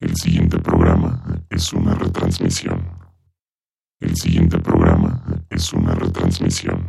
El 0.00 0.14
siguiente 0.14 0.58
programa 0.60 1.20
es 1.50 1.72
una 1.72 1.92
retransmisión. 1.92 2.80
El 3.98 4.14
siguiente 4.14 4.56
programa 4.60 5.24
es 5.50 5.72
una 5.72 5.92
retransmisión. 5.92 6.88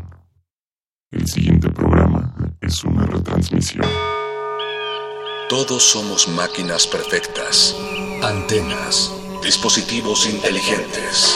El 1.09 1.27
siguiente 1.27 1.71
programa 1.71 2.35
es 2.61 2.83
una 2.83 3.07
retransmisión. 3.07 3.87
Todos 5.49 5.81
somos 5.81 6.27
máquinas 6.27 6.85
perfectas, 6.85 7.75
antenas, 8.21 9.11
dispositivos 9.41 10.27
inteligentes. 10.27 11.35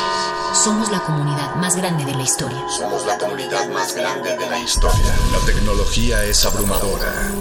Somos 0.53 0.92
la 0.92 1.00
comunidad 1.00 1.56
más 1.56 1.75
grande 1.75 2.06
de 2.06 2.14
la 2.14 2.22
historia. 2.22 2.64
Somos 2.69 3.03
la 3.08 3.17
comunidad 3.17 3.67
más 3.69 3.95
grande 3.95 4.38
de 4.38 4.47
la 4.47 4.59
historia. 4.59 5.16
La 5.31 5.44
tecnología 5.52 6.23
es 6.25 6.45
abrumadora. 6.45 7.31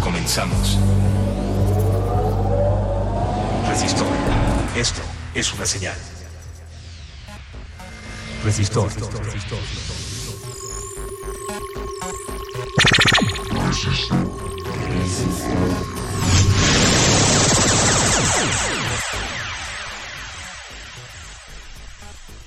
Comenzamos. 0.01 0.79
Resistor. 3.69 4.07
Esto 4.77 5.01
es 5.35 5.53
una 5.55 5.67
señal. 5.67 6.12
Resistor. 8.45 8.91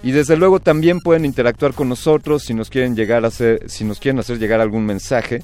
y 0.05 0.11
desde 0.11 0.37
luego 0.37 0.59
también 0.59 1.01
pueden 1.01 1.25
interactuar 1.25 1.73
con 1.73 1.89
nosotros 1.89 2.43
si 2.43 2.53
nos 2.53 2.69
quieren 2.69 2.95
llegar 2.95 3.25
a 3.25 3.29
hacer, 3.29 3.67
si 3.71 3.83
nos 3.83 3.99
quieren 3.99 4.19
hacer 4.19 4.37
llegar 4.37 4.61
algún 4.61 4.85
mensaje, 4.85 5.41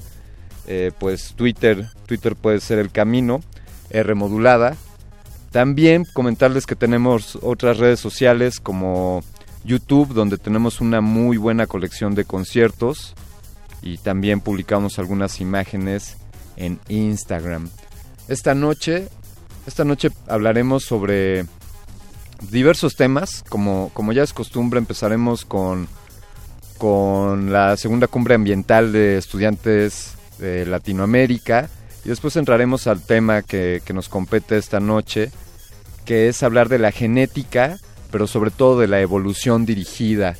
eh, 0.68 0.92
pues 1.00 1.34
Twitter, 1.34 1.88
Twitter 2.06 2.36
puede 2.36 2.60
ser 2.60 2.78
el 2.78 2.92
camino, 2.92 3.40
R 3.90 4.14
modulada. 4.14 4.76
También 5.50 6.06
comentarles 6.12 6.64
que 6.64 6.76
tenemos 6.76 7.40
otras 7.42 7.78
redes 7.78 7.98
sociales 7.98 8.60
como 8.60 9.24
YouTube, 9.64 10.14
donde 10.14 10.38
tenemos 10.38 10.80
una 10.80 11.00
muy 11.00 11.38
buena 11.38 11.66
colección 11.66 12.14
de 12.14 12.24
conciertos 12.24 13.14
y 13.82 13.98
también 13.98 14.40
publicamos 14.40 15.00
algunas 15.00 15.40
imágenes 15.40 16.18
en 16.56 16.78
Instagram. 16.88 17.68
Esta 18.28 18.54
noche, 18.54 19.08
esta 19.66 19.82
noche 19.82 20.10
hablaremos 20.28 20.84
sobre 20.84 21.46
diversos 22.50 22.96
temas, 22.96 23.44
como, 23.48 23.90
como 23.94 24.12
ya 24.12 24.22
es 24.22 24.32
costumbre, 24.32 24.78
empezaremos 24.78 25.44
con, 25.44 25.88
con 26.78 27.52
la 27.52 27.76
segunda 27.76 28.06
cumbre 28.06 28.34
ambiental 28.34 28.92
de 28.92 29.18
estudiantes 29.18 30.14
de 30.38 30.66
Latinoamérica 30.66 31.68
y 32.04 32.08
después 32.08 32.36
entraremos 32.36 32.86
al 32.86 33.00
tema 33.00 33.42
que, 33.42 33.80
nos 33.94 34.08
compete 34.08 34.56
esta 34.56 34.80
noche, 34.80 35.30
que 36.04 36.28
es 36.28 36.42
hablar 36.42 36.68
de 36.68 36.78
la 36.78 36.90
genética 36.90 37.78
pero 38.12 38.26
sobre 38.26 38.50
todo 38.50 38.78
de 38.78 38.86
la 38.86 39.00
evolución 39.00 39.64
dirigida. 39.64 40.36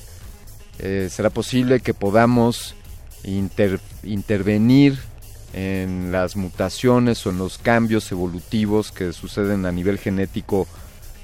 Eh, 0.78 1.08
¿Será 1.10 1.30
posible 1.30 1.80
que 1.80 1.94
podamos 1.94 2.76
intervenir 3.24 4.98
en 5.54 6.12
las 6.12 6.36
mutaciones 6.36 7.26
o 7.26 7.30
en 7.30 7.38
los 7.38 7.58
cambios 7.58 8.12
evolutivos 8.12 8.92
que 8.92 9.12
suceden 9.12 9.64
a 9.64 9.72
nivel 9.72 9.98
genético 9.98 10.68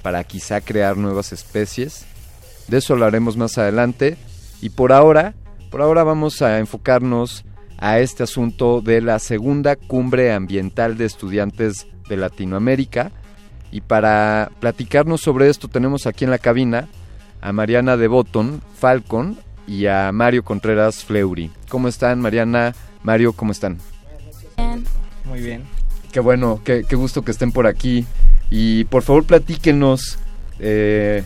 para 0.02 0.24
quizá 0.24 0.60
crear 0.60 0.96
nuevas 0.96 1.32
especies. 1.32 2.06
De 2.68 2.78
eso 2.78 2.94
hablaremos 2.94 3.36
más 3.36 3.58
adelante. 3.58 4.16
Y 4.60 4.70
por 4.70 4.92
ahora, 4.92 5.34
por 5.70 5.82
ahora 5.82 6.04
vamos 6.04 6.42
a 6.42 6.58
enfocarnos 6.58 7.44
a 7.78 8.00
este 8.00 8.24
asunto 8.24 8.80
de 8.80 9.00
la 9.00 9.18
segunda 9.18 9.76
cumbre 9.76 10.32
ambiental 10.32 10.98
de 10.98 11.04
estudiantes 11.04 11.86
de 12.08 12.16
Latinoamérica. 12.16 13.12
Y 13.70 13.82
para 13.82 14.50
platicarnos 14.60 15.20
sobre 15.20 15.48
esto 15.48 15.68
tenemos 15.68 16.06
aquí 16.06 16.24
en 16.24 16.30
la 16.30 16.38
cabina 16.38 16.88
a 17.40 17.52
Mariana 17.52 17.96
de 17.96 18.08
Botton, 18.08 18.62
Falcon, 18.78 19.38
y 19.68 19.86
a 19.86 20.10
Mario 20.12 20.44
Contreras 20.44 21.04
Fleury. 21.04 21.50
¿Cómo 21.68 21.88
están, 21.88 22.20
Mariana? 22.20 22.74
Mario, 23.02 23.34
¿cómo 23.34 23.52
están? 23.52 23.78
Bien. 24.56 24.84
Muy 25.26 25.40
bien. 25.40 25.62
Qué 26.10 26.20
bueno, 26.20 26.60
qué, 26.64 26.84
qué 26.88 26.96
gusto 26.96 27.22
que 27.22 27.30
estén 27.30 27.52
por 27.52 27.66
aquí. 27.66 28.06
Y 28.50 28.84
por 28.84 29.02
favor 29.02 29.24
platíquenos, 29.24 30.18
eh, 30.58 31.24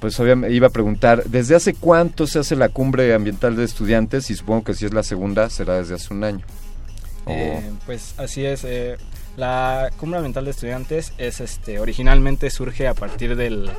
pues 0.00 0.18
obviamente 0.20 0.54
iba 0.54 0.68
a 0.68 0.70
preguntar, 0.70 1.24
¿desde 1.24 1.54
hace 1.54 1.74
cuánto 1.74 2.26
se 2.26 2.38
hace 2.38 2.56
la 2.56 2.68
cumbre 2.70 3.12
ambiental 3.14 3.56
de 3.56 3.64
estudiantes? 3.64 4.30
Y 4.30 4.34
supongo 4.34 4.64
que 4.64 4.74
si 4.74 4.86
es 4.86 4.94
la 4.94 5.02
segunda, 5.02 5.50
será 5.50 5.76
desde 5.76 5.94
hace 5.94 6.12
un 6.14 6.24
año. 6.24 6.44
Eh, 7.26 7.62
pues 7.86 8.14
así 8.16 8.44
es. 8.44 8.64
Eh, 8.64 8.96
la 9.36 9.90
cumbre 9.98 10.18
ambiental 10.18 10.44
de 10.44 10.50
estudiantes 10.52 11.12
es, 11.18 11.40
este, 11.40 11.78
originalmente 11.78 12.50
surge 12.50 12.88
a 12.88 12.94
partir 12.94 13.36
del, 13.36 13.70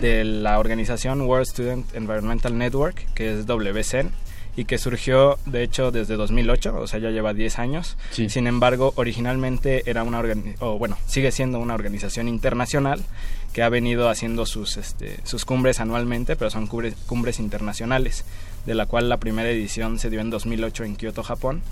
de 0.00 0.24
la 0.24 0.58
organización 0.58 1.22
World 1.22 1.46
Student 1.46 1.94
Environmental 1.94 2.56
Network, 2.56 3.06
que 3.14 3.32
es 3.32 3.46
WCN 3.46 4.10
y 4.56 4.64
que 4.64 4.78
surgió 4.78 5.38
de 5.46 5.62
hecho 5.62 5.90
desde 5.90 6.16
2008, 6.16 6.76
o 6.76 6.86
sea, 6.86 7.00
ya 7.00 7.10
lleva 7.10 7.34
10 7.34 7.58
años. 7.58 7.96
Sin 8.10 8.46
embargo, 8.46 8.92
originalmente 8.96 9.88
era 9.90 10.02
una 10.02 10.22
o 10.60 10.78
bueno, 10.78 10.96
sigue 11.06 11.32
siendo 11.32 11.58
una 11.58 11.74
organización 11.74 12.28
internacional 12.28 13.02
que 13.52 13.62
ha 13.62 13.68
venido 13.68 14.08
haciendo 14.08 14.46
sus 14.46 14.76
este, 14.76 15.18
sus 15.24 15.44
cumbres 15.44 15.80
anualmente, 15.80 16.36
pero 16.36 16.50
son 16.50 16.66
cumbres, 16.66 16.94
cumbres 17.06 17.38
internacionales, 17.40 18.24
de 18.66 18.74
la 18.74 18.86
cual 18.86 19.08
la 19.08 19.18
primera 19.18 19.50
edición 19.50 19.98
se 19.98 20.10
dio 20.10 20.20
en 20.20 20.30
2008 20.30 20.84
en 20.84 20.96
Kioto, 20.96 21.22
Japón. 21.22 21.62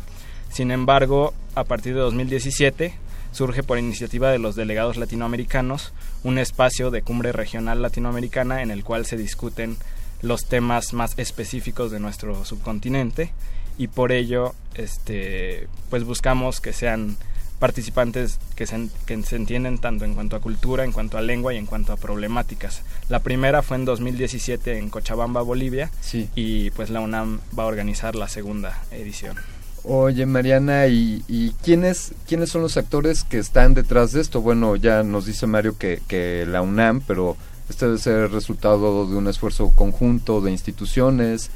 Sin 0.51 0.71
embargo, 0.71 1.35
a 1.55 1.65
partir 1.65 1.95
de 1.95 2.01
2017 2.01 2.95
surge 3.33 3.63
por 3.63 3.79
iniciativa 3.79 4.31
de 4.31 4.39
los 4.39 4.55
delegados 4.55 4.99
latinoamericanos 4.99 5.93
un 6.23 6.39
espacio 6.39 6.91
de 6.91 7.03
cumbre 7.03 7.33
regional 7.33 7.81
latinoamericana 7.81 8.63
en 8.63 8.71
el 8.71 8.85
cual 8.85 9.07
se 9.07 9.17
discuten 9.17 9.77
los 10.23 10.47
temas 10.47 10.93
más 10.93 11.19
específicos 11.19 11.91
de 11.91 12.01
nuestro 12.01 12.45
subcontinente 12.45 13.31
y 13.79 13.89
por 13.89 14.13
ello 14.13 14.55
este 14.75 15.69
pues 15.91 16.05
buscamos 16.05 16.61
que 16.61 16.73
sean 16.73 17.17
participantes 17.63 18.41
que 18.57 18.67
se, 18.67 18.89
que 19.07 19.23
se 19.23 19.37
entienden 19.37 19.79
tanto 19.79 20.05
en 20.05 20.15
cuanto 20.15 20.35
a 20.35 20.41
cultura, 20.41 20.83
en 20.83 20.91
cuanto 20.91 21.17
a 21.17 21.23
lengua 21.23 21.55
y 21.55 21.59
en 21.59 21.67
cuanto 21.67 21.93
a 21.93 21.97
problemáticas. 21.97 22.83
La 23.09 23.21
primera 23.21 23.63
fue 23.63 23.77
en 23.77 23.85
2017 23.85 24.79
en 24.79 24.91
Cochabamba, 24.91 25.43
Bolivia, 25.43 25.89
y 26.35 26.71
pues 26.71 26.91
la 26.91 26.99
UNAM 26.99 27.39
va 27.57 27.63
a 27.63 27.67
organizar 27.67 28.17
la 28.17 28.27
segunda 28.27 28.83
edición. 28.91 29.37
Oye, 29.85 30.27
Mariana, 30.27 30.89
¿y, 30.89 31.23
y 31.29 31.51
quiénes, 31.63 32.15
quiénes 32.27 32.51
son 32.51 32.63
los 32.63 32.77
actores 32.77 33.23
que 33.23 33.39
están 33.39 33.75
detrás 33.75 34.11
de 34.11 34.23
esto? 34.23 34.41
Bueno, 34.41 34.75
ya 34.75 35.05
nos 35.05 35.27
dice 35.27 35.47
Mario 35.47 35.79
que, 35.79 36.03
que 36.09 36.45
la 36.47 36.63
UNAM, 36.63 37.01
pero 37.07 37.37
este 37.73 37.87
debe 37.87 37.99
ser 37.99 38.31
resultado 38.31 39.07
de 39.07 39.17
un 39.17 39.27
esfuerzo 39.27 39.73
conjunto 39.75 40.41
de 40.41 40.51
instituciones. 40.51 41.51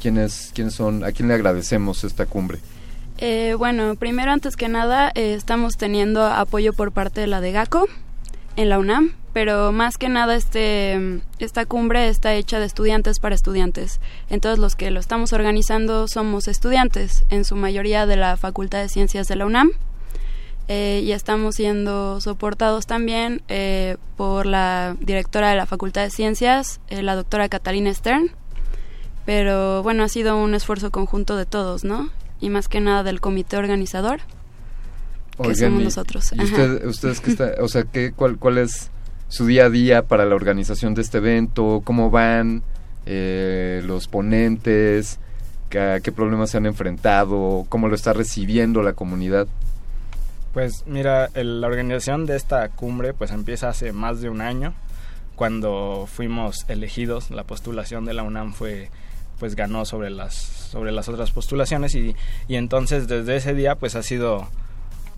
¿Quiénes, 0.00 0.50
quiénes 0.54 0.74
son? 0.74 1.04
¿A 1.04 1.12
quién 1.12 1.28
le 1.28 1.34
agradecemos 1.34 2.04
esta 2.04 2.26
cumbre? 2.26 2.58
Eh, 3.18 3.54
bueno, 3.56 3.94
primero, 3.96 4.32
antes 4.32 4.56
que 4.56 4.68
nada, 4.68 5.12
eh, 5.14 5.34
estamos 5.34 5.76
teniendo 5.76 6.24
apoyo 6.24 6.72
por 6.72 6.90
parte 6.90 7.20
de 7.20 7.26
la 7.26 7.40
de 7.40 7.52
GACO 7.52 7.86
en 8.56 8.68
la 8.68 8.78
UNAM, 8.78 9.12
pero 9.32 9.72
más 9.72 9.96
que 9.96 10.08
nada 10.08 10.34
este, 10.34 11.20
esta 11.38 11.66
cumbre 11.66 12.08
está 12.08 12.34
hecha 12.34 12.58
de 12.58 12.66
estudiantes 12.66 13.20
para 13.20 13.34
estudiantes. 13.34 14.00
Entonces 14.28 14.58
los 14.58 14.74
que 14.74 14.90
lo 14.90 14.98
estamos 14.98 15.32
organizando 15.32 16.08
somos 16.08 16.48
estudiantes, 16.48 17.24
en 17.28 17.44
su 17.44 17.56
mayoría 17.56 18.06
de 18.06 18.16
la 18.16 18.36
Facultad 18.36 18.80
de 18.80 18.88
Ciencias 18.88 19.28
de 19.28 19.36
la 19.36 19.46
UNAM 19.46 19.70
eh, 20.72 21.02
y 21.04 21.10
estamos 21.10 21.56
siendo 21.56 22.20
soportados 22.20 22.86
también 22.86 23.42
eh, 23.48 23.96
por 24.16 24.46
la 24.46 24.96
directora 25.00 25.50
de 25.50 25.56
la 25.56 25.66
Facultad 25.66 26.02
de 26.02 26.10
Ciencias, 26.10 26.80
eh, 26.88 27.02
la 27.02 27.16
doctora 27.16 27.48
Catalina 27.48 27.92
Stern. 27.92 28.30
Pero 29.26 29.82
bueno, 29.82 30.04
ha 30.04 30.08
sido 30.08 30.36
un 30.36 30.54
esfuerzo 30.54 30.92
conjunto 30.92 31.36
de 31.36 31.44
todos, 31.44 31.82
¿no? 31.82 32.10
Y 32.40 32.50
más 32.50 32.68
que 32.68 32.80
nada 32.80 33.02
del 33.02 33.20
comité 33.20 33.56
organizador, 33.56 34.20
que 35.42 35.56
somos 35.56 35.82
nosotros. 35.82 36.30
¿Y 36.32 36.86
ustedes 36.86 37.20
que 37.20 37.30
está, 37.32 37.54
o 37.60 37.66
sea, 37.66 37.82
¿qué, 37.82 38.12
cuál, 38.12 38.38
cuál 38.38 38.58
es 38.58 38.90
su 39.28 39.46
día 39.46 39.66
a 39.66 39.70
día 39.70 40.02
para 40.06 40.24
la 40.24 40.36
organización 40.36 40.94
de 40.94 41.02
este 41.02 41.18
evento? 41.18 41.82
¿Cómo 41.84 42.10
van 42.10 42.62
los 43.06 44.06
ponentes? 44.06 45.18
¿Qué, 45.68 46.00
¿Qué 46.02 46.12
problemas 46.12 46.50
se 46.50 46.58
han 46.58 46.66
enfrentado? 46.66 47.66
¿Cómo 47.68 47.88
lo 47.88 47.96
está 47.96 48.12
recibiendo 48.12 48.82
la 48.82 48.92
comunidad? 48.92 49.48
Pues 50.52 50.84
mira, 50.86 51.30
la 51.34 51.66
organización 51.66 52.26
de 52.26 52.36
esta 52.36 52.68
cumbre 52.70 53.14
pues 53.14 53.30
empieza 53.30 53.68
hace 53.68 53.92
más 53.92 54.20
de 54.20 54.28
un 54.28 54.40
año, 54.40 54.74
cuando 55.36 56.08
fuimos 56.12 56.66
elegidos, 56.68 57.30
la 57.30 57.44
postulación 57.44 58.04
de 58.04 58.14
la 58.14 58.24
UNAM 58.24 58.52
fue 58.52 58.90
pues 59.38 59.56
ganó 59.56 59.86
sobre 59.86 60.10
las 60.10 60.34
sobre 60.34 60.92
las 60.92 61.08
otras 61.08 61.30
postulaciones 61.30 61.94
y, 61.94 62.14
y 62.46 62.56
entonces 62.56 63.08
desde 63.08 63.36
ese 63.36 63.54
día 63.54 63.76
pues 63.76 63.94
ha 63.94 64.02
sido 64.02 64.48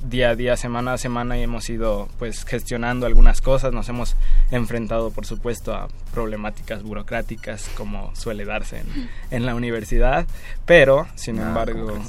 día 0.03 0.31
a 0.31 0.37
día, 0.37 0.57
semana 0.57 0.95
a 0.95 0.99
semana 0.99 1.39
y 1.39 1.43
hemos 1.43 1.69
ido 1.71 2.09
pues 2.19 2.45
gestionando 2.45 3.07
algunas 3.07 3.41
cosas, 3.41 3.73
nos 3.73 3.89
hemos 3.89 4.17
enfrentado 4.51 5.11
por 5.11 5.27
supuesto 5.27 5.75
a 5.75 5.89
problemáticas 6.13 6.83
burocráticas 6.83 7.69
como 7.77 8.15
suele 8.15 8.45
darse 8.45 8.79
en, 8.79 9.11
en 9.31 9.47
la 9.47 9.55
universidad, 9.55 10.27
pero 10.67 11.07
sin 11.15 11.39
ah, 11.39 11.49
embargo 11.49 12.03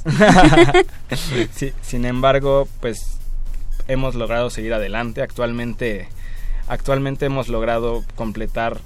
sí, 1.52 1.74
sin 1.82 2.06
embargo 2.06 2.68
pues 2.80 3.18
hemos 3.88 4.16
logrado 4.16 4.50
seguir 4.50 4.74
adelante, 4.74 5.22
actualmente 5.22 6.08
actualmente 6.68 7.26
hemos 7.26 7.50
logrado 7.50 8.04
completar 8.16 8.80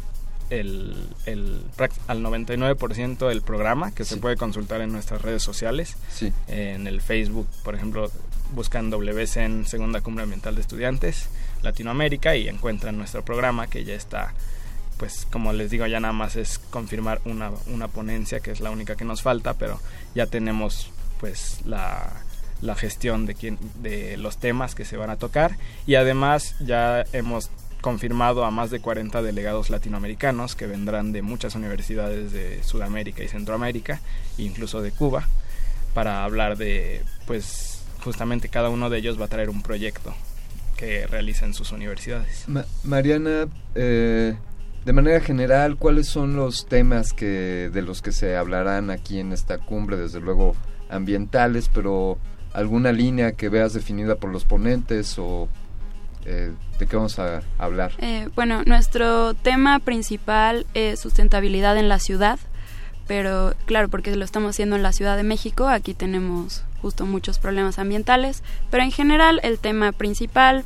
el, 0.49 0.95
el, 1.25 1.61
al 2.07 2.23
99% 2.23 3.27
del 3.27 3.41
programa 3.41 3.91
que 3.91 4.05
se 4.05 4.17
puede 4.17 4.37
consultar 4.37 4.81
en 4.81 4.91
nuestras 4.91 5.21
redes 5.21 5.43
sociales. 5.43 5.97
En 6.47 6.87
el 6.87 7.01
Facebook, 7.01 7.47
por 7.63 7.75
ejemplo, 7.75 8.09
buscan 8.53 8.89
WCN 8.89 9.65
Segunda 9.65 10.01
Cumbre 10.01 10.23
Ambiental 10.23 10.55
de 10.55 10.61
Estudiantes 10.61 11.29
Latinoamérica 11.61 12.35
y 12.35 12.47
encuentran 12.47 12.97
nuestro 12.97 13.23
programa 13.23 13.67
que 13.67 13.83
ya 13.83 13.93
está 13.93 14.33
pues 14.97 15.27
como 15.31 15.53
les 15.53 15.69
digo 15.69 15.85
ya 15.85 15.99
nada 15.99 16.13
más 16.13 16.35
es 16.35 16.57
confirmar 16.57 17.21
una, 17.25 17.51
una 17.67 17.87
ponencia 17.87 18.39
que 18.39 18.51
es 18.51 18.59
la 18.59 18.71
única 18.71 18.95
que 18.95 19.05
nos 19.05 19.21
falta 19.21 19.53
pero 19.53 19.79
ya 20.15 20.25
tenemos 20.25 20.89
pues 21.19 21.59
la, 21.65 22.23
la 22.61 22.75
gestión 22.75 23.25
de 23.25 23.35
quién 23.35 23.57
de 23.81 24.17
los 24.17 24.37
temas 24.37 24.75
que 24.75 24.85
se 24.85 24.97
van 24.97 25.09
a 25.09 25.17
tocar. 25.17 25.57
Y 25.85 25.95
además 25.95 26.55
ya 26.59 27.05
hemos 27.13 27.49
confirmado 27.81 28.43
a 28.43 28.51
más 28.51 28.71
de 28.71 28.79
40 28.79 29.21
delegados 29.21 29.69
latinoamericanos 29.69 30.55
que 30.55 30.65
vendrán 30.65 31.11
de 31.11 31.21
muchas 31.21 31.55
universidades 31.55 32.31
de 32.31 32.63
Sudamérica 32.63 33.23
y 33.23 33.27
Centroamérica 33.27 34.01
incluso 34.39 34.81
de 34.81 34.91
Cuba 34.91 35.27
para 35.93 36.23
hablar 36.23 36.57
de 36.57 37.03
pues 37.27 37.76
justamente 38.07 38.47
cada 38.47 38.69
uno 38.69 38.89
de 38.89 38.99
ellos 38.99 39.19
va 39.19 39.25
a 39.25 39.27
traer 39.27 39.49
un 39.49 39.61
proyecto 39.61 40.13
que 40.77 41.05
realiza 41.07 41.45
en 41.45 41.53
sus 41.53 41.73
universidades. 41.73 42.45
Mariana, 42.85 43.49
eh, 43.75 44.33
de 44.85 44.93
manera 44.93 45.19
general, 45.19 45.75
¿cuáles 45.75 46.07
son 46.07 46.37
los 46.37 46.67
temas 46.67 47.11
que 47.11 47.69
de 47.73 47.81
los 47.81 48.01
que 48.01 48.13
se 48.13 48.37
hablarán 48.37 48.91
aquí 48.91 49.19
en 49.19 49.33
esta 49.33 49.57
cumbre? 49.57 49.97
Desde 49.97 50.21
luego 50.21 50.55
ambientales, 50.89 51.69
pero 51.73 52.17
alguna 52.53 52.93
línea 52.93 53.33
que 53.33 53.49
veas 53.49 53.73
definida 53.73 54.15
por 54.15 54.31
los 54.31 54.45
ponentes 54.45 55.19
o 55.19 55.49
eh, 56.23 56.53
de 56.79 56.87
qué 56.87 56.95
vamos 56.95 57.19
a 57.19 57.41
hablar. 57.57 57.91
Eh, 57.97 58.29
bueno, 58.35 58.63
nuestro 58.65 59.33
tema 59.33 59.79
principal 59.79 60.65
es 60.73 61.01
sustentabilidad 61.01 61.77
en 61.77 61.89
la 61.89 61.99
ciudad, 61.99 62.39
pero 63.05 63.53
claro, 63.65 63.89
porque 63.89 64.15
lo 64.15 64.23
estamos 64.23 64.51
haciendo 64.51 64.77
en 64.77 64.83
la 64.83 64.93
Ciudad 64.93 65.17
de 65.17 65.23
México, 65.23 65.67
aquí 65.67 65.93
tenemos 65.93 66.63
justo 66.81 67.05
muchos 67.05 67.39
problemas 67.39 67.79
ambientales, 67.79 68.43
pero 68.69 68.83
en 68.83 68.91
general 68.91 69.39
el 69.43 69.59
tema 69.59 69.91
principal 69.91 70.63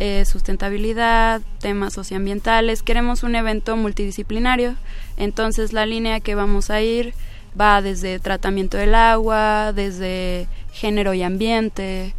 es 0.00 0.28
sustentabilidad, 0.28 1.42
temas 1.60 1.92
socioambientales. 1.92 2.82
Queremos 2.82 3.22
un 3.22 3.34
evento 3.34 3.76
multidisciplinario, 3.76 4.74
entonces 5.16 5.72
la 5.72 5.86
línea 5.86 6.20
que 6.20 6.34
vamos 6.34 6.70
a 6.70 6.80
ir 6.80 7.14
va 7.58 7.82
desde 7.82 8.18
tratamiento 8.18 8.76
del 8.76 8.94
agua, 8.94 9.72
desde 9.72 10.48
género 10.72 11.14
y 11.14 11.22
ambiente. 11.22 12.14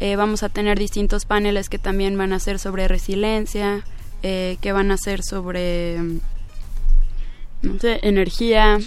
Eh, 0.00 0.16
vamos 0.16 0.42
a 0.42 0.48
tener 0.48 0.78
distintos 0.78 1.24
paneles 1.24 1.68
que 1.68 1.78
también 1.78 2.16
van 2.18 2.32
a 2.32 2.38
ser 2.38 2.58
sobre 2.58 2.88
resiliencia, 2.88 3.84
eh, 4.22 4.56
que 4.60 4.72
van 4.72 4.90
a 4.90 4.96
ser 4.96 5.22
sobre, 5.22 5.98
no 7.62 7.78
sé, 7.78 8.00
energía. 8.02 8.78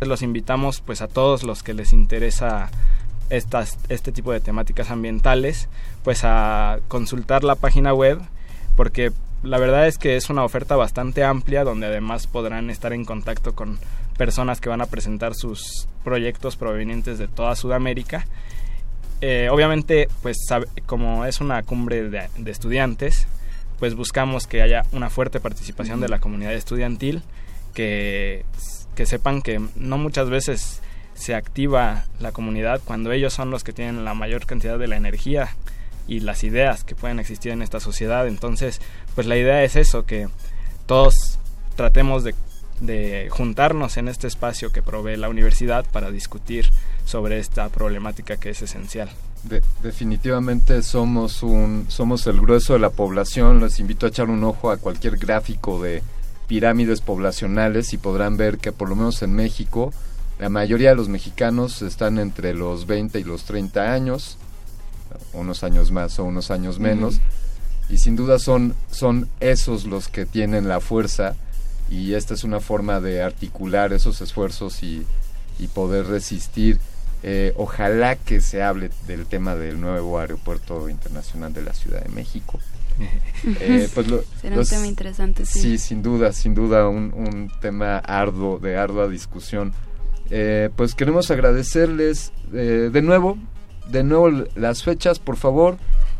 Los 0.01 0.21
invitamos 0.21 0.81
pues 0.81 1.01
a 1.01 1.07
todos 1.07 1.43
los 1.43 1.63
que 1.63 1.73
les 1.73 1.93
interesa 1.93 2.69
estas, 3.29 3.79
este 3.89 4.11
tipo 4.11 4.31
de 4.31 4.41
temáticas 4.41 4.91
ambientales, 4.91 5.67
pues 6.03 6.23
a 6.23 6.79
consultar 6.87 7.43
la 7.43 7.55
página 7.55 7.93
web 7.93 8.21
porque 8.75 9.11
la 9.43 9.57
verdad 9.57 9.87
es 9.87 9.97
que 9.97 10.15
es 10.15 10.29
una 10.29 10.43
oferta 10.43 10.75
bastante 10.75 11.23
amplia 11.23 11.63
donde 11.63 11.87
además 11.87 12.27
podrán 12.27 12.69
estar 12.69 12.93
en 12.93 13.05
contacto 13.05 13.55
con 13.55 13.79
personas 14.17 14.59
que 14.59 14.69
van 14.69 14.81
a 14.81 14.87
presentar 14.87 15.33
sus 15.35 15.87
proyectos 16.03 16.55
provenientes 16.55 17.17
de 17.17 17.27
toda 17.27 17.55
Sudamérica. 17.55 18.25
Eh, 19.27 19.49
obviamente, 19.49 20.07
pues 20.21 20.37
como 20.85 21.25
es 21.25 21.41
una 21.41 21.63
cumbre 21.63 22.11
de, 22.11 22.29
estudiantes, 22.45 23.25
pues 23.79 23.95
buscamos 23.95 24.45
que 24.45 24.61
haya 24.61 24.85
una 24.91 25.09
fuerte 25.09 25.39
participación 25.39 25.99
de 25.99 26.09
la 26.09 26.19
comunidad 26.19 26.53
estudiantil, 26.53 27.23
que, 27.73 28.45
que 28.93 29.07
sepan 29.07 29.41
que 29.41 29.59
no 29.75 29.97
muchas 29.97 30.29
veces 30.29 30.79
se 31.15 31.33
activa 31.33 32.05
la 32.19 32.33
comunidad 32.33 32.81
cuando 32.85 33.11
ellos 33.11 33.33
son 33.33 33.49
los 33.49 33.63
que 33.63 33.73
tienen 33.73 34.05
la 34.05 34.13
mayor 34.13 34.45
cantidad 34.45 34.77
de 34.77 34.87
la 34.87 34.95
energía 34.95 35.55
y 36.07 36.19
las 36.19 36.43
ideas 36.43 36.83
que 36.83 36.93
pueden 36.93 37.17
existir 37.17 37.51
en 37.51 37.63
esta 37.63 37.79
sociedad. 37.79 38.27
Entonces, 38.27 38.79
pues 39.15 39.25
la 39.25 39.37
idea 39.37 39.63
es 39.63 39.75
eso, 39.75 40.05
que 40.05 40.27
todos 40.85 41.39
tratemos 41.75 42.23
de, 42.23 43.27
juntarnos 43.31 43.97
en 43.97 44.07
este 44.07 44.27
espacio 44.27 44.71
que 44.71 44.83
provee 44.83 45.17
la 45.17 45.29
universidad 45.29 45.83
para 45.91 46.11
discutir 46.11 46.69
sobre 47.05 47.39
esta 47.39 47.69
problemática 47.69 48.37
que 48.37 48.49
es 48.49 48.61
esencial. 48.61 49.09
definitivamente 49.83 50.81
somos 50.81 51.43
un 51.43 51.85
somos 51.87 52.27
el 52.27 52.41
grueso 52.41 52.73
de 52.73 52.79
la 52.79 52.89
población. 52.89 53.61
Les 53.61 53.79
invito 53.79 54.05
a 54.05 54.09
echar 54.09 54.29
un 54.29 54.43
ojo 54.43 54.71
a 54.71 54.77
cualquier 54.77 55.17
gráfico 55.17 55.81
de 55.81 56.03
pirámides 56.47 57.01
poblacionales 57.01 57.93
y 57.93 57.97
podrán 57.97 58.37
ver 58.37 58.57
que 58.57 58.71
por 58.71 58.89
lo 58.89 58.95
menos 58.95 59.21
en 59.21 59.33
México 59.33 59.93
la 60.39 60.49
mayoría 60.49 60.89
de 60.89 60.95
los 60.95 61.09
mexicanos 61.09 61.81
están 61.81 62.19
entre 62.19 62.53
los 62.53 62.87
20 62.87 63.19
y 63.19 63.23
los 63.23 63.45
30 63.45 63.93
años 63.93 64.37
unos 65.33 65.63
años 65.63 65.91
más 65.91 66.19
o 66.19 66.23
unos 66.23 66.51
años 66.51 66.79
menos. 66.79 67.19
Y 67.89 67.97
sin 67.97 68.15
duda 68.15 68.39
son, 68.39 68.75
son 68.91 69.29
esos 69.39 69.85
los 69.85 70.07
que 70.07 70.25
tienen 70.25 70.67
la 70.67 70.79
fuerza 70.79 71.35
y 71.89 72.13
esta 72.13 72.33
es 72.33 72.43
una 72.43 72.59
forma 72.59 72.99
de 72.99 73.21
articular 73.21 73.93
esos 73.93 74.21
esfuerzos 74.21 74.81
y, 74.81 75.05
poder 75.73 76.07
resistir. 76.07 76.79
Eh, 77.27 77.53
ojalá 77.57 78.17
que 78.17 78.39
se 78.39 78.61
hable 78.61 78.91
del 79.07 79.25
tema 79.25 79.55
del 79.55 79.81
nuevo 79.81 80.19
aeropuerto 80.19 80.87
internacional 80.89 81.51
de 81.53 81.63
la 81.63 81.73
Ciudad 81.73 82.03
de 82.03 82.09
México. 82.09 82.59
Eh, 83.59 83.89
pues 83.93 84.07
Será 84.41 84.57
un 84.57 84.65
tema 84.65 84.87
interesante, 84.87 85.45
sí. 85.45 85.77
sin 85.77 86.01
duda, 86.01 86.31
sin 86.31 86.55
duda, 86.55 86.87
un, 86.87 87.13
un 87.13 87.51
tema 87.61 87.97
arduo, 87.97 88.57
de 88.57 88.77
ardua 88.77 89.07
discusión. 89.07 89.73
Eh, 90.29 90.69
pues 90.75 90.95
queremos 90.95 91.29
agradecerles 91.29 92.31
de 92.51 93.01
nuevo 93.03 93.37
de 93.89 94.03
nuevo 94.03 94.29
las 94.55 94.83
fechas, 94.83 95.19
por 95.19 95.37
favor. 95.37 95.77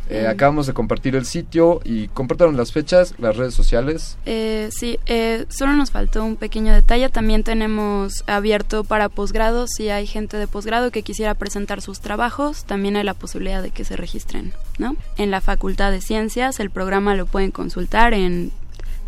Eh, 0.08 0.26
acabamos 0.28 0.66
de 0.66 0.72
compartir 0.72 1.16
el 1.16 1.24
sitio 1.24 1.80
y 1.84 2.06
compartieron 2.08 2.56
las 2.56 2.72
fechas, 2.72 3.14
las 3.18 3.36
redes 3.36 3.54
sociales. 3.54 4.16
Eh, 4.24 4.68
sí, 4.70 5.00
eh, 5.06 5.46
solo 5.48 5.72
nos 5.72 5.90
faltó 5.90 6.24
un 6.24 6.36
pequeño 6.36 6.72
detalle. 6.72 7.08
También 7.08 7.42
tenemos 7.42 8.22
abierto 8.26 8.84
para 8.84 9.08
posgrado. 9.08 9.66
Si 9.66 9.88
hay 9.88 10.06
gente 10.06 10.36
de 10.36 10.46
posgrado 10.46 10.92
que 10.92 11.02
quisiera 11.02 11.34
presentar 11.34 11.82
sus 11.82 12.00
trabajos, 12.00 12.64
también 12.64 12.96
hay 12.96 13.04
la 13.04 13.14
posibilidad 13.14 13.62
de 13.62 13.70
que 13.70 13.84
se 13.84 13.96
registren. 13.96 14.52
¿no? 14.78 14.96
En 15.16 15.30
la 15.30 15.40
Facultad 15.40 15.90
de 15.90 16.00
Ciencias, 16.00 16.60
el 16.60 16.70
programa 16.70 17.16
lo 17.16 17.26
pueden 17.26 17.50
consultar 17.50 18.14
en 18.14 18.52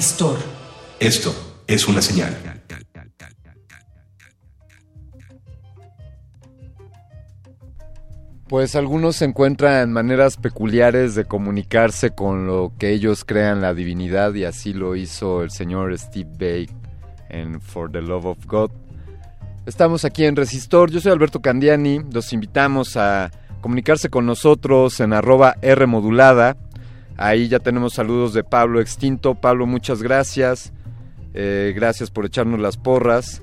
Resistor. 0.04 0.36
Esto 1.00 1.34
es 1.66 1.88
una 1.88 2.02
señal. 2.02 2.36
Pues 8.46 8.76
algunos 8.76 9.22
encuentran 9.22 9.94
maneras 9.94 10.36
peculiares 10.36 11.14
de 11.14 11.24
comunicarse 11.24 12.10
con 12.10 12.46
lo 12.46 12.74
que 12.78 12.90
ellos 12.90 13.24
crean 13.24 13.62
la 13.62 13.72
divinidad 13.72 14.34
y 14.34 14.44
así 14.44 14.74
lo 14.74 14.94
hizo 14.94 15.42
el 15.42 15.50
señor 15.50 15.98
Steve 15.98 16.28
Bake 16.32 16.76
en 17.30 17.62
For 17.62 17.90
the 17.90 18.02
Love 18.02 18.26
of 18.26 18.46
God. 18.46 18.72
Estamos 19.64 20.04
aquí 20.04 20.26
en 20.26 20.36
Resistor, 20.36 20.90
yo 20.90 21.00
soy 21.00 21.12
Alberto 21.12 21.40
Candiani, 21.40 22.02
los 22.12 22.34
invitamos 22.34 22.98
a 22.98 23.30
comunicarse 23.62 24.10
con 24.10 24.26
nosotros 24.26 25.00
en 25.00 25.14
arroba 25.14 25.56
R 25.62 25.86
modulada. 25.86 26.58
Ahí 27.16 27.48
ya 27.48 27.58
tenemos 27.58 27.94
saludos 27.94 28.34
de 28.34 28.44
Pablo 28.44 28.80
Extinto. 28.80 29.34
Pablo, 29.34 29.66
muchas 29.66 30.02
gracias. 30.02 30.72
Eh, 31.34 31.72
gracias 31.74 32.10
por 32.10 32.26
echarnos 32.26 32.60
las 32.60 32.76
porras. 32.76 33.42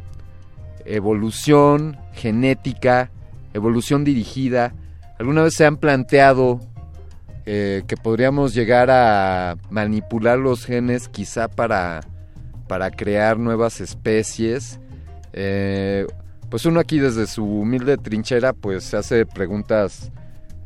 evolución 0.85 1.97
genética, 2.13 3.11
evolución 3.53 4.05
dirigida. 4.05 4.73
¿Alguna 5.19 5.43
vez 5.43 5.55
se 5.55 5.65
han 5.65 5.75
planteado 5.75 6.61
eh, 7.49 7.83
que 7.87 7.95
podríamos 7.95 8.53
llegar 8.53 8.91
a 8.91 9.55
manipular 9.69 10.37
los 10.37 10.65
genes 10.65 11.07
quizá 11.07 11.47
para, 11.47 12.01
para 12.67 12.91
crear 12.91 13.39
nuevas 13.39 13.79
especies? 13.79 14.81
Eh, 15.31 16.05
pues 16.49 16.65
uno 16.65 16.81
aquí 16.81 16.99
desde 16.99 17.25
su 17.25 17.45
humilde 17.45 17.95
trinchera 17.95 18.51
pues 18.51 18.83
se 18.83 18.97
hace 18.97 19.25
preguntas 19.25 20.11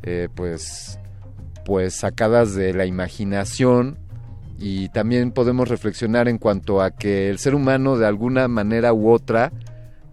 eh, 0.02 0.28
pues 0.34 0.98
pues 1.64 1.94
sacadas 1.94 2.56
de 2.56 2.74
la 2.74 2.84
imaginación 2.84 3.96
y 4.58 4.88
también 4.88 5.30
podemos 5.30 5.68
reflexionar 5.68 6.26
en 6.26 6.38
cuanto 6.38 6.82
a 6.82 6.90
que 6.90 7.30
el 7.30 7.38
ser 7.38 7.54
humano 7.54 7.96
de 7.96 8.06
alguna 8.06 8.48
manera 8.48 8.92
u 8.92 9.08
otra 9.08 9.52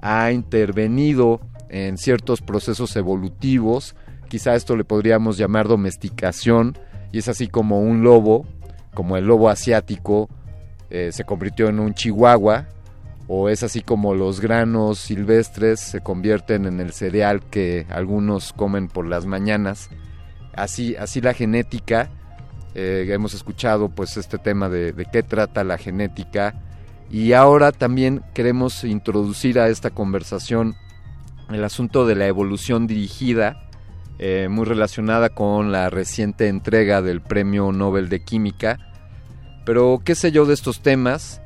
ha 0.01 0.31
intervenido 0.31 1.41
en 1.69 1.97
ciertos 1.97 2.41
procesos 2.41 2.95
evolutivos 2.95 3.95
quizá 4.29 4.55
esto 4.55 4.77
le 4.77 4.85
podríamos 4.85 5.37
llamar 5.37 5.67
domesticación 5.67 6.77
y 7.11 7.17
es 7.17 7.27
así 7.27 7.47
como 7.47 7.81
un 7.81 8.03
lobo 8.03 8.45
como 8.93 9.17
el 9.17 9.25
lobo 9.25 9.49
asiático 9.49 10.29
eh, 10.89 11.11
se 11.11 11.23
convirtió 11.23 11.69
en 11.69 11.79
un 11.79 11.93
chihuahua 11.93 12.67
o 13.27 13.47
es 13.47 13.61
así 13.61 13.81
como 13.81 14.15
los 14.15 14.41
granos 14.41 14.97
silvestres 14.97 15.79
se 15.79 16.01
convierten 16.01 16.65
en 16.65 16.79
el 16.79 16.93
cereal 16.93 17.41
que 17.41 17.85
algunos 17.89 18.53
comen 18.53 18.87
por 18.87 19.05
las 19.05 19.27
mañanas. 19.27 19.89
Así, 20.55 20.95
así 20.95 21.21
la 21.21 21.35
genética, 21.35 22.09
eh, 22.73 23.05
hemos 23.09 23.35
escuchado 23.35 23.89
pues 23.89 24.17
este 24.17 24.39
tema 24.39 24.67
de, 24.67 25.07
qué 25.11 25.21
trata 25.21 25.63
la 25.63 25.77
genética 25.77 26.55
y 27.11 27.33
ahora 27.33 27.71
también 27.71 28.23
queremos 28.33 28.83
introducir 28.83 29.59
a 29.59 29.69
esta 29.69 29.91
conversación 29.91 30.75
el 31.51 31.63
asunto 31.63 32.07
de 32.07 32.15
la 32.15 32.25
evolución 32.25 32.87
dirigida, 32.87 33.68
eh, 34.19 34.47
muy 34.49 34.65
relacionada 34.65 35.29
con 35.29 35.71
la 35.71 35.89
reciente 35.89 36.49
entrega 36.49 37.01
del 37.01 37.21
Premio 37.21 37.71
Nobel 37.71 38.09
de 38.09 38.19
Química. 38.19 38.77
Pero 39.65 40.01
qué 40.03 40.13
sé 40.13 40.31
yo 40.31 40.45
de 40.45 40.53
estos 40.53 40.81
temas, 40.81 41.41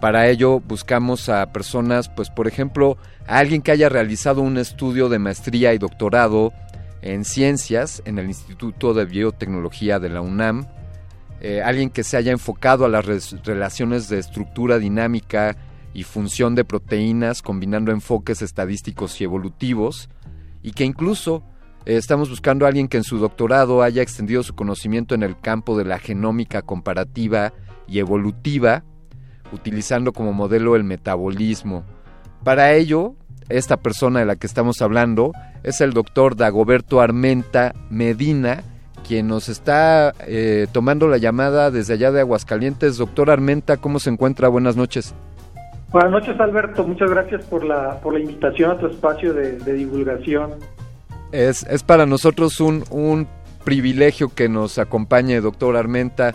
para 0.00 0.28
ello 0.28 0.60
buscamos 0.60 1.28
a 1.28 1.52
personas, 1.52 2.08
pues 2.08 2.30
por 2.30 2.46
ejemplo, 2.46 2.96
a 3.26 3.38
alguien 3.38 3.60
que 3.60 3.72
haya 3.72 3.88
realizado 3.88 4.40
un 4.40 4.56
estudio 4.56 5.08
de 5.08 5.18
maestría 5.18 5.74
y 5.74 5.78
doctorado 5.78 6.52
en 7.02 7.24
ciencias 7.24 8.02
en 8.04 8.18
el 8.18 8.26
Instituto 8.26 8.94
de 8.94 9.04
Biotecnología 9.04 9.98
de 9.98 10.08
la 10.08 10.20
UNAM, 10.20 10.66
eh, 11.40 11.60
alguien 11.60 11.90
que 11.90 12.04
se 12.04 12.16
haya 12.16 12.30
enfocado 12.30 12.84
a 12.84 12.88
las 12.88 13.04
relaciones 13.44 14.08
de 14.08 14.20
estructura 14.20 14.78
dinámica 14.78 15.56
y 15.92 16.04
función 16.04 16.54
de 16.54 16.64
proteínas 16.64 17.42
combinando 17.42 17.90
enfoques 17.90 18.42
estadísticos 18.42 19.20
y 19.20 19.24
evolutivos, 19.24 20.08
y 20.62 20.70
que 20.70 20.84
incluso 20.84 21.42
estamos 21.84 22.30
buscando 22.30 22.64
a 22.64 22.68
alguien 22.68 22.88
que 22.88 22.96
en 22.96 23.04
su 23.04 23.18
doctorado 23.18 23.82
haya 23.82 24.02
extendido 24.02 24.42
su 24.42 24.54
conocimiento 24.54 25.14
en 25.14 25.22
el 25.22 25.38
campo 25.38 25.76
de 25.76 25.84
la 25.84 25.98
genómica 25.98 26.62
comparativa 26.62 27.52
y 27.88 27.98
evolutiva, 27.98 28.84
utilizando 29.52 30.12
como 30.12 30.32
modelo 30.32 30.76
el 30.76 30.84
metabolismo. 30.84 31.84
Para 32.44 32.72
ello, 32.72 33.14
esta 33.48 33.76
persona 33.76 34.20
de 34.20 34.26
la 34.26 34.36
que 34.36 34.46
estamos 34.46 34.80
hablando 34.82 35.32
es 35.62 35.80
el 35.80 35.92
doctor 35.92 36.36
Dagoberto 36.36 37.00
Armenta 37.00 37.74
Medina, 37.90 38.62
quien 39.06 39.28
nos 39.28 39.48
está 39.48 40.14
eh, 40.26 40.66
tomando 40.72 41.08
la 41.08 41.18
llamada 41.18 41.70
desde 41.70 41.94
allá 41.94 42.12
de 42.12 42.20
Aguascalientes. 42.20 42.96
Doctor 42.96 43.30
Armenta, 43.30 43.76
¿cómo 43.76 43.98
se 43.98 44.10
encuentra? 44.10 44.48
Buenas 44.48 44.76
noches. 44.76 45.14
Buenas 45.92 46.10
noches, 46.10 46.40
Alberto. 46.40 46.84
Muchas 46.84 47.10
gracias 47.10 47.44
por 47.44 47.64
la, 47.64 48.00
por 48.00 48.14
la 48.14 48.20
invitación 48.20 48.70
a 48.70 48.78
tu 48.78 48.86
espacio 48.86 49.34
de, 49.34 49.58
divulgación. 49.58 50.52
Es, 51.32 51.64
es, 51.64 51.82
para 51.82 52.06
nosotros 52.06 52.60
un, 52.60 52.84
un 52.90 53.26
privilegio 53.64 54.28
que 54.28 54.48
nos 54.48 54.78
acompañe, 54.78 55.40
doctor 55.40 55.76
Armenta. 55.76 56.34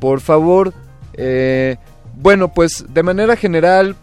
Por 0.00 0.20
favor, 0.20 0.72
eh, 1.14 1.76
bueno, 2.16 2.48
pues 2.48 2.86
de 2.92 3.02
manera 3.02 3.36
general 3.36 3.94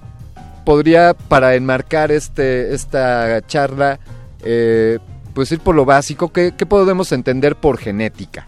podría 0.65 1.13
para 1.13 1.55
enmarcar 1.55 2.11
este 2.11 2.73
esta 2.73 3.41
charla 3.43 3.99
eh, 4.43 4.97
pues 5.33 5.51
ir 5.51 5.59
por 5.59 5.75
lo 5.75 5.85
básico 5.85 6.33
¿qué, 6.33 6.51
podemos 6.67 7.11
entender 7.11 7.55
por 7.55 7.77
genética 7.77 8.47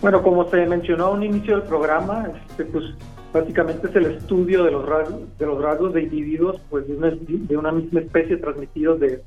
bueno 0.00 0.22
como 0.22 0.48
se 0.50 0.66
mencionó 0.66 1.06
a 1.06 1.10
un 1.10 1.22
inicio 1.22 1.58
del 1.58 1.66
programa 1.66 2.28
este, 2.50 2.66
pues 2.66 2.84
básicamente 3.32 3.88
es 3.88 3.96
el 3.96 4.06
estudio 4.06 4.62
de 4.62 4.70
los 4.72 4.86
rasgos 4.86 5.38
de 5.38 5.46
los 5.46 5.60
rasgos 5.60 5.94
de 5.94 6.02
individuos 6.02 6.60
pues 6.68 6.86
de 6.86 6.94
una, 6.94 7.10
de 7.10 7.56
una 7.56 7.72
misma 7.72 8.00
especie 8.00 8.36
transmitidos 8.36 9.00
de, 9.00 9.22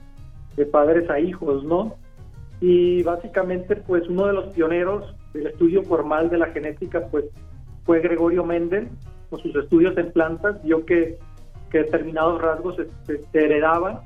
de 0.62 0.67
padres 0.67 1.10
a 1.10 1.19
hijos 1.19 1.63
no 1.63 1.95
y 2.60 3.02
básicamente 3.02 3.76
pues 3.76 4.08
uno 4.08 4.28
de 4.28 4.34
los 4.34 4.54
pioneros 4.54 5.15
del 5.34 5.47
estudio 5.47 5.82
formal 5.82 6.30
de 6.30 6.38
la 6.38 6.52
genética 6.52 7.08
pues 7.10 7.26
fue 7.84 8.00
Gregorio 8.00 8.45
Mendel 8.45 8.89
con 9.32 9.39
sus 9.39 9.56
estudios 9.56 9.97
en 9.97 10.12
plantas, 10.12 10.62
vio 10.63 10.86
que, 10.86 11.17
determinados 11.71 12.41
rasgos 12.41 12.76
se, 12.76 13.19
heredaban 13.34 14.02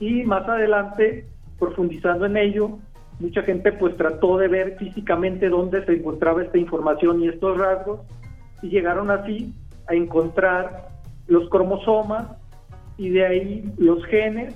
y 0.00 0.24
más 0.24 0.48
adelante, 0.48 1.26
profundizando 1.58 2.24
en 2.24 2.38
ello, 2.38 2.78
mucha 3.20 3.42
gente 3.42 3.72
pues 3.72 3.96
trató 3.96 4.38
de 4.38 4.48
ver 4.48 4.76
físicamente 4.78 5.48
dónde 5.48 5.84
se 5.84 5.92
encontraba 5.92 6.42
esta 6.42 6.56
información 6.56 7.22
y 7.22 7.28
estos 7.28 7.58
rasgos 7.58 8.00
y 8.62 8.70
llegaron 8.70 9.10
así 9.10 9.54
a 9.86 9.94
encontrar 9.94 10.88
los 11.26 11.48
cromosomas 11.50 12.26
y 12.96 13.10
de 13.10 13.26
ahí 13.26 13.72
los 13.76 14.04
genes 14.06 14.54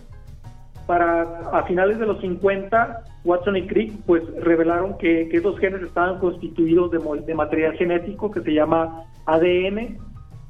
para 0.92 1.22
a 1.54 1.62
finales 1.62 1.98
de 1.98 2.04
los 2.04 2.20
50 2.20 3.02
Watson 3.24 3.56
y 3.56 3.66
Crick 3.66 3.94
pues 4.04 4.22
revelaron 4.42 4.98
que, 4.98 5.22
esos 5.32 5.58
genes 5.58 5.80
estaban 5.80 6.18
constituidos 6.18 6.90
de, 6.90 6.98
de 7.24 7.34
material 7.34 7.72
genético 7.78 8.30
que 8.30 8.42
se 8.42 8.52
llama 8.52 9.04
ADN 9.24 9.96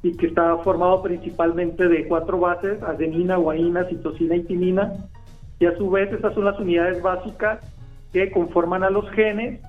y 0.01 0.17
que 0.17 0.25
está 0.27 0.57
formado 0.57 1.01
principalmente 1.01 1.87
de 1.87 2.09
cuatro 2.09 2.41
bases, 2.41 2.83
adenina, 2.83 3.37
guanina, 3.37 3.85
citosina 3.85 4.35
y 4.35 4.43
timina, 4.43 4.91
y 5.59 5.65
a 5.65 5.77
su 5.77 5.89
vez 5.89 6.11
esas 6.11 6.33
son 6.33 6.43
las 6.43 6.59
unidades 6.59 7.01
básicas 7.01 7.59
que 8.11 8.29
conforman 8.29 8.83
a 8.83 8.89
los 8.89 9.09
genes 9.11 9.61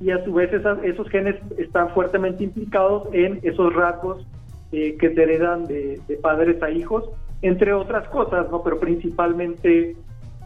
y 0.00 0.10
a 0.10 0.24
su 0.24 0.32
vez 0.32 0.50
esos 0.54 1.08
genes 1.10 1.34
están 1.58 1.90
fuertemente 1.90 2.44
implicados 2.44 3.08
en 3.12 3.40
esos 3.42 3.74
rasgos 3.74 4.26
eh, 4.72 4.96
que 4.98 5.14
se 5.14 5.22
heredan 5.22 5.66
de, 5.66 6.00
padres 6.22 6.62
a 6.62 6.70
hijos, 6.70 7.10
entre 7.42 7.72
otras 7.72 8.08
cosas, 8.08 8.50
¿no? 8.50 8.62
Pero 8.62 8.78
principalmente 8.78 9.96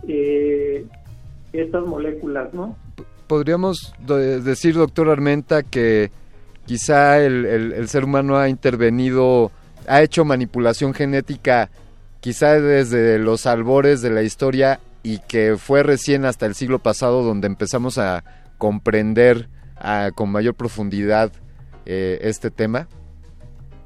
eh, 0.08 0.84
estas 1.52 1.84
moléculas, 1.84 2.52
¿no? 2.52 2.76
Podríamos 3.26 3.94
decir, 4.06 4.74
doctor 4.74 5.08
Armenta, 5.08 5.62
que 5.62 6.10
quizá 6.66 7.18
el, 7.18 7.88
ser 7.88 8.04
humano 8.04 8.36
ha 8.36 8.48
intervenido, 8.48 9.50
ha 9.86 10.02
hecho 10.02 10.24
manipulación 10.24 10.92
genética 10.92 11.70
quizá 12.20 12.60
desde 12.60 13.18
los 13.18 13.46
albores 13.46 14.02
de 14.02 14.10
la 14.10 14.22
historia 14.22 14.80
y 15.02 15.18
que 15.18 15.56
fue 15.56 15.82
recién 15.82 16.24
hasta 16.24 16.46
el 16.46 16.54
siglo 16.54 16.78
pasado 16.78 17.22
donde 17.22 17.46
empezamos 17.46 17.98
a 17.98 18.22
comprender 18.58 19.48
con 20.14 20.30
mayor 20.30 20.54
profundidad 20.54 21.32
eh, 21.86 22.18
este 22.22 22.50
tema? 22.50 22.86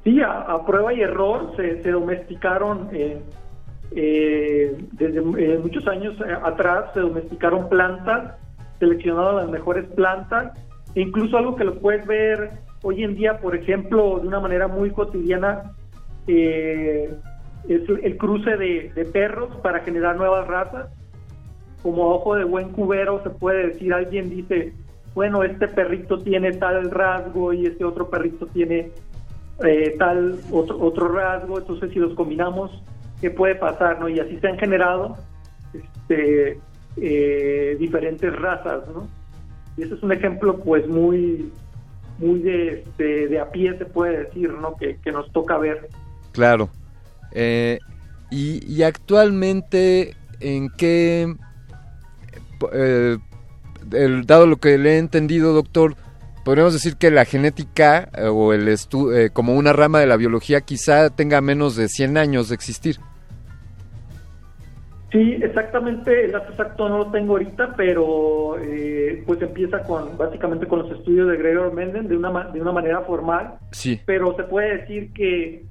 Sí, 0.07 0.21
a, 0.21 0.65
prueba 0.65 0.93
y 0.93 1.01
error 1.01 1.51
se, 1.57 1.91
domesticaron, 1.91 2.87
eh, 2.93 3.21
eh, 3.91 4.77
desde 4.93 5.21
muchos 5.59 5.85
años 5.85 6.15
atrás 6.45 6.91
se 6.93 7.01
domesticaron 7.01 7.67
plantas, 7.67 8.37
seleccionaron 8.79 9.35
las 9.35 9.49
mejores 9.49 9.85
plantas, 9.95 10.57
e 10.95 11.01
incluso 11.01 11.37
algo 11.37 11.57
que 11.57 11.65
lo 11.65 11.79
puedes 11.79 12.07
ver 12.07 12.51
hoy 12.83 13.03
en 13.03 13.15
día, 13.15 13.39
por 13.39 13.53
ejemplo, 13.53 14.19
de 14.21 14.29
una 14.29 14.39
manera 14.39 14.69
muy 14.69 14.91
cotidiana, 14.91 15.73
eh, 16.25 17.13
es 17.67 17.81
el 18.01 18.15
cruce 18.15 18.55
de, 18.55 18.93
de, 18.95 19.03
perros 19.03 19.57
para 19.57 19.81
generar 19.81 20.15
nuevas 20.15 20.47
razas. 20.47 20.87
Como 21.83 22.11
ojo 22.11 22.35
de 22.35 22.45
buen 22.45 22.69
cubero 22.69 23.21
se 23.23 23.29
puede 23.29 23.67
decir, 23.67 23.93
alguien 23.93 24.29
dice, 24.29 24.71
bueno, 25.15 25.43
este 25.43 25.67
perrito 25.67 26.19
tiene 26.19 26.53
tal 26.53 26.91
rasgo 26.91 27.51
y 27.51 27.65
este 27.65 27.83
otro 27.83 28.09
perrito 28.09 28.47
tiene 28.47 28.91
eh, 29.63 29.95
tal 29.97 30.39
otro, 30.51 30.79
otro 30.79 31.07
rasgo, 31.09 31.59
entonces 31.59 31.91
si 31.91 31.99
los 31.99 32.13
combinamos, 32.13 32.71
¿qué 33.21 33.31
puede 33.31 33.55
pasar? 33.55 33.99
no 33.99 34.09
Y 34.09 34.19
así 34.19 34.37
se 34.39 34.47
han 34.47 34.57
generado 34.57 35.17
este, 35.73 36.59
eh, 36.97 37.77
diferentes 37.79 38.35
razas, 38.35 38.83
¿no? 38.93 39.07
Y 39.77 39.83
ese 39.83 39.95
es 39.95 40.03
un 40.03 40.11
ejemplo 40.11 40.57
pues 40.59 40.87
muy 40.87 41.51
muy 42.19 42.39
de, 42.39 42.69
este, 42.69 43.27
de, 43.27 43.39
a 43.39 43.51
pie 43.51 43.77
se 43.77 43.85
puede 43.85 44.25
decir, 44.25 44.51
¿no? 44.51 44.75
Que, 44.75 44.97
nos 45.11 45.31
toca 45.31 45.57
ver. 45.57 45.87
Claro. 46.31 46.69
Eh, 47.31 47.79
y, 48.29 48.81
actualmente, 48.83 50.15
¿en 50.39 50.69
qué, 50.69 51.35
eh, 52.73 53.17
dado 54.25 54.47
lo 54.47 54.57
que 54.57 54.77
le 54.77 54.95
he 54.95 54.97
entendido, 54.97 55.53
doctor, 55.53 55.95
podríamos 56.47 56.71
decir 56.71 56.95
que 56.95 57.11
la 57.11 57.25
genética 57.25 58.07
eh, 58.17 58.29
o 58.29 58.53
el 58.53 58.69
eh, 58.69 59.31
como 59.33 59.53
una 59.55 59.73
rama 59.73 59.99
de 59.99 60.07
la 60.07 60.15
biología 60.15 60.61
quizá 60.61 61.13
tenga 61.13 61.41
menos 61.41 61.75
de 61.75 61.89
100 61.89 62.17
años 62.17 62.47
de 62.47 62.55
existir? 62.55 62.95
Sí, 65.11 65.39
exactamente, 65.41 66.23
el 66.23 66.31
dato 66.31 66.51
exacto 66.51 66.87
no 66.87 66.99
lo 66.99 67.11
tengo 67.11 67.33
ahorita, 67.33 67.73
pero 67.75 68.57
eh, 68.59 69.23
pues 69.27 69.41
empieza 69.41 69.83
con 69.83 70.17
básicamente 70.17 70.67
con 70.67 70.83
los 70.83 70.91
estudios 70.97 71.27
de 71.27 71.35
Gregor 71.35 71.73
Menden 71.73 72.07
de 72.07 72.15
una, 72.15 72.45
de 72.45 72.61
una 72.61 72.71
manera 72.71 73.01
formal, 73.01 73.55
sí. 73.71 73.99
pero 74.05 74.33
se 74.37 74.43
puede 74.43 74.77
decir 74.77 75.11
que, 75.11 75.65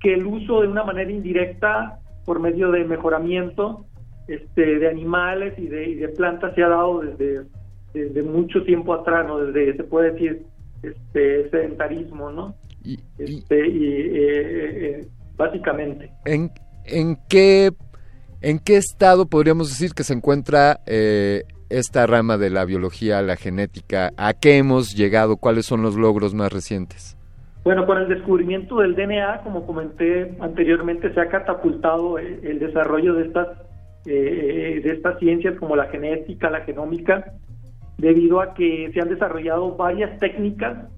que 0.00 0.14
el 0.14 0.26
uso 0.26 0.62
de 0.62 0.66
una 0.66 0.82
manera 0.82 1.12
indirecta 1.12 2.00
por 2.24 2.40
medio 2.40 2.72
de 2.72 2.84
mejoramiento 2.84 3.86
este, 4.26 4.80
de 4.80 4.88
animales 4.88 5.56
y 5.58 5.68
de, 5.68 5.94
de 5.94 6.08
plantas 6.08 6.56
se 6.56 6.64
ha 6.64 6.68
dado 6.68 7.02
desde, 7.02 7.46
desde 7.92 8.22
mucho 8.22 8.62
tiempo 8.64 8.94
atrás, 8.94 9.26
¿no? 9.26 9.38
desde 9.38 9.76
se 9.76 9.84
puede 9.84 10.12
decir 10.12 10.42
este 10.82 11.50
sedentarismo, 11.50 12.30
¿no? 12.30 12.54
Y, 12.84 12.98
este, 13.18 13.68
y 13.68 13.84
eh, 13.84 15.00
eh, 15.00 15.08
básicamente. 15.36 16.10
¿En, 16.24 16.50
en 16.86 17.18
qué 17.28 17.70
¿En 18.40 18.60
qué 18.60 18.76
estado 18.76 19.26
podríamos 19.26 19.68
decir 19.68 19.94
que 19.94 20.04
se 20.04 20.14
encuentra 20.14 20.78
eh, 20.86 21.42
esta 21.70 22.06
rama 22.06 22.38
de 22.38 22.50
la 22.50 22.64
biología, 22.64 23.20
la 23.20 23.34
genética? 23.34 24.12
¿A 24.16 24.32
qué 24.32 24.58
hemos 24.58 24.94
llegado? 24.94 25.38
¿Cuáles 25.38 25.66
son 25.66 25.82
los 25.82 25.96
logros 25.96 26.34
más 26.34 26.52
recientes? 26.52 27.16
Bueno, 27.64 27.84
con 27.84 27.98
el 27.98 28.08
descubrimiento 28.08 28.78
del 28.78 28.94
DNA, 28.94 29.40
como 29.42 29.66
comenté 29.66 30.36
anteriormente, 30.38 31.12
se 31.12 31.20
ha 31.20 31.28
catapultado 31.28 32.16
el, 32.18 32.60
desarrollo 32.60 33.14
de 33.14 33.26
estas, 33.26 33.48
eh, 34.06 34.80
de 34.84 34.92
estas 34.92 35.18
ciencias 35.18 35.56
como 35.58 35.74
la 35.74 35.86
genética, 35.86 36.48
la 36.48 36.60
genómica, 36.60 37.32
debido 37.98 38.40
a 38.40 38.54
que 38.54 38.90
se 38.92 39.00
han 39.00 39.08
desarrollado 39.08 39.76
varias 39.76 40.18
técnicas 40.18 40.88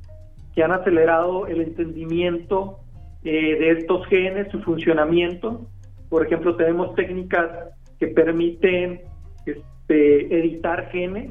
que 0.54 0.62
han 0.62 0.72
acelerado 0.72 1.46
el 1.46 1.62
entendimiento 1.62 2.78
eh, 3.24 3.56
de 3.58 3.70
estos 3.72 4.06
genes, 4.06 4.48
su 4.50 4.60
funcionamiento, 4.60 5.66
por 6.08 6.26
ejemplo, 6.26 6.56
tenemos 6.56 6.94
técnicas 6.94 7.50
que 7.98 8.08
permiten 8.08 9.00
este, 9.46 10.38
editar 10.38 10.90
genes, 10.90 11.30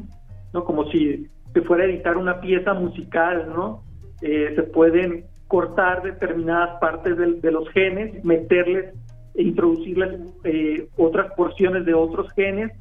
¿no? 0.53 0.63
Como 0.63 0.89
si 0.89 1.27
se 1.53 1.61
fuera 1.61 1.83
a 1.83 1.87
editar 1.87 2.17
una 2.17 2.39
pieza 2.39 2.73
musical, 2.73 3.51
¿no? 3.53 3.83
Eh, 4.21 4.53
se 4.55 4.63
pueden 4.63 5.25
cortar 5.47 6.03
determinadas 6.03 6.79
partes 6.79 7.17
de, 7.17 7.51
los 7.51 7.67
genes, 7.69 8.23
meterles 8.23 8.93
e 9.35 9.43
introducirles 9.43 10.31
eh, 10.43 10.87
otras 10.97 11.33
porciones 11.33 11.85
de 11.85 11.93
otros 11.93 12.31
genes 12.33 12.71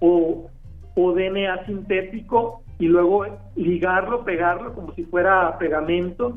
o, 0.00 0.50
o 1.00 1.12
DNA 1.12 1.64
sintético 1.66 2.62
y 2.80 2.86
luego 2.88 3.24
ligarlo, 3.54 4.24
pegarlo 4.24 4.74
como 4.74 4.92
si 4.94 5.04
fuera 5.04 5.56
pegamento, 5.58 6.36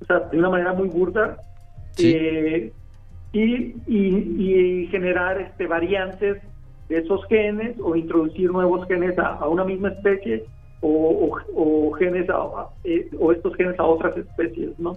o 0.00 0.04
sea, 0.04 0.20
de 0.20 0.38
una 0.38 0.50
manera 0.50 0.72
muy 0.72 0.88
burda. 0.88 1.38
Eh, 1.98 2.72
y, 3.32 3.74
y, 3.88 4.86
generar 4.86 5.40
este, 5.40 5.66
variantes 5.66 6.40
de 6.88 6.96
esos 6.96 7.26
genes 7.26 7.76
o 7.82 7.96
introducir 7.96 8.52
nuevos 8.52 8.86
genes 8.86 9.18
a, 9.18 9.46
una 9.48 9.64
misma 9.64 9.88
especie 9.88 10.44
o, 10.80 11.36
o, 11.54 11.92
genes 11.94 12.28
eh, 12.84 13.10
o 13.18 13.32
estos 13.32 13.56
genes 13.56 13.78
a 13.80 13.84
otras 13.84 14.16
especies, 14.16 14.78
¿no? 14.78 14.96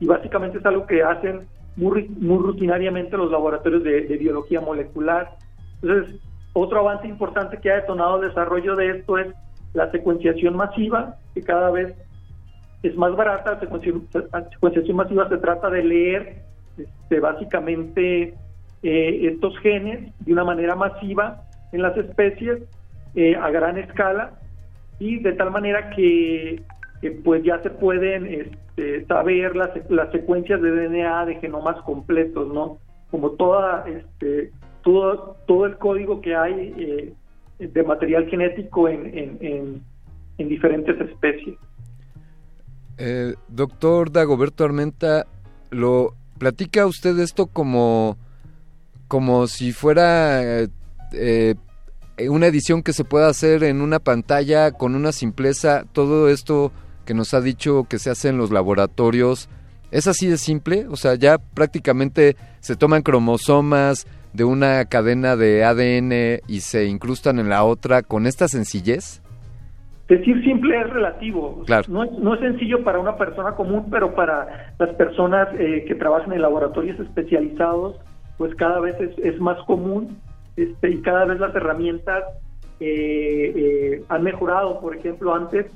Y 0.00 0.06
básicamente 0.06 0.58
es 0.58 0.66
algo 0.66 0.84
que 0.86 1.02
hacen 1.02 1.42
muy, 1.76 2.08
muy 2.08 2.38
rutinariamente 2.38 3.16
los 3.16 3.30
laboratorios 3.30 3.84
de, 3.84 4.00
biología 4.16 4.60
molecular. 4.60 5.36
Entonces, 5.80 6.20
otro 6.52 6.80
avance 6.80 7.06
importante 7.06 7.58
que 7.58 7.70
ha 7.70 7.76
detonado 7.76 8.20
el 8.20 8.28
desarrollo 8.28 8.76
de 8.76 8.98
esto 8.98 9.18
es 9.18 9.28
la 9.72 9.90
secuenciación 9.90 10.56
masiva, 10.56 11.16
que 11.34 11.42
cada 11.42 11.70
vez 11.70 11.94
es 12.82 12.94
más 12.96 13.14
barata. 13.16 13.52
La 13.52 14.50
secuenciación 14.50 14.96
masiva 14.96 15.28
se 15.28 15.38
trata 15.38 15.70
de 15.70 15.84
leer 15.84 16.42
este, 16.76 17.20
básicamente 17.20 18.34
eh, 18.82 19.28
estos 19.32 19.58
genes 19.60 20.12
de 20.20 20.32
una 20.32 20.44
manera 20.44 20.74
masiva 20.74 21.42
en 21.72 21.82
las 21.82 21.96
especies 21.96 22.62
eh, 23.14 23.36
a 23.36 23.50
gran 23.50 23.78
escala 23.78 24.32
y 24.98 25.20
de 25.20 25.32
tal 25.32 25.50
manera 25.50 25.90
que 25.90 26.62
pues 27.24 27.42
ya 27.42 27.60
se 27.62 27.70
pueden 27.70 28.26
este, 28.26 29.04
saber 29.06 29.56
las, 29.56 29.70
las 29.90 30.10
secuencias 30.12 30.62
de 30.62 30.70
DNA 30.70 31.26
de 31.26 31.34
genomas 31.36 31.80
completos, 31.82 32.52
¿no? 32.52 32.78
Como 33.10 33.30
toda, 33.32 33.84
este, 33.88 34.52
todo, 34.82 35.36
todo 35.46 35.66
el 35.66 35.76
código 35.78 36.20
que 36.20 36.34
hay 36.34 36.74
eh, 36.78 37.12
de 37.58 37.82
material 37.82 38.26
genético 38.28 38.88
en, 38.88 39.06
en, 39.16 39.82
en, 40.38 40.48
diferentes 40.48 41.00
especies. 41.00 41.56
doctor 43.48 44.10
Dagoberto 44.10 44.64
Armenta, 44.64 45.26
lo 45.70 46.14
platica 46.38 46.86
usted 46.86 47.18
esto 47.20 47.46
como, 47.46 48.16
como 49.08 49.46
si 49.46 49.72
fuera 49.72 50.66
eh, 52.18 52.28
una 52.28 52.46
edición 52.46 52.82
que 52.82 52.92
se 52.92 53.04
pueda 53.04 53.28
hacer 53.28 53.64
en 53.64 53.80
una 53.80 53.98
pantalla 53.98 54.72
con 54.72 54.94
una 54.94 55.12
simpleza. 55.12 55.84
Todo 55.92 56.28
esto 56.28 56.72
que 57.04 57.14
nos 57.14 57.34
ha 57.34 57.40
dicho 57.40 57.86
que 57.88 57.98
se 57.98 58.10
hace 58.10 58.28
en 58.28 58.38
los 58.38 58.50
laboratorios, 58.50 59.48
¿es 59.90 60.06
así 60.06 60.26
de 60.26 60.38
simple? 60.38 60.86
O 60.88 60.96
sea, 60.96 61.14
ya 61.14 61.38
prácticamente 61.38 62.36
se 62.60 62.76
toman 62.76 63.02
cromosomas 63.02 64.06
de 64.32 64.44
una 64.44 64.84
cadena 64.86 65.36
de 65.36 65.64
ADN 65.64 66.42
y 66.48 66.60
se 66.60 66.86
incrustan 66.86 67.38
en 67.38 67.48
la 67.48 67.64
otra 67.64 68.02
con 68.02 68.26
esta 68.26 68.48
sencillez. 68.48 69.22
Decir 70.08 70.42
simple 70.44 70.78
es 70.80 70.90
relativo. 70.90 71.64
No, 71.88 72.34
es, 72.34 72.40
sencillo 72.40 72.82
para 72.82 72.98
una 72.98 73.16
persona 73.16 73.52
común, 73.52 73.86
pero 73.90 74.14
para 74.14 74.74
las 74.78 74.90
personas 74.96 75.48
eh, 75.58 75.84
que 75.86 75.94
trabajan 75.94 76.32
en 76.32 76.42
laboratorios 76.42 76.98
especializados, 77.00 77.96
pues 78.36 78.54
cada 78.56 78.80
vez 78.80 78.96
es, 79.00 79.40
más 79.40 79.58
común 79.64 80.18
este, 80.56 80.90
y 80.90 81.02
cada 81.02 81.24
vez 81.24 81.40
las 81.40 81.54
herramientas 81.54 82.24
eh, 82.80 83.52
eh, 83.56 84.04
han 84.08 84.22
mejorado. 84.22 84.80
Por 84.80 84.96
ejemplo, 84.96 85.34
antes 85.34 85.66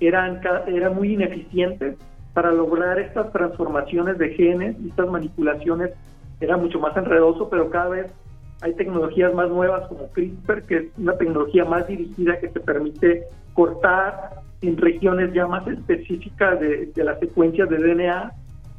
eran, 0.00 0.40
eran 0.66 0.94
muy 0.94 1.12
ineficientes 1.12 1.96
para 2.32 2.50
lograr 2.50 2.98
estas 2.98 3.30
transformaciones 3.32 4.18
de 4.18 4.30
genes, 4.30 4.76
estas 4.88 5.08
manipulaciones 5.08 5.90
era 6.40 6.56
mucho 6.56 6.78
más 6.80 6.96
enredoso, 6.96 7.48
pero 7.48 7.70
cada 7.70 7.88
vez 7.88 8.12
hay 8.62 8.74
tecnologías 8.74 9.34
más 9.34 9.48
nuevas 9.50 9.86
como 9.88 10.08
CRISPR, 10.08 10.62
que 10.62 10.76
es 10.76 10.84
una 10.96 11.16
tecnología 11.16 11.64
más 11.64 11.86
dirigida 11.86 12.38
que 12.38 12.48
te 12.48 12.60
permite 12.60 13.24
cortar 13.52 14.40
en 14.62 14.76
regiones 14.76 15.32
ya 15.32 15.46
más 15.46 15.66
específicas 15.66 16.58
de, 16.60 16.90
las 16.96 17.18
secuencias 17.20 17.68
de 17.68 17.78
DNA, 17.78 18.32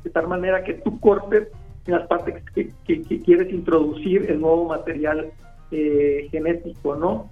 de 0.03 0.09
tal 0.09 0.27
manera 0.27 0.63
que 0.63 0.75
tú 0.75 0.99
cortes 0.99 1.49
en 1.85 1.93
las 1.93 2.07
partes 2.07 2.43
que, 2.53 2.71
quieres 2.85 3.53
introducir 3.53 4.29
el 4.29 4.41
nuevo 4.41 4.65
material 4.65 5.31
eh, 5.71 6.27
genético, 6.31 6.95
¿no? 6.95 7.29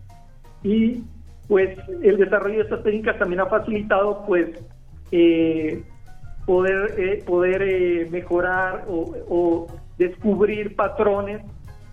Y 0.62 1.04
pues 1.48 1.78
el 2.02 2.18
desarrollo 2.18 2.58
de 2.58 2.64
estas 2.64 2.84
técnicas 2.84 3.18
también 3.18 3.42
ha 3.42 3.48
facilitado 3.48 4.24
pues 4.26 4.50
eh, 5.12 5.84
poder, 6.46 6.96
eh, 6.98 7.24
poder 7.26 8.10
mejorar 8.12 8.86
o, 8.88 9.68
descubrir 9.98 10.76
patrones 10.76 11.42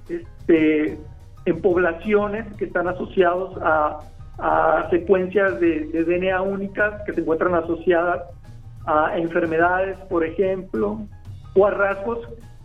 este, 0.08 0.98
en 1.44 1.60
poblaciones 1.62 2.46
que 2.56 2.64
están 2.66 2.88
asociados 2.88 3.56
a 3.62 3.98
a 4.40 4.88
secuencias 4.90 5.60
de, 5.60 5.86
DNA 5.92 6.40
únicas 6.40 7.02
que 7.02 7.12
se 7.12 7.20
encuentran 7.20 7.54
asociadas 7.54 8.22
a 8.86 9.18
enfermedades, 9.18 9.98
por 10.08 10.24
ejemplo, 10.24 11.00
o 11.54 11.66
a 11.66 11.70
rasgos 11.70 12.18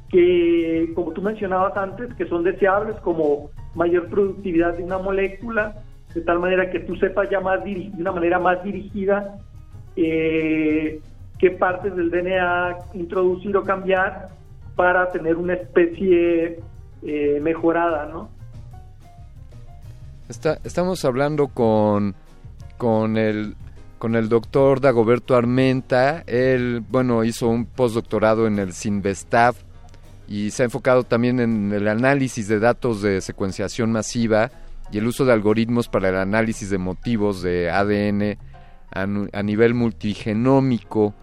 que, 0.10 0.92
como 0.96 1.12
tú 1.12 1.22
mencionabas 1.22 1.76
antes, 1.76 2.14
que 2.16 2.26
son 2.28 2.44
deseables, 2.44 2.96
como 3.02 3.50
mayor 3.74 4.08
productividad 4.08 4.76
de 4.76 4.84
una 4.84 4.98
molécula, 5.00 5.76
de 6.14 6.22
tal 6.22 6.40
manera 6.40 6.72
que 6.72 6.80
tú 6.80 6.96
sepas 6.96 7.30
ya 7.30 7.42
más 7.42 7.62
de 7.66 7.92
una 7.98 8.14
manera 8.14 8.40
más 8.40 8.64
dirigida 8.64 9.36
eh, 9.98 11.02
qué 11.40 11.52
partes 11.52 11.94
del 11.94 12.10
DNA 12.10 12.78
introducir 12.94 13.58
o 13.58 13.64
cambiar 13.64 14.30
para 14.76 15.12
tener 15.12 15.36
una 15.36 15.54
especie 15.54 16.60
eh, 17.04 17.40
mejorada, 17.42 18.06
¿no? 18.08 18.30
Estamos 20.64 21.06
hablando 21.06 21.50
con, 21.50 22.16
con 22.78 23.18
el 23.18 23.56
con 24.00 24.16
el 24.16 24.30
doctor 24.30 24.82
Dagoberto 24.82 25.36
Armenta. 25.36 26.24
Él, 26.28 26.84
bueno, 26.90 27.24
hizo 27.24 27.48
un 27.48 27.66
postdoctorado 27.66 28.46
en 28.46 28.60
el 28.60 28.74
Sinvestav 28.74 29.56
y 30.28 30.52
se 30.52 30.64
ha 30.64 30.66
enfocado 30.66 31.04
también 31.04 31.40
en 31.40 31.72
el 31.72 31.88
análisis 31.88 32.48
de 32.48 32.60
datos 32.60 33.02
de 33.02 33.22
secuenciación 33.22 33.92
masiva 33.92 34.52
y 34.92 34.98
el 34.98 35.08
uso 35.08 35.26
de 35.26 35.34
algoritmos 35.34 35.88
para 35.88 36.10
el 36.10 36.18
análisis 36.18 36.70
de 36.70 36.78
motivos 36.78 37.42
de 37.42 37.72
ADN 37.72 38.38
a, 38.92 39.44
nivel 39.44 39.74
multigenómico. 39.74 41.14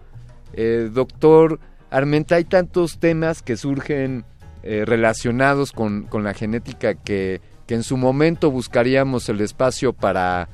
Eh, 0.53 0.89
doctor 0.91 1.59
Armenta, 1.93 2.35
hay 2.35 2.43
tantos 2.43 2.99
temas 2.99 3.41
que 3.41 3.55
surgen 3.55 4.25
eh, 4.63 4.83
relacionados 4.85 5.71
con, 5.71 6.03
con, 6.03 6.23
la 6.23 6.33
genética 6.33 6.95
que, 6.95 7.41
que, 7.67 7.75
en 7.75 7.83
su 7.83 7.97
momento 7.97 8.51
buscaríamos 8.51 9.29
el 9.29 9.41
espacio 9.41 9.93
para, 9.93 10.49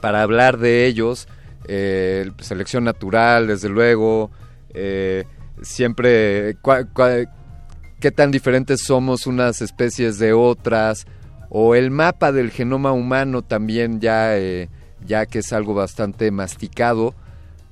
para 0.00 0.22
hablar 0.22 0.58
de 0.58 0.86
ellos. 0.86 1.28
Eh, 1.68 2.30
selección 2.40 2.84
natural, 2.84 3.48
desde 3.48 3.68
luego. 3.68 4.30
siempre, 5.62 6.56
qué 8.00 8.10
tan 8.10 8.30
diferentes 8.30 8.82
somos 8.82 9.26
unas 9.26 9.62
especies 9.62 10.18
de 10.18 10.32
otras 10.32 11.06
o 11.48 11.74
el 11.74 11.90
mapa 11.90 12.32
del 12.32 12.50
genoma 12.50 12.92
humano 12.92 13.42
también 13.42 14.00
ya, 14.00 14.36
eh, 14.36 14.68
ya 15.06 15.26
que 15.26 15.40
es 15.40 15.52
algo 15.52 15.74
bastante 15.74 16.30
masticado. 16.30 17.14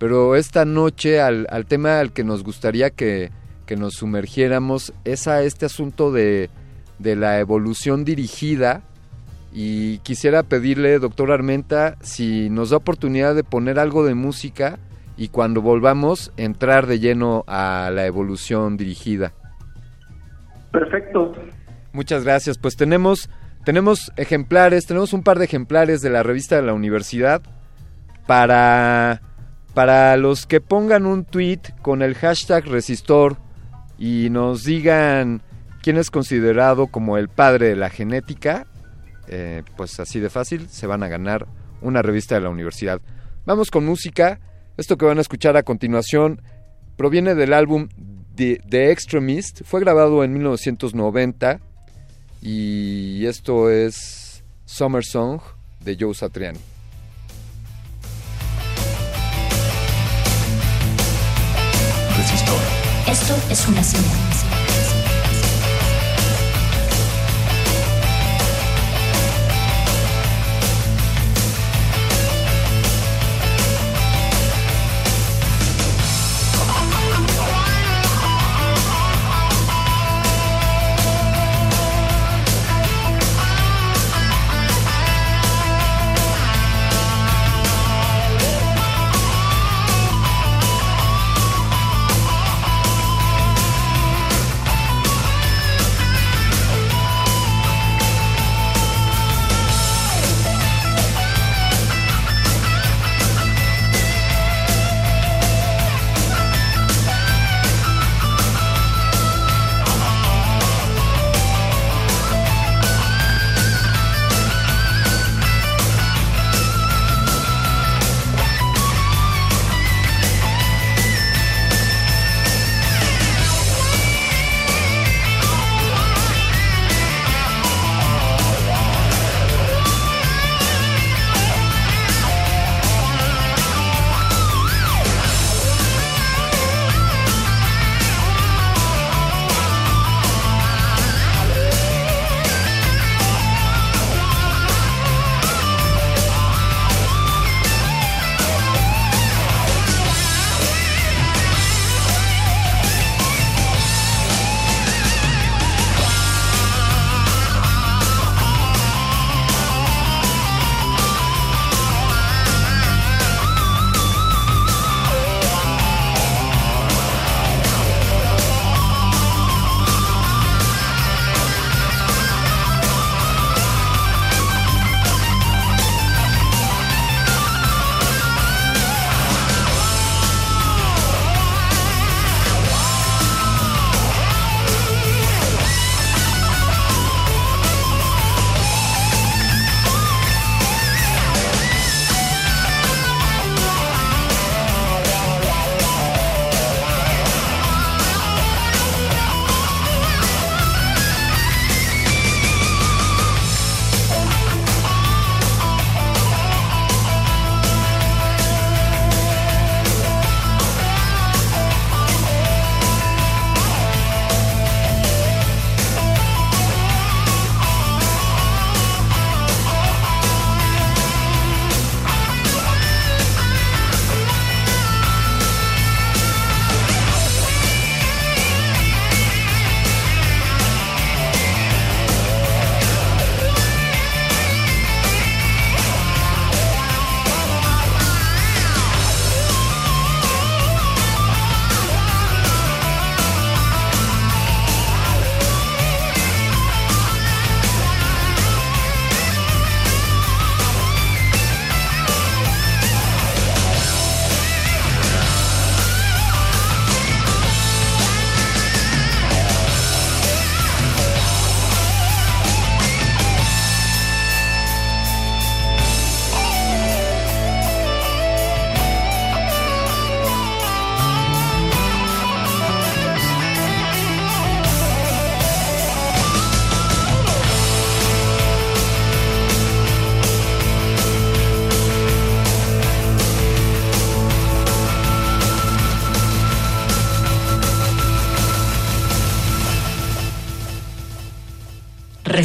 Pero 0.04 0.36
esta 0.36 0.66
noche 0.66 1.18
al, 1.18 1.46
al 1.48 1.64
tema 1.64 1.98
al 1.98 2.12
que 2.12 2.24
nos 2.24 2.44
gustaría 2.44 2.90
que, 2.90 3.30
que, 3.64 3.74
nos 3.74 3.94
sumergiéramos 3.94 4.92
es 5.06 5.26
a 5.28 5.42
este 5.42 5.64
asunto 5.64 6.12
de, 6.12 6.50
de 6.98 7.16
la 7.16 7.40
evolución 7.40 8.04
dirigida. 8.04 8.82
Y 9.50 10.00
quisiera 10.00 10.42
pedirle, 10.42 10.98
doctor 10.98 11.32
Armenta, 11.32 11.96
si 12.02 12.50
nos 12.50 12.68
da 12.68 12.76
oportunidad 12.76 13.34
de 13.34 13.44
poner 13.44 13.78
algo 13.78 14.04
de 14.04 14.14
música 14.14 14.78
y 15.16 15.28
cuando 15.28 15.62
volvamos 15.62 16.34
entrar 16.36 16.86
de 16.86 17.00
lleno 17.00 17.42
a 17.46 17.90
la 17.90 18.04
evolución 18.04 18.76
dirigida. 18.76 19.32
Perfecto. 20.70 21.32
Muchas 21.94 22.24
gracias. 22.24 22.58
Pues 22.58 22.76
tenemos 22.76 23.30
tenemos 23.64 24.12
ejemplares, 24.18 24.84
tenemos 24.84 25.14
un 25.14 25.22
par 25.22 25.38
de 25.38 25.46
ejemplares 25.46 26.02
de 26.02 26.10
la 26.10 26.22
revista 26.22 26.56
de 26.56 26.62
la 26.62 26.74
universidad 26.74 27.40
para, 28.26 29.22
para 29.74 30.16
los 30.16 30.46
que 30.46 30.60
pongan 30.60 31.04
un 31.04 31.24
tweet 31.24 31.60
con 31.82 32.00
el 32.00 32.14
hashtag 32.14 32.64
resistor 32.66 33.36
y 33.98 34.28
nos 34.30 34.64
digan 34.64 35.42
quién 35.82 35.98
es 35.98 36.10
considerado 36.10 36.86
como 36.86 37.18
el 37.18 37.28
padre 37.28 37.68
de 37.68 37.76
la 37.76 37.90
genética, 37.90 38.66
eh, 39.26 39.62
pues 39.76 39.98
así 40.00 40.20
de 40.20 40.30
fácil 40.30 40.68
se 40.68 40.86
van 40.86 41.02
a 41.02 41.08
ganar 41.08 41.46
una 41.82 42.02
revista 42.02 42.36
de 42.36 42.40
la 42.42 42.50
universidad. 42.50 43.00
Vamos 43.44 43.70
con 43.70 43.84
música. 43.84 44.40
Esto 44.76 44.96
que 44.96 45.06
van 45.06 45.18
a 45.18 45.20
escuchar 45.20 45.56
a 45.56 45.62
continuación 45.62 46.40
proviene 46.96 47.34
del 47.34 47.52
álbum 47.52 47.88
The, 48.34 48.60
The 48.68 48.90
Extremist. 48.90 49.62
Fue 49.64 49.80
grabado 49.80 50.24
en 50.24 50.32
1990 50.32 51.60
y 52.42 53.26
esto 53.26 53.70
es 53.70 54.44
Summer 54.64 55.04
Song 55.04 55.40
de 55.80 55.96
Joe 55.98 56.14
Satriani. 56.14 56.73
Esto 63.06 63.36
es 63.50 63.68
una 63.68 63.82
señal. 63.84 64.63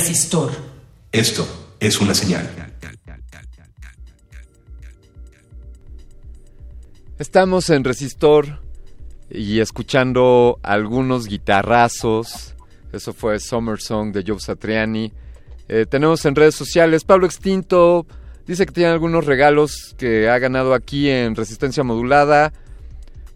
Resistor. 0.09 0.49
Esto 1.11 1.47
es 1.79 2.01
una 2.01 2.15
señal. 2.15 2.49
Estamos 7.19 7.69
en 7.69 7.83
Resistor 7.83 8.59
y 9.29 9.59
escuchando 9.59 10.57
algunos 10.63 11.27
guitarrazos. 11.27 12.55
Eso 12.91 13.13
fue 13.13 13.39
Summer 13.39 13.79
Song 13.79 14.11
de 14.11 14.23
Joe 14.25 14.39
Satriani. 14.39 15.13
Eh, 15.67 15.85
tenemos 15.87 16.25
en 16.25 16.33
redes 16.33 16.55
sociales 16.55 17.03
Pablo 17.03 17.27
Extinto. 17.27 18.07
Dice 18.47 18.65
que 18.65 18.71
tiene 18.73 18.89
algunos 18.89 19.27
regalos 19.27 19.93
que 19.95 20.27
ha 20.27 20.39
ganado 20.39 20.73
aquí 20.73 21.07
en 21.07 21.35
Resistencia 21.35 21.83
Modulada. 21.83 22.51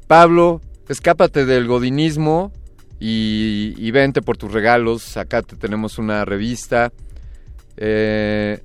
Pablo, 0.07 0.59
escápate 0.89 1.45
del 1.45 1.67
godinismo 1.67 2.51
y, 2.99 3.91
vente 3.91 4.21
por 4.21 4.37
tus 4.37 4.51
regalos. 4.51 5.17
Acá 5.17 5.41
te 5.41 5.55
tenemos 5.55 5.97
una 5.97 6.25
revista. 6.25 6.91
Eh, 7.77 8.59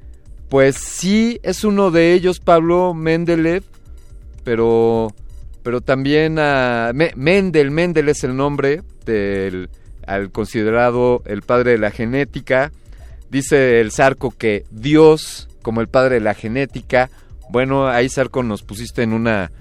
pues 0.49 0.77
sí, 0.77 1.41
es 1.43 1.65
uno 1.65 1.91
de 1.91 2.15
ellos, 2.15 2.41
Pablo 2.41 2.95
Mendeleev, 2.95 3.65
pero, 4.45 5.09
pero 5.63 5.81
también 5.81 6.39
a 6.39 6.93
Mendel. 6.95 7.71
Mendel 7.71 8.09
es 8.09 8.25
el 8.25 8.37
nombre 8.37 8.83
del 9.05 9.69
al 10.07 10.31
considerado 10.31 11.23
el 11.27 11.43
padre 11.43 11.73
de 11.73 11.79
la 11.79 11.91
genética. 11.91 12.73
Dice 13.31 13.81
el 13.81 13.93
Zarco 13.93 14.31
que 14.31 14.65
Dios, 14.71 15.49
como 15.61 15.83
el 15.83 15.89
padre 15.89 16.15
de 16.15 16.21
la 16.23 16.33
genética, 16.33 17.11
bueno, 17.51 17.89
ahí 17.89 18.09
Zarco 18.09 18.43
nos 18.43 18.63
pusiste 18.63 19.03
en 19.03 19.13
una 19.13 19.53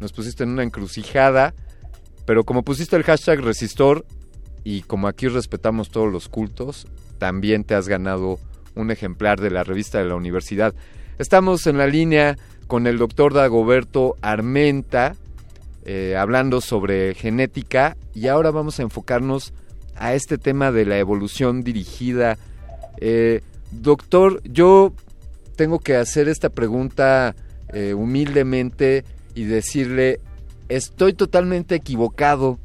nos 0.00 0.12
pusiste 0.12 0.44
en 0.44 0.50
una 0.50 0.62
encrucijada, 0.62 1.54
pero 2.26 2.44
como 2.44 2.62
pusiste 2.62 2.96
el 2.96 3.02
hashtag 3.02 3.40
resistor 3.40 4.04
y 4.64 4.82
como 4.82 5.08
aquí 5.08 5.28
respetamos 5.28 5.90
todos 5.90 6.10
los 6.12 6.28
cultos, 6.28 6.86
también 7.18 7.64
te 7.64 7.74
has 7.74 7.88
ganado 7.88 8.38
un 8.74 8.90
ejemplar 8.90 9.40
de 9.40 9.50
la 9.50 9.64
revista 9.64 9.98
de 9.98 10.06
la 10.06 10.16
universidad. 10.16 10.74
Estamos 11.18 11.66
en 11.66 11.78
la 11.78 11.86
línea 11.86 12.36
con 12.66 12.86
el 12.86 12.98
doctor 12.98 13.34
Dagoberto 13.34 14.16
Armenta, 14.22 15.16
eh, 15.84 16.16
hablando 16.18 16.60
sobre 16.60 17.14
genética 17.14 17.96
y 18.14 18.28
ahora 18.28 18.50
vamos 18.50 18.78
a 18.78 18.82
enfocarnos 18.82 19.52
a 19.96 20.14
este 20.14 20.38
tema 20.38 20.72
de 20.72 20.86
la 20.86 20.98
evolución 20.98 21.62
dirigida. 21.62 22.38
Eh, 22.98 23.42
doctor, 23.70 24.40
yo 24.44 24.92
tengo 25.56 25.78
que 25.78 25.96
hacer 25.96 26.28
esta 26.28 26.48
pregunta 26.48 27.36
eh, 27.72 27.94
humildemente 27.94 29.04
y 29.34 29.44
decirle, 29.44 30.20
estoy 30.68 31.12
totalmente 31.12 31.74
equivocado 31.74 32.58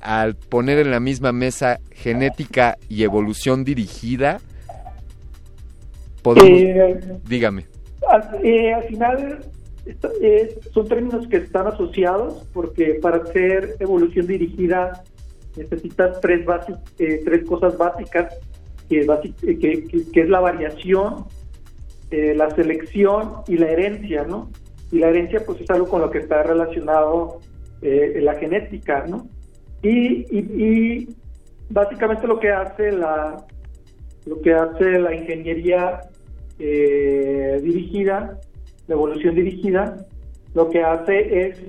al 0.00 0.36
poner 0.36 0.78
en 0.78 0.90
la 0.90 1.00
misma 1.00 1.32
mesa 1.32 1.80
genética 1.90 2.78
y 2.88 3.02
evolución 3.02 3.64
dirigida. 3.64 4.40
Eh, 6.42 7.00
dígame. 7.28 7.66
Al, 8.08 8.22
al 8.22 8.84
final 8.88 9.44
son 10.72 10.88
términos 10.88 11.26
que 11.28 11.36
están 11.36 11.68
asociados 11.68 12.44
porque 12.52 12.98
para 13.00 13.18
hacer 13.18 13.76
evolución 13.78 14.26
dirigida 14.26 15.04
necesitas 15.56 16.20
tres, 16.20 16.46
eh, 16.98 17.22
tres 17.24 17.46
cosas 17.46 17.76
básicas, 17.78 18.34
que 18.88 19.00
es, 19.00 19.08
eh, 19.42 19.58
que, 20.12 20.20
es 20.20 20.28
la 20.28 20.40
variación, 20.40 21.24
eh, 22.10 22.34
la 22.36 22.50
selección 22.50 23.36
y 23.48 23.56
la 23.56 23.70
herencia, 23.70 24.24
¿no? 24.24 24.50
Y 24.92 24.98
la 24.98 25.08
herencia 25.08 25.40
pues 25.44 25.60
es 25.60 25.70
algo 25.70 25.88
con 25.88 26.00
lo 26.00 26.10
que 26.10 26.18
está 26.18 26.42
relacionado 26.42 27.40
la 27.82 28.34
genética, 28.34 29.04
¿no? 29.06 29.28
Y, 29.82 31.08
básicamente 31.68 32.26
lo 32.26 32.40
que 32.40 32.50
hace 32.50 32.90
la 32.90 33.44
lo 34.24 34.40
que 34.40 34.52
hace 34.52 34.98
la 34.98 35.14
ingeniería 35.14 36.00
dirigida, 36.58 38.40
la 38.88 38.94
evolución 38.94 39.34
dirigida, 39.34 39.96
lo 40.54 40.68
que 40.70 40.82
hace 40.82 41.48
es 41.48 41.60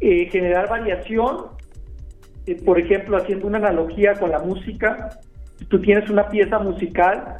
eh, 0.00 0.28
generar 0.30 0.68
variación, 0.68 1.46
eh, 2.46 2.54
por 2.64 2.78
ejemplo, 2.78 3.16
haciendo 3.16 3.48
una 3.48 3.58
analogía 3.58 4.14
con 4.14 4.30
la 4.30 4.38
música, 4.38 5.10
tú 5.68 5.80
tienes 5.80 6.08
una 6.08 6.28
pieza 6.28 6.60
musical 6.60 7.38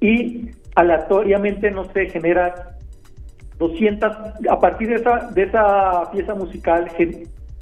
y 0.00 0.50
aleatoriamente, 0.80 1.70
no 1.70 1.84
sé, 1.92 2.08
generas 2.10 2.52
200, 3.58 4.10
a 4.48 4.58
partir 4.58 4.88
de 4.88 4.94
esa, 4.96 5.30
de 5.30 5.42
esa 5.42 6.10
pieza 6.10 6.34
musical, 6.34 6.90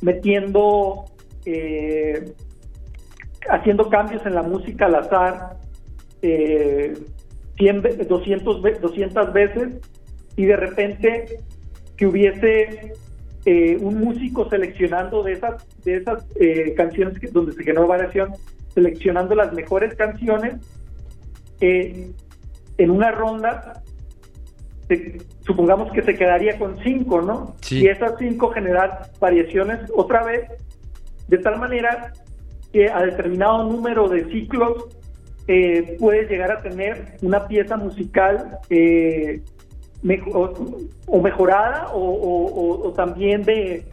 metiendo, 0.00 1.04
eh, 1.44 2.32
haciendo 3.50 3.88
cambios 3.88 4.24
en 4.24 4.34
la 4.34 4.42
música 4.42 4.86
al 4.86 4.94
azar, 4.94 5.56
100, 6.20 7.82
200, 8.08 8.62
200 8.80 9.32
veces, 9.32 9.68
y 10.36 10.44
de 10.44 10.56
repente 10.56 11.40
que 11.96 12.06
hubiese 12.06 12.92
eh, 13.44 13.76
un 13.80 14.00
músico 14.00 14.48
seleccionando 14.48 15.22
de 15.22 15.32
esas, 15.32 15.66
de 15.84 15.96
esas 15.96 16.24
eh, 16.38 16.74
canciones 16.76 17.20
donde 17.32 17.52
se 17.52 17.64
generó 17.64 17.86
variación, 17.86 18.32
seleccionando 18.74 19.34
las 19.34 19.52
mejores 19.52 19.94
canciones 19.94 20.56
eh, 21.60 22.10
en 22.78 22.90
una 22.90 23.10
ronda, 23.10 23.82
supongamos 25.44 25.92
que 25.92 26.02
se 26.02 26.14
quedaría 26.14 26.58
con 26.58 26.78
cinco, 26.82 27.20
¿no? 27.20 27.56
Y 27.70 27.88
esas 27.88 28.14
cinco 28.18 28.50
generar 28.50 29.10
variaciones 29.20 29.80
otra 29.94 30.24
vez, 30.24 30.48
de 31.26 31.38
tal 31.38 31.58
manera 31.58 32.12
que 32.72 32.88
a 32.88 33.02
determinado 33.02 33.64
número 33.64 34.08
de 34.08 34.24
ciclos 34.30 34.86
puedes 35.98 36.30
llegar 36.30 36.52
a 36.52 36.60
tener 36.60 37.16
una 37.22 37.46
pieza 37.46 37.76
musical 37.76 38.58
o, 41.06 41.20
mejorada 41.20 41.88
o, 41.92 42.92
también 42.96 43.42
de, 43.42 43.84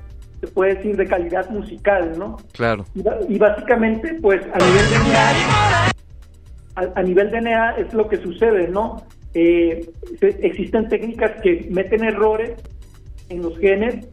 se 0.41 0.47
puede 0.47 0.75
decir, 0.75 0.97
de 0.97 1.07
calidad 1.07 1.49
musical, 1.49 2.17
¿no? 2.17 2.37
Claro. 2.51 2.85
Y, 3.27 3.37
básicamente, 3.37 4.17
pues 4.21 4.41
a 4.53 4.57
nivel 4.57 4.89
de 4.89 5.94
NEA, 6.75 6.91
a, 6.95 7.03
nivel 7.03 7.31
de 7.31 7.41
NEA 7.41 7.75
es 7.77 7.93
lo 7.93 8.07
que 8.07 8.17
sucede, 8.17 8.67
¿no? 8.67 8.97
Eh, 9.33 9.89
existen 10.21 10.87
técnicas 10.87 11.41
que 11.41 11.67
meten 11.69 12.03
errores 12.03 12.53
en 13.29 13.41
los 13.41 13.57
genes 13.57 14.07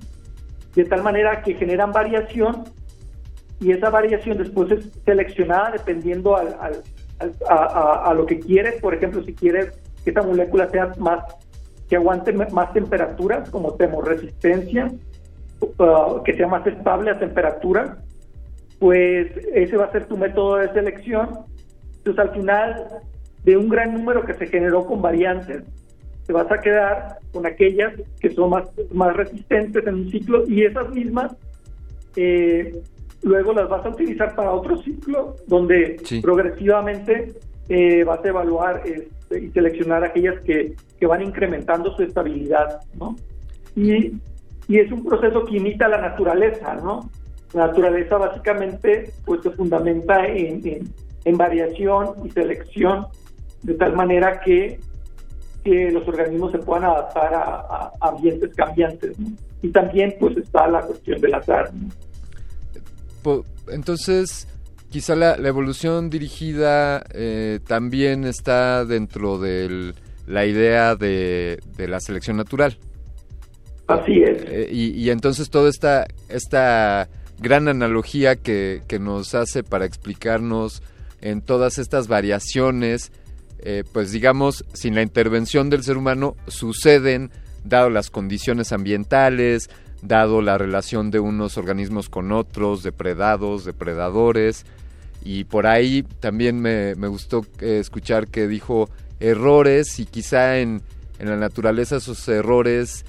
de 0.74 0.84
tal 0.84 1.02
manera 1.02 1.42
que 1.42 1.54
generan 1.54 1.92
variación 1.92 2.64
y 3.60 3.70
esa 3.70 3.90
variación 3.90 4.38
después 4.38 4.70
es 4.72 4.90
seleccionada 5.04 5.70
dependiendo 5.70 6.36
al, 6.36 6.56
a, 7.48 8.02
a, 8.04 8.14
lo 8.14 8.26
que 8.26 8.40
quieres. 8.40 8.80
Por 8.80 8.94
ejemplo, 8.94 9.22
si 9.22 9.34
quieres 9.34 9.78
que 10.02 10.10
esa 10.10 10.22
molécula 10.22 10.68
sea 10.70 10.92
más 10.98 11.20
que 11.88 11.96
aguante 11.96 12.32
más 12.32 12.72
temperaturas, 12.72 13.50
como 13.50 13.74
termoresistencia, 13.74 14.90
uh, 15.60 16.22
que 16.24 16.34
sea 16.34 16.48
más 16.48 16.66
estable 16.66 17.10
a 17.10 17.18
temperatura, 17.18 17.98
pues 18.78 19.30
ese 19.54 19.76
va 19.76 19.84
a 19.84 19.92
ser 19.92 20.06
tu 20.06 20.16
método 20.16 20.56
de 20.56 20.72
selección. 20.72 21.40
Entonces, 22.04 22.24
al 22.24 22.34
final, 22.34 22.86
de 23.44 23.56
un 23.56 23.68
gran 23.68 23.94
número 23.94 24.24
que 24.24 24.34
se 24.34 24.46
generó 24.46 24.84
con 24.84 25.00
variantes, 25.00 25.62
te 26.26 26.32
vas 26.32 26.50
a 26.50 26.60
quedar 26.60 27.18
con 27.32 27.46
aquellas 27.46 27.94
que 28.20 28.30
son 28.30 28.50
más, 28.50 28.68
más 28.92 29.16
resistentes 29.16 29.86
en 29.86 29.94
un 29.94 30.10
ciclo 30.10 30.44
y 30.48 30.64
esas 30.64 30.90
mismas 30.90 31.34
eh, 32.16 32.82
luego 33.22 33.52
las 33.52 33.68
vas 33.68 33.84
a 33.86 33.90
utilizar 33.90 34.34
para 34.34 34.52
otro 34.52 34.76
ciclo 34.78 35.36
donde 35.46 36.00
progresivamente 36.22 37.34
eh, 37.68 38.04
vas 38.04 38.24
a 38.24 38.28
evaluar 38.28 38.82
este, 38.84 39.44
y 39.44 39.50
seleccionar 39.50 40.04
aquellas 40.04 40.40
que, 40.42 40.74
que 40.98 41.06
van 41.06 41.22
incrementando 41.22 41.94
su 41.96 42.02
estabilidad, 42.02 42.80
¿no? 42.98 43.16
Y, 43.74 44.20
y, 44.68 44.78
es 44.78 44.92
un 44.92 45.04
proceso 45.04 45.44
que 45.44 45.56
imita 45.56 45.88
la 45.88 46.00
naturaleza, 46.00 46.74
¿no? 46.74 47.08
La 47.54 47.68
naturaleza 47.68 48.18
básicamente 48.18 49.12
pues 49.24 49.42
se 49.42 49.50
fundamenta 49.50 50.26
en, 50.26 50.66
en, 50.66 50.92
variación 51.30 52.14
y 52.24 52.30
selección 52.30 53.06
de 53.62 53.74
tal 53.74 53.94
manera 53.94 54.40
que, 54.40 54.80
que 55.64 55.90
los 55.90 56.06
organismos 56.08 56.52
se 56.52 56.58
puedan 56.58 56.84
adaptar 56.84 57.32
a, 57.34 57.92
ambientes 58.00 58.54
cambiantes, 58.54 59.18
¿no? 59.18 59.30
Y 59.62 59.70
también 59.70 60.14
pues 60.18 60.36
está 60.36 60.66
la 60.66 60.82
cuestión 60.82 61.20
del 61.20 61.34
azar, 61.34 61.70
¿no? 61.72 63.44
Entonces, 63.68 64.48
quizá 64.90 65.14
la, 65.14 65.36
evolución 65.36 66.10
dirigida 66.10 67.04
eh, 67.12 67.60
también 67.66 68.24
está 68.24 68.84
dentro 68.84 69.38
del 69.38 69.94
la 70.26 70.46
idea 70.46 70.96
de, 70.96 71.60
la 71.76 72.00
selección 72.00 72.36
natural. 72.36 72.78
Así 73.88 74.22
es. 74.22 74.42
Eh, 74.46 74.68
y, 74.70 75.10
entonces 75.10 75.50
toda 75.50 75.68
esta, 75.68 76.06
esta 76.28 77.08
gran 77.38 77.68
analogía 77.68 78.36
que, 78.36 78.82
nos 79.00 79.34
hace 79.34 79.62
para 79.62 79.84
explicarnos 79.84 80.82
en 81.22 81.40
todas 81.40 81.78
estas 81.78 82.08
variaciones, 82.08 83.10
eh, 83.60 83.84
pues 83.92 84.12
digamos, 84.12 84.64
sin 84.74 84.94
la 84.94 85.02
intervención 85.02 85.70
del 85.70 85.82
ser 85.82 85.96
humano, 85.96 86.36
suceden 86.48 87.30
dado 87.64 87.90
las 87.90 88.10
condiciones 88.10 88.72
ambientales, 88.72 89.70
dado 90.02 90.42
la 90.42 90.58
relación 90.58 91.10
de 91.10 91.20
unos 91.20 91.56
organismos 91.56 92.08
con 92.08 92.32
otros, 92.32 92.82
depredados, 92.82 93.64
depredadores, 93.64 94.66
Y 95.24 95.44
por 95.44 95.68
ahí 95.68 96.02
también 96.18 96.60
me, 96.60 96.96
me 96.96 97.06
gustó 97.06 97.46
eh, 97.60 97.78
escuchar 97.78 98.26
que 98.26 98.48
dijo 98.48 98.90
errores 99.20 100.00
y 100.00 100.04
quizá 100.04 100.58
en, 100.58 100.82
en 101.20 101.28
la 101.28 101.36
naturaleza 101.36 101.98
esos 101.98 102.26
errores 102.26 103.04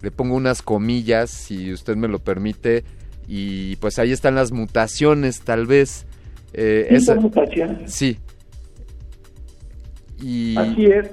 le 0.00 0.10
pongo 0.10 0.34
unas 0.34 0.62
comillas, 0.62 1.30
si 1.30 1.72
usted 1.72 1.96
me 1.96 2.08
lo 2.08 2.20
permite, 2.20 2.84
y 3.26 3.76
pues 3.76 3.98
ahí 3.98 4.12
están 4.12 4.34
las 4.34 4.52
mutaciones, 4.52 5.40
tal 5.40 5.66
vez. 5.66 6.06
Eh, 6.52 6.86
esa. 6.90 7.16
Sí. 7.86 8.18
Y... 10.20 10.56
Así 10.56 10.86
es. 10.86 11.10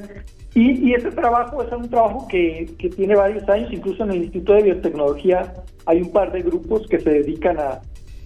Y, 0.53 0.89
y, 0.89 0.93
ese 0.93 1.11
trabajo 1.11 1.61
es 1.61 1.71
un 1.71 1.89
trabajo 1.89 2.27
que, 2.29 2.69
que, 2.79 2.89
tiene 2.89 3.13
varios 3.13 3.47
años, 3.49 3.73
incluso 3.73 4.05
en 4.05 4.11
el 4.11 4.23
Instituto 4.23 4.53
de 4.53 4.63
Biotecnología 4.63 5.53
hay 5.86 6.01
un 6.01 6.11
par 6.11 6.31
de 6.31 6.43
grupos 6.43 6.88
que 6.88 6.99
se 6.99 7.09
dedican 7.09 7.59
a, 7.59 7.81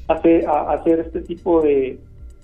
hacer, 0.08 0.48
a 0.48 0.74
hacer 0.74 1.00
este 1.00 1.22
tipo 1.22 1.62
de, 1.62 2.00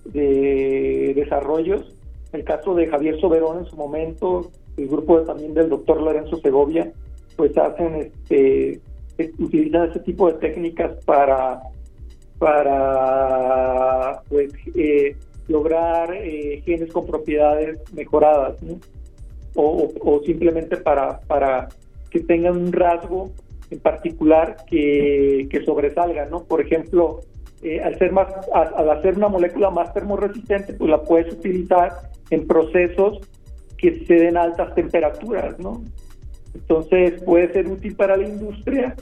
de 0.06 1.14
desarrollos. 1.16 1.94
El 2.34 2.44
caso 2.44 2.74
de 2.74 2.88
Javier 2.88 3.20
Soberón 3.20 3.60
en 3.60 3.66
su 3.66 3.76
momento, 3.76 4.52
el 4.76 4.88
grupo 4.88 5.22
también 5.22 5.54
del 5.54 5.70
doctor 5.70 6.02
Lorenzo 6.02 6.38
Segovia, 6.38 6.92
pues 7.36 7.56
hacen 7.58 7.96
este 7.96 8.82
utilizan 9.40 9.90
ese 9.90 10.00
tipo 10.00 10.32
de 10.32 10.40
técnicas 10.40 10.92
para 11.06 11.62
para 12.38 14.22
pues 14.30 14.52
eh, 14.76 15.16
lograr 15.48 16.14
eh, 16.14 16.62
genes 16.66 16.92
con 16.92 17.06
propiedades 17.06 17.80
mejoradas 17.94 18.58
o, 19.56 20.22
simplemente 20.26 20.78
para 20.78 21.20
para 21.22 21.70
que 22.10 22.20
tengan 22.20 22.58
un 22.58 22.74
rasgo 22.74 23.32
en 23.70 23.80
particular 23.80 24.58
que, 24.70 25.48
que 25.50 25.64
sobresalga 25.64 26.26
no 26.26 26.44
por 26.44 26.62
ejemplo 26.62 27.22
eh, 27.64 27.82
al 27.82 27.98
ser 27.98 28.12
más 28.12 28.28
al 28.54 28.90
hacer 28.90 29.16
una 29.16 29.30
molécula 29.30 29.70
más 29.70 29.94
termorresistente 29.94 30.74
pues 30.74 30.90
la 30.90 31.02
puedes 31.04 31.34
utilizar 31.34 31.92
en 32.32 32.46
procesos 32.48 33.20
que 33.78 34.06
se 34.06 34.16
den 34.16 34.36
altas 34.36 34.76
temperaturas 34.76 35.58
no 35.60 35.84
entonces 36.56 37.22
puede 37.24 37.52
ser 37.52 37.68
útil 37.68 37.96
para 37.96 38.18
la 38.18 38.28
industria. 38.28 38.96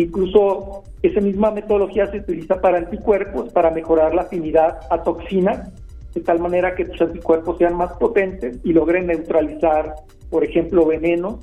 Incluso 0.00 0.82
esa 1.02 1.20
misma 1.20 1.50
metodología 1.50 2.06
se 2.10 2.18
utiliza 2.18 2.60
para 2.60 2.78
anticuerpos, 2.78 3.52
para 3.52 3.70
mejorar 3.70 4.14
la 4.14 4.22
afinidad 4.22 4.78
a 4.90 5.02
toxinas, 5.02 5.70
de 6.14 6.22
tal 6.22 6.40
manera 6.40 6.74
que 6.74 6.86
tus 6.86 7.00
anticuerpos 7.02 7.58
sean 7.58 7.76
más 7.76 7.92
potentes 7.94 8.58
y 8.64 8.72
logren 8.72 9.06
neutralizar, 9.06 9.94
por 10.30 10.42
ejemplo, 10.42 10.86
veneno 10.86 11.40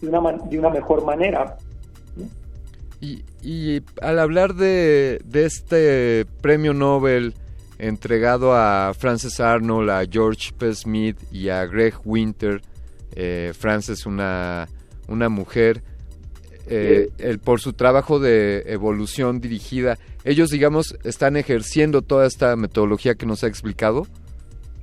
de 0.00 0.08
una, 0.08 0.32
de 0.32 0.58
una 0.58 0.70
mejor 0.70 1.04
manera. 1.04 1.56
Y, 3.00 3.82
al 4.00 4.18
hablar 4.18 4.54
de, 4.54 5.20
de 5.24 5.44
este 5.44 6.26
premio 6.40 6.72
Nobel 6.74 7.34
entregado 7.78 8.54
a 8.54 8.92
Frances 8.96 9.40
Arnold, 9.40 9.90
a 9.90 10.04
George 10.10 10.52
P. 10.56 10.72
Smith 10.74 11.16
y 11.32 11.48
a 11.48 11.66
Greg 11.66 11.94
Winter, 12.04 12.62
eh, 13.14 13.52
Frances 13.54 14.06
una 14.06 14.68
una 15.08 15.28
mujer, 15.28 15.82
eh, 16.74 17.08
el, 17.18 17.38
por 17.38 17.60
su 17.60 17.74
trabajo 17.74 18.18
de 18.18 18.62
evolución 18.66 19.40
dirigida, 19.40 19.98
ellos, 20.24 20.48
digamos, 20.48 20.96
están 21.04 21.36
ejerciendo 21.36 22.00
toda 22.00 22.26
esta 22.26 22.56
metodología 22.56 23.14
que 23.14 23.26
nos 23.26 23.44
ha 23.44 23.46
explicado. 23.46 24.06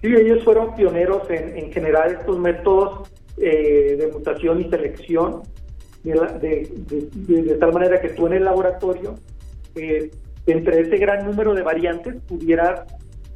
Sí, 0.01 0.07
ellos 0.07 0.43
fueron 0.43 0.75
pioneros 0.75 1.29
en, 1.29 1.71
generar 1.71 2.11
estos 2.11 2.37
métodos 2.37 3.09
eh, 3.37 3.95
de 3.97 4.07
mutación 4.11 4.61
y 4.61 4.69
selección, 4.69 5.41
de, 6.03 7.57
tal 7.59 7.73
manera 7.73 7.99
que 7.99 8.09
tú 8.09 8.27
en 8.27 8.33
el 8.33 8.45
laboratorio, 8.45 9.15
eh, 9.75 10.11
entre 10.45 10.81
ese 10.81 10.97
gran 10.97 11.25
número 11.25 11.53
de 11.53 11.63
variantes, 11.63 12.15
pudieras 12.27 12.81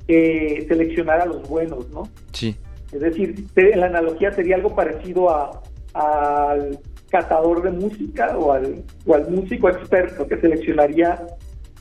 seleccionar 0.07 1.21
a 1.21 1.25
los 1.25 1.47
buenos, 1.49 1.89
¿no? 1.89 2.03
Sí. 2.33 2.55
Es 2.91 2.99
decir, 2.99 3.45
la 3.55 3.87
analogía 3.87 4.31
sería 4.31 4.55
algo 4.57 4.75
parecido 4.75 5.29
a, 5.29 5.61
al 5.93 6.79
catador 7.13 7.61
de 7.61 7.69
música 7.69 8.35
o 8.39 8.51
al, 8.51 8.83
o 9.05 9.13
al 9.13 9.29
músico 9.29 9.69
experto 9.69 10.27
que 10.27 10.35
seleccionaría 10.37 11.27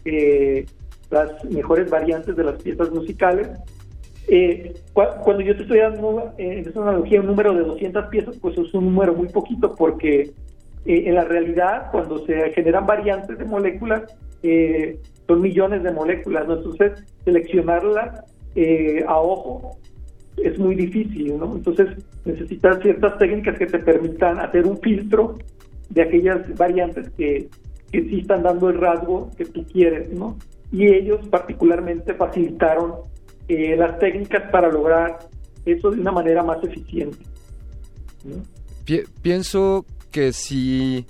eh, 0.04 0.66
las 1.10 1.42
mejores 1.46 1.88
variantes 1.90 2.36
de 2.36 2.44
las 2.44 2.62
piezas 2.62 2.90
musicales. 2.90 3.48
Eh, 4.28 4.74
cuando 4.92 5.40
yo 5.40 5.56
te 5.56 5.62
estoy 5.62 5.78
dando 5.78 6.34
eh, 6.36 6.58
en 6.58 6.68
esa 6.68 6.82
analogía 6.82 7.20
un 7.20 7.28
número 7.28 7.54
de 7.54 7.62
200 7.62 8.06
piezas, 8.08 8.36
pues 8.42 8.58
es 8.58 8.74
un 8.74 8.84
número 8.84 9.14
muy 9.14 9.28
poquito 9.28 9.74
porque 9.74 10.32
en 10.84 11.14
la 11.14 11.24
realidad 11.24 11.90
cuando 11.92 12.26
se 12.26 12.52
generan 12.52 12.84
variantes 12.84 13.38
de 13.38 13.44
moléculas 13.44 14.02
son 15.28 15.40
millones 15.40 15.82
de 15.84 15.92
moléculas, 15.92 16.46
¿no? 16.46 16.56
entonces 16.56 17.04
seleccionarlas 17.24 18.20
a 19.06 19.18
ojo 19.18 19.78
es 20.36 20.58
muy 20.58 20.74
difícil, 20.74 21.38
¿no? 21.38 21.56
Entonces 21.56 21.88
necesitas 22.24 22.80
ciertas 22.82 23.18
técnicas 23.18 23.58
que 23.58 23.66
te 23.66 23.78
permitan 23.78 24.38
hacer 24.38 24.66
un 24.66 24.78
filtro 24.78 25.38
de 25.90 26.02
aquellas 26.02 26.54
variantes 26.56 27.10
que, 27.10 27.48
que 27.90 28.02
sí 28.02 28.20
están 28.20 28.42
dando 28.42 28.70
el 28.70 28.78
rasgo 28.78 29.30
que 29.36 29.44
tú 29.44 29.64
quieres, 29.66 30.10
¿no? 30.10 30.36
Y 30.70 30.86
ellos 30.86 31.26
particularmente 31.28 32.14
facilitaron 32.14 32.94
eh, 33.48 33.76
las 33.76 33.98
técnicas 33.98 34.50
para 34.50 34.70
lograr 34.70 35.18
eso 35.66 35.90
de 35.90 36.00
una 36.00 36.12
manera 36.12 36.42
más 36.42 36.62
eficiente. 36.64 37.18
pienso 39.20 39.84
que 40.10 40.32
si, 40.32 41.06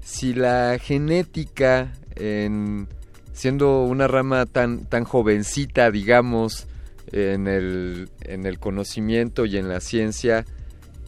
si 0.00 0.34
la 0.34 0.78
genética, 0.80 1.92
en, 2.16 2.88
siendo 3.32 3.84
una 3.84 4.08
rama 4.08 4.46
tan, 4.46 4.86
tan 4.86 5.04
jovencita, 5.04 5.90
digamos, 5.90 6.66
en 7.12 7.46
el, 7.46 8.08
en 8.22 8.46
el 8.46 8.58
conocimiento 8.58 9.44
y 9.44 9.56
en 9.56 9.68
la 9.68 9.80
ciencia, 9.80 10.44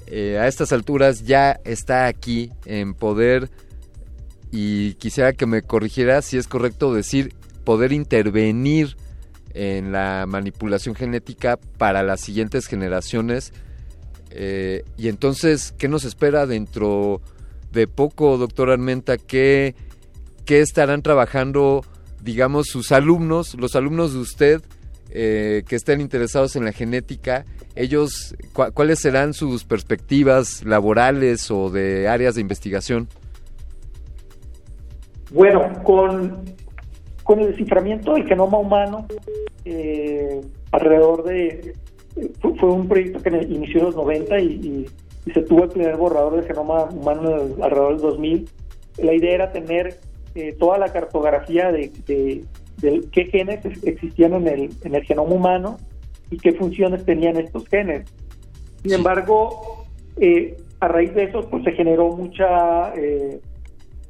eh, 0.07 0.38
a 0.38 0.49
estas 0.49 0.72
alturas 0.72 1.24
ya 1.24 1.61
está 1.64 2.07
aquí 2.07 2.51
en 2.64 2.94
poder 2.94 3.51
y 4.51 4.94
quisiera 4.94 5.32
que 5.34 5.46
me 5.46 5.62
corrigiera 5.62 6.22
si 6.22 6.38
es 6.38 6.49
correcto 6.49 6.94
decir 6.94 7.34
poder 7.64 7.92
intervenir 7.92 8.96
en 9.53 9.92
la 9.92 10.24
manipulación 10.26 10.94
genética 10.94 11.59
para 11.76 12.03
las 12.03 12.20
siguientes 12.20 12.66
generaciones. 12.66 13.53
Eh, 14.30 14.84
y 14.96 15.09
entonces, 15.09 15.74
¿qué 15.76 15.88
nos 15.88 16.05
espera 16.05 16.46
dentro 16.46 17.20
de 17.72 17.86
poco, 17.86 18.38
doctor 18.38 18.70
Armenta? 18.70 19.18
¿Qué, 19.18 19.74
¿Qué 20.44 20.61
estarán 20.61 21.03
trabajando, 21.03 21.84
digamos, 22.22 22.68
sus 22.68 22.92
alumnos, 22.92 23.55
los 23.55 23.74
alumnos 23.74 24.12
de 24.12 24.18
usted? 24.20 24.62
Eh, 25.11 25.62
que 25.66 25.76
estén 25.76 26.02
interesados 26.02 26.54
en 26.56 26.66
la 26.66 26.72
genética, 26.72 27.46
ellos, 27.74 28.36
¿cuáles 28.52 28.98
serán 28.98 29.32
sus 29.32 29.64
perspectivas 29.64 30.64
laborales 30.64 31.50
o 31.50 31.70
de 31.70 32.09
áreas 32.09 32.34
de 32.34 32.42
investigación? 32.42 33.09
Bueno, 35.30 35.82
con, 35.82 36.44
con 37.22 37.40
el 37.40 37.48
desciframiento 37.48 38.14
del 38.14 38.26
genoma 38.26 38.59
humano, 38.59 39.06
eh, 39.64 40.40
alrededor 40.72 41.24
de... 41.24 41.74
Fue, 42.40 42.70
un 42.70 42.88
proyecto 42.88 43.22
que 43.22 43.30
inició 43.30 43.80
en 43.80 43.86
los 43.86 43.96
90 43.96 44.40
y, 44.40 44.86
se 45.32 45.42
tuvo 45.42 45.64
el 45.64 45.70
primer 45.70 45.96
borrador 45.96 46.36
del 46.36 46.46
genoma 46.46 46.84
humano 46.84 47.30
alrededor 47.62 47.92
del 47.92 48.00
2000. 48.00 48.48
La 49.02 49.12
idea 49.12 49.34
era 49.34 49.52
tener 49.52 50.00
eh, 50.34 50.56
toda 50.59 50.78
la 50.78 50.90
cartografía 50.90 51.70
de 51.70 51.92
qué 52.81 53.24
genes 53.26 53.64
existían 53.85 54.35
en 54.35 54.49
el, 54.49 54.70
en 54.83 54.95
el 54.95 55.05
genoma 55.05 55.35
humano 55.35 55.79
y 56.31 56.37
qué 56.37 56.53
funciones 56.53 57.05
tenían 57.05 57.37
estos 57.37 57.66
genes. 57.68 58.05
Sin 58.83 58.93
embargo, 58.93 59.87
eh, 60.20 60.57
a 60.81 60.89
raíz 60.89 61.14
de 61.14 61.24
eso 61.24 61.49
pues, 61.49 61.64
se 61.64 61.72
generó 61.72 62.11
mucha, 62.11 62.95
eh, 62.95 63.41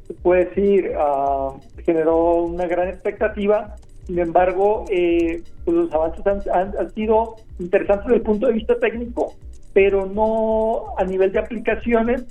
se 0.06 0.14
puede 0.14 0.46
decir, 0.46 0.92
uh, 0.96 1.58
generó 1.84 2.44
una 2.44 2.66
gran 2.66 2.88
expectativa. 2.88 3.76
Sin 4.06 4.18
embargo, 4.18 4.84
eh, 4.90 5.42
pues, 5.64 5.76
los 5.76 5.92
avances 5.92 6.26
han, 6.26 6.72
han, 6.78 6.90
sido 6.94 7.36
interesantes 7.58 8.06
desde 8.06 8.16
el 8.16 8.22
punto 8.22 8.46
de 8.46 8.54
vista 8.54 8.78
técnico, 8.78 9.34
pero 9.72 10.06
no 10.06 10.94
a 10.98 11.04
nivel 11.04 11.32
de 11.32 11.38
aplicaciones. 11.38 12.24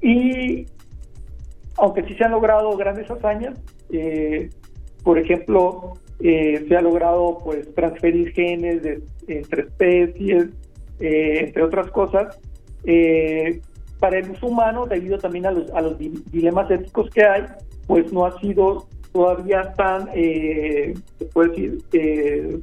y 0.00 0.66
aunque 1.76 2.02
sí 2.04 2.14
se 2.14 2.24
han 2.24 2.32
logrado 2.32 2.76
grandes 2.76 3.10
hazañas, 3.10 3.58
eh, 3.92 4.50
por 5.04 5.18
ejemplo, 5.18 5.92
eh, 6.20 6.64
se 6.66 6.76
ha 6.76 6.80
logrado 6.80 7.38
pues 7.44 7.72
transferir 7.74 8.32
genes 8.32 8.82
de, 8.82 9.02
entre 9.28 9.62
especies, 9.62 10.46
eh, 11.00 11.44
entre 11.46 11.62
otras 11.62 11.90
cosas, 11.90 12.38
para 14.00 14.18
el 14.18 14.30
uso 14.30 14.46
humano, 14.46 14.86
debido 14.86 15.18
también 15.18 15.46
a 15.46 15.52
los, 15.52 15.70
a 15.70 15.80
los 15.80 15.96
dilemas 15.98 16.70
éticos 16.70 17.08
que 17.10 17.24
hay, 17.24 17.42
pues 17.86 18.12
no 18.12 18.26
ha 18.26 18.40
sido 18.40 18.88
todavía 19.12 19.74
tan, 19.74 20.06
se 20.12 20.94
puede 21.32 21.50
decir, 21.50 22.60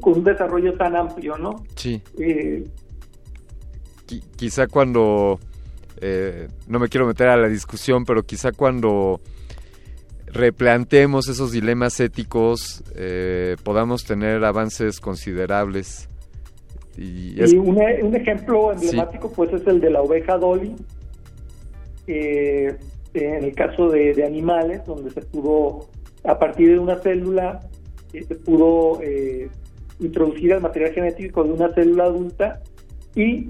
con 0.00 0.18
un 0.18 0.24
desarrollo 0.24 0.74
tan 0.74 0.96
amplio, 0.96 1.36
¿no? 1.36 1.64
Sí. 1.74 2.00
quizá 4.36 4.66
cuando, 4.68 5.38
no 6.68 6.78
me 6.78 6.88
quiero 6.88 7.06
meter 7.06 7.28
a 7.28 7.36
la 7.36 7.48
discusión, 7.48 8.04
pero 8.06 8.22
quizá 8.22 8.52
cuando 8.52 9.20
replanteemos 10.32 11.28
esos 11.28 11.52
dilemas 11.52 12.00
éticos, 12.00 12.82
eh, 12.96 13.56
podamos 13.62 14.04
tener 14.04 14.44
avances 14.44 15.00
considerables. 15.00 16.08
Y, 16.96 17.40
un, 17.56 18.14
ejemplo 18.14 18.72
emblemático 18.72 19.32
pues 19.32 19.52
es 19.52 19.66
el 19.66 19.80
de 19.80 19.90
la 19.90 20.02
oveja 20.02 20.36
Dolly, 20.36 20.74
en 22.06 23.44
el 23.44 23.54
caso 23.54 23.88
de, 23.88 24.24
animales, 24.24 24.84
donde 24.86 25.10
se 25.10 25.22
pudo, 25.22 25.88
a 26.24 26.38
partir 26.38 26.70
de 26.70 26.78
una 26.78 26.96
célula, 26.96 27.60
eh, 28.12 28.24
se 28.24 28.34
pudo 28.34 29.00
eh, 29.02 29.48
introducir 30.00 30.52
el 30.52 30.60
material 30.60 30.92
genético 30.92 31.44
de 31.44 31.52
una 31.52 31.72
célula 31.74 32.04
adulta 32.04 32.60
y, 33.14 33.48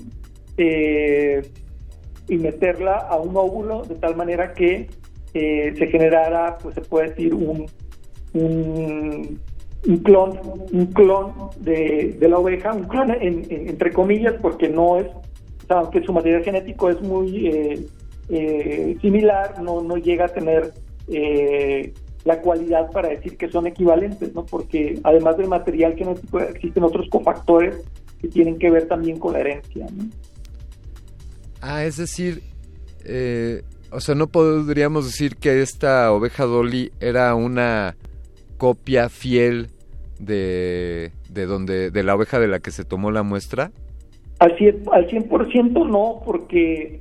y 0.57 2.37
meterla 2.39 2.95
a 2.95 3.17
un 3.17 3.37
óvulo 3.37 3.83
de 3.83 3.95
tal 3.97 4.17
manera 4.17 4.53
que 4.55 4.89
eh, 5.35 5.75
se 5.77 5.87
generara, 5.87 6.59
pues 6.59 6.75
se 6.75 6.81
puede 6.83 7.09
decir, 7.09 7.35
un, 7.35 7.67
un, 8.35 9.39
clon, 10.03 10.39
un 10.73 10.87
clon 10.87 11.33
de, 11.61 12.17
la 12.21 12.39
oveja, 12.39 12.73
un 12.73 12.85
clon 12.85 13.11
entre 13.21 13.93
comillas, 13.93 14.35
porque 14.41 14.69
no 14.69 14.99
es, 14.99 15.07
aunque 15.69 16.03
su 16.03 16.13
material 16.13 16.45
genético 16.45 16.91
es 16.91 17.01
muy 17.01 17.47
eh, 17.49 17.87
eh, 18.29 18.97
similar, 19.01 19.61
no, 19.63 19.83
no 19.83 19.97
llega 19.97 20.27
a 20.27 20.29
tener 20.29 20.73
la 22.25 22.41
cualidad 22.41 22.91
para 22.93 23.09
decir 23.09 23.37
que 23.37 23.51
son 23.51 23.67
equivalentes, 23.67 24.33
¿no? 24.35 24.47
Porque 24.47 25.01
además 25.03 25.37
del 25.37 25.49
material 25.49 25.97
genético 25.97 26.41
existen 26.41 26.85
otros 26.85 27.09
cofactores 27.11 27.77
que 28.21 28.29
tienen 28.29 28.59
que 28.59 28.71
ver 28.71 28.87
también 28.87 29.19
con 29.19 29.33
la 29.33 29.41
herencia, 29.41 29.87
Ah, 31.61 31.85
es 31.85 31.97
decir, 31.97 32.43
eh, 33.05 33.63
o 33.93 34.01
sea, 34.01 34.15
no 34.15 34.27
podríamos 34.27 35.07
decir 35.07 35.37
que 35.37 35.63
esta 35.63 36.13
oveja 36.13 36.45
Dolly 36.45 36.93
era 37.01 37.35
una 37.35 37.97
copia 38.57 39.09
fiel 39.09 39.69
de, 40.19 41.13
de 41.29 41.47
donde 41.47 41.91
de 41.91 42.03
la 42.03 42.15
oveja 42.15 42.39
de 42.39 42.49
la 42.49 42.61
que 42.61 42.71
se 42.71 42.85
tomó 42.85 43.11
la 43.11 43.23
muestra. 43.23 43.71
Al 44.39 44.57
100%, 44.57 44.89
al 44.93 45.09
100 45.51 45.73
no, 45.73 46.23
porque 46.25 47.01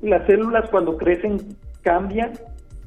las 0.00 0.26
células 0.26 0.70
cuando 0.70 0.96
crecen 0.96 1.56
cambian, 1.82 2.32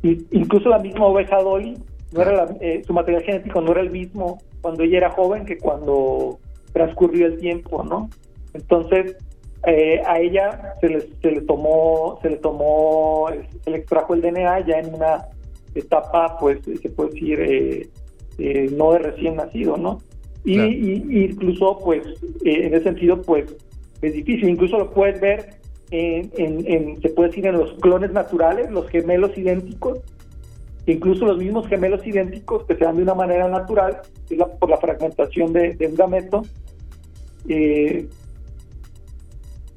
y 0.01 0.25
incluso 0.31 0.69
la 0.69 0.79
misma 0.79 1.05
oveja 1.05 1.41
Dolly, 1.41 1.77
no 2.13 2.21
era 2.21 2.45
eh, 2.59 2.83
su 2.85 2.93
material 2.93 3.23
genético 3.23 3.61
no 3.61 3.71
era 3.71 3.81
el 3.81 3.89
mismo 3.89 4.41
cuando 4.61 4.83
ella 4.83 4.97
era 4.97 5.11
joven 5.11 5.45
que 5.45 5.57
cuando 5.57 6.39
transcurrió 6.73 7.27
el 7.27 7.37
tiempo, 7.37 7.83
¿no? 7.83 8.09
Entonces, 8.53 9.15
eh, 9.65 10.01
a 10.05 10.19
ella 10.19 10.75
se 10.81 10.89
le, 10.89 11.01
se 11.21 11.31
le 11.31 11.41
tomó, 11.41 12.19
se 12.21 12.31
le 12.31 12.37
tomó, 12.37 13.29
se 13.63 13.69
le 13.69 13.77
extrajo 13.77 14.13
el 14.13 14.21
DNA 14.21 14.65
ya 14.65 14.79
en 14.79 14.95
una 14.95 15.27
etapa, 15.75 16.37
pues, 16.39 16.59
se 16.63 16.89
puede 16.89 17.11
decir, 17.11 17.39
eh, 17.39 17.89
eh, 18.39 18.69
no 18.75 18.93
de 18.93 18.99
recién 18.99 19.35
nacido, 19.35 19.77
¿no? 19.77 19.99
Y, 20.43 20.57
incluso, 21.25 21.77
pues, 21.83 22.01
en 22.43 22.73
ese 22.73 22.83
sentido, 22.83 23.21
pues, 23.21 23.55
es 24.01 24.13
difícil. 24.13 24.49
Incluso 24.49 24.79
lo 24.79 24.91
puedes 24.91 25.21
ver 25.21 25.61
en, 25.91 26.31
en, 26.37 26.99
se 27.01 27.09
puede 27.09 27.29
decir, 27.29 27.45
en 27.45 27.59
los 27.59 27.73
clones 27.73 28.11
naturales, 28.11 28.71
los 28.71 28.89
gemelos 28.89 29.37
idénticos, 29.37 29.99
incluso 30.87 31.25
los 31.25 31.37
mismos 31.37 31.67
gemelos 31.67 32.05
idénticos 32.07 32.65
que 32.65 32.75
se 32.75 32.83
dan 32.83 32.97
de 32.97 33.03
una 33.03 33.13
manera 33.13 33.47
natural, 33.47 34.01
es 34.27 34.39
por 34.59 34.71
la 34.71 34.77
fragmentación 34.77 35.53
de, 35.53 35.75
de 35.75 35.87
un 35.87 35.95
gameto, 35.95 36.41
eh, 37.47 38.07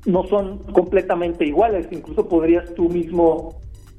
no 0.06 0.26
son 0.26 0.58
completamente 0.72 1.46
iguales, 1.46 1.86
incluso 1.90 2.28
podrías 2.28 2.72
tú 2.74 2.88
mismo 2.88 3.56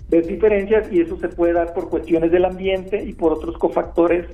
ver 0.09 0.25
diferencias 0.27 0.91
y 0.91 1.01
eso 1.01 1.17
se 1.17 1.29
puede 1.29 1.53
dar 1.53 1.73
por 1.73 1.89
cuestiones 1.89 2.31
del 2.31 2.45
ambiente 2.45 3.03
y 3.03 3.13
por 3.13 3.33
otros 3.33 3.57
cofactores 3.57 4.27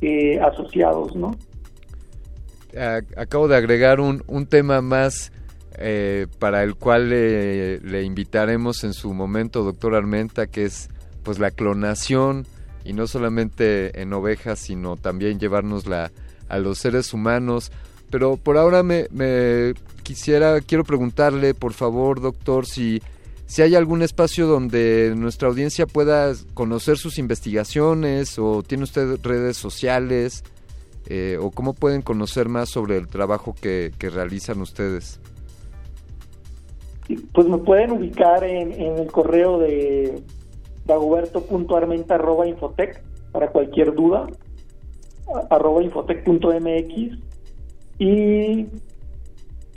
eh, 0.00 0.38
asociados, 0.40 1.16
¿no? 1.16 1.34
Acabo 3.16 3.48
de 3.48 3.56
agregar 3.56 3.98
un, 3.98 4.22
un 4.28 4.46
tema 4.46 4.80
más 4.80 5.32
eh, 5.82 6.26
para 6.38 6.62
el 6.62 6.74
cual 6.74 7.08
le, 7.08 8.02
invitaremos 8.02 8.84
en 8.84 8.92
su 8.92 9.14
momento, 9.14 9.64
doctor 9.64 9.94
Armenta, 9.94 10.46
que 10.46 10.66
es 10.66 10.90
pues 11.22 11.38
la 11.38 11.50
clonación 11.50 12.46
y 12.84 12.92
no 12.92 13.06
solamente 13.06 14.00
en 14.00 14.12
ovejas, 14.12 14.58
sino 14.58 14.96
también 14.96 15.40
llevárnosla 15.40 16.12
a 16.48 16.58
los 16.58 16.78
seres 16.78 17.14
humanos. 17.14 17.72
Pero 18.10 18.36
por 18.36 18.58
ahora 18.58 18.82
me 18.82 19.06
quisiera, 20.10 20.60
quiero 20.60 20.82
preguntarle, 20.82 21.54
por 21.54 21.72
favor, 21.72 22.20
doctor, 22.20 22.66
si, 22.66 23.00
si 23.46 23.62
hay 23.62 23.76
algún 23.76 24.02
espacio 24.02 24.48
donde 24.48 25.14
nuestra 25.16 25.46
audiencia 25.46 25.86
pueda 25.86 26.32
conocer 26.52 26.96
sus 26.96 27.16
investigaciones 27.16 28.36
o 28.36 28.64
tiene 28.64 28.82
usted 28.82 29.20
redes 29.22 29.56
sociales 29.56 30.42
eh, 31.08 31.38
o 31.40 31.52
cómo 31.52 31.74
pueden 31.74 32.02
conocer 32.02 32.48
más 32.48 32.70
sobre 32.70 32.96
el 32.96 33.06
trabajo 33.06 33.54
que, 33.54 33.92
realizan 34.00 34.60
ustedes. 34.60 35.20
Pues 37.32 37.46
me 37.46 37.58
pueden 37.58 37.92
ubicar 37.92 38.42
en, 38.42 38.72
el 38.72 39.06
correo 39.12 39.60
de 39.60 40.24
dagoberto.armenta.infotec 40.86 43.00
para 43.30 43.52
cualquier 43.52 43.94
duda, 43.94 44.26
arroba 45.50 45.84
infotec.mx 45.84 47.16
y 48.00 48.66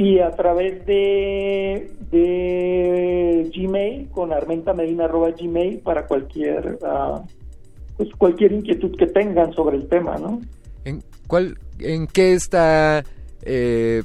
y 0.04 0.20
a 0.20 0.32
través 0.32 0.86
de, 0.86 1.92
de 2.12 3.52
Gmail 3.56 4.10
con 4.10 4.32
gmail 4.32 5.80
para 5.80 6.06
cualquier 6.08 6.78
uh, 6.82 7.26
pues 7.96 8.10
cualquier 8.18 8.52
inquietud 8.52 8.96
que 8.98 9.08
tengan 9.08 9.54
sobre 9.54 9.78
el 9.78 9.88
tema 9.88 10.18
no 10.18 10.42
en 10.84 11.02
cuál 11.28 11.58
en 11.80 12.08
qué 12.08 12.34
está 12.34 13.04
eh, 13.44 14.04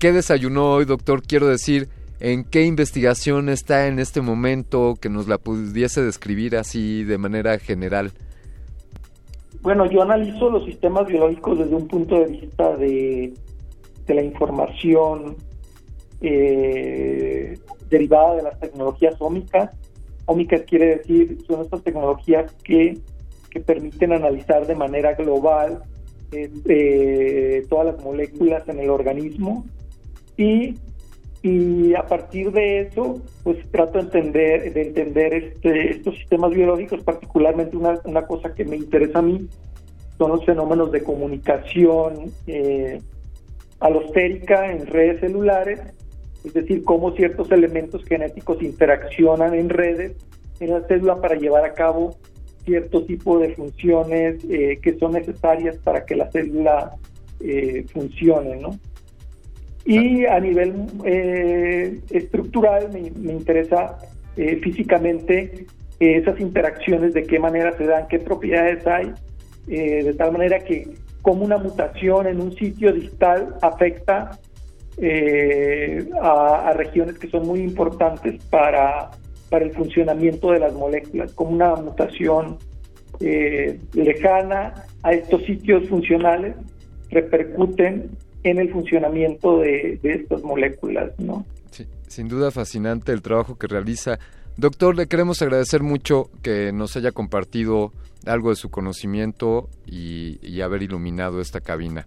qué 0.00 0.12
desayunó 0.12 0.72
hoy 0.72 0.84
doctor 0.84 1.22
quiero 1.22 1.46
decir 1.46 1.88
en 2.18 2.42
qué 2.42 2.64
investigación 2.64 3.48
está 3.48 3.86
en 3.86 4.00
este 4.00 4.22
momento 4.22 4.96
que 5.00 5.10
nos 5.10 5.28
la 5.28 5.38
pudiese 5.38 6.02
describir 6.02 6.56
así 6.56 7.04
de 7.04 7.18
manera 7.18 7.58
general 7.60 8.10
bueno 9.60 9.88
yo 9.88 10.02
analizo 10.02 10.50
los 10.50 10.64
sistemas 10.64 11.06
biológicos 11.06 11.58
desde 11.58 11.74
un 11.76 11.86
punto 11.86 12.18
de 12.18 12.26
vista 12.26 12.76
de 12.76 13.32
de 14.06 14.14
la 14.14 14.22
información 14.22 15.36
eh, 16.20 17.58
derivada 17.88 18.36
de 18.36 18.42
las 18.42 18.58
tecnologías 18.58 19.16
ómicas. 19.20 19.70
Ómicas 20.26 20.62
quiere 20.62 20.96
decir, 20.96 21.38
son 21.46 21.62
estas 21.62 21.82
tecnologías 21.82 22.52
que, 22.64 22.98
que 23.50 23.60
permiten 23.60 24.12
analizar 24.12 24.66
de 24.66 24.74
manera 24.74 25.14
global 25.14 25.82
eh, 26.32 26.50
eh, 26.66 27.66
todas 27.68 27.86
las 27.86 28.04
moléculas 28.04 28.68
en 28.68 28.80
el 28.80 28.90
organismo 28.90 29.64
y, 30.36 30.74
y, 31.42 31.94
a 31.94 32.04
partir 32.04 32.50
de 32.50 32.80
eso, 32.80 33.22
pues 33.44 33.58
trato 33.70 33.98
de 33.98 34.04
entender, 34.04 34.72
de 34.72 34.82
entender 34.82 35.34
este, 35.34 35.90
estos 35.92 36.16
sistemas 36.16 36.50
biológicos, 36.50 37.04
particularmente 37.04 37.76
una, 37.76 38.00
una 38.04 38.26
cosa 38.26 38.54
que 38.54 38.64
me 38.64 38.76
interesa 38.76 39.20
a 39.20 39.22
mí, 39.22 39.46
son 40.18 40.32
los 40.32 40.44
fenómenos 40.44 40.90
de 40.90 41.02
comunicación 41.02 42.32
eh, 42.46 43.00
alostérica 43.80 44.70
en 44.70 44.86
redes 44.86 45.20
celulares, 45.20 45.80
es 46.44 46.54
decir, 46.54 46.84
cómo 46.84 47.12
ciertos 47.12 47.50
elementos 47.50 48.04
genéticos 48.04 48.62
interaccionan 48.62 49.54
en 49.54 49.68
redes 49.68 50.12
en 50.60 50.70
la 50.70 50.80
célula 50.86 51.20
para 51.20 51.34
llevar 51.34 51.64
a 51.64 51.74
cabo 51.74 52.16
cierto 52.64 53.04
tipo 53.04 53.38
de 53.38 53.54
funciones 53.54 54.44
eh, 54.50 54.78
que 54.82 54.98
son 54.98 55.12
necesarias 55.12 55.76
para 55.78 56.04
que 56.04 56.16
la 56.16 56.30
célula 56.30 56.96
eh, 57.40 57.84
funcione, 57.92 58.56
¿no? 58.56 58.78
Y 59.84 60.24
a 60.24 60.40
nivel 60.40 60.86
eh, 61.04 62.00
estructural 62.10 62.90
me, 62.92 63.10
me 63.12 63.32
interesa 63.32 63.98
físicamente 64.62 65.64
esas 65.98 66.38
interacciones, 66.40 67.14
de 67.14 67.22
qué 67.22 67.38
manera 67.38 67.74
se 67.78 67.86
dan, 67.86 68.06
qué 68.06 68.18
propiedades 68.18 68.86
hay, 68.86 69.10
de 69.66 70.12
tal 70.12 70.32
manera 70.32 70.58
que 70.58 70.86
cómo 71.26 71.44
una 71.44 71.58
mutación 71.58 72.28
en 72.28 72.40
un 72.40 72.54
sitio 72.54 72.92
distal 72.92 73.56
afecta 73.60 74.38
eh, 74.96 76.08
a, 76.22 76.72
regiones 76.72 77.18
que 77.18 77.28
son 77.28 77.48
muy 77.48 77.62
importantes 77.62 78.40
para, 78.44 79.10
para 79.50 79.64
el 79.64 79.72
funcionamiento 79.72 80.52
de 80.52 80.60
las 80.60 80.72
moléculas, 80.74 81.32
como 81.32 81.50
una 81.50 81.74
mutación 81.74 82.58
eh, 83.18 83.80
lejana 83.94 84.84
a 85.02 85.14
estos 85.14 85.42
sitios 85.42 85.88
funcionales 85.88 86.54
repercuten 87.10 88.08
en 88.44 88.58
el 88.60 88.70
funcionamiento 88.70 89.58
de, 89.58 89.98
de 90.00 90.12
estas 90.12 90.44
moléculas, 90.44 91.10
¿no? 91.18 91.44
Sí, 91.72 91.88
sin 92.06 92.28
duda 92.28 92.52
fascinante 92.52 93.10
el 93.10 93.20
trabajo 93.20 93.58
que 93.58 93.66
realiza. 93.66 94.20
Doctor, 94.56 94.96
le 94.96 95.06
queremos 95.06 95.42
agradecer 95.42 95.82
mucho 95.82 96.30
que 96.42 96.72
nos 96.72 96.96
haya 96.96 97.12
compartido 97.12 97.92
algo 98.24 98.50
de 98.50 98.56
su 98.56 98.70
conocimiento 98.70 99.68
y, 99.86 100.60
haber 100.62 100.82
iluminado 100.82 101.40
esta 101.40 101.60
cabina. 101.60 102.06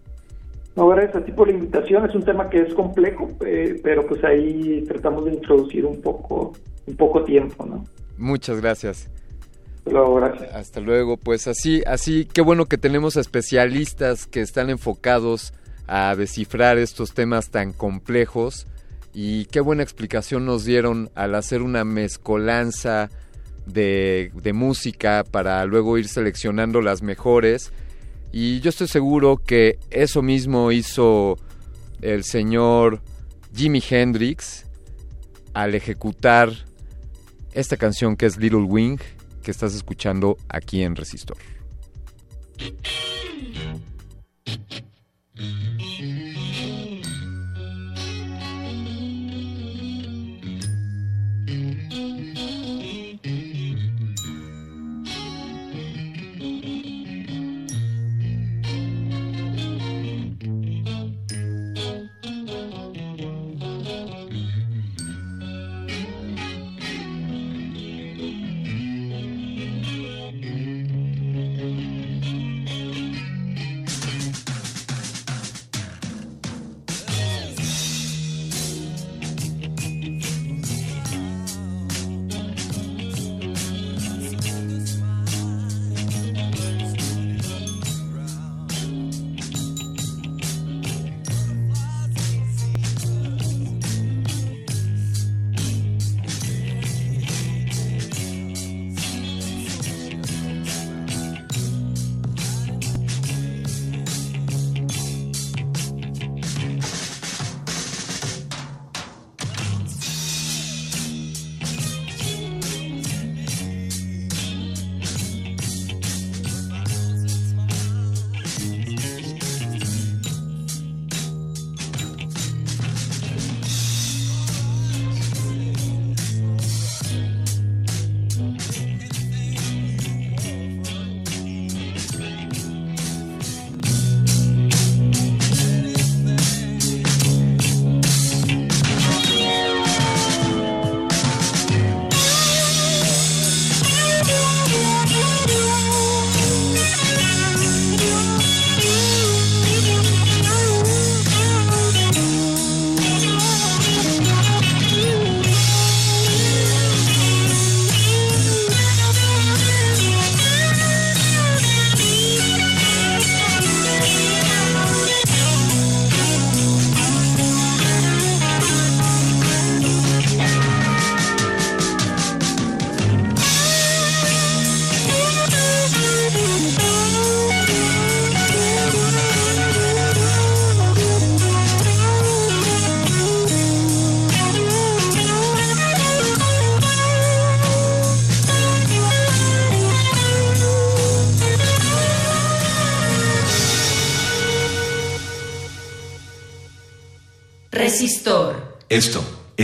No, 0.75 0.87
gracias 0.87 1.17
a 1.17 1.25
ti 1.25 1.31
por 1.31 1.47
la 1.47 1.53
invitación. 1.53 2.05
Es 2.09 2.15
un 2.15 2.23
tema 2.23 2.49
que 2.49 2.61
es 2.61 2.73
complejo, 2.73 3.29
eh, 3.45 3.79
pero 3.83 4.05
pues 4.07 4.23
ahí 4.23 4.83
tratamos 4.87 5.25
de 5.25 5.33
introducir 5.33 5.85
un 5.85 6.01
poco, 6.01 6.53
un 6.87 6.95
poco 6.95 7.23
tiempo, 7.23 7.65
¿no? 7.65 7.83
Muchas 8.17 8.59
gracias. 8.59 9.09
luego, 9.85 10.15
gracias. 10.15 10.53
Hasta 10.53 10.79
luego, 10.79 11.17
pues 11.17 11.47
así, 11.47 11.83
así, 11.85 12.25
qué 12.25 12.41
bueno 12.41 12.65
que 12.65 12.77
tenemos 12.77 13.15
especialistas 13.15 14.25
que 14.25 14.41
están 14.41 14.71
enfocados 14.71 15.53
a 15.87 16.15
descifrar 16.15 16.77
estos 16.79 17.13
temas 17.13 17.51
tan 17.51 17.73
complejos 17.73 18.65
y 19.13 19.45
qué 19.45 19.59
buena 19.59 19.83
explicación 19.83 20.45
nos 20.45 20.65
dieron 20.65 21.09
al 21.15 21.35
hacer 21.35 21.61
una 21.61 21.83
mezcolanza 21.83 23.09
de, 23.65 24.31
de 24.33 24.53
música 24.53 25.23
para 25.29 25.65
luego 25.65 25.97
ir 25.97 26.07
seleccionando 26.07 26.81
las 26.81 27.01
mejores 27.01 27.71
y 28.31 28.59
yo 28.59 28.69
estoy 28.69 28.87
seguro 28.87 29.37
que 29.37 29.79
eso 29.89 30.21
mismo 30.21 30.71
hizo 30.71 31.37
el 32.01 32.23
señor 32.23 33.01
Jimi 33.55 33.81
Hendrix 33.87 34.65
al 35.53 35.73
ejecutar 35.73 36.53
esta 37.53 37.77
canción 37.77 38.15
que 38.15 38.27
es 38.27 38.37
Little 38.37 38.63
Wing 38.63 38.99
que 39.41 39.51
estás 39.51 39.73
escuchando 39.73 40.37
aquí 40.47 40.83
en 40.83 40.95
Resistor. 40.95 41.37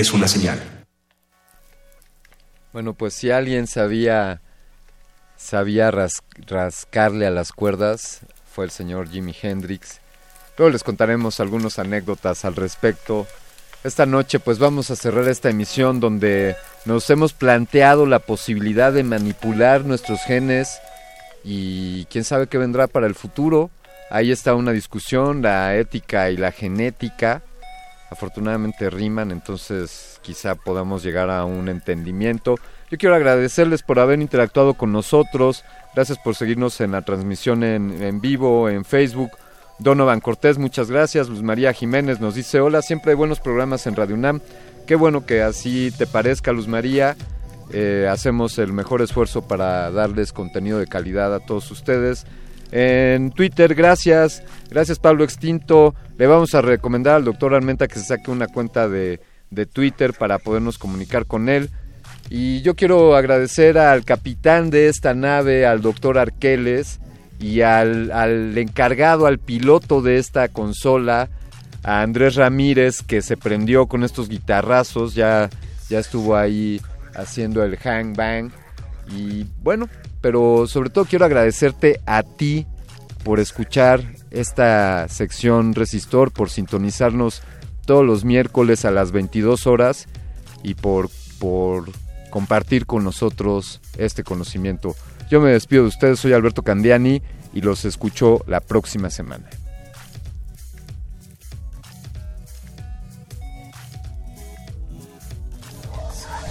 Es 0.05 0.13
una 0.13 0.27
señal. 0.27 0.61
Bueno, 2.73 2.93
pues 2.93 3.15
si 3.15 3.31
alguien 3.31 3.65
sabía 3.65 4.39
sabía 5.35 5.91
rascarle 5.91 7.25
a 7.25 7.31
las 7.31 7.51
cuerdas 7.51 8.19
fue 8.53 8.65
el 8.65 8.71
señor 8.71 9.09
Jimi 9.09 9.35
Hendrix. 9.41 10.01
Luego 10.57 10.71
les 10.71 10.83
contaremos 10.83 11.39
algunas 11.39 11.79
anécdotas 11.79 12.45
al 12.45 12.55
respecto. 12.55 13.25
Esta 13.83 14.05
noche 14.05 14.39
pues 14.39 14.59
vamos 14.59 14.91
a 14.91 14.95
cerrar 14.95 15.27
esta 15.27 15.49
emisión 15.49 15.99
donde 15.99 16.55
nos 16.85 17.09
hemos 17.09 17.33
planteado 17.33 18.05
la 18.05 18.19
posibilidad 18.19 18.93
de 18.93 19.03
manipular 19.03 19.85
nuestros 19.85 20.21
genes 20.21 20.77
y 21.43 22.05
quién 22.05 22.23
sabe 22.23 22.45
qué 22.45 22.59
vendrá 22.59 22.85
para 22.85 23.07
el 23.07 23.15
futuro. 23.15 23.71
Ahí 24.11 24.31
está 24.31 24.53
una 24.53 24.71
discusión, 24.71 25.41
la 25.41 25.75
ética 25.75 26.29
y 26.29 26.37
la 26.37 26.51
genética 26.51 27.41
afortunadamente 28.09 28.89
riman, 28.89 29.31
entonces 29.31 30.19
quizá 30.21 30.55
podamos 30.55 31.03
llegar 31.03 31.29
a 31.29 31.45
un 31.45 31.69
entendimiento. 31.69 32.55
Yo 32.89 32.97
quiero 32.97 33.15
agradecerles 33.15 33.83
por 33.83 33.99
haber 33.99 34.21
interactuado 34.21 34.75
con 34.75 34.91
nosotros, 34.91 35.63
gracias 35.95 36.17
por 36.19 36.35
seguirnos 36.35 36.79
en 36.81 36.91
la 36.91 37.01
transmisión 37.01 37.63
en, 37.63 38.21
vivo, 38.21 38.69
en 38.69 38.85
Facebook. 38.85 39.31
Donovan 39.79 40.21
Cortés, 40.21 40.57
muchas 40.57 40.89
gracias. 40.89 41.27
Luz 41.27 41.41
María 41.41 41.73
Jiménez 41.73 42.19
nos 42.19 42.35
dice, 42.35 42.61
hola, 42.61 42.81
siempre 42.81 43.11
hay 43.11 43.17
buenos 43.17 43.39
programas 43.39 43.87
en 43.87 43.95
Radio 43.95 44.15
UNAM. 44.15 44.39
Qué 44.87 44.95
bueno 44.95 45.25
que 45.25 45.41
así 45.41 45.91
te 45.97 46.07
parezca, 46.07 46.53
Luz 46.53 46.67
María. 46.67 47.17
Eh, 47.71 48.07
hacemos 48.09 48.57
el 48.59 48.71
mejor 48.71 49.01
esfuerzo 49.01 49.47
para 49.47 49.89
darles 49.91 50.31
contenido 50.31 50.77
de 50.77 50.87
calidad 50.87 51.33
a 51.33 51.39
todos 51.39 51.69
ustedes. 51.71 52.25
En 52.71 53.31
Twitter, 53.31 53.75
gracias. 53.75 54.43
Gracias 54.69 54.99
Pablo 54.99 55.23
Extinto. 55.23 55.95
Le 56.17 56.27
vamos 56.27 56.55
a 56.55 56.61
recomendar 56.61 57.15
al 57.15 57.25
doctor 57.25 57.53
Armenta 57.53 57.87
que 57.87 57.99
se 57.99 58.05
saque 58.05 58.31
una 58.31 58.47
cuenta 58.47 58.87
de, 58.89 59.19
de 59.49 59.65
Twitter 59.65 60.13
para 60.13 60.39
podernos 60.39 60.77
comunicar 60.77 61.25
con 61.25 61.49
él. 61.49 61.69
Y 62.29 62.61
yo 62.61 62.75
quiero 62.75 63.15
agradecer 63.15 63.77
al 63.77 64.03
capitán 64.03 64.71
de 64.71 64.87
esta 64.87 65.13
nave, 65.13 65.65
al 65.65 65.81
doctor 65.81 66.17
Arqueles, 66.17 66.99
y 67.39 67.61
al, 67.61 68.11
al, 68.11 68.57
encargado, 68.57 69.27
al 69.27 69.39
piloto 69.39 70.01
de 70.01 70.17
esta 70.17 70.47
consola, 70.47 71.29
a 71.83 72.01
Andrés 72.01 72.35
Ramírez, 72.35 73.03
que 73.03 73.21
se 73.21 73.37
prendió 73.37 73.85
con 73.87 74.03
estos 74.03 74.27
guitarrazos, 74.29 75.13
ya, 75.13 75.49
ya 75.89 75.99
estuvo 75.99 76.35
ahí 76.35 76.81
haciendo 77.13 77.63
el 77.63 77.77
hang 77.77 78.13
bang. 78.15 78.51
Y 79.15 79.45
bueno, 79.61 79.87
pero 80.25 80.65
sobre 80.65 80.89
todo 80.89 81.05
quiero 81.05 81.23
agradecerte 81.25 82.01
a 82.07 82.23
ti 82.23 82.65
por 83.23 83.39
escuchar 83.39 84.01
esta 84.31 85.07
sección 85.07 85.75
Resistor, 85.75 86.31
por 86.31 86.49
sintonizarnos 86.49 87.43
todos 87.85 88.03
los 88.03 88.25
miércoles 88.25 88.85
a 88.85 88.91
las 88.91 89.11
22 89.11 89.67
horas 89.67 90.07
y 90.63 90.73
por, 90.73 91.11
por 91.37 91.91
compartir 92.31 92.87
con 92.87 93.03
nosotros 93.03 93.81
este 93.99 94.23
conocimiento. 94.23 94.95
Yo 95.29 95.41
me 95.41 95.51
despido 95.51 95.83
de 95.83 95.89
ustedes, 95.89 96.19
soy 96.19 96.33
Alberto 96.33 96.63
Candiani 96.63 97.21
y 97.53 97.61
los 97.61 97.85
escucho 97.85 98.43
la 98.47 98.61
próxima 98.61 99.11
semana. 99.11 99.47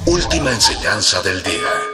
Última 0.06 0.52
enseñanza 0.52 1.20
del 1.22 1.42
día. 1.42 1.93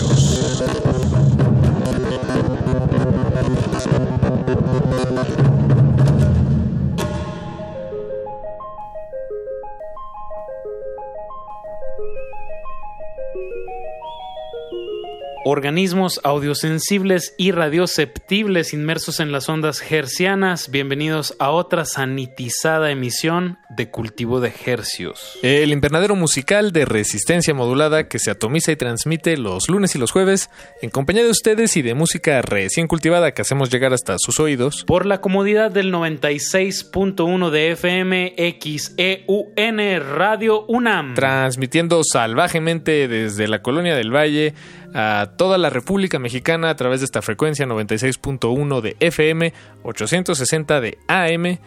Organismos 15.53 16.21
audiosensibles 16.23 17.35
y 17.37 17.51
radioceptibles 17.51 18.71
inmersos 18.71 19.19
en 19.19 19.33
las 19.33 19.49
ondas 19.49 19.83
hercianas, 19.91 20.71
bienvenidos 20.71 21.35
a 21.39 21.49
otra 21.49 21.83
sanitizada 21.83 22.89
emisión 22.89 23.57
de 23.69 23.89
Cultivo 23.89 24.39
de 24.39 24.53
Hercios. 24.65 25.37
El 25.41 25.73
invernadero 25.73 26.15
musical 26.15 26.71
de 26.71 26.85
resistencia 26.85 27.53
modulada 27.53 28.07
que 28.07 28.17
se 28.17 28.31
atomiza 28.31 28.71
y 28.71 28.77
transmite 28.77 29.35
los 29.35 29.67
lunes 29.67 29.93
y 29.93 29.99
los 29.99 30.11
jueves 30.11 30.49
en 30.81 30.89
compañía 30.89 31.25
de 31.25 31.29
ustedes 31.31 31.75
y 31.75 31.81
de 31.81 31.95
música 31.95 32.41
recién 32.41 32.87
cultivada 32.87 33.33
que 33.33 33.41
hacemos 33.41 33.69
llegar 33.69 33.91
hasta 33.91 34.15
sus 34.19 34.39
oídos. 34.39 34.85
Por 34.85 35.05
la 35.05 35.19
comodidad 35.19 35.69
del 35.69 35.91
96.1 35.91 37.49
de 37.49 37.71
FM 37.71 38.35
XEUN 38.57 39.99
Radio 40.15 40.65
UNAM. 40.67 41.13
Transmitiendo 41.15 42.03
salvajemente 42.05 43.09
desde 43.09 43.49
la 43.49 43.61
colonia 43.61 43.97
del 43.97 44.15
Valle 44.15 44.53
a 44.93 45.31
toda 45.37 45.57
la 45.57 45.69
República 45.69 46.19
Mexicana 46.19 46.69
a 46.69 46.75
través 46.75 47.01
de 47.01 47.05
esta 47.05 47.21
frecuencia 47.21 47.65
96.1 47.65 48.81
de 48.81 48.95
FM, 48.99 49.53
860 49.83 50.81
de 50.81 50.97
AM 51.07 51.59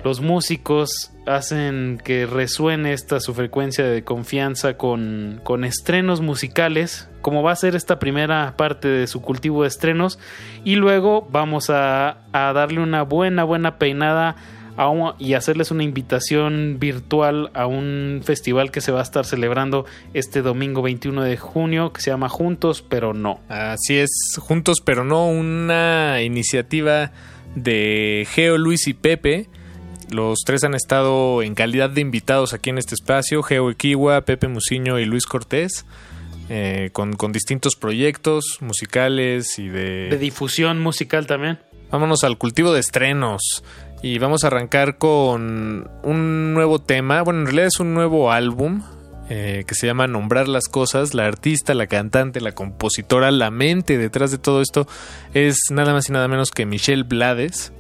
los 0.04 0.22
músicos 0.22 1.12
hacen 1.26 2.00
que 2.04 2.26
resuene 2.26 2.94
esta 2.94 3.20
su 3.20 3.34
frecuencia 3.34 3.86
de 3.86 4.04
confianza 4.04 4.78
con, 4.78 5.40
con 5.44 5.64
estrenos 5.64 6.22
musicales, 6.22 7.10
como 7.22 7.44
va 7.44 7.52
a 7.52 7.56
ser 7.56 7.76
esta 7.76 8.00
primera 8.00 8.56
parte 8.58 8.88
de 8.88 9.08
su 9.08 9.22
cultivo 9.22 9.62
de 9.62 9.70
estrenos, 9.70 10.20
y 10.64 10.76
luego 10.76 11.28
vamos 11.32 11.70
a, 11.70 12.18
a 12.34 12.54
darle 12.54 12.82
una 12.82 13.04
buena, 13.04 13.44
buena 13.44 13.78
peinada 13.78 14.36
a 14.78 14.88
un- 14.90 15.14
y 15.20 15.34
hacerles 15.34 15.72
una 15.72 15.84
invitación 15.84 16.78
virtual 16.80 17.52
a 17.54 17.66
un 17.68 18.22
festival 18.24 18.72
que 18.72 18.82
se 18.82 18.92
va 18.92 19.00
a 19.00 19.04
estar 19.04 19.26
celebrando 19.26 19.86
este 20.14 20.42
domingo 20.42 20.82
21 20.82 21.24
de 21.24 21.38
junio, 21.38 21.92
que 21.94 22.02
se 22.02 22.12
llama 22.12 22.30
Juntos, 22.30 22.84
pero 22.88 23.14
no. 23.14 23.40
Así 23.50 23.98
es, 23.98 24.10
juntos 24.40 24.78
pero 24.84 25.04
no, 25.04 25.28
una 25.28 26.22
iniciativa 26.22 27.12
de 27.56 28.26
Geo, 28.32 28.58
Luis 28.58 28.88
y 28.88 28.94
Pepe. 28.94 29.48
Los 30.10 30.40
tres 30.46 30.64
han 30.64 30.74
estado 30.74 31.42
en 31.42 31.56
calidad 31.56 31.90
de 31.90 32.02
invitados 32.02 32.54
aquí 32.54 32.70
en 32.70 32.78
este 32.78 32.96
espacio, 32.96 33.44
Geo 33.44 33.70
Equiwa, 33.72 34.22
Pepe 34.22 34.48
Musiño 34.50 35.00
y 35.00 35.06
Luis 35.06 35.26
Cortés, 35.26 35.86
eh, 36.50 36.90
con, 36.92 37.14
con 37.14 37.32
distintos 37.32 37.76
proyectos 37.78 38.58
musicales 38.60 39.58
y 39.58 39.70
De 39.70 40.18
difusión 40.20 40.80
musical 40.82 41.28
también. 41.28 41.60
Vámonos 41.92 42.24
al 42.24 42.38
cultivo 42.38 42.74
de 42.74 42.80
estrenos. 42.82 43.64
Y 44.04 44.18
vamos 44.18 44.44
a 44.44 44.48
arrancar 44.48 44.98
con 44.98 45.90
un 46.04 46.54
nuevo 46.54 46.80
tema. 46.80 47.22
Bueno, 47.22 47.42
en 47.42 47.46
realidad 47.46 47.68
es 47.68 47.80
un 47.80 47.94
nuevo 47.94 48.32
álbum 48.32 48.82
eh, 49.30 49.64
que 49.68 49.76
se 49.76 49.86
llama 49.86 50.08
Nombrar 50.08 50.48
las 50.48 50.68
Cosas. 50.68 51.14
La 51.14 51.28
artista, 51.28 51.76
la 51.76 51.86
cantante, 51.86 52.42
la 52.42 52.54
compositora, 52.54 53.30
la 53.30 53.52
mente 53.52 54.00
detrás 54.00 54.32
de 54.32 54.40
todo 54.40 54.62
esto 54.62 54.88
es 55.36 55.58
nada 55.70 55.94
más 55.94 56.10
y 56.10 56.14
nada 56.14 56.28
menos 56.28 56.50
que 56.50 56.66
Michelle 56.66 57.04
Blades. 57.04 57.72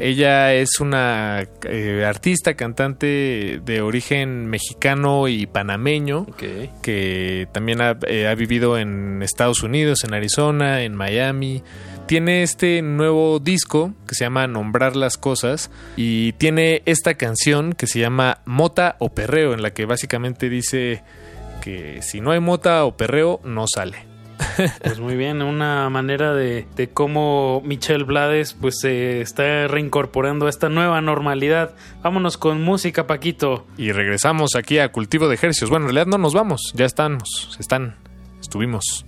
Ella 0.00 0.52
es 0.54 0.80
una 0.80 1.46
eh, 1.64 2.04
artista, 2.06 2.54
cantante 2.54 3.60
de 3.64 3.80
origen 3.80 4.46
mexicano 4.46 5.28
y 5.28 5.46
panameño, 5.46 6.26
que 6.36 7.48
también 7.52 7.80
ha, 7.80 7.96
eh, 8.06 8.26
ha 8.26 8.34
vivido 8.34 8.76
en 8.76 9.22
Estados 9.22 9.62
Unidos, 9.62 10.04
en 10.04 10.14
Arizona, 10.14 10.82
en 10.82 10.94
Miami. 10.94 11.62
Tiene 12.06 12.42
este 12.42 12.82
nuevo 12.82 13.38
disco 13.38 13.94
que 14.06 14.14
se 14.14 14.24
llama 14.24 14.46
Nombrar 14.46 14.94
las 14.94 15.16
Cosas 15.16 15.70
y 15.96 16.32
tiene 16.34 16.82
esta 16.84 17.14
canción 17.14 17.72
que 17.72 17.86
se 17.86 17.98
llama 17.98 18.38
Mota 18.44 18.96
o 18.98 19.14
Perreo, 19.14 19.54
en 19.54 19.62
la 19.62 19.72
que 19.72 19.86
básicamente 19.86 20.50
dice 20.50 21.02
que 21.62 22.02
si 22.02 22.20
no 22.20 22.32
hay 22.32 22.40
mota 22.40 22.84
o 22.84 22.96
perreo, 22.96 23.40
no 23.42 23.64
sale. 23.66 24.06
Pues 24.82 25.00
muy 25.00 25.16
bien, 25.16 25.40
una 25.40 25.88
manera 25.88 26.34
de, 26.34 26.66
de 26.76 26.90
cómo 26.90 27.62
Michelle 27.64 28.04
Blades 28.04 28.52
pues 28.52 28.80
se 28.80 29.22
está 29.22 29.66
reincorporando 29.66 30.46
a 30.46 30.50
esta 30.50 30.68
nueva 30.68 31.00
normalidad. 31.00 31.74
Vámonos 32.02 32.36
con 32.36 32.62
música, 32.62 33.06
Paquito. 33.06 33.66
Y 33.78 33.92
regresamos 33.92 34.56
aquí 34.56 34.78
a 34.78 34.92
Cultivo 34.92 35.28
de 35.28 35.36
Ejercicios. 35.36 35.70
Bueno, 35.70 35.86
en 35.86 35.94
realidad 35.94 36.10
no 36.10 36.18
nos 36.18 36.34
vamos, 36.34 36.72
ya 36.74 36.84
estamos, 36.84 37.56
están, 37.58 37.96
estuvimos, 38.40 39.06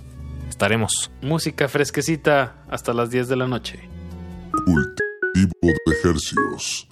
estaremos. 0.57 1.11
Música 1.21 1.69
fresquecita 1.69 2.65
hasta 2.71 2.95
las 2.95 3.11
10 3.11 3.29
de 3.29 3.37
la 3.37 3.47
noche. 3.47 3.79
Cultivo 4.65 5.53
de 5.63 5.93
ejercicios. 5.93 6.89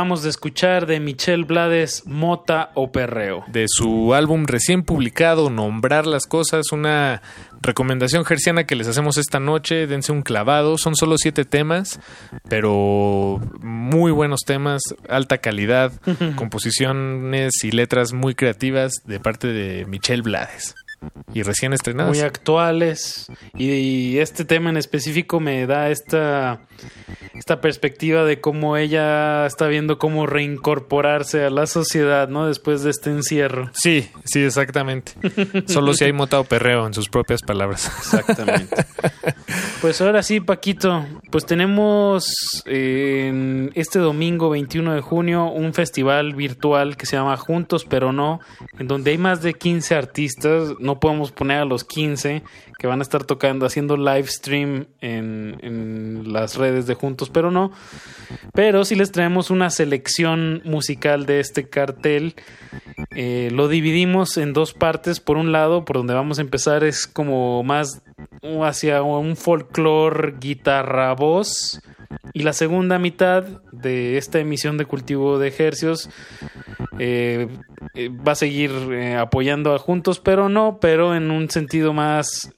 Acabamos 0.00 0.22
de 0.22 0.30
escuchar 0.30 0.86
de 0.86 0.98
Michelle 0.98 1.44
Blades 1.44 2.04
Mota 2.06 2.70
o 2.72 2.90
Perreo. 2.90 3.44
De 3.48 3.66
su 3.68 4.14
álbum 4.14 4.46
recién 4.46 4.82
publicado, 4.82 5.50
Nombrar 5.50 6.06
las 6.06 6.24
Cosas, 6.26 6.72
una 6.72 7.20
recomendación 7.60 8.24
gerciana 8.24 8.64
que 8.64 8.76
les 8.76 8.88
hacemos 8.88 9.18
esta 9.18 9.40
noche. 9.40 9.86
Dense 9.86 10.10
un 10.10 10.22
clavado. 10.22 10.78
Son 10.78 10.96
solo 10.96 11.16
siete 11.18 11.44
temas, 11.44 12.00
pero 12.48 13.42
muy 13.60 14.10
buenos 14.10 14.40
temas, 14.46 14.80
alta 15.06 15.36
calidad, 15.36 15.92
composiciones 16.34 17.62
y 17.62 17.70
letras 17.70 18.14
muy 18.14 18.34
creativas 18.34 19.02
de 19.04 19.20
parte 19.20 19.48
de 19.48 19.84
Michelle 19.84 20.22
Blades. 20.22 20.74
Y 21.32 21.42
recién 21.42 21.72
estrenadas. 21.72 22.16
Muy 22.16 22.20
actuales. 22.20 23.30
Y, 23.54 23.70
y 23.70 24.18
este 24.18 24.44
tema 24.44 24.70
en 24.70 24.76
específico 24.76 25.40
me 25.40 25.66
da 25.66 25.90
esta, 25.90 26.60
esta 27.34 27.60
perspectiva 27.60 28.24
de 28.24 28.40
cómo 28.40 28.76
ella 28.76 29.46
está 29.46 29.66
viendo 29.66 29.98
cómo 29.98 30.26
reincorporarse 30.26 31.44
a 31.44 31.50
la 31.50 31.66
sociedad, 31.66 32.28
¿no? 32.28 32.46
Después 32.46 32.82
de 32.82 32.90
este 32.90 33.10
encierro. 33.10 33.70
Sí, 33.72 34.10
sí, 34.24 34.42
exactamente. 34.42 35.12
Solo 35.66 35.94
si 35.94 36.04
hay 36.04 36.12
mota 36.12 36.40
o 36.40 36.44
perreo, 36.44 36.86
en 36.86 36.94
sus 36.94 37.08
propias 37.08 37.42
palabras. 37.42 37.90
Exactamente. 37.98 38.76
Pues 39.80 39.98
ahora 40.02 40.22
sí, 40.22 40.40
Paquito, 40.40 41.06
pues 41.30 41.46
tenemos 41.46 42.62
eh, 42.66 43.28
en 43.28 43.72
este 43.74 43.98
domingo 43.98 44.50
21 44.50 44.94
de 44.94 45.00
junio 45.00 45.46
un 45.46 45.72
festival 45.72 46.34
virtual 46.34 46.98
que 46.98 47.06
se 47.06 47.16
llama 47.16 47.38
Juntos 47.38 47.86
pero 47.88 48.12
no, 48.12 48.40
en 48.78 48.88
donde 48.88 49.12
hay 49.12 49.18
más 49.18 49.40
de 49.40 49.54
15 49.54 49.94
artistas, 49.94 50.74
no 50.80 50.89
podemos 50.98 51.30
poner 51.30 51.58
a 51.58 51.64
los 51.64 51.84
15 51.84 52.42
que 52.78 52.86
van 52.86 53.00
a 53.00 53.02
estar 53.02 53.24
tocando, 53.24 53.66
haciendo 53.66 53.96
live 53.96 54.26
stream 54.26 54.86
en, 55.00 55.58
en 55.60 56.32
las 56.32 56.56
redes 56.56 56.86
de 56.86 56.94
Juntos 56.94 57.30
pero 57.30 57.50
no, 57.50 57.70
pero 58.52 58.84
sí 58.84 58.94
les 58.94 59.12
traemos 59.12 59.50
una 59.50 59.70
selección 59.70 60.62
musical 60.64 61.26
de 61.26 61.40
este 61.40 61.68
cartel. 61.68 62.34
Eh, 63.14 63.50
lo 63.52 63.68
dividimos 63.68 64.36
en 64.36 64.52
dos 64.52 64.72
partes. 64.72 65.20
Por 65.20 65.36
un 65.36 65.52
lado, 65.52 65.84
por 65.84 65.96
donde 65.96 66.14
vamos 66.14 66.38
a 66.38 66.42
empezar 66.42 66.84
es 66.84 67.06
como 67.06 67.62
más 67.62 68.02
hacia 68.62 69.02
un 69.02 69.36
folclore 69.36 70.34
guitarra 70.38 71.14
voz. 71.14 71.80
Y 72.32 72.42
la 72.42 72.52
segunda 72.52 72.98
mitad 72.98 73.44
de 73.72 74.18
esta 74.18 74.38
emisión 74.38 74.76
de 74.78 74.84
cultivo 74.84 75.38
de 75.38 75.48
ejercios 75.48 76.10
eh, 76.98 77.48
eh, 77.94 78.08
va 78.08 78.32
a 78.32 78.36
seguir 78.36 78.70
eh, 78.92 79.16
apoyando 79.16 79.74
a 79.74 79.78
Juntos, 79.78 80.20
pero 80.20 80.48
no, 80.48 80.78
pero 80.80 81.14
en 81.14 81.30
un 81.30 81.50
sentido 81.50 81.92
más 81.92 82.52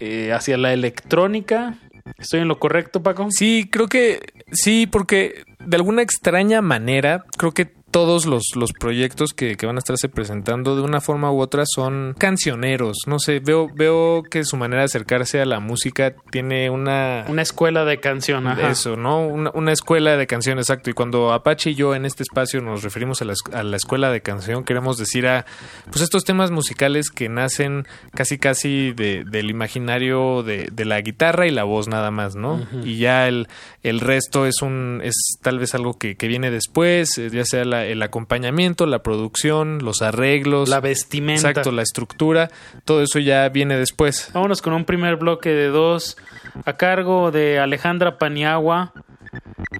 eh, 0.00 0.32
hacia 0.32 0.56
la 0.56 0.72
electrónica. 0.72 1.78
¿Estoy 2.18 2.40
en 2.40 2.48
lo 2.48 2.58
correcto, 2.58 3.02
Paco? 3.02 3.28
Sí, 3.30 3.68
creo 3.70 3.88
que 3.88 4.20
sí, 4.52 4.86
porque 4.86 5.44
de 5.58 5.76
alguna 5.76 6.02
extraña 6.02 6.60
manera, 6.60 7.24
creo 7.36 7.52
que 7.52 7.72
todos 7.94 8.26
los, 8.26 8.42
los 8.56 8.72
proyectos 8.72 9.34
que, 9.34 9.56
que 9.56 9.66
van 9.66 9.76
a 9.76 9.78
estarse 9.78 10.08
presentando 10.08 10.74
de 10.74 10.82
una 10.82 11.00
forma 11.00 11.30
u 11.30 11.38
otra 11.40 11.62
son 11.64 12.16
cancioneros. 12.18 12.96
No 13.06 13.20
sé, 13.20 13.38
veo, 13.38 13.68
veo 13.72 14.24
que 14.28 14.44
su 14.44 14.56
manera 14.56 14.80
de 14.82 14.86
acercarse 14.86 15.40
a 15.40 15.44
la 15.46 15.60
música 15.60 16.12
tiene 16.32 16.70
una... 16.70 17.24
Una 17.28 17.42
escuela 17.42 17.84
de 17.84 18.00
canción, 18.00 18.48
ajá. 18.48 18.68
Eso, 18.70 18.96
¿no? 18.96 19.24
Una, 19.24 19.52
una 19.54 19.70
escuela 19.70 20.16
de 20.16 20.26
canción, 20.26 20.58
exacto. 20.58 20.90
Y 20.90 20.92
cuando 20.92 21.32
Apache 21.32 21.70
y 21.70 21.74
yo 21.76 21.94
en 21.94 22.04
este 22.04 22.24
espacio 22.24 22.60
nos 22.60 22.82
referimos 22.82 23.22
a 23.22 23.26
la, 23.26 23.34
a 23.52 23.62
la 23.62 23.76
escuela 23.76 24.10
de 24.10 24.22
canción, 24.22 24.64
queremos 24.64 24.98
decir 24.98 25.28
a 25.28 25.46
pues 25.92 26.00
estos 26.00 26.24
temas 26.24 26.50
musicales 26.50 27.10
que 27.10 27.28
nacen 27.28 27.86
casi 28.12 28.38
casi 28.38 28.92
de, 28.92 29.22
del 29.24 29.50
imaginario 29.50 30.42
de, 30.42 30.68
de 30.72 30.84
la 30.84 31.00
guitarra 31.00 31.46
y 31.46 31.52
la 31.52 31.62
voz 31.62 31.86
nada 31.86 32.10
más, 32.10 32.34
¿no? 32.34 32.66
Y 32.82 32.96
ya 32.98 33.28
el, 33.28 33.46
el 33.84 34.00
resto 34.00 34.46
es 34.46 34.62
un 34.62 35.00
es 35.04 35.14
tal 35.42 35.60
vez 35.60 35.76
algo 35.76 35.96
que, 35.96 36.16
que 36.16 36.26
viene 36.26 36.50
después, 36.50 37.18
eh, 37.18 37.30
ya 37.32 37.44
sea 37.44 37.64
la- 37.64 37.83
el 37.90 38.02
acompañamiento, 38.02 38.86
la 38.86 39.02
producción, 39.02 39.78
los 39.84 40.02
arreglos, 40.02 40.68
La 40.68 40.80
vestimenta. 40.80 41.50
exacto, 41.50 41.72
la 41.72 41.82
estructura, 41.82 42.50
todo 42.84 43.02
eso 43.02 43.18
ya 43.18 43.48
viene 43.48 43.76
después. 43.76 44.30
Vámonos 44.32 44.62
con 44.62 44.72
un 44.72 44.84
primer 44.84 45.16
bloque 45.16 45.50
de 45.50 45.68
dos 45.68 46.16
a 46.64 46.74
cargo 46.76 47.30
de 47.30 47.58
Alejandra 47.58 48.18
Paniagua. 48.18 48.92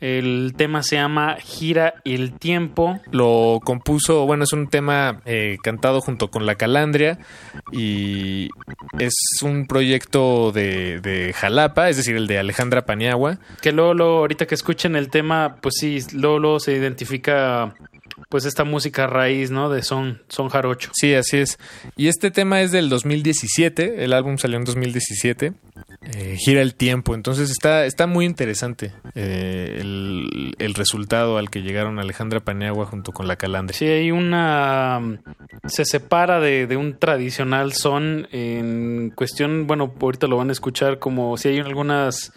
El 0.00 0.54
tema 0.56 0.82
se 0.82 0.96
llama 0.96 1.36
Gira 1.40 1.94
el 2.04 2.32
Tiempo. 2.32 3.00
Lo 3.12 3.60
compuso, 3.64 4.26
bueno, 4.26 4.42
es 4.44 4.52
un 4.52 4.66
tema 4.68 5.20
eh, 5.24 5.58
cantado 5.62 6.00
junto 6.00 6.30
con 6.30 6.44
La 6.46 6.56
Calandria 6.56 7.18
y 7.70 8.48
es 8.98 9.14
un 9.42 9.66
proyecto 9.66 10.50
de, 10.50 11.00
de 11.00 11.32
Jalapa, 11.32 11.88
es 11.88 11.96
decir, 11.96 12.16
el 12.16 12.26
de 12.26 12.38
Alejandra 12.38 12.84
Paniagua. 12.84 13.38
Que 13.62 13.70
luego, 13.70 13.94
luego, 13.94 14.18
ahorita 14.18 14.46
que 14.46 14.56
escuchen 14.56 14.96
el 14.96 15.08
tema, 15.08 15.56
pues 15.60 15.76
sí, 15.78 15.98
luego 16.12 16.58
se 16.58 16.72
identifica 16.72 17.74
pues 18.28 18.44
esta 18.44 18.64
música 18.64 19.06
raíz, 19.06 19.50
¿no? 19.50 19.70
De 19.70 19.82
son, 19.82 20.22
son 20.28 20.48
jarocho. 20.48 20.90
Sí, 20.94 21.14
así 21.14 21.38
es. 21.38 21.58
Y 21.96 22.08
este 22.08 22.30
tema 22.30 22.62
es 22.62 22.72
del 22.72 22.88
2017, 22.88 24.04
el 24.04 24.12
álbum 24.12 24.38
salió 24.38 24.58
en 24.58 24.64
2017, 24.64 25.52
eh, 26.02 26.36
gira 26.38 26.60
el 26.60 26.74
tiempo, 26.74 27.14
entonces 27.14 27.50
está, 27.50 27.86
está 27.86 28.06
muy 28.06 28.26
interesante 28.26 28.92
eh, 29.14 29.78
el, 29.80 30.54
el 30.58 30.74
resultado 30.74 31.38
al 31.38 31.50
que 31.50 31.62
llegaron 31.62 31.98
Alejandra 31.98 32.40
Paniagua 32.40 32.86
junto 32.86 33.12
con 33.12 33.26
La 33.26 33.36
Calandria. 33.36 33.78
Sí, 33.78 33.86
hay 33.86 34.10
una... 34.10 35.00
Se 35.66 35.84
separa 35.84 36.40
de, 36.40 36.66
de 36.66 36.76
un 36.76 36.98
tradicional 36.98 37.72
son 37.72 38.28
en 38.32 39.12
cuestión, 39.14 39.66
bueno, 39.66 39.94
ahorita 40.00 40.26
lo 40.26 40.36
van 40.36 40.50
a 40.50 40.52
escuchar 40.52 40.98
como 40.98 41.36
si 41.36 41.48
hay 41.48 41.58
algunas... 41.58 42.32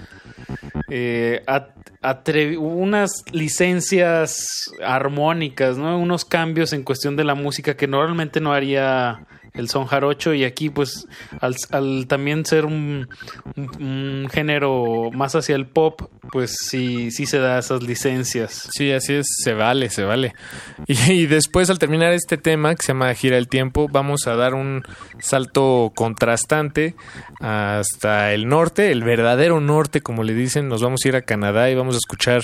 eh, 0.89 1.43
unas 2.57 3.23
licencias 3.31 4.71
armónicas, 4.83 5.77
¿no? 5.77 5.99
Unos 5.99 6.25
cambios 6.25 6.73
en 6.73 6.83
cuestión 6.83 7.15
de 7.15 7.23
la 7.23 7.35
música 7.35 7.75
que 7.75 7.87
normalmente 7.87 8.39
no 8.39 8.53
haría 8.53 9.25
el 9.57 9.69
son 9.69 9.85
jarocho 9.85 10.33
y 10.33 10.43
aquí 10.43 10.69
pues 10.69 11.07
al, 11.41 12.07
también 12.07 12.45
ser 12.45 12.65
un 12.65 13.07
género 14.31 15.09
más 15.11 15.35
hacia 15.35 15.55
el 15.55 15.65
pop, 15.65 16.09
pues 16.31 16.55
sí, 16.69 17.11
sí 17.11 17.25
se 17.25 17.39
da 17.39 17.59
esas 17.59 17.83
licencias. 17.83 18.69
Sí, 18.71 18.91
así 18.91 19.15
es, 19.15 19.27
se 19.43 19.53
vale, 19.53 19.89
se 19.89 20.03
vale. 20.03 20.33
Y, 20.87 21.11
y 21.11 21.25
después 21.25 21.69
al 21.69 21.79
terminar 21.79 22.13
este 22.13 22.37
tema 22.37 22.73
que 22.75 22.83
se 22.83 22.89
llama 22.89 23.13
Gira 23.13 23.37
el 23.37 23.47
Tiempo, 23.47 23.87
vamos 23.91 24.27
a 24.27 24.35
dar 24.35 24.53
un 24.53 24.83
salto 25.19 25.91
contrastante 25.95 26.95
hasta 27.39 28.33
el 28.33 28.47
norte, 28.47 28.91
el 28.91 29.03
verdadero 29.03 29.59
norte, 29.59 30.01
como 30.01 30.23
le 30.23 30.33
dicen. 30.33 30.69
Nos 30.69 30.81
vamos 30.81 31.01
a 31.03 31.07
ir 31.07 31.15
a 31.15 31.21
Canadá 31.21 31.69
y 31.69 31.75
vamos 31.75 31.95
a 31.95 31.97
escuchar 31.97 32.43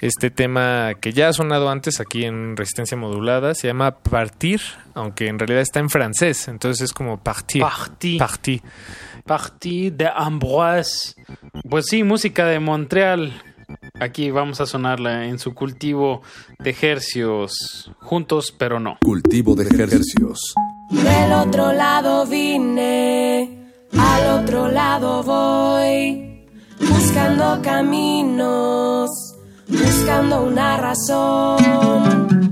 este 0.00 0.30
tema 0.30 0.94
que 1.00 1.12
ya 1.12 1.28
ha 1.28 1.32
sonado 1.32 1.70
antes 1.70 2.00
aquí 2.00 2.24
en 2.24 2.56
Resistencia 2.56 2.96
Modulada. 2.96 3.54
Se 3.54 3.68
llama 3.68 3.98
Partir, 3.98 4.60
aunque 4.94 5.28
en 5.28 5.38
realidad 5.38 5.60
está 5.60 5.80
en 5.80 5.90
francés, 5.90 6.48
entonces 6.48 6.82
es 6.82 6.92
como 6.92 7.18
Partir. 7.18 7.62
Parti. 7.62 8.18
Parti. 8.18 8.62
Parti 9.24 9.90
de 9.90 10.08
Ambroise. 10.14 11.14
Pues 11.68 11.86
sí, 11.86 12.02
música 12.02 12.46
de 12.46 12.60
Montreal. 12.60 13.32
Aquí 13.98 14.30
vamos 14.30 14.60
a 14.60 14.66
sonarla 14.66 15.26
en 15.26 15.38
su 15.38 15.54
cultivo 15.54 16.22
de 16.58 16.70
ejercios. 16.70 17.90
Juntos, 18.00 18.54
pero 18.56 18.78
no. 18.80 18.98
Cultivo 19.00 19.54
de 19.54 19.64
ejercicios. 19.64 20.54
Del 20.90 21.32
otro 21.32 21.72
lado 21.72 22.26
vine, 22.26 23.70
al 23.98 24.42
otro 24.42 24.68
lado 24.68 25.22
voy, 25.22 26.46
buscando 26.78 27.60
caminos, 27.62 29.10
buscando 29.66 30.42
una 30.42 30.76
razón. 30.76 32.43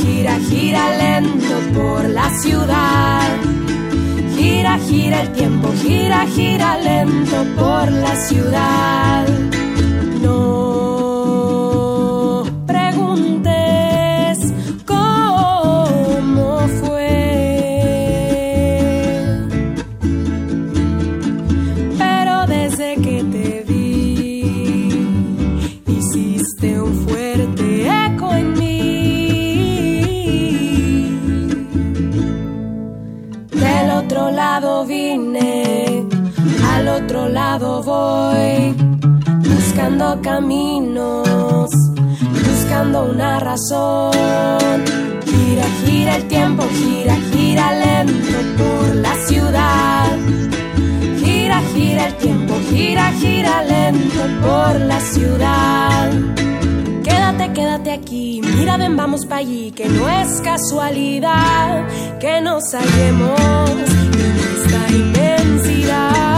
Gira, 0.00 0.38
gira 0.48 0.96
lento 0.96 1.54
por 1.74 2.08
la 2.08 2.30
ciudad. 2.38 3.28
Gira, 4.36 4.78
gira 4.78 5.22
el 5.22 5.32
tiempo, 5.32 5.72
gira, 5.82 6.26
gira 6.26 6.78
lento 6.78 7.36
por 7.56 7.90
la 7.90 8.14
ciudad. 8.16 9.26
No 10.22 10.57
voy, 37.56 38.74
buscando 39.48 40.20
caminos, 40.22 41.70
buscando 42.46 43.04
una 43.04 43.40
razón. 43.40 44.84
Gira, 45.24 45.64
gira 45.86 46.16
el 46.16 46.28
tiempo, 46.28 46.64
gira, 46.74 47.16
gira 47.32 47.72
lento 47.72 48.38
por 48.58 48.96
la 48.96 49.14
ciudad. 49.26 50.18
Gira, 51.24 51.60
gira 51.74 52.06
el 52.08 52.14
tiempo, 52.16 52.54
gira, 52.70 53.12
gira 53.12 53.62
lento 53.62 54.20
por 54.42 54.80
la 54.80 55.00
ciudad. 55.00 56.10
Quédate, 57.02 57.52
quédate 57.54 57.92
aquí, 57.92 58.40
mira, 58.42 58.76
ven, 58.76 58.96
vamos 58.96 59.24
para 59.24 59.40
allí, 59.40 59.72
que 59.72 59.88
no 59.88 60.08
es 60.08 60.40
casualidad 60.42 61.86
que 62.20 62.40
nos 62.42 62.62
hallemos 62.74 63.70
en 63.70 64.36
esta 64.54 64.94
inmensidad. 64.94 66.37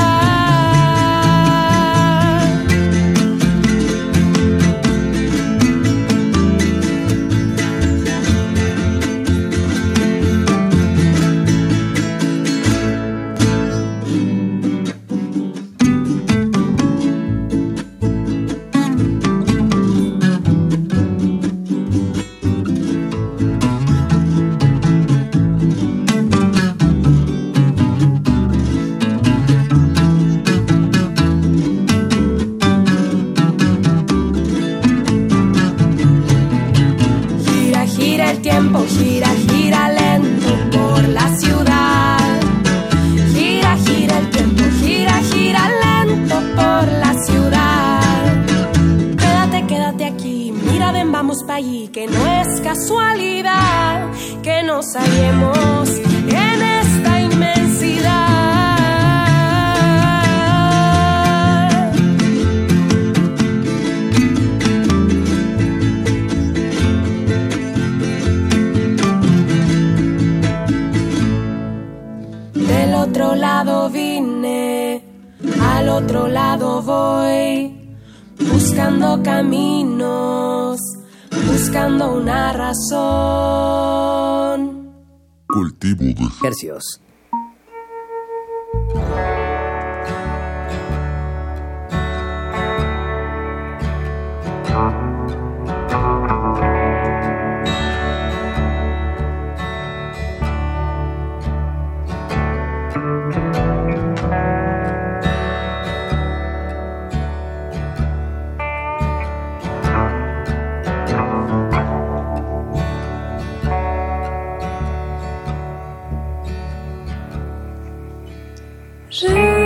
是 119.11 119.60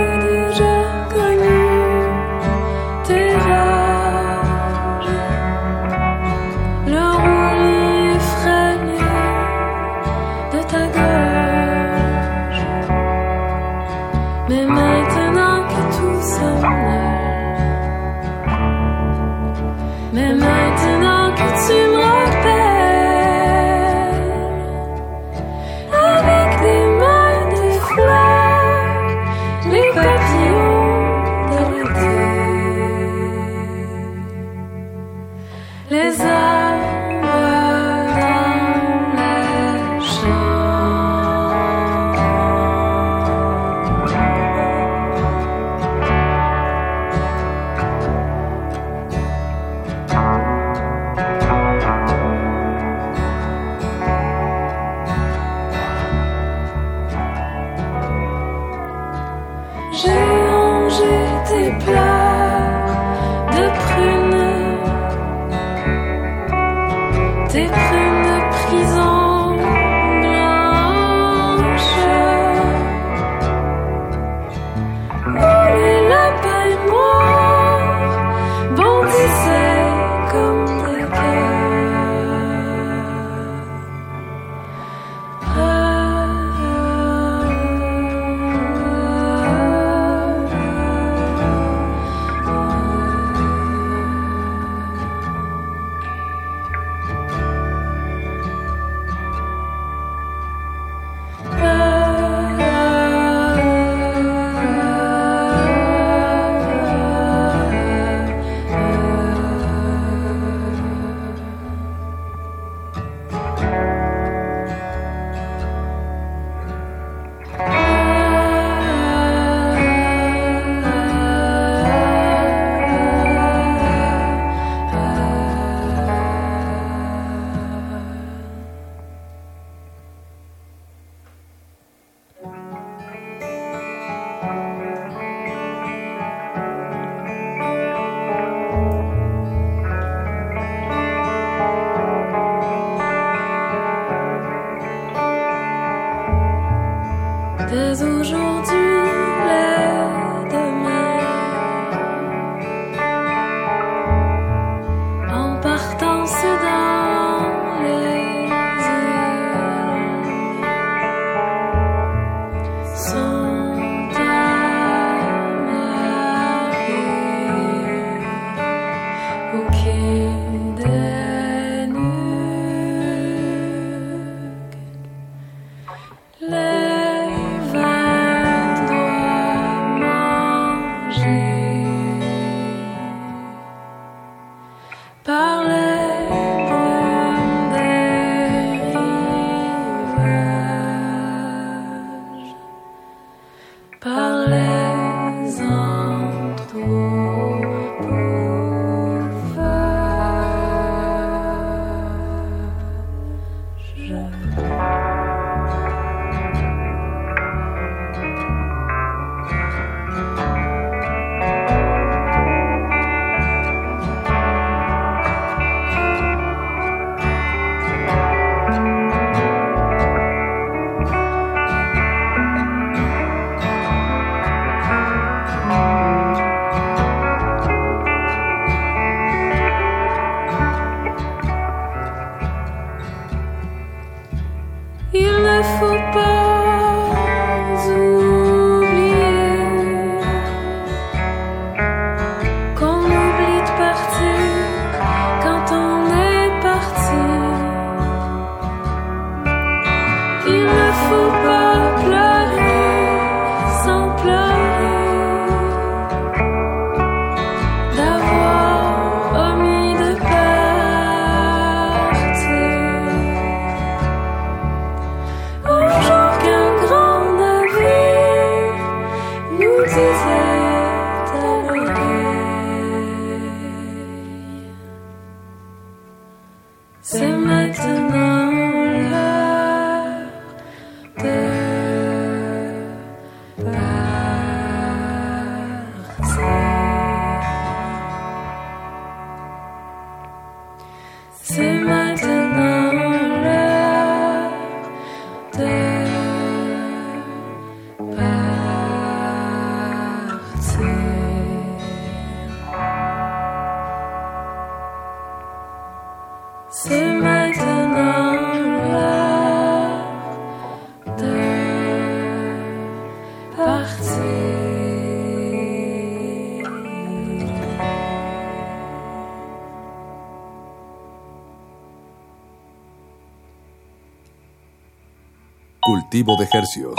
Cultivo 325.85 326.35
de 326.35 326.47
hercios. 326.51 326.95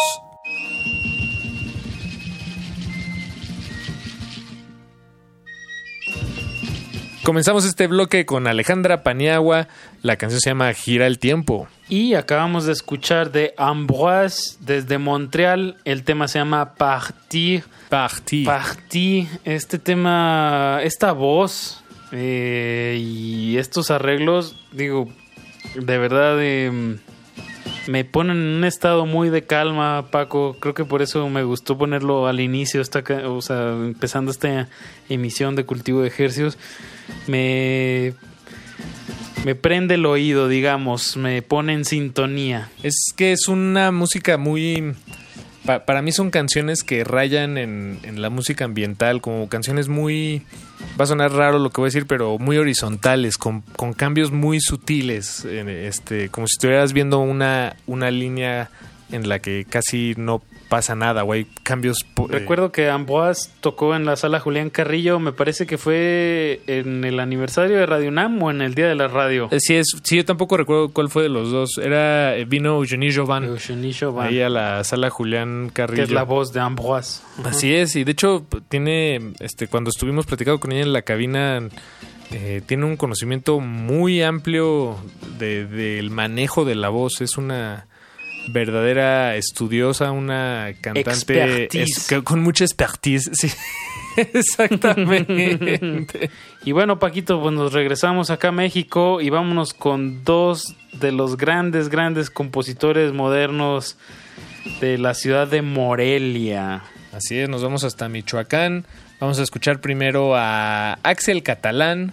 Comenzamos 7.24 7.64
este 7.64 7.88
bloque 7.88 8.24
con 8.26 8.46
Alejandra 8.46 9.02
Paniagua. 9.02 9.66
La 10.02 10.14
canción 10.14 10.40
se 10.40 10.50
llama 10.50 10.72
Gira 10.72 11.08
el 11.08 11.18
tiempo. 11.18 11.66
Y 11.88 12.14
acabamos 12.14 12.66
de 12.66 12.74
escuchar 12.74 13.32
de 13.32 13.54
Ambroise 13.56 14.56
desde 14.60 14.98
Montreal. 14.98 15.78
El 15.84 16.04
tema 16.04 16.28
se 16.28 16.38
llama 16.38 16.74
Partir. 16.74 17.64
Partir. 17.88 18.46
Partir. 18.46 19.26
Este 19.44 19.80
tema, 19.80 20.78
esta 20.84 21.10
voz 21.10 21.82
eh, 22.12 22.96
y 23.00 23.56
estos 23.56 23.90
arreglos, 23.90 24.54
digo, 24.70 25.08
de 25.74 25.98
verdad 25.98 26.36
eh, 26.40 27.00
me 27.88 28.04
ponen 28.04 28.36
en 28.36 28.56
un 28.58 28.64
estado 28.64 29.06
muy 29.06 29.30
de 29.30 29.42
calma, 29.42 30.08
Paco. 30.10 30.56
Creo 30.60 30.74
que 30.74 30.84
por 30.84 31.02
eso 31.02 31.28
me 31.28 31.42
gustó 31.44 31.78
ponerlo 31.78 32.26
al 32.26 32.40
inicio, 32.40 32.80
esta, 32.80 33.04
o 33.28 33.42
sea, 33.42 33.70
empezando 33.70 34.30
esta 34.30 34.68
emisión 35.08 35.56
de 35.56 35.64
cultivo 35.64 36.02
de 36.02 36.08
ejercicios. 36.08 36.58
Me 37.26 38.14
me 39.46 39.54
prende 39.54 39.94
el 39.94 40.06
oído, 40.06 40.48
digamos, 40.48 41.16
me 41.16 41.40
pone 41.40 41.72
en 41.72 41.84
sintonía. 41.84 42.68
Es 42.82 43.12
que 43.16 43.30
es 43.30 43.46
una 43.46 43.92
música 43.92 44.38
muy... 44.38 44.94
pa- 45.66 45.84
para 45.84 46.00
mí 46.02 46.12
son 46.12 46.30
canciones 46.30 46.82
que 46.82 47.04
rayan 47.04 47.58
en, 47.58 47.98
la 48.22 48.30
música 48.30 48.64
ambiental, 48.64 49.20
como 49.20 49.48
canciones 49.48 49.88
muy... 49.88 50.42
Va 50.98 51.04
a 51.04 51.06
sonar 51.06 51.32
raro 51.32 51.58
lo 51.58 51.70
que 51.70 51.80
voy 51.80 51.86
a 51.86 51.90
decir, 51.92 52.06
pero 52.06 52.38
muy 52.38 52.56
horizontales, 52.56 53.36
con, 53.36 53.60
con 53.76 53.92
cambios 53.92 54.30
muy 54.32 54.60
sutiles, 54.60 55.44
este, 55.44 56.28
como 56.30 56.46
si 56.46 56.54
estuvieras 56.54 56.92
viendo 56.92 57.18
una, 57.18 57.76
una 57.86 58.10
línea 58.10 58.70
en 59.12 59.28
la 59.28 59.38
que 59.40 59.66
casi 59.68 60.14
no 60.16 60.42
pasa 60.68 60.94
nada, 60.94 61.22
hay 61.30 61.46
cambios... 61.62 61.98
eh, 62.04 62.22
Recuerdo 62.28 62.72
que 62.72 62.88
Ambroise 62.90 63.50
tocó 63.60 63.94
en 63.94 64.04
la 64.04 64.16
sala 64.16 64.40
Julián 64.40 64.70
Carrillo, 64.70 65.18
me 65.20 65.32
parece 65.32 65.66
que 65.66 65.78
fue 65.78 66.60
en 66.66 67.04
el 67.04 67.20
aniversario 67.20 67.76
de 67.76 67.86
Radio 67.86 68.08
UNAM 68.08 68.42
o 68.42 68.50
en 68.50 68.60
el 68.62 68.74
Día 68.74 68.86
de 68.88 68.94
la 68.94 69.08
Radio. 69.08 69.48
Eh, 69.50 69.60
Sí, 69.60 69.74
es, 69.76 69.86
sí, 70.02 70.16
yo 70.16 70.24
tampoco 70.24 70.56
recuerdo 70.56 70.88
cuál 70.90 71.08
fue 71.08 71.22
de 71.22 71.28
los 71.28 71.50
dos. 71.50 71.78
Era, 71.82 72.36
eh, 72.36 72.44
vino 72.44 72.76
Eugenie 72.76 73.12
Jovan. 73.14 73.44
Eugenie 73.44 73.92
Jovan. 73.98 74.28
Ahí 74.28 74.40
a 74.40 74.48
la 74.48 74.82
sala 74.84 75.10
Julián 75.10 75.70
Carrillo. 75.72 75.96
Que 75.96 76.02
es 76.04 76.10
la 76.10 76.22
voz 76.24 76.52
de 76.52 76.60
Ambroise. 76.60 77.22
Así 77.44 77.74
es, 77.74 77.94
y 77.96 78.04
de 78.04 78.12
hecho 78.12 78.44
tiene, 78.68 79.32
este, 79.40 79.68
cuando 79.68 79.90
estuvimos 79.90 80.26
platicando 80.26 80.58
con 80.60 80.72
ella 80.72 80.82
en 80.82 80.92
la 80.92 81.02
cabina, 81.02 81.60
eh, 82.32 82.60
tiene 82.66 82.84
un 82.86 82.96
conocimiento 82.96 83.60
muy 83.60 84.22
amplio 84.22 84.96
de- 85.38 85.66
del 85.66 86.10
manejo 86.10 86.64
de 86.64 86.74
la 86.74 86.88
voz. 86.88 87.20
Es 87.20 87.36
una 87.38 87.86
verdadera 88.48 89.36
estudiosa, 89.36 90.10
una 90.12 90.72
cantante 90.80 91.68
es- 91.72 92.08
con 92.24 92.42
mucha 92.42 92.64
expertise. 92.64 93.30
Sí, 93.32 93.50
exactamente. 94.16 96.30
Y 96.64 96.72
bueno, 96.72 96.98
Paquito, 96.98 97.40
pues 97.40 97.54
nos 97.54 97.72
regresamos 97.72 98.30
acá 98.30 98.48
a 98.48 98.52
México 98.52 99.20
y 99.20 99.30
vámonos 99.30 99.74
con 99.74 100.24
dos 100.24 100.74
de 100.92 101.12
los 101.12 101.36
grandes, 101.36 101.88
grandes 101.88 102.30
compositores 102.30 103.12
modernos 103.12 103.96
de 104.80 104.98
la 104.98 105.14
ciudad 105.14 105.46
de 105.48 105.62
Morelia. 105.62 106.82
Así 107.12 107.38
es, 107.38 107.48
nos 107.48 107.62
vamos 107.62 107.84
hasta 107.84 108.08
Michoacán. 108.08 108.86
Vamos 109.20 109.38
a 109.38 109.42
escuchar 109.42 109.80
primero 109.80 110.34
a 110.36 110.94
Axel 111.02 111.42
Catalán 111.42 112.12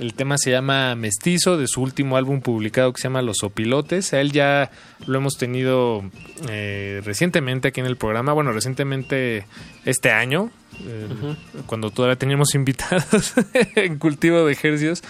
El 0.00 0.14
tema 0.14 0.36
se 0.38 0.50
llama 0.50 0.94
Mestizo, 0.94 1.56
de 1.56 1.66
su 1.66 1.82
último 1.82 2.16
álbum 2.16 2.40
publicado 2.40 2.92
que 2.92 3.00
se 3.00 3.08
llama 3.08 3.22
Los 3.22 3.42
Opilotes. 3.42 4.12
A 4.12 4.20
él 4.20 4.32
ya 4.32 4.70
lo 5.06 5.18
hemos 5.18 5.36
tenido 5.38 6.04
eh, 6.48 7.00
recientemente 7.04 7.68
aquí 7.68 7.80
en 7.80 7.86
el 7.86 7.96
programa. 7.96 8.32
Bueno, 8.32 8.52
recientemente 8.52 9.46
este 9.84 10.10
año, 10.10 10.50
eh, 10.86 11.08
cuando 11.66 11.90
todavía 11.90 12.16
teníamos 12.16 12.54
invitados 12.54 13.34
en 13.74 13.98
cultivo 13.98 14.44
de 14.44 14.52
ejercicios. 14.52 15.02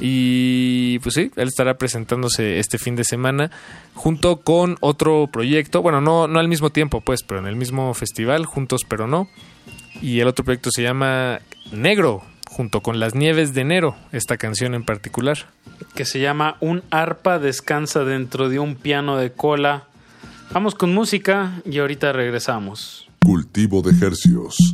Y 0.00 0.98
pues 1.00 1.14
sí, 1.14 1.30
él 1.36 1.48
estará 1.48 1.74
presentándose 1.74 2.58
este 2.58 2.78
fin 2.78 2.96
de 2.96 3.04
semana 3.04 3.50
junto 3.94 4.40
con 4.40 4.76
otro 4.80 5.28
proyecto. 5.32 5.82
Bueno, 5.82 6.00
no, 6.00 6.26
no 6.26 6.40
al 6.40 6.48
mismo 6.48 6.70
tiempo, 6.70 7.00
pues, 7.00 7.22
pero 7.22 7.40
en 7.40 7.46
el 7.46 7.56
mismo 7.56 7.94
festival, 7.94 8.46
juntos 8.46 8.82
pero 8.88 9.06
no. 9.06 9.28
Y 10.02 10.20
el 10.20 10.26
otro 10.26 10.44
proyecto 10.44 10.70
se 10.72 10.82
llama 10.82 11.40
Negro, 11.70 12.24
junto 12.54 12.82
con 12.82 13.00
Las 13.00 13.16
Nieves 13.16 13.52
de 13.52 13.62
Enero, 13.62 13.96
esta 14.12 14.36
canción 14.36 14.74
en 14.74 14.84
particular. 14.84 15.38
Que 15.96 16.04
se 16.04 16.20
llama 16.20 16.56
Un 16.60 16.84
arpa 16.90 17.40
descansa 17.40 18.04
dentro 18.04 18.48
de 18.48 18.60
un 18.60 18.76
piano 18.76 19.16
de 19.16 19.32
cola. 19.32 19.88
Vamos 20.52 20.76
con 20.76 20.94
música 20.94 21.60
y 21.64 21.78
ahorita 21.78 22.12
regresamos. 22.12 23.08
Cultivo 23.24 23.82
de 23.82 24.06
Hercios. 24.06 24.72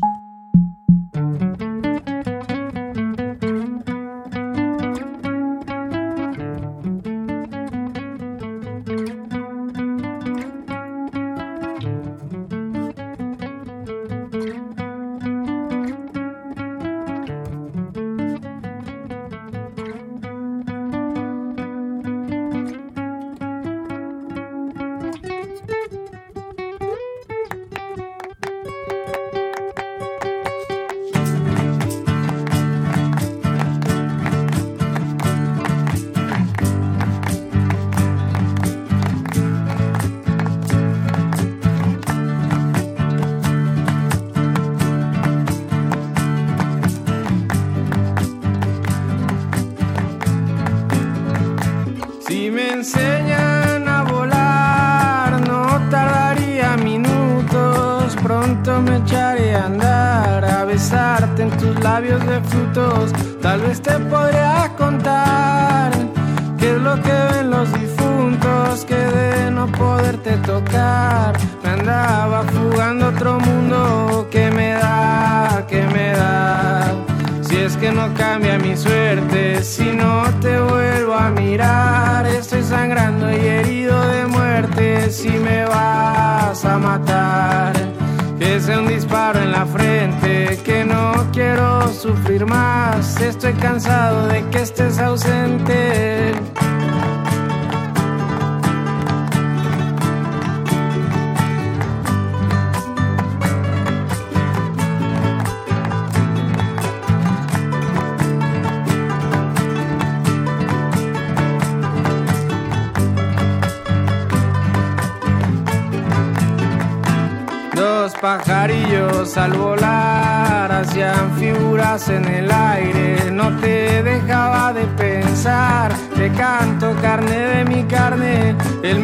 Cansado 94.69 95.16
de 95.16 95.24
que 95.24 95.40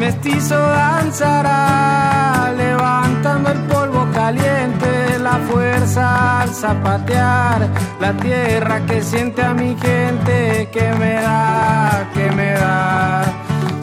mestizo 0.07 0.57
danzará 0.57 2.53
levantando 2.57 3.51
el 3.51 3.59
polvo 3.73 4.07
caliente. 4.13 5.19
La 5.19 5.37
fuerza 5.51 6.43
al 6.43 6.51
zapatear. 6.51 7.69
La 8.01 8.13
tierra 8.13 8.77
que 8.87 9.03
siente 9.03 9.43
a 9.43 9.53
mi 9.53 9.77
gente. 9.87 10.69
Que 10.73 10.93
me 11.01 11.15
da, 11.15 12.09
que 12.15 12.31
me 12.39 12.53
da. 12.53 13.25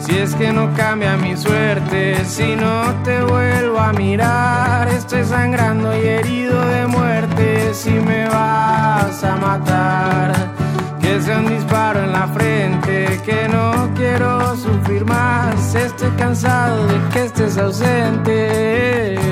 Si 0.00 0.16
es 0.18 0.34
que 0.34 0.50
no 0.52 0.64
cambia 0.74 1.16
mi 1.16 1.34
suerte, 1.36 2.24
si 2.26 2.56
no 2.56 2.74
te 3.04 3.22
vuelvo 3.22 3.78
a 3.78 3.92
mirar, 3.92 4.88
estoy 4.88 5.24
sangrando 5.24 5.96
y 5.96 6.06
herido 6.16 6.58
de 6.74 6.86
muerte. 6.86 7.74
Si 7.74 7.90
me 7.90 8.28
vas 8.28 9.24
a 9.24 9.36
matar, 9.36 10.32
que 11.00 11.20
sea 11.22 11.38
un 11.38 11.48
disparo 11.48 12.04
en 12.04 12.12
la 12.12 12.26
frente, 12.28 13.20
que 13.24 13.48
no 13.48 13.90
quiero 13.94 14.54
sufrir 14.56 15.04
más. 15.06 15.43
Estoy 15.84 16.10
cansado 16.16 16.86
de 16.86 16.98
que 17.12 17.24
estés 17.24 17.58
ausente. 17.58 19.23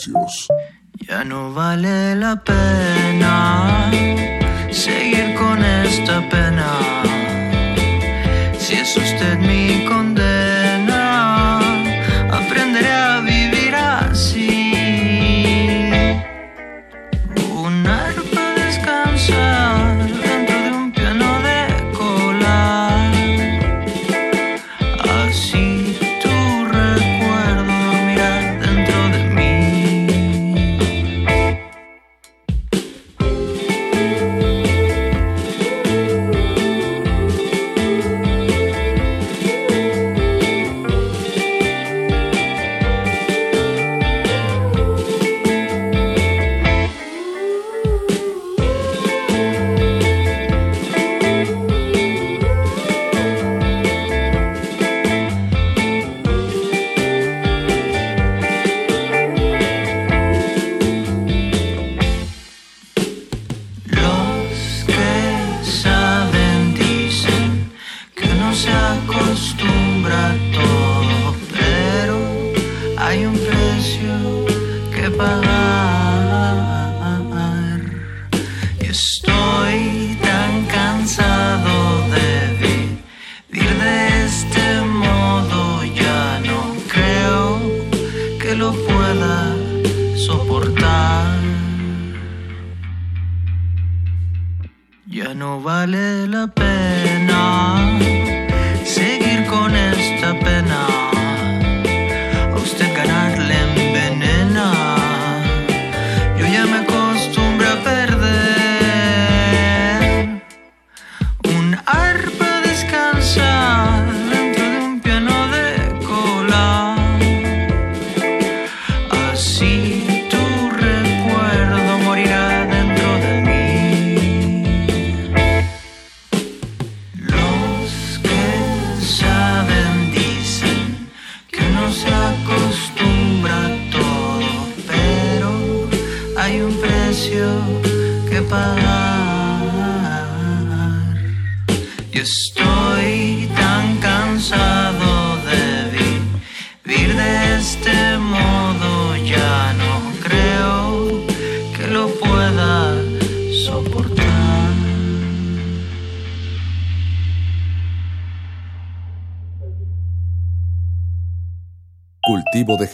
Hercios. 0.00 0.48
Ya 1.06 1.24
no 1.24 1.52
vale 1.52 2.14
la 2.16 2.42
pena 2.42 3.90
seguir 4.70 5.34
con 5.34 5.62
esta 5.62 6.26
pena. 6.30 6.68
Si 8.58 8.76
es 8.76 8.96
usted 8.96 9.38
mi 9.40 9.84
condena, 9.84 10.09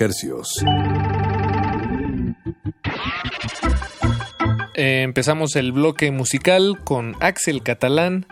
hercios. 0.07 0.65
Eh, 4.75 5.03
empezamos 5.03 5.57
el 5.57 5.73
bloque 5.73 6.11
musical 6.13 6.79
con 6.85 7.17
Axel 7.21 7.63
Catalán. 7.63 8.27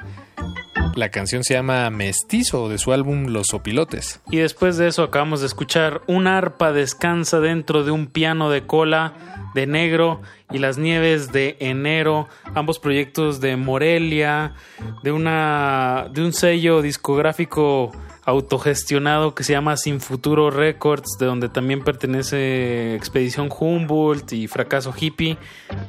La 0.94 1.09
canción 1.09 1.42
se 1.42 1.55
llama 1.55 1.90
Mestizo 1.90 2.68
de 2.68 2.78
su 2.78 2.92
álbum 2.92 3.26
Los 3.26 3.52
Opilotes. 3.55 4.20
Y 4.30 4.36
después 4.36 4.76
de 4.76 4.86
eso 4.86 5.02
acabamos 5.02 5.40
de 5.40 5.46
escuchar 5.46 6.02
Un 6.06 6.28
arpa 6.28 6.72
descansa 6.72 7.40
dentro 7.40 7.82
de 7.82 7.90
un 7.90 8.06
piano 8.06 8.51
de 8.51 8.64
cola 8.66 9.14
de 9.55 9.66
negro 9.66 10.22
y 10.52 10.59
las 10.59 10.78
nieves 10.78 11.32
de 11.32 11.56
enero, 11.59 12.28
ambos 12.55 12.78
proyectos 12.78 13.40
de 13.40 13.56
Morelia, 13.56 14.55
de 15.02 15.10
una 15.10 16.06
de 16.12 16.22
un 16.22 16.32
sello 16.32 16.82
discográfico 16.82 17.90
autogestionado 18.24 19.34
que 19.34 19.44
se 19.44 19.52
llama 19.52 19.76
Sin 19.76 20.01
Futuro 20.01 20.51
Records, 20.51 21.16
de 21.18 21.26
donde 21.26 21.48
también 21.48 21.84
pertenece 21.84 22.94
Expedición 22.94 23.48
Humboldt 23.51 24.32
y 24.32 24.46
Fracaso 24.48 24.94
Hippie, 24.98 25.36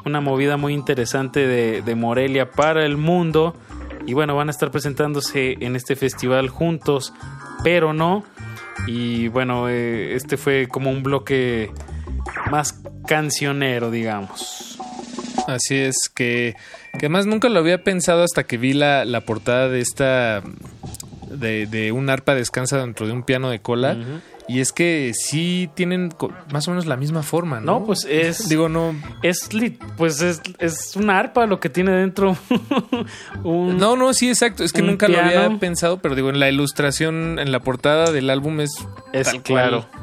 una 0.06 0.22
movida 0.22 0.58
muy 0.58 0.74
interesante 0.74 1.48
de, 1.48 1.82
de 1.82 1.96
Morelia 1.96 2.52
para 2.52 2.86
el 2.86 2.98
mundo. 2.98 3.56
Y 4.06 4.14
bueno, 4.14 4.36
van 4.36 4.50
a 4.50 4.52
estar 4.52 4.70
presentándose 4.70 5.58
en 5.62 5.76
este 5.76 5.96
festival 5.96 6.50
juntos, 6.50 7.14
pero 7.64 7.94
no. 7.94 8.24
Y 8.88 9.30
bueno, 9.30 9.70
eh, 9.70 10.14
este 10.14 10.38
fue 10.38 10.68
como 10.68 10.92
un 10.92 11.02
bloque 11.02 11.72
más 12.52 12.82
cancionero, 13.08 13.90
digamos. 13.90 14.78
Así 15.48 15.76
es, 15.76 16.10
que, 16.14 16.56
que 16.94 17.06
además 17.06 17.26
nunca 17.26 17.50
lo 17.50 17.60
había 17.60 17.84
pensado 17.84 18.24
hasta 18.24 18.44
que 18.44 18.58
vi 18.58 18.74
la, 18.74 19.06
la 19.06 19.22
portada 19.22 19.70
de 19.70 19.80
esta. 19.80 20.44
De, 21.36 21.68
de 21.68 21.92
un 21.92 22.10
arpa 22.10 22.36
descansa 22.36 22.78
dentro 22.80 23.08
de 23.08 23.14
un 23.14 23.24
piano 23.24 23.50
de 23.50 23.60
cola. 23.60 23.98
Y 24.48 24.60
es 24.60 24.72
que 24.72 25.12
sí 25.16 25.70
tienen 25.74 26.14
más 26.54 26.68
o 26.68 26.72
menos 26.72 26.86
la 26.86 26.98
misma 26.98 27.24
forma, 27.24 27.60
¿no? 27.60 27.80
No, 27.80 27.86
pues 27.86 28.06
es. 28.08 28.48
Digo, 28.50 28.70
no. 28.70 28.94
Es, 29.24 29.50
pues 29.98 30.22
es, 30.22 30.42
es 30.60 30.96
una 30.96 31.18
arpa 31.18 31.48
lo 31.48 31.60
que 31.60 31.70
tiene 31.70 31.92
dentro. 31.92 32.38
un, 33.44 33.78
No, 33.78 33.96
no, 33.96 34.14
sí, 34.14 34.30
exacto. 34.30 34.64
Es 34.64 34.72
que 34.72 34.82
un 34.82 34.88
nunca 34.88 35.08
lo 35.08 35.20
había 35.20 35.50
pensado, 35.58 35.98
pero 36.00 36.14
digo, 36.14 36.30
en 36.30 36.40
la 36.40 36.50
ilustración, 36.50 37.40
en 37.40 37.52
la 37.52 37.60
portada 37.62 38.12
del 38.12 38.30
álbum 38.30 38.62
es. 38.62 38.72
Es 39.14 39.32
tal 39.32 39.42
claro. 39.42 39.88
cual. 39.90 40.02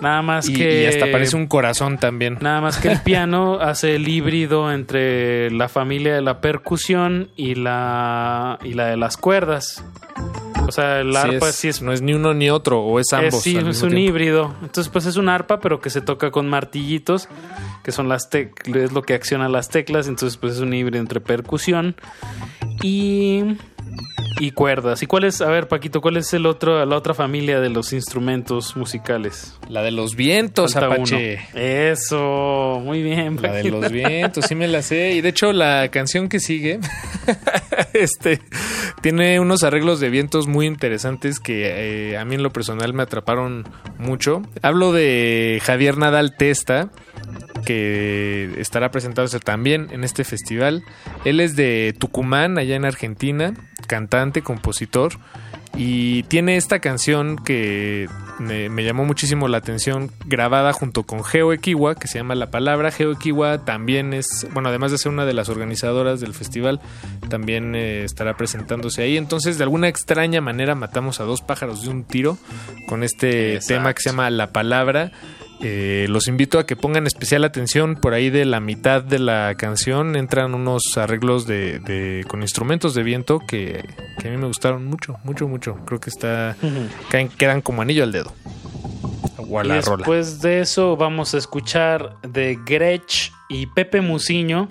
Nada 0.00 0.22
más 0.22 0.48
Y, 0.48 0.54
que. 0.54 0.82
y 0.82 0.86
hasta 0.86 1.10
parece 1.10 1.36
un 1.36 1.46
corazón 1.46 1.98
también. 1.98 2.38
Nada 2.40 2.60
más 2.60 2.78
que 2.78 2.88
el 2.88 3.00
piano 3.04 3.60
hace 3.60 3.96
el 3.96 4.08
híbrido 4.08 4.72
entre 4.72 5.50
la 5.50 5.68
familia 5.68 6.14
de 6.14 6.22
la 6.22 6.40
percusión 6.40 7.28
y 7.36 7.54
la, 7.56 8.58
y 8.62 8.72
la 8.74 8.86
de 8.86 8.96
las 8.96 9.16
cuerdas. 9.16 9.84
O 10.66 10.72
sea, 10.72 11.00
el 11.00 11.12
Sí 11.12 11.16
arpa 11.18 11.48
es- 11.48 11.54
sí 11.56 11.68
es 11.68 11.80
No 11.82 11.92
es 11.92 12.02
ni 12.02 12.12
uno 12.14 12.34
ni 12.34 12.50
otro, 12.50 12.80
o 12.82 12.98
es 12.98 13.12
ambos. 13.12 13.34
Es, 13.34 13.42
sí, 13.42 13.52
al 13.56 13.58
es 13.62 13.64
mismo 13.66 13.84
un 13.86 13.90
tiempo. 13.94 14.08
híbrido. 14.10 14.54
Entonces, 14.62 14.88
pues 14.92 15.06
es 15.06 15.16
un 15.16 15.28
arpa, 15.28 15.60
pero 15.60 15.80
que 15.80 15.90
se 15.90 16.00
toca 16.00 16.30
con 16.30 16.48
martillitos, 16.48 17.28
que 17.84 17.92
son 17.92 18.08
las 18.08 18.30
teclas, 18.30 18.76
es 18.76 18.92
lo 18.92 19.02
que 19.02 19.14
acciona 19.14 19.48
las 19.48 19.68
teclas. 19.68 20.08
Entonces, 20.08 20.36
pues 20.36 20.54
es 20.54 20.60
un 20.60 20.74
híbrido 20.74 21.00
entre 21.00 21.20
percusión 21.20 21.94
y, 22.82 23.42
y 24.38 24.50
cuerdas. 24.50 25.02
¿Y 25.02 25.06
cuál 25.06 25.24
es, 25.24 25.40
a 25.40 25.48
ver, 25.48 25.68
Paquito, 25.68 26.00
cuál 26.00 26.16
es 26.16 26.32
el 26.34 26.46
otro, 26.46 26.84
la 26.84 26.96
otra 26.96 27.14
familia 27.14 27.60
de 27.60 27.70
los 27.70 27.92
instrumentos 27.92 28.76
musicales? 28.76 29.58
La 29.68 29.82
de 29.82 29.90
los 29.90 30.14
vientos, 30.14 30.74
Falta 30.74 30.94
Apache. 30.94 31.40
uno. 31.52 31.60
Eso, 31.62 32.80
muy 32.84 33.02
bien. 33.02 33.36
La 33.40 33.52
de 33.52 33.62
Paquito. 33.62 33.80
los 33.80 33.92
vientos, 33.92 34.44
sí 34.46 34.54
me 34.54 34.68
la 34.68 34.82
sé. 34.82 35.12
Y 35.12 35.20
de 35.20 35.30
hecho, 35.30 35.52
la 35.52 35.88
canción 35.90 36.28
que 36.28 36.40
sigue, 36.40 36.80
este, 37.92 38.40
tiene 39.00 39.40
unos 39.40 39.62
arreglos 39.62 40.00
de 40.00 40.10
vientos 40.10 40.46
muy 40.46 40.66
interesantes 40.66 41.40
que 41.40 42.10
eh, 42.12 42.18
a 42.18 42.24
mí 42.24 42.34
en 42.34 42.42
lo 42.42 42.52
personal 42.52 42.92
me 42.92 43.02
atraparon 43.02 43.64
mucho. 43.98 44.42
Hablo 44.62 44.92
de 44.92 45.60
Javier 45.64 45.96
Nadal 45.96 46.36
Testa, 46.36 46.90
que 47.64 48.54
estará 48.58 48.90
presentándose 48.90 49.40
también 49.40 49.88
en 49.90 50.04
este 50.04 50.24
festival. 50.24 50.82
Él 51.24 51.40
es 51.40 51.56
de 51.56 51.94
Tucumán, 51.98 52.58
allá 52.58 52.76
en 52.76 52.84
Argentina, 52.84 53.54
cantante, 53.86 54.42
compositor. 54.42 55.18
Y 55.78 56.22
tiene 56.24 56.56
esta 56.56 56.78
canción 56.78 57.36
que 57.36 58.08
me, 58.38 58.70
me 58.70 58.82
llamó 58.82 59.04
muchísimo 59.04 59.46
la 59.46 59.58
atención, 59.58 60.10
grabada 60.24 60.72
junto 60.72 61.02
con 61.02 61.22
Geo 61.22 61.52
Equiwa, 61.52 61.96
que 61.96 62.08
se 62.08 62.18
llama 62.18 62.34
La 62.34 62.50
Palabra. 62.50 62.90
Geo 62.90 63.12
Equiwa 63.12 63.64
también 63.66 64.14
es, 64.14 64.46
bueno, 64.54 64.70
además 64.70 64.90
de 64.90 64.98
ser 64.98 65.12
una 65.12 65.26
de 65.26 65.34
las 65.34 65.50
organizadoras 65.50 66.20
del 66.20 66.32
festival, 66.32 66.80
también 67.28 67.74
eh, 67.74 68.04
estará 68.04 68.38
presentándose 68.38 69.02
ahí. 69.02 69.18
Entonces, 69.18 69.58
de 69.58 69.64
alguna 69.64 69.88
extraña 69.88 70.40
manera, 70.40 70.74
matamos 70.74 71.20
a 71.20 71.24
dos 71.24 71.42
pájaros 71.42 71.82
de 71.82 71.90
un 71.90 72.04
tiro 72.04 72.38
con 72.88 73.02
este 73.02 73.56
Exacto. 73.56 73.74
tema 73.74 73.92
que 73.92 74.00
se 74.00 74.10
llama 74.10 74.30
La 74.30 74.52
Palabra. 74.52 75.12
Eh, 75.62 76.06
los 76.10 76.28
invito 76.28 76.58
a 76.58 76.66
que 76.66 76.76
pongan 76.76 77.06
especial 77.06 77.42
atención 77.44 77.96
por 77.96 78.12
ahí 78.12 78.28
de 78.28 78.44
la 78.44 78.60
mitad 78.60 79.02
de 79.02 79.18
la 79.18 79.54
canción 79.56 80.14
entran 80.14 80.54
unos 80.54 80.82
arreglos 80.96 81.46
de, 81.46 81.78
de- 81.78 82.24
con 82.28 82.42
instrumentos 82.42 82.94
de 82.94 83.02
viento 83.02 83.38
que, 83.40 83.82
que 84.20 84.28
a 84.28 84.30
mí 84.30 84.36
me 84.36 84.46
gustaron 84.46 84.84
mucho, 84.84 85.16
mucho, 85.24 85.48
mucho. 85.48 85.76
Creo 85.86 85.98
que 85.98 86.10
está 86.10 86.56
caen- 87.10 87.30
quedan 87.30 87.62
como 87.62 87.80
anillo 87.82 88.02
al 88.04 88.12
dedo. 88.12 88.34
O 89.48 89.58
a 89.60 89.64
Y 89.64 89.68
la 89.68 89.80
rola. 89.80 89.98
después 89.98 90.42
de 90.42 90.60
eso 90.60 90.96
vamos 90.96 91.34
a 91.34 91.38
escuchar 91.38 92.16
de 92.22 92.58
Gretsch 92.66 93.30
y 93.48 93.66
Pepe 93.66 94.00
Muciño, 94.00 94.68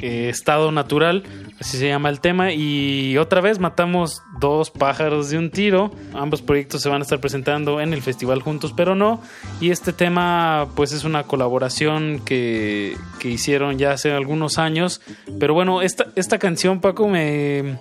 eh, 0.00 0.28
Estado 0.30 0.70
Natural, 0.72 1.24
así 1.60 1.78
se 1.78 1.88
llama 1.88 2.08
el 2.08 2.20
tema. 2.20 2.52
Y 2.52 3.18
otra 3.18 3.40
vez 3.40 3.58
matamos 3.58 4.22
dos 4.40 4.70
pájaros 4.70 5.30
de 5.30 5.38
un 5.38 5.50
tiro. 5.50 5.90
Ambos 6.14 6.42
proyectos 6.42 6.82
se 6.82 6.88
van 6.88 7.00
a 7.00 7.02
estar 7.02 7.20
presentando 7.20 7.80
en 7.80 7.92
el 7.92 8.02
festival 8.02 8.42
juntos, 8.42 8.72
pero 8.76 8.94
no. 8.94 9.20
Y 9.60 9.70
este 9.70 9.92
tema 9.92 10.68
pues 10.74 10.92
es 10.92 11.04
una 11.04 11.24
colaboración 11.24 12.20
que, 12.24 12.96
que 13.18 13.28
hicieron 13.28 13.78
ya 13.78 13.92
hace 13.92 14.12
algunos 14.12 14.58
años. 14.58 15.00
Pero 15.38 15.54
bueno, 15.54 15.82
esta, 15.82 16.06
esta 16.16 16.38
canción, 16.38 16.80
Paco, 16.80 17.08
me... 17.08 17.78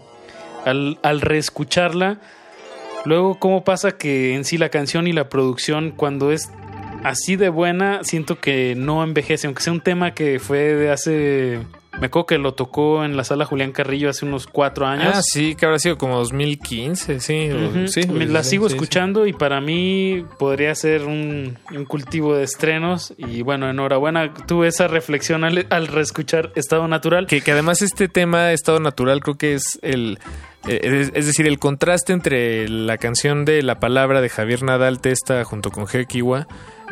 Al, 0.65 0.97
al 1.03 1.21
reescucharla, 1.21 2.19
Luego, 3.05 3.37
¿cómo 3.37 3.63
pasa 3.63 3.91
que 3.91 4.33
en 4.33 4.43
sí 4.45 4.57
la 4.57 4.69
canción 4.69 5.05
y 5.05 5.13
la 5.13 5.29
producción, 5.29 5.91
cuando 5.91 6.31
es 6.31 6.49
así 7.03 7.35
de 7.35 7.49
buena, 7.49 8.03
siento 8.03 8.39
que 8.39 8.73
no 8.75 9.03
envejece, 9.03 9.45
aunque 9.45 9.61
sea 9.61 9.73
un 9.73 9.81
tema 9.81 10.15
que 10.15 10.39
fue 10.39 10.73
de 10.73 10.91
hace 10.91 11.59
Me 11.99 12.07
acuerdo 12.07 12.25
que 12.25 12.37
lo 12.37 12.53
tocó 12.53 13.05
en 13.05 13.15
la 13.15 13.23
sala 13.23 13.45
Julián 13.45 13.71
Carrillo 13.71 14.09
hace 14.09 14.25
unos 14.25 14.47
cuatro 14.47 14.85
años. 14.85 15.13
Ah, 15.15 15.21
sí, 15.23 15.55
que 15.55 15.65
habrá 15.65 15.79
sido 15.79 15.97
como 15.97 16.17
2015, 16.17 17.19
sí. 17.21 17.49
Ujú. 17.51 17.87
sí 17.87 18.05
Me 18.07 18.25
la 18.25 18.43
sigo 18.43 18.65
sí, 18.67 18.71
sí. 18.71 18.75
escuchando 18.75 19.25
y 19.27 19.33
para 19.33 19.61
mí 19.61 20.25
podría 20.37 20.75
ser 20.75 21.03
un, 21.03 21.57
un 21.73 21.85
cultivo 21.85 22.35
de 22.35 22.43
estrenos. 22.43 23.13
Y 23.17 23.41
bueno, 23.43 23.69
enhorabuena, 23.69 24.33
tuve 24.33 24.67
esa 24.67 24.87
reflexión 24.87 25.43
al, 25.45 25.65
al 25.69 25.87
reescuchar 25.87 26.51
Estado 26.55 26.87
Natural. 26.87 27.27
Que, 27.27 27.39
que 27.41 27.51
además 27.53 27.81
este 27.81 28.09
tema, 28.09 28.51
Estado 28.51 28.79
Natural, 28.81 29.21
creo 29.21 29.37
que 29.37 29.53
es 29.53 29.79
el... 29.81 30.19
eh, 30.67 31.09
Es, 31.13 31.25
decir, 31.25 31.47
el 31.47 31.59
contraste 31.59 32.11
entre 32.11 32.67
la 32.67 32.97
canción 32.97 33.45
de 33.45 33.61
La 33.63 33.79
Palabra 33.79 34.19
de 34.19 34.27
Javier 34.29 34.63
Nadal 34.63 34.99
Testa 34.99 35.43
junto 35.45 35.71
con 35.71 35.85
G. 35.85 36.05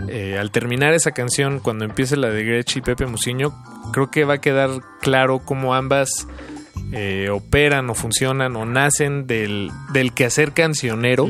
Eh, 0.07 0.37
al 0.39 0.51
terminar 0.51 0.93
esa 0.93 1.11
canción, 1.11 1.59
cuando 1.59 1.85
empiece 1.85 2.17
la 2.17 2.29
de 2.29 2.43
Gretsch 2.43 2.77
y 2.77 2.81
Pepe 2.81 3.05
Musiño, 3.05 3.53
creo 3.91 4.09
que 4.11 4.25
va 4.25 4.35
a 4.35 4.41
quedar 4.41 4.69
claro 5.01 5.39
cómo 5.39 5.75
ambas 5.75 6.27
eh, 6.91 7.29
operan 7.29 7.89
o 7.89 7.93
funcionan 7.93 8.55
o 8.55 8.65
nacen 8.65 9.27
del, 9.27 9.71
del 9.93 10.13
quehacer 10.13 10.53
cancionero. 10.53 11.27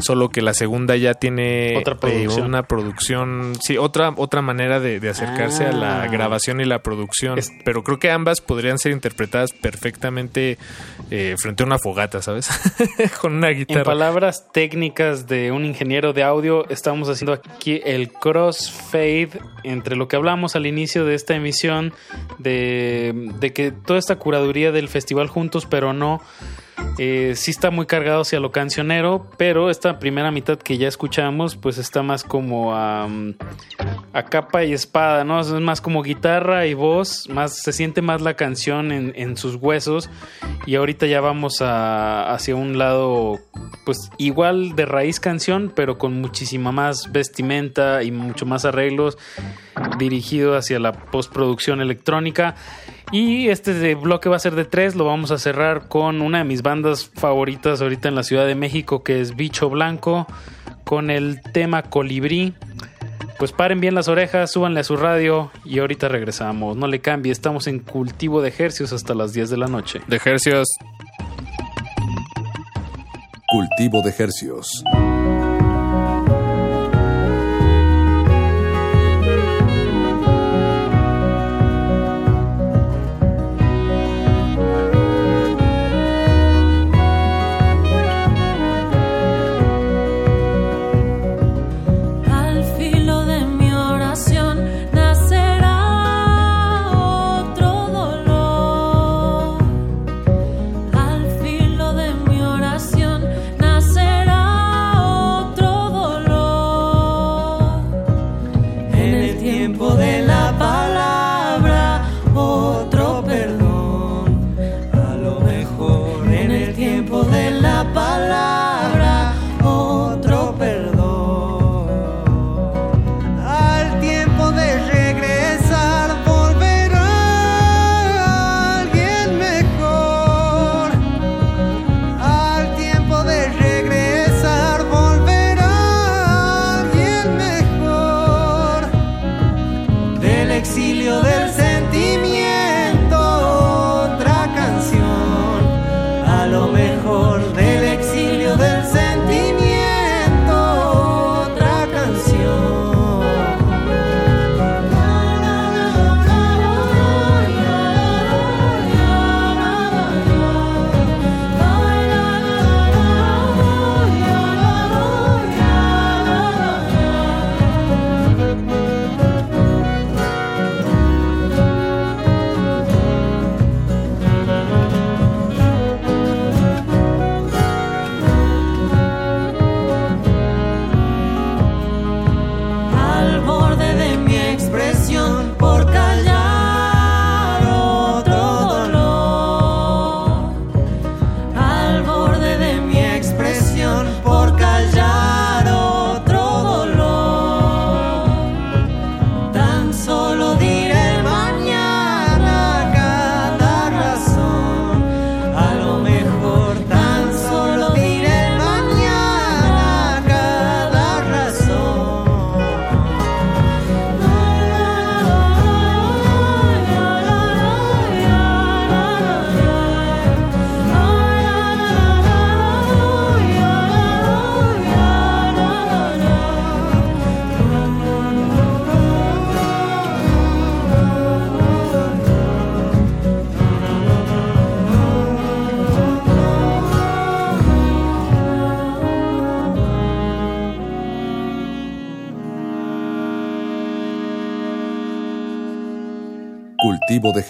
Solo 0.00 0.30
que 0.30 0.40
la 0.42 0.54
segunda 0.54 0.96
ya 0.96 1.14
tiene 1.14 1.76
Otra 1.76 1.94
eh, 1.94 1.98
producción. 2.00 2.46
una 2.46 2.62
producción, 2.62 3.52
sí, 3.60 3.76
otra, 3.76 4.14
otra 4.16 4.40
manera 4.42 4.80
de, 4.80 4.98
de 5.00 5.08
acercarse 5.10 5.66
a 5.66 5.72
la 5.72 6.02
Ah. 6.02 6.06
grabación 6.08 6.60
y 6.60 6.64
la 6.64 6.78
producción. 6.82 7.38
Pero 7.64 7.82
creo 7.84 7.98
que 7.98 8.10
ambas 8.10 8.40
podrían 8.40 8.78
ser 8.78 8.92
interpretadas 8.92 9.52
perfectamente 9.52 10.56
eh, 11.10 11.34
frente 11.38 11.62
a 11.62 11.66
una 11.66 11.78
fogata, 11.78 12.22
¿sabes? 12.22 12.48
Con 13.20 13.34
una 13.34 13.50
En 13.50 13.58
guitarra. 13.58 13.84
palabras 13.84 14.46
técnicas 14.52 15.26
de 15.26 15.52
un 15.52 15.64
ingeniero 15.64 16.12
de 16.12 16.22
audio, 16.22 16.68
estamos 16.70 17.08
haciendo 17.08 17.32
aquí 17.34 17.80
el 17.84 18.10
crossfade 18.12 19.30
entre 19.64 19.96
lo 19.96 20.08
que 20.08 20.16
hablamos 20.16 20.56
al 20.56 20.66
inicio 20.66 21.04
de 21.04 21.14
esta 21.14 21.34
emisión, 21.34 21.92
de, 22.38 23.12
de 23.38 23.52
que 23.52 23.72
toda 23.72 23.98
esta 23.98 24.16
curaduría 24.16 24.72
del 24.72 24.88
festival 24.88 25.28
Juntos, 25.28 25.66
pero 25.66 25.92
no, 25.92 26.20
eh, 26.98 27.34
sí 27.34 27.50
está 27.50 27.70
muy 27.70 27.86
cargado 27.86 28.22
hacia 28.22 28.40
lo 28.40 28.52
cancionero, 28.52 29.26
pero 29.36 29.70
esta 29.70 29.98
primera 29.98 30.30
mitad 30.30 30.58
que 30.58 30.76
ya 30.76 30.88
escuchamos, 30.88 31.56
pues 31.56 31.78
está 31.78 32.02
más 32.02 32.24
como 32.24 32.74
a, 32.74 33.08
a 34.12 34.24
capa 34.24 34.64
y 34.64 34.72
espada, 34.72 35.24
¿no? 35.24 35.40
Es 35.40 35.48
más 35.48 35.80
como 35.80 36.02
guitarra 36.02 36.66
y 36.66 36.74
voz, 36.74 37.28
más 37.28 37.56
se 37.62 37.72
siente 37.72 38.02
más 38.02 38.20
la 38.20 38.34
canción 38.34 38.92
en, 38.92 39.12
en 39.16 39.36
sus 39.36 39.54
huesos 39.54 40.10
y 40.66 40.74
ahorita 40.74 41.06
ya 41.06 41.20
vamos 41.20 41.62
a, 41.62 42.32
hacia 42.32 42.54
un 42.54 42.76
lado 42.76 43.38
pues 43.84 44.10
igual 44.18 44.76
de 44.76 44.86
raíz 44.86 45.20
canción, 45.20 45.72
pero 45.74 45.98
con 45.98 46.20
muchísima 46.20 46.70
más 46.72 47.10
vestimenta 47.12 48.02
y 48.02 48.10
mucho 48.10 48.46
más 48.46 48.64
arreglos 48.64 49.16
dirigido 49.98 50.56
hacia 50.56 50.78
la 50.78 50.92
postproducción 50.92 51.80
electrónica. 51.80 52.54
Y 53.12 53.48
este 53.48 53.94
bloque 53.96 54.28
va 54.28 54.36
a 54.36 54.40
ser 54.40 54.54
de 54.54 54.64
tres, 54.64 54.94
lo 54.94 55.04
vamos 55.04 55.32
a 55.32 55.38
cerrar 55.38 55.88
con 55.88 56.22
una 56.22 56.38
de 56.38 56.44
mis 56.44 56.62
bandas 56.62 57.08
favoritas 57.08 57.82
ahorita 57.82 58.08
en 58.08 58.14
la 58.14 58.22
Ciudad 58.22 58.46
de 58.46 58.54
México, 58.54 59.02
que 59.02 59.20
es 59.20 59.34
Bicho 59.34 59.68
Blanco, 59.68 60.28
con 60.84 61.10
el 61.10 61.40
tema 61.52 61.82
Colibrí. 61.82 62.54
Pues 63.38 63.52
paren 63.52 63.80
bien 63.80 63.94
las 63.94 64.06
orejas, 64.06 64.52
súbanle 64.52 64.80
a 64.80 64.84
su 64.84 64.96
radio 64.96 65.50
y 65.64 65.80
ahorita 65.80 66.08
regresamos. 66.08 66.76
No 66.76 66.86
le 66.86 67.00
cambie, 67.00 67.32
estamos 67.32 67.66
en 67.66 67.80
cultivo 67.80 68.42
de 68.42 68.50
ejercicios 68.50 68.92
hasta 68.92 69.14
las 69.14 69.32
10 69.32 69.50
de 69.50 69.56
la 69.56 69.66
noche. 69.66 70.00
De 70.06 70.16
ejercicios. 70.16 70.68
Cultivo 73.48 74.02
de 74.02 74.14
hercios. 74.16 74.84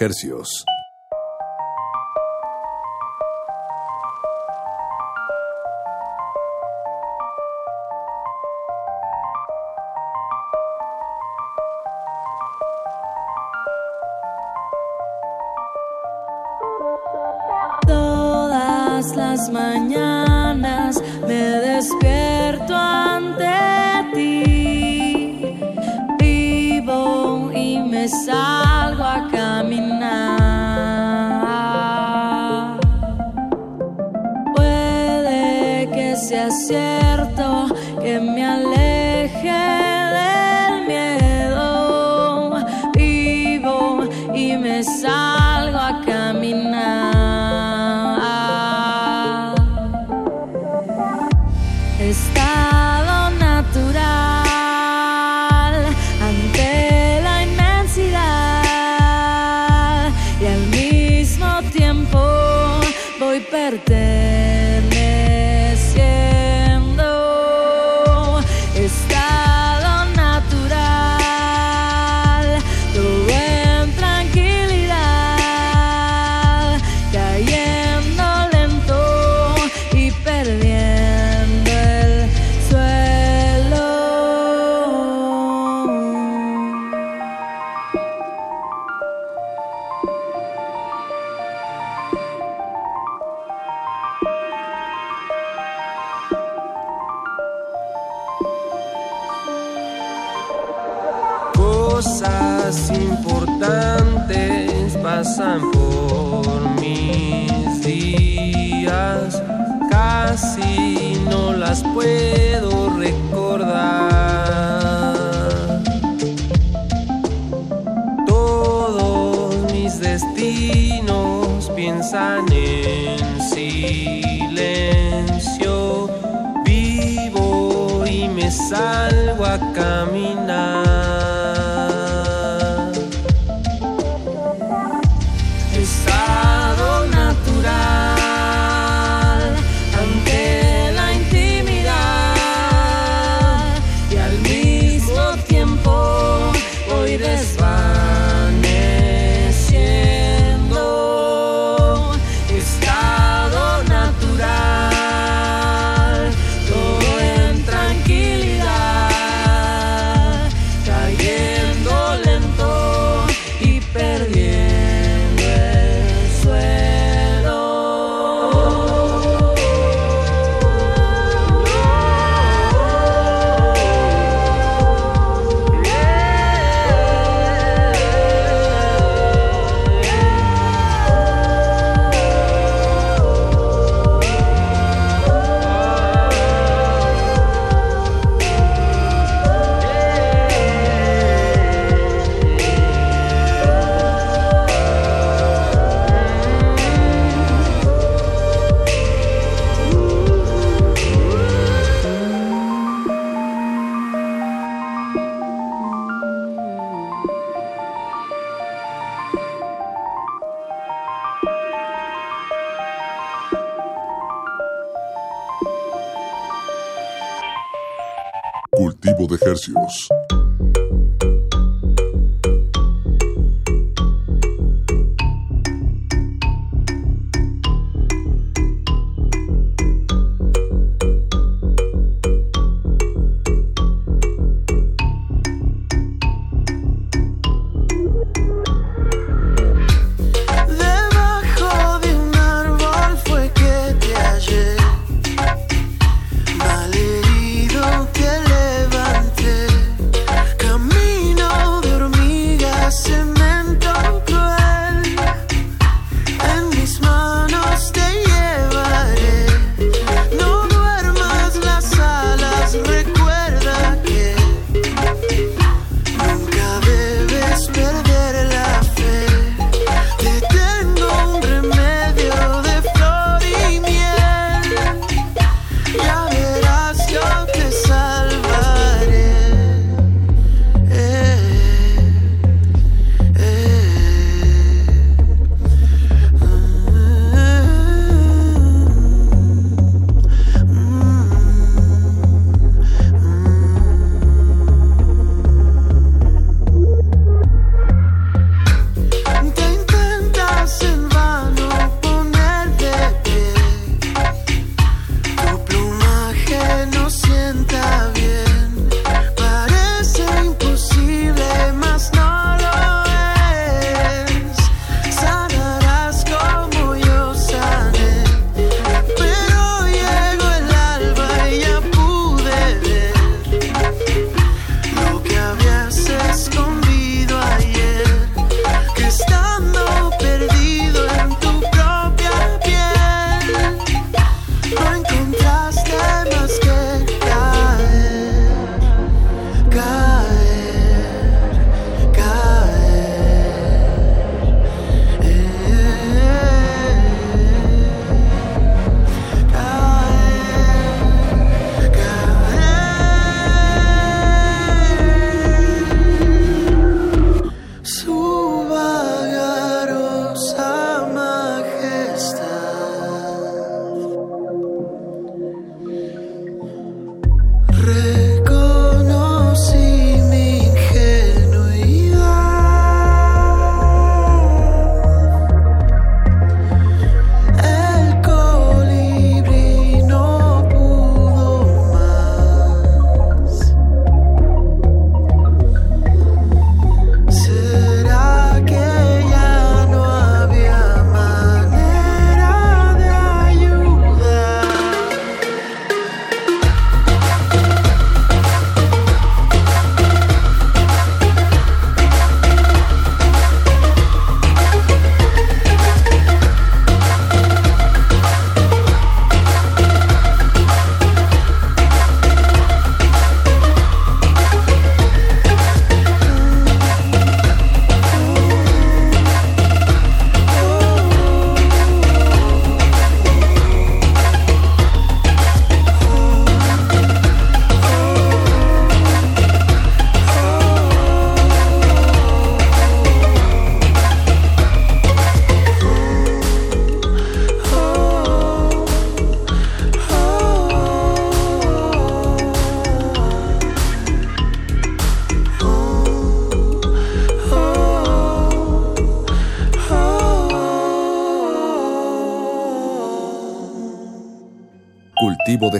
Hercios. 0.01 0.65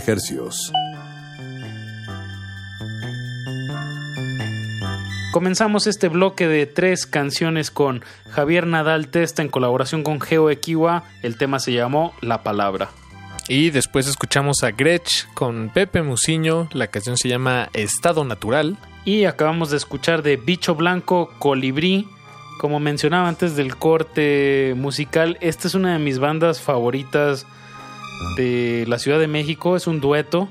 Hercios. 0.07 0.71
Comenzamos 5.31 5.87
este 5.87 6.09
bloque 6.09 6.47
de 6.47 6.65
tres 6.65 7.05
canciones 7.05 7.71
con 7.71 8.03
Javier 8.31 8.67
Nadal 8.67 9.07
Testa 9.07 9.41
en 9.41 9.47
colaboración 9.47 10.03
con 10.03 10.19
Geo 10.19 10.49
Equiwa. 10.49 11.05
El 11.23 11.37
tema 11.37 11.59
se 11.59 11.71
llamó 11.71 12.13
La 12.21 12.43
Palabra. 12.43 12.89
Y 13.47 13.69
después 13.69 14.07
escuchamos 14.07 14.63
a 14.63 14.71
Gretsch 14.71 15.25
con 15.33 15.69
Pepe 15.69 16.01
Musiño. 16.01 16.67
La 16.73 16.87
canción 16.87 17.17
se 17.17 17.29
llama 17.29 17.69
Estado 17.73 18.25
Natural. 18.25 18.77
Y 19.05 19.23
acabamos 19.23 19.71
de 19.71 19.77
escuchar 19.77 20.21
de 20.21 20.35
Bicho 20.35 20.75
Blanco 20.75 21.31
Colibrí. 21.39 22.07
Como 22.59 22.79
mencionaba 22.79 23.27
antes 23.27 23.55
del 23.55 23.75
corte 23.77 24.73
musical, 24.75 25.37
esta 25.41 25.67
es 25.67 25.75
una 25.75 25.93
de 25.93 25.99
mis 25.99 26.19
bandas 26.19 26.61
favoritas 26.61 27.47
de 28.35 28.85
la 28.87 28.99
Ciudad 28.99 29.19
de 29.19 29.27
México. 29.27 29.75
Es 29.75 29.87
un 29.87 29.99
dueto 29.99 30.49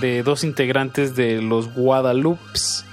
de 0.00 0.22
dos 0.22 0.44
integrantes 0.44 1.16
de 1.16 1.42
los 1.42 1.74
Guadalupes. 1.74 2.84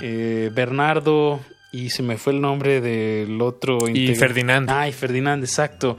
Eh, 0.00 0.50
Bernardo 0.54 1.40
y 1.72 1.90
se 1.90 2.02
me 2.02 2.16
fue 2.16 2.32
el 2.32 2.40
nombre 2.40 2.80
del 2.80 3.40
otro. 3.42 3.88
Y 3.88 4.14
Ferdinand. 4.14 4.70
Ay, 4.70 4.92
Ferdinand, 4.92 5.42
exacto. 5.42 5.98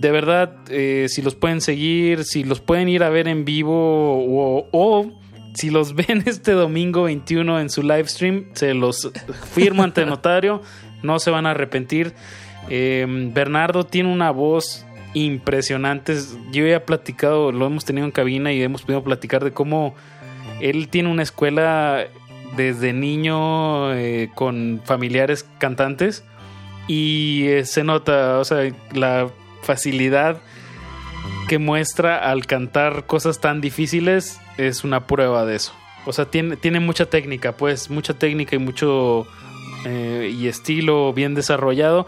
De 0.00 0.10
verdad, 0.10 0.56
eh, 0.70 1.06
si 1.08 1.22
los 1.22 1.34
pueden 1.34 1.60
seguir, 1.60 2.24
si 2.24 2.44
los 2.44 2.60
pueden 2.60 2.88
ir 2.88 3.02
a 3.02 3.10
ver 3.10 3.28
en 3.28 3.44
vivo 3.44 3.74
o, 3.74 4.68
o 4.72 5.20
si 5.54 5.70
los 5.70 5.94
ven 5.94 6.24
este 6.26 6.52
domingo 6.52 7.04
21 7.04 7.60
en 7.60 7.70
su 7.70 7.82
live 7.82 8.06
stream, 8.06 8.46
se 8.54 8.74
los 8.74 9.10
firmo 9.52 9.82
ante 9.82 10.04
notario, 10.06 10.62
no 11.02 11.18
se 11.18 11.30
van 11.30 11.46
a 11.46 11.50
arrepentir. 11.50 12.14
Eh, 12.68 13.06
Bernardo 13.32 13.84
tiene 13.84 14.12
una 14.12 14.30
voz 14.30 14.86
impresionante. 15.14 16.16
Yo 16.52 16.66
ya 16.66 16.76
he 16.76 16.80
platicado, 16.80 17.52
lo 17.52 17.66
hemos 17.66 17.84
tenido 17.84 18.06
en 18.06 18.12
cabina 18.12 18.52
y 18.52 18.62
hemos 18.62 18.82
podido 18.82 19.02
platicar 19.02 19.44
de 19.44 19.52
cómo 19.52 19.94
él 20.60 20.88
tiene 20.88 21.08
una 21.08 21.22
escuela 21.22 22.06
desde 22.56 22.92
niño 22.92 23.94
eh, 23.94 24.30
con 24.34 24.80
familiares 24.84 25.48
cantantes 25.58 26.24
y 26.86 27.44
eh, 27.46 27.64
se 27.64 27.84
nota, 27.84 28.38
o 28.38 28.44
sea, 28.44 28.70
la 28.92 29.30
facilidad 29.62 30.40
que 31.48 31.58
muestra 31.58 32.18
al 32.30 32.46
cantar 32.46 33.06
cosas 33.06 33.40
tan 33.40 33.60
difíciles 33.60 34.40
es 34.56 34.84
una 34.84 35.06
prueba 35.06 35.44
de 35.44 35.56
eso. 35.56 35.72
O 36.06 36.12
sea, 36.12 36.24
tiene, 36.24 36.56
tiene 36.56 36.80
mucha 36.80 37.06
técnica, 37.06 37.52
pues, 37.52 37.90
mucha 37.90 38.14
técnica 38.14 38.56
y 38.56 38.58
mucho 38.58 39.26
eh, 39.84 40.34
y 40.34 40.48
estilo 40.48 41.12
bien 41.12 41.34
desarrollado 41.34 42.06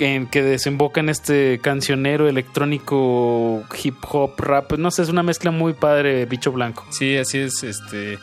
en 0.00 0.26
que 0.26 0.42
desemboca 0.42 1.00
en 1.00 1.08
este 1.08 1.60
cancionero 1.62 2.28
electrónico 2.28 3.62
hip 3.82 3.96
hop 4.10 4.32
rap 4.38 4.72
no 4.72 4.90
sé 4.90 5.02
es 5.02 5.08
una 5.08 5.22
mezcla 5.22 5.50
muy 5.50 5.72
padre 5.74 6.26
bicho 6.26 6.52
blanco 6.52 6.84
Sí, 6.90 7.16
así 7.16 7.38
es. 7.38 7.62
Este 7.62 8.18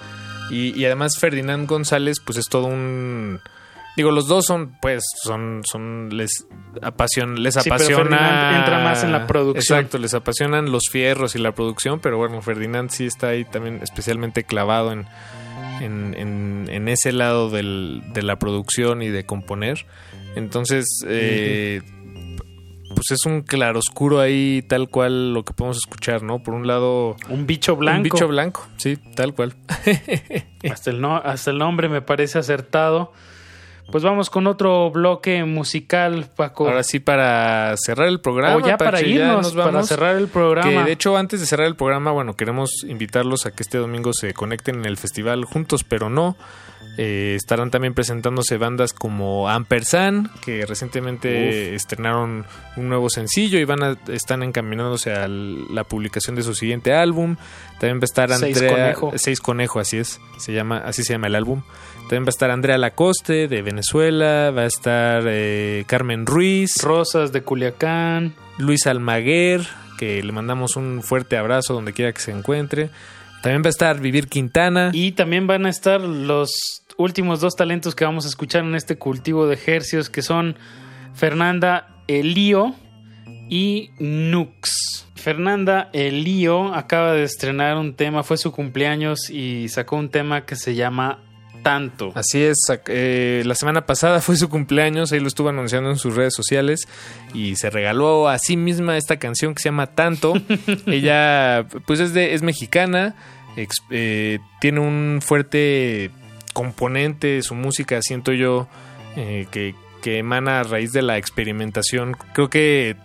y, 0.49 0.77
y 0.77 0.85
además 0.85 1.17
Ferdinand 1.17 1.67
González, 1.67 2.17
pues 2.25 2.37
es 2.37 2.47
todo 2.49 2.65
un 2.65 3.39
digo 3.95 4.11
los 4.11 4.27
dos 4.27 4.45
son 4.45 4.75
pues 4.81 5.01
son 5.23 5.61
son 5.63 6.09
les 6.15 6.45
apasiona 6.81 7.35
les 7.39 7.53
Sí, 7.55 7.61
pero 7.63 7.75
apasiona 7.75 8.57
entra 8.59 8.83
más 8.83 9.03
en 9.03 9.11
la 9.13 9.27
producción. 9.27 9.79
exacto 9.79 9.97
les 9.97 10.13
apasionan 10.13 10.71
los 10.71 10.89
fierros 10.89 11.35
y 11.35 11.39
la 11.39 11.53
producción 11.53 11.99
pero 11.99 12.17
bueno 12.17 12.41
Ferdinand 12.41 12.89
sí 12.89 13.05
está 13.05 13.29
ahí 13.29 13.45
también 13.45 13.79
especialmente 13.81 14.43
clavado 14.43 14.91
en 14.91 15.05
en, 15.81 16.13
en- 16.17 16.67
en 16.69 16.87
ese 16.89 17.11
lado 17.11 17.49
del- 17.49 18.01
de 18.13 18.21
la 18.21 18.37
producción 18.37 19.01
y 19.01 19.07
de 19.09 19.25
componer 19.25 19.85
entonces 20.35 20.85
eh, 21.07 21.81
pues 22.93 23.11
es 23.11 23.25
un 23.25 23.41
claroscuro 23.41 24.19
ahí 24.19 24.63
tal 24.67 24.89
cual 24.89 25.33
lo 25.33 25.43
que 25.43 25.53
podemos 25.53 25.77
escuchar 25.77 26.23
no 26.23 26.43
por 26.43 26.53
un 26.53 26.67
lado 26.67 27.15
un 27.29 27.47
bicho 27.47 27.75
blanco. 27.75 27.97
un 27.97 28.03
bicho 28.03 28.27
blanco 28.27 28.67
sí 28.77 28.97
tal 29.15 29.33
cual. 29.33 29.55
Hasta 30.71 30.91
el, 30.91 31.01
no, 31.01 31.17
hasta 31.17 31.51
el 31.51 31.57
nombre 31.57 31.89
me 31.89 32.01
parece 32.01 32.37
acertado. 32.37 33.11
Pues 33.91 34.03
vamos 34.03 34.29
con 34.29 34.47
otro 34.47 34.89
bloque 34.91 35.43
musical, 35.43 36.27
Paco. 36.35 36.67
Ahora 36.67 36.83
sí, 36.83 36.99
para 36.99 37.75
cerrar 37.77 38.07
el 38.07 38.21
programa. 38.21 38.55
O 38.55 38.65
ya 38.65 38.77
para 38.77 39.01
ya 39.01 39.07
irnos, 39.07 39.43
nos 39.43 39.55
vamos. 39.55 39.73
para 39.73 39.83
cerrar 39.85 40.15
el 40.15 40.27
programa. 40.27 40.69
Que 40.69 40.83
de 40.83 40.91
hecho, 40.91 41.17
antes 41.17 41.39
de 41.39 41.45
cerrar 41.45 41.67
el 41.67 41.75
programa, 41.75 42.11
bueno, 42.11 42.35
queremos 42.35 42.85
invitarlos 42.87 43.45
a 43.45 43.51
que 43.51 43.63
este 43.63 43.77
domingo 43.77 44.13
se 44.13 44.33
conecten 44.33 44.75
en 44.75 44.85
el 44.85 44.97
festival 44.97 45.43
juntos, 45.45 45.83
pero 45.83 46.09
no. 46.09 46.37
Eh, 46.97 47.35
estarán 47.35 47.71
también 47.71 47.93
presentándose 47.93 48.57
bandas 48.57 48.91
como 48.93 49.47
Ampersand, 49.49 50.29
que 50.41 50.65
recientemente 50.65 51.73
estrenaron 51.73 52.45
un 52.75 52.89
nuevo 52.89 53.09
sencillo 53.09 53.59
y 53.59 53.63
van 53.63 53.83
a, 53.83 53.97
están 54.07 54.43
encaminándose 54.43 55.13
a 55.13 55.27
la 55.27 55.83
publicación 55.83 56.35
de 56.35 56.43
su 56.43 56.53
siguiente 56.53 56.93
álbum. 56.93 57.37
También 57.79 57.97
va 57.97 58.03
a 58.03 58.05
estar 58.05 58.29
Seis 58.33 58.57
Andrea 58.57 58.93
Conejo. 58.93 59.13
Seis 59.15 59.39
Conejo, 59.39 59.79
así 59.79 59.97
es, 59.97 60.19
se 60.37 60.53
llama, 60.53 60.79
así 60.79 61.03
se 61.03 61.13
llama 61.13 61.27
el 61.27 61.35
álbum. 61.35 61.61
También 62.11 62.25
va 62.25 62.27
a 62.27 62.35
estar 62.35 62.51
Andrea 62.51 62.77
Lacoste 62.77 63.47
de 63.47 63.61
Venezuela, 63.61 64.51
va 64.51 64.63
a 64.63 64.65
estar 64.65 65.23
eh, 65.27 65.85
Carmen 65.87 66.25
Ruiz, 66.25 66.83
Rosas 66.83 67.31
de 67.31 67.41
Culiacán, 67.41 68.33
Luis 68.57 68.85
Almaguer, 68.85 69.61
que 69.97 70.21
le 70.21 70.33
mandamos 70.33 70.75
un 70.75 71.03
fuerte 71.03 71.37
abrazo 71.37 71.73
donde 71.73 71.93
quiera 71.93 72.11
que 72.11 72.19
se 72.19 72.31
encuentre. 72.31 72.89
También 73.41 73.63
va 73.63 73.67
a 73.67 73.69
estar 73.69 74.01
Vivir 74.01 74.27
Quintana. 74.27 74.91
Y 74.91 75.13
también 75.13 75.47
van 75.47 75.65
a 75.65 75.69
estar 75.69 76.01
los 76.01 76.83
últimos 76.97 77.39
dos 77.39 77.55
talentos 77.55 77.95
que 77.95 78.03
vamos 78.03 78.25
a 78.25 78.27
escuchar 78.27 78.65
en 78.65 78.75
este 78.75 78.97
cultivo 78.97 79.47
de 79.47 79.53
ejercicios, 79.53 80.09
que 80.09 80.21
son 80.21 80.57
Fernanda 81.13 81.95
Elío 82.09 82.75
y 83.49 83.91
Nux. 83.99 85.07
Fernanda 85.15 85.89
Elío 85.93 86.73
acaba 86.73 87.13
de 87.13 87.23
estrenar 87.23 87.77
un 87.77 87.93
tema, 87.93 88.23
fue 88.23 88.35
su 88.35 88.51
cumpleaños 88.51 89.29
y 89.29 89.69
sacó 89.69 89.95
un 89.95 90.09
tema 90.09 90.45
que 90.45 90.57
se 90.57 90.75
llama 90.75 91.19
Tanto. 91.63 92.11
Así 92.15 92.41
es, 92.41 92.57
eh, 92.87 93.43
la 93.45 93.53
semana 93.55 93.85
pasada 93.85 94.19
fue 94.21 94.35
su 94.35 94.49
cumpleaños, 94.49 95.11
ahí 95.11 95.19
lo 95.19 95.27
estuvo 95.27 95.49
anunciando 95.49 95.89
en 95.89 95.97
sus 95.97 96.15
redes 96.15 96.33
sociales 96.33 96.87
y 97.33 97.55
se 97.55 97.69
regaló 97.69 98.27
a 98.29 98.39
sí 98.39 98.57
misma 98.57 98.97
esta 98.97 99.17
canción 99.17 99.53
que 99.53 99.61
se 99.61 99.69
llama 99.69 99.87
Tanto. 99.87 100.33
Ella, 100.87 101.65
pues 101.85 101.99
es, 101.99 102.13
de, 102.13 102.33
es 102.33 102.41
mexicana, 102.41 103.15
ex- 103.57 103.83
eh, 103.91 104.39
tiene 104.59 104.79
un 104.79 105.19
fuerte 105.23 106.09
componente 106.53 107.27
de 107.27 107.41
su 107.43 107.53
música, 107.55 108.01
siento 108.01 108.31
yo, 108.33 108.67
eh, 109.15 109.45
que, 109.51 109.75
que 110.01 110.17
emana 110.17 110.59
a 110.61 110.63
raíz 110.63 110.91
de 110.93 111.01
la 111.01 111.17
experimentación. 111.17 112.15
Creo 112.33 112.49
que 112.49 112.95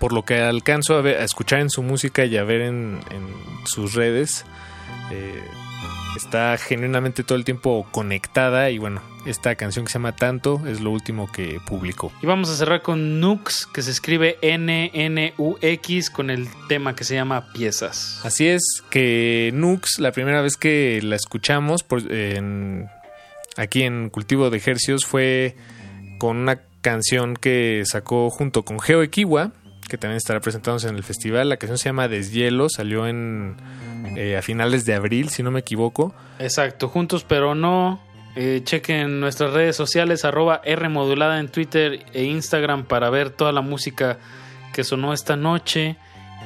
por 0.00 0.12
lo 0.12 0.24
que 0.24 0.40
alcanzo 0.40 0.94
a, 0.96 1.02
ver- 1.02 1.18
a 1.20 1.24
escuchar 1.24 1.60
en 1.60 1.70
su 1.70 1.82
música 1.82 2.24
y 2.24 2.36
a 2.36 2.44
ver 2.44 2.62
en, 2.62 2.98
en 3.10 3.66
sus 3.66 3.94
redes, 3.94 4.44
eh, 5.12 5.42
está 6.16 6.56
genuinamente 6.58 7.22
todo 7.22 7.36
el 7.38 7.44
tiempo 7.44 7.86
conectada 7.90 8.70
y 8.70 8.78
bueno, 8.78 9.00
esta 9.26 9.54
canción 9.56 9.84
que 9.84 9.92
se 9.92 9.98
llama 9.98 10.16
Tanto 10.16 10.62
es 10.66 10.80
lo 10.80 10.90
último 10.90 11.30
que 11.30 11.58
publicó. 11.66 12.12
Y 12.22 12.26
vamos 12.26 12.48
a 12.50 12.56
cerrar 12.56 12.82
con 12.82 13.20
Nux, 13.20 13.66
que 13.72 13.82
se 13.82 13.90
escribe 13.90 14.38
N-N-U-X, 14.42 16.10
con 16.10 16.30
el 16.30 16.48
tema 16.68 16.94
que 16.94 17.04
se 17.04 17.14
llama 17.14 17.52
Piezas. 17.52 18.20
Así 18.24 18.46
es 18.46 18.62
que 18.90 19.50
Nux, 19.54 19.98
la 19.98 20.12
primera 20.12 20.42
vez 20.42 20.56
que 20.56 21.00
la 21.02 21.16
escuchamos 21.16 21.82
por- 21.82 22.10
en- 22.12 22.88
aquí 23.56 23.82
en 23.82 24.10
Cultivo 24.10 24.50
de 24.50 24.58
Ejercios 24.58 25.04
fue 25.04 25.56
con 26.18 26.36
una 26.36 26.60
canción 26.80 27.34
que 27.34 27.82
sacó 27.84 28.30
junto 28.30 28.64
con 28.64 28.78
Geo 28.80 29.02
Equiwa, 29.02 29.52
que 29.88 29.98
también 29.98 30.16
estará 30.16 30.40
presentándose 30.40 30.88
en 30.88 30.96
el 30.96 31.02
festival. 31.02 31.48
La 31.48 31.56
canción 31.56 31.78
se 31.78 31.88
llama 31.88 32.08
Deshielo, 32.08 32.68
salió 32.68 33.06
en 33.06 33.56
eh, 34.16 34.36
a 34.36 34.42
finales 34.42 34.84
de 34.84 34.94
abril, 34.94 35.28
si 35.28 35.42
no 35.42 35.50
me 35.50 35.60
equivoco. 35.60 36.14
Exacto, 36.38 36.88
juntos 36.88 37.24
pero 37.24 37.54
no. 37.54 38.00
Eh, 38.38 38.60
chequen 38.64 39.18
nuestras 39.18 39.54
redes 39.54 39.76
sociales, 39.76 40.26
arroba 40.26 40.60
R 40.62 40.88
modulada 40.90 41.40
en 41.40 41.48
Twitter 41.48 42.04
e 42.12 42.24
Instagram 42.24 42.84
para 42.84 43.08
ver 43.08 43.30
toda 43.30 43.50
la 43.50 43.62
música 43.62 44.18
que 44.74 44.84
sonó 44.84 45.14
esta 45.14 45.36
noche. 45.36 45.96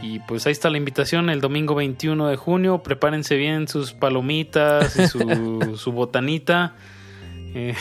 Y 0.02 0.20
pues 0.20 0.46
ahí 0.46 0.52
está 0.52 0.70
la 0.70 0.78
invitación 0.78 1.30
el 1.30 1.40
domingo 1.40 1.74
21 1.74 2.28
de 2.28 2.36
junio. 2.36 2.82
Prepárense 2.82 3.36
bien 3.36 3.66
sus 3.68 3.92
palomitas 3.92 4.96
y 4.96 5.08
su, 5.08 5.74
su 5.76 5.92
botanita 5.92 6.74
eh, 7.54 7.74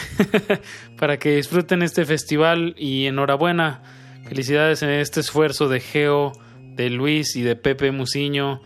para 0.97 1.17
que 1.17 1.35
disfruten 1.35 1.83
este 1.83 2.05
festival. 2.05 2.73
Y 2.77 3.05
enhorabuena, 3.05 3.81
felicidades 4.27 4.83
en 4.83 4.89
este 4.89 5.19
esfuerzo 5.19 5.69
de 5.69 5.79
Geo, 5.79 6.31
de 6.75 6.89
Luis 6.89 7.35
y 7.35 7.41
de 7.41 7.55
Pepe 7.55 7.91
Musiño 7.91 8.61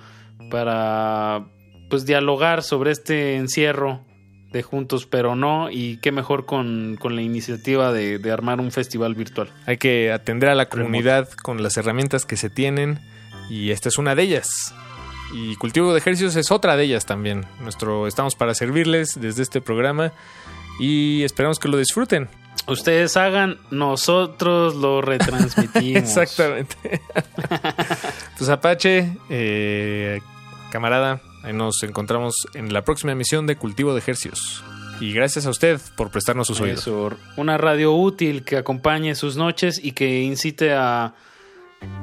para 0.49 1.45
pues 1.89 2.05
dialogar 2.05 2.63
sobre 2.63 2.91
este 2.91 3.35
encierro 3.35 4.05
de 4.51 4.61
Juntos 4.61 5.07
pero 5.07 5.35
no 5.35 5.69
y 5.71 5.97
qué 5.97 6.11
mejor 6.11 6.45
con, 6.45 6.95
con 6.99 7.15
la 7.15 7.21
iniciativa 7.21 7.91
de, 7.91 8.19
de 8.19 8.31
armar 8.31 8.59
un 8.59 8.71
festival 8.71 9.15
virtual. 9.15 9.49
Hay 9.65 9.77
que 9.77 10.11
atender 10.11 10.49
a 10.49 10.55
la 10.55 10.69
comunidad 10.69 11.27
con 11.41 11.61
las 11.63 11.75
herramientas 11.77 12.25
que 12.25 12.37
se 12.37 12.49
tienen 12.49 12.99
y 13.49 13.71
esta 13.71 13.89
es 13.89 13.97
una 13.97 14.15
de 14.15 14.23
ellas. 14.23 14.73
Y 15.33 15.55
cultivo 15.55 15.91
de 15.91 15.99
ejercicios 15.99 16.35
es 16.35 16.51
otra 16.51 16.77
de 16.77 16.83
ellas 16.83 17.05
también. 17.07 17.45
Nuestro 17.59 18.05
estamos 18.05 18.35
para 18.35 18.53
servirles 18.53 19.19
desde 19.19 19.41
este 19.41 19.61
programa 19.61 20.13
y 20.79 21.23
esperamos 21.23 21.57
que 21.57 21.67
lo 21.67 21.77
disfruten. 21.77 22.29
Ustedes 22.67 23.17
hagan, 23.17 23.57
nosotros 23.71 24.75
lo 24.75 25.01
retransmitimos. 25.03 26.03
Exactamente. 26.03 26.75
pues 28.37 28.49
Apache, 28.49 29.17
eh, 29.29 30.21
camarada, 30.71 31.21
nos 31.53 31.83
encontramos 31.83 32.47
en 32.53 32.73
la 32.73 32.83
próxima 32.83 33.11
emisión 33.11 33.47
de 33.47 33.57
Cultivo 33.57 33.93
de 33.93 33.99
Ejercios. 33.99 34.63
Y 34.99 35.11
gracias 35.11 35.45
a 35.45 35.49
usted 35.49 35.81
por 35.97 36.11
prestarnos 36.11 36.47
sus 36.47 36.61
oídos. 36.61 36.87
Una 37.35 37.57
radio 37.57 37.93
útil 37.93 38.43
que 38.43 38.57
acompañe 38.57 39.15
sus 39.15 39.35
noches 39.35 39.83
y 39.83 39.91
que 39.91 40.21
incite 40.21 40.73
a, 40.73 41.15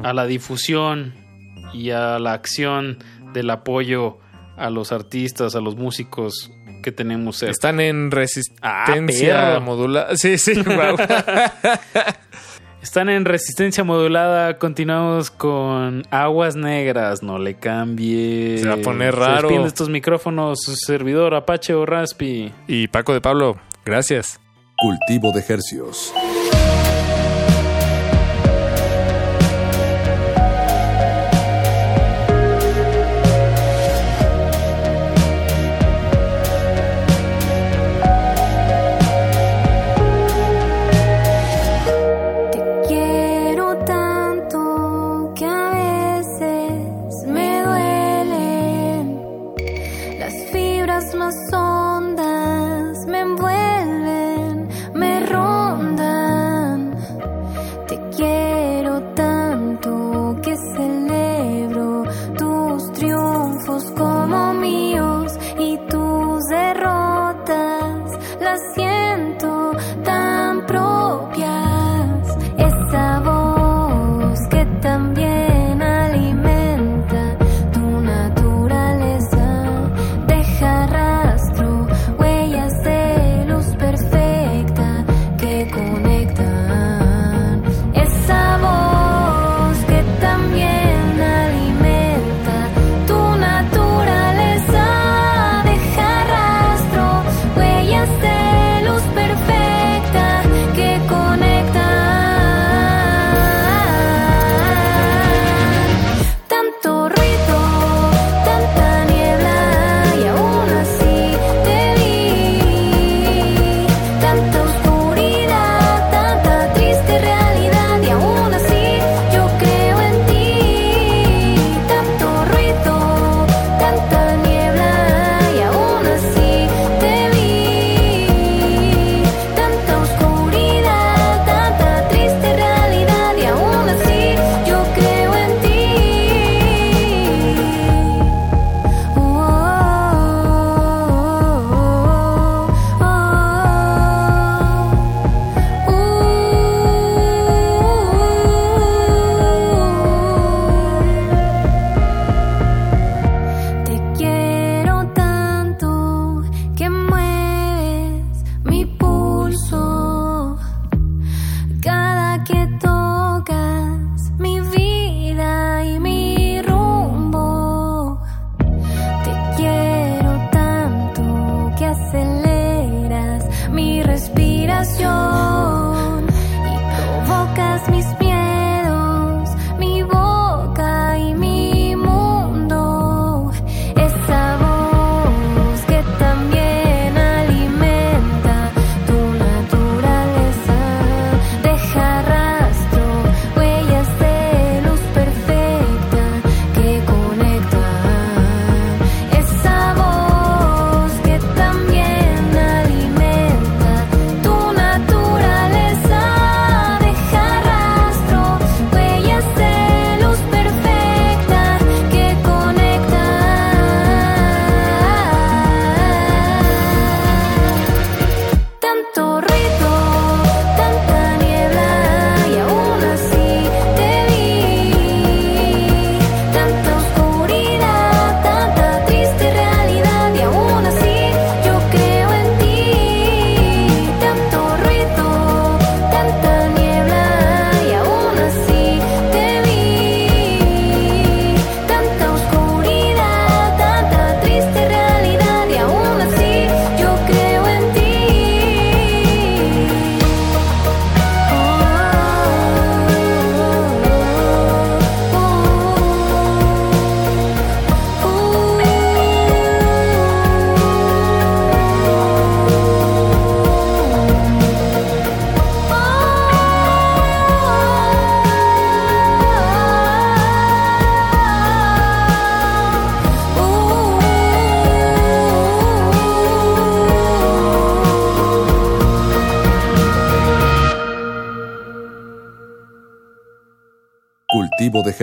a 0.02 0.12
la 0.12 0.26
difusión 0.26 1.14
y 1.72 1.90
a 1.90 2.18
la 2.18 2.32
acción 2.32 2.98
del 3.32 3.48
apoyo 3.50 4.18
a 4.60 4.68
los 4.68 4.92
artistas, 4.92 5.54
a 5.54 5.60
los 5.60 5.76
músicos 5.76 6.50
que 6.80 6.92
tenemos. 6.92 7.42
Están 7.42 7.80
en 7.80 8.10
resistencia 8.10 9.56
ah, 9.56 9.60
modulada. 9.60 10.10
Sí, 10.16 10.38
sí, 10.38 10.54
wow. 10.54 10.96
Están 12.82 13.10
en 13.10 13.24
resistencia 13.26 13.84
modulada. 13.84 14.58
Continuamos 14.58 15.30
con 15.30 16.02
aguas 16.10 16.56
negras. 16.56 17.22
No 17.22 17.38
le 17.38 17.54
cambie. 17.54 18.58
Se 18.58 18.68
va 18.68 18.74
a 18.74 18.78
poner 18.78 19.14
raro. 19.14 19.48
Se 19.48 19.62
estos 19.66 19.88
micrófonos 19.90 20.60
su 20.62 20.74
servidor 20.74 21.34
Apache 21.34 21.74
o 21.74 21.84
Raspi. 21.84 22.52
Y 22.66 22.88
Paco 22.88 23.12
de 23.12 23.20
Pablo, 23.20 23.60
gracias. 23.84 24.40
Cultivo 24.78 25.30
de 25.32 25.40
ejercios. 25.40 26.14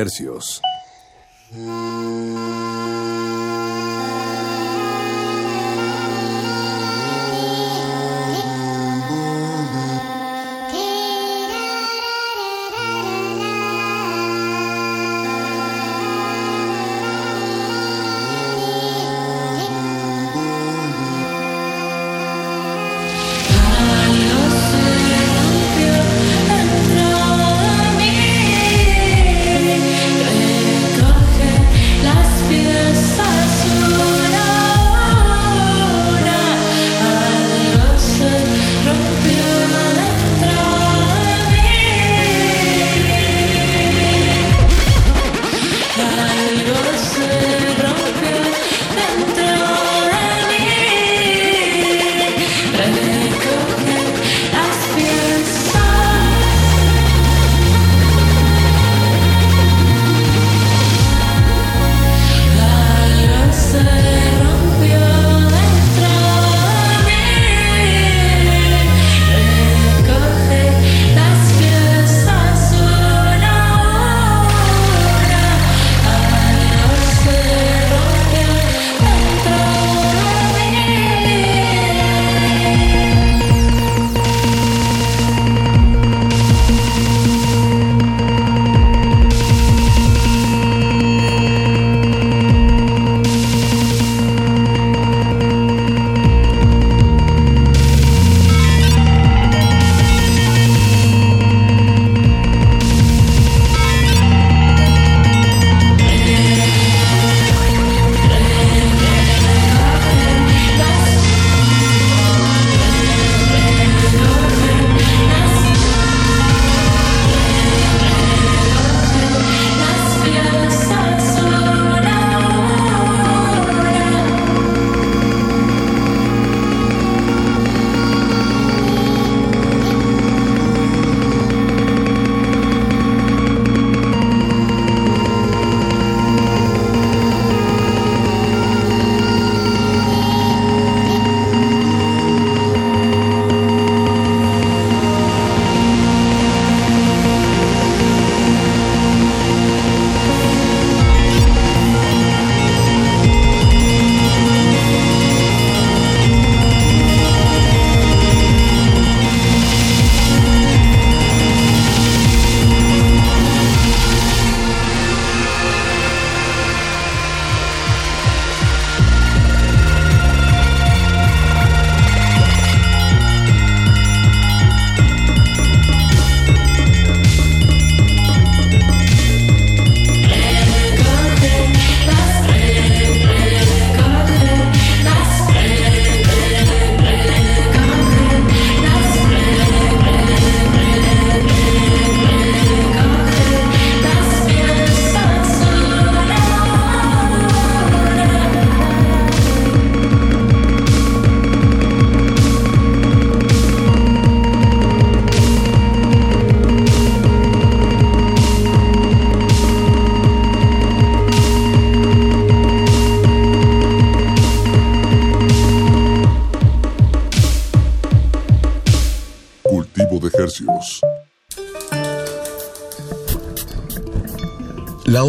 tercios. 0.07 0.61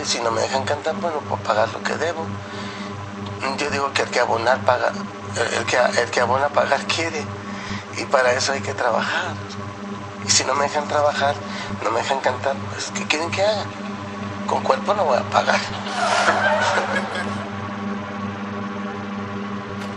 Y 0.00 0.04
si 0.04 0.20
no 0.20 0.30
me 0.30 0.40
dejan 0.40 0.64
cantar, 0.64 0.94
bueno, 0.96 1.18
pues 1.28 1.40
pagar 1.42 1.68
lo 1.72 1.82
que 1.82 1.96
debo. 1.96 2.24
Yo 3.58 3.70
digo 3.70 3.92
que 3.92 4.02
el 4.02 4.10
que 4.10 4.20
abonar 4.20 4.58
paga, 4.60 4.92
el 5.56 5.64
que, 5.64 5.76
el 5.76 6.10
que 6.10 6.20
abona 6.20 6.48
pagar 6.48 6.80
quiere, 6.86 7.24
y 7.96 8.04
para 8.04 8.32
eso 8.32 8.52
hay 8.52 8.60
que 8.60 8.74
trabajar. 8.74 9.32
Y 10.26 10.30
si 10.30 10.44
no 10.44 10.54
me 10.54 10.64
dejan 10.64 10.86
trabajar, 10.88 11.34
no 11.82 11.90
me 11.90 12.00
dejan 12.00 12.20
cantar, 12.20 12.54
pues 12.70 12.90
¿qué 12.94 13.06
quieren 13.06 13.30
que 13.30 13.42
haga? 13.42 13.64
Con 14.46 14.62
cuerpo 14.62 14.94
no 14.94 15.04
voy 15.04 15.18
a 15.18 15.22
pagar. 15.22 15.60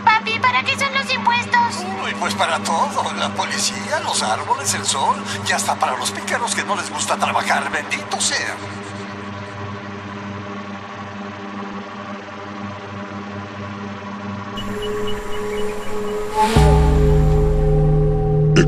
Papi, 0.04 0.38
¿para 0.40 0.62
qué 0.62 0.78
son 0.78 0.92
los 0.94 1.12
impuestos? 1.12 1.84
Uy, 2.04 2.14
pues 2.14 2.34
para 2.34 2.58
todo, 2.60 3.12
la 3.14 3.28
policía, 3.30 4.00
los 4.00 4.22
árboles, 4.22 4.74
el 4.74 4.84
sol, 4.84 5.16
y 5.46 5.52
hasta 5.52 5.74
para 5.76 5.96
los 5.96 6.10
pícaros 6.10 6.54
que 6.54 6.64
no 6.64 6.76
les 6.76 6.90
gusta 6.90 7.16
trabajar, 7.16 7.70
bendito 7.70 8.20
sea. 8.20 8.56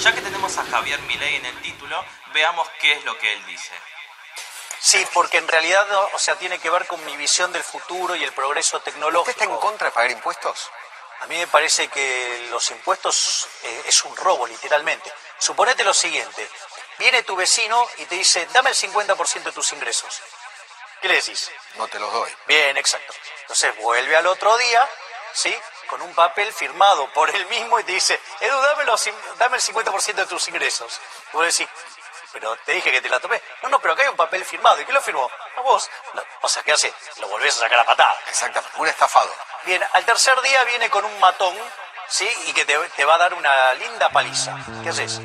Ya 0.00 0.12
que 0.12 0.20
tenemos 0.20 0.56
a 0.58 0.64
Javier 0.64 1.00
Milei 1.02 1.36
en 1.36 1.46
el 1.46 1.62
título, 1.62 2.04
veamos 2.34 2.68
qué 2.80 2.92
es 2.92 3.04
lo 3.04 3.16
que 3.18 3.32
él 3.32 3.46
dice. 3.46 3.72
Sí, 4.80 5.06
porque 5.14 5.38
en 5.38 5.46
realidad, 5.46 5.86
o 6.12 6.18
sea, 6.18 6.36
tiene 6.36 6.58
que 6.58 6.68
ver 6.68 6.86
con 6.88 7.04
mi 7.04 7.16
visión 7.16 7.52
del 7.52 7.62
futuro 7.62 8.16
y 8.16 8.24
el 8.24 8.32
progreso 8.32 8.80
tecnológico. 8.80 9.30
¿Usted 9.30 9.42
está 9.42 9.54
en 9.54 9.60
contra 9.60 9.88
de 9.88 9.92
pagar 9.92 10.10
impuestos? 10.10 10.70
A 11.20 11.26
mí 11.26 11.38
me 11.38 11.46
parece 11.46 11.86
que 11.86 12.48
los 12.50 12.68
impuestos 12.72 13.46
eh, 13.62 13.82
es 13.86 14.02
un 14.02 14.16
robo, 14.16 14.44
literalmente. 14.44 15.12
Suponete 15.38 15.84
lo 15.84 15.94
siguiente. 15.94 16.48
Viene 16.98 17.22
tu 17.22 17.36
vecino 17.36 17.88
y 17.98 18.06
te 18.06 18.16
dice, 18.16 18.48
dame 18.52 18.70
el 18.70 18.76
50% 18.76 19.42
de 19.44 19.52
tus 19.52 19.72
ingresos. 19.72 20.20
¿Qué 21.00 21.06
le 21.06 21.14
decís? 21.14 21.48
No 21.76 21.86
te 21.86 22.00
los 22.00 22.12
doy. 22.12 22.30
Bien, 22.48 22.76
exacto. 22.76 23.14
Entonces 23.42 23.76
vuelve 23.76 24.16
al 24.16 24.26
otro 24.26 24.56
día, 24.56 24.88
¿sí? 25.32 25.54
Con 25.92 26.00
un 26.00 26.14
papel 26.14 26.50
firmado 26.54 27.06
por 27.12 27.28
él 27.28 27.44
mismo 27.48 27.78
y 27.78 27.84
te 27.84 27.92
dice, 27.92 28.18
Edu, 28.40 28.58
dame, 28.62 28.84
los, 28.84 29.10
dame 29.36 29.56
el 29.56 29.62
50% 29.62 30.14
de 30.14 30.24
tus 30.24 30.48
ingresos. 30.48 30.98
Y 31.34 31.36
vos 31.36 31.44
decís, 31.44 31.68
pero 32.32 32.56
te 32.64 32.72
dije 32.72 32.90
que 32.90 33.02
te 33.02 33.10
la 33.10 33.20
tomé. 33.20 33.42
No, 33.62 33.68
no, 33.68 33.78
pero 33.78 33.92
acá 33.92 34.02
hay 34.02 34.08
un 34.08 34.16
papel 34.16 34.42
firmado. 34.42 34.80
¿Y 34.80 34.84
quién 34.84 34.94
lo 34.94 35.02
firmó? 35.02 35.30
A 35.58 35.60
vos. 35.60 35.90
No, 36.14 36.24
o 36.40 36.48
sea, 36.48 36.62
¿qué 36.62 36.72
hace? 36.72 36.90
Lo 37.20 37.28
volvés 37.28 37.54
a 37.58 37.60
sacar 37.60 37.80
a 37.80 37.84
patada. 37.84 38.16
Exactamente, 38.26 38.74
un 38.80 38.88
estafado. 38.88 39.30
Bien, 39.66 39.84
al 39.92 40.02
tercer 40.06 40.40
día 40.40 40.64
viene 40.64 40.88
con 40.88 41.04
un 41.04 41.20
matón, 41.20 41.54
¿sí? 42.08 42.26
Y 42.46 42.54
que 42.54 42.64
te, 42.64 42.78
te 42.96 43.04
va 43.04 43.16
a 43.16 43.18
dar 43.18 43.34
una 43.34 43.74
linda 43.74 44.08
paliza. 44.08 44.56
¿Qué 44.82 44.88
haces? 44.88 45.20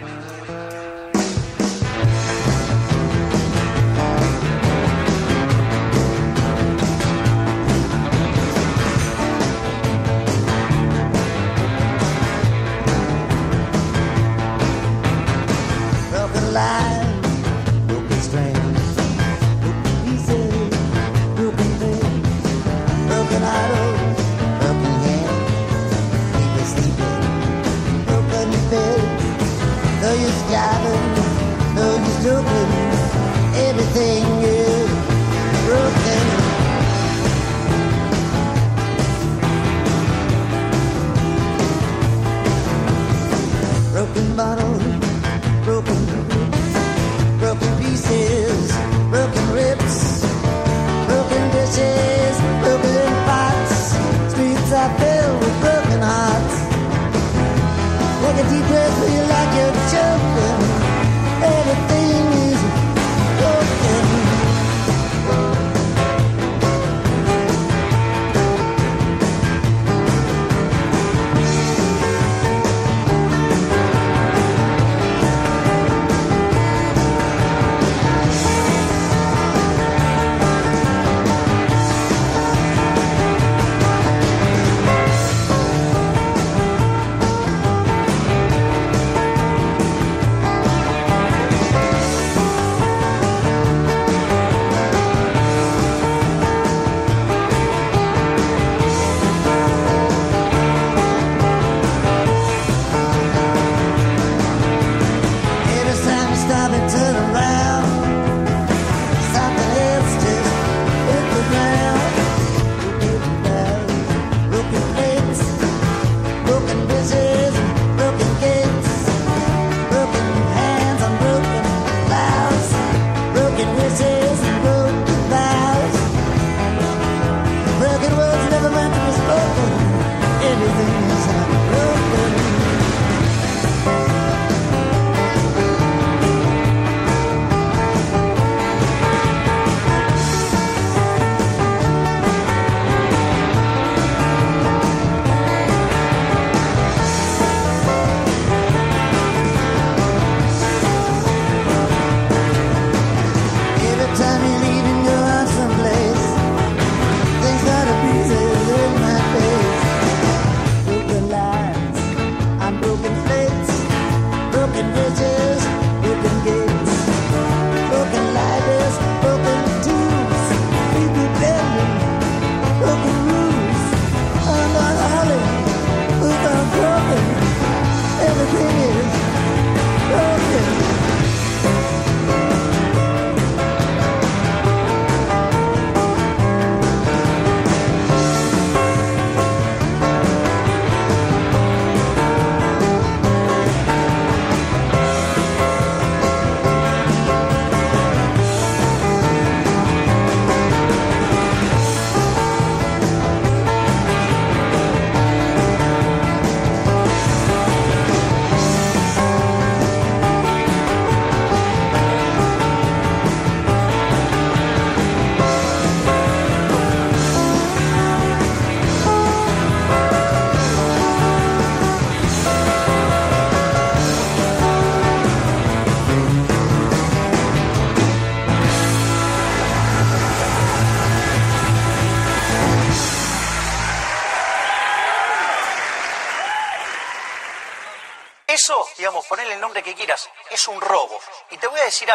No, 30.68 30.74
no 31.76 31.98
just 32.06 32.24
looking. 32.26 32.87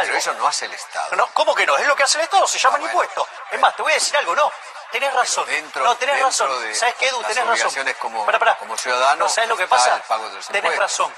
Decir 0.01 0.15
algo. 0.15 0.21
Pero 0.23 0.33
eso 0.33 0.33
no 0.35 0.47
hace 0.49 0.67
el 0.67 0.73
Estado. 0.73 1.17
No, 1.17 1.27
¿Cómo 1.35 1.55
que 1.55 1.67
no? 1.67 1.77
Es 1.77 1.87
lo 1.87 1.95
que 1.97 2.03
hace 2.03 2.19
el 2.19 2.25
Estado, 2.25 2.47
se 2.47 2.59
llaman 2.59 2.83
impuestos. 2.83 3.27
Es 3.51 3.61
más, 3.61 3.75
te 3.77 3.83
voy 3.83 3.93
a 3.93 3.95
decir 3.97 4.17
algo, 4.17 4.35
no. 4.35 4.51
Tenés 4.91 5.13
razón. 5.15 5.47
Dentro, 5.47 5.83
no, 5.85 5.97
tenés 5.97 6.17
dentro 6.17 6.47
razón. 6.47 6.63
de 6.63 6.75
¿Sabes 6.75 6.95
qué, 6.97 7.09
Edu? 7.09 7.23
Tenés 7.23 7.47
razón. 7.47 7.95
como, 7.99 8.27
Pará, 8.27 8.39
pará. 8.39 8.57
como 8.59 8.77
ciudadano 8.77 9.25
No, 9.25 9.29
¿sabes 9.31 9.49
lo 9.49 9.57
que 9.57 9.67
pasa? 9.67 10.01
Tenés 10.51 10.77
razón. 10.77 11.15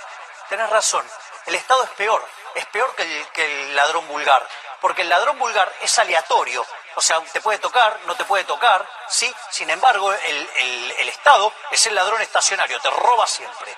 Tenés 0.48 0.70
razón. 0.70 1.10
El 1.46 1.54
Estado 1.56 1.82
es 1.84 1.90
peor. 1.90 2.24
Es 2.54 2.66
peor 2.66 2.94
que 2.94 3.02
el, 3.02 3.28
que 3.28 3.44
el 3.44 3.74
ladrón 3.74 4.06
vulgar. 4.06 4.46
Porque 4.80 5.02
el 5.02 5.08
ladrón 5.08 5.38
vulgar 5.38 5.72
es 5.80 5.98
aleatorio. 5.98 6.64
O 6.94 7.00
sea, 7.00 7.20
te 7.32 7.40
puede 7.40 7.58
tocar, 7.58 7.98
no 8.04 8.14
te 8.14 8.24
puede 8.24 8.44
tocar, 8.44 8.86
¿sí? 9.08 9.34
Sin 9.50 9.68
embargo, 9.70 10.12
el, 10.12 10.50
el- 10.56 10.90
el 10.98 11.08
Estado 11.08 11.52
es 11.72 11.84
el 11.86 11.94
ladrón 11.96 12.20
estacionario. 12.22 12.78
Te 12.80 12.90
roba 12.90 13.26
siempre. 13.26 13.76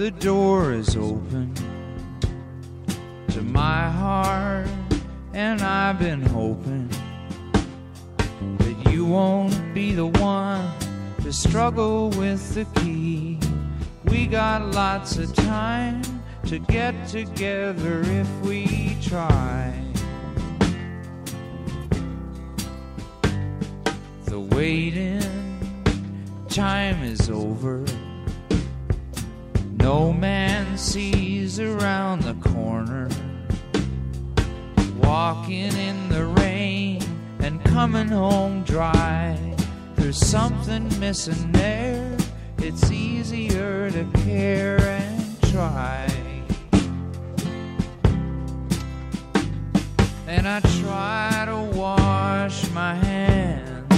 The 0.00 0.10
door 0.12 0.72
is 0.72 0.96
open 0.96 1.54
to 3.28 3.42
my 3.42 3.86
heart, 3.90 4.66
and 5.34 5.60
I've 5.60 5.98
been 5.98 6.22
hoping 6.22 6.88
that 8.60 8.90
you 8.90 9.04
won't 9.04 9.74
be 9.74 9.92
the 9.92 10.06
one 10.06 10.72
to 11.20 11.30
struggle 11.34 12.08
with 12.12 12.54
the 12.54 12.64
key. 12.80 13.38
We 14.04 14.26
got 14.26 14.74
lots 14.74 15.18
of 15.18 15.34
time 15.34 16.00
to 16.46 16.58
get 16.58 17.06
together 17.06 18.00
if 18.00 18.30
we 18.40 18.96
try. 19.02 19.78
The 24.24 24.40
waiting 24.40 25.20
time 26.48 27.02
is 27.02 27.28
over. 27.28 27.84
No 29.92 30.12
man 30.12 30.78
sees 30.78 31.58
around 31.58 32.22
the 32.22 32.34
corner. 32.34 33.08
Walking 35.02 35.72
in 35.88 36.08
the 36.08 36.26
rain 36.26 37.02
and 37.40 37.60
coming 37.64 38.06
home 38.06 38.62
dry. 38.62 39.36
There's 39.96 40.16
something 40.16 40.84
missing 41.00 41.50
there. 41.50 42.16
It's 42.58 42.88
easier 42.92 43.90
to 43.90 44.04
care 44.24 44.78
and 44.80 45.42
try. 45.50 46.06
And 50.28 50.46
I 50.46 50.60
try 50.80 51.46
to 51.46 51.76
wash 51.76 52.70
my 52.70 52.94
hands. 52.94 53.92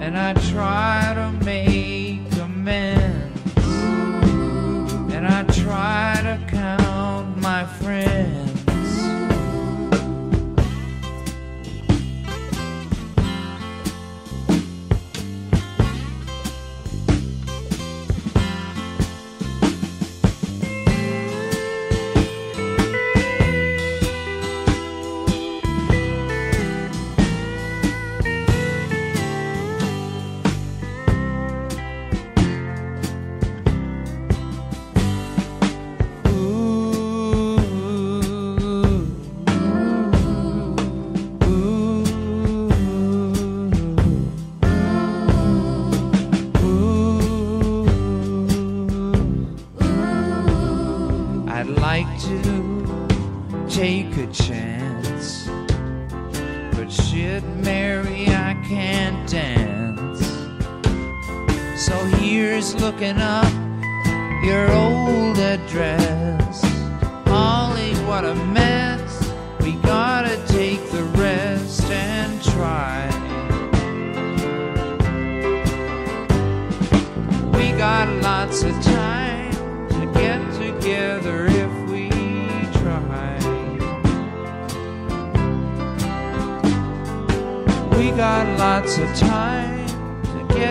And 0.00 0.16
I 0.16 0.32
try 0.50 1.12
to 1.14 1.44
make 1.44 2.32
amends. 2.40 2.99
Try 5.80 6.20
to 6.24 6.38
count 6.46 7.38
my 7.38 7.64
friends. 7.64 8.39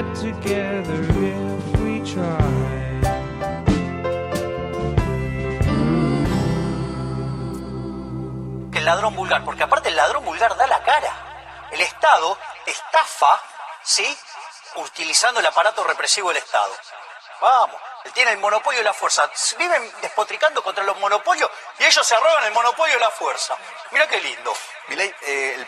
Get 0.02 0.16
together 0.16 1.02
if 1.02 1.82
we 1.82 2.00
try. 2.02 2.60
que 8.72 8.78
el 8.78 8.86
ladrón 8.86 9.16
vulgar, 9.16 9.44
porque 9.44 9.64
aparte 9.64 9.90
el 9.90 9.96
ladrón 9.96 10.24
vulgar 10.24 10.56
da 10.56 10.68
la 10.68 10.82
cara. 10.84 11.14
El 11.72 11.82
Estado 11.82 12.38
estafa, 12.66 13.42
¿sí? 13.84 14.18
Utilizando 14.76 15.40
el 15.40 15.46
aparato 15.46 15.84
represivo 15.84 16.30
del 16.30 16.38
Estado. 16.38 16.74
Vamos, 17.42 17.82
él 18.06 18.14
tiene 18.14 18.32
el 18.32 18.38
monopolio 18.38 18.80
de 18.80 18.86
la 18.86 18.94
fuerza. 18.94 19.30
Viven 19.58 19.92
despotricando 20.02 20.64
contra 20.64 20.84
los 20.84 20.98
monopolios 21.00 21.50
y 21.80 21.86
ellos 21.86 22.06
se 22.06 22.16
arrogan 22.16 22.46
el 22.46 22.54
monopolio 22.54 22.94
de 22.96 23.02
la 23.02 23.12
fuerza. 23.12 23.56
Mira 23.92 24.08
qué 24.08 24.20
lindo. 24.22 24.54
Milei, 24.88 25.14
eh, 25.22 25.68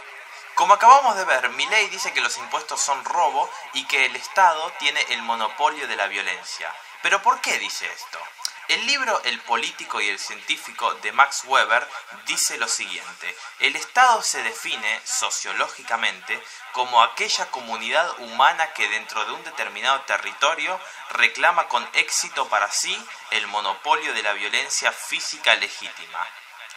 Como 0.61 0.75
acabamos 0.75 1.15
de 1.15 1.25
ver, 1.25 1.49
Milei 1.49 1.89
dice 1.89 2.13
que 2.13 2.21
los 2.21 2.37
impuestos 2.37 2.79
son 2.79 3.03
robo 3.03 3.49
y 3.73 3.83
que 3.85 4.05
el 4.05 4.15
Estado 4.15 4.71
tiene 4.77 5.01
el 5.09 5.23
monopolio 5.23 5.87
de 5.87 5.95
la 5.95 6.05
violencia. 6.05 6.71
¿Pero 7.01 7.19
por 7.23 7.41
qué 7.41 7.57
dice 7.57 7.91
esto? 7.91 8.19
El 8.67 8.85
libro 8.85 9.19
El 9.23 9.41
político 9.41 9.99
y 9.99 10.09
el 10.09 10.19
científico 10.19 10.93
de 11.01 11.13
Max 11.13 11.45
Weber 11.45 11.89
dice 12.27 12.59
lo 12.59 12.67
siguiente, 12.67 13.35
el 13.57 13.75
Estado 13.75 14.21
se 14.21 14.43
define 14.43 15.01
sociológicamente 15.03 16.39
como 16.73 17.01
aquella 17.01 17.49
comunidad 17.49 18.19
humana 18.19 18.71
que 18.73 18.87
dentro 18.87 19.25
de 19.25 19.31
un 19.31 19.43
determinado 19.43 20.01
territorio 20.01 20.79
reclama 21.09 21.67
con 21.69 21.89
éxito 21.93 22.47
para 22.49 22.69
sí 22.69 22.95
el 23.31 23.47
monopolio 23.47 24.13
de 24.13 24.21
la 24.21 24.33
violencia 24.33 24.91
física 24.91 25.55
legítima. 25.55 26.27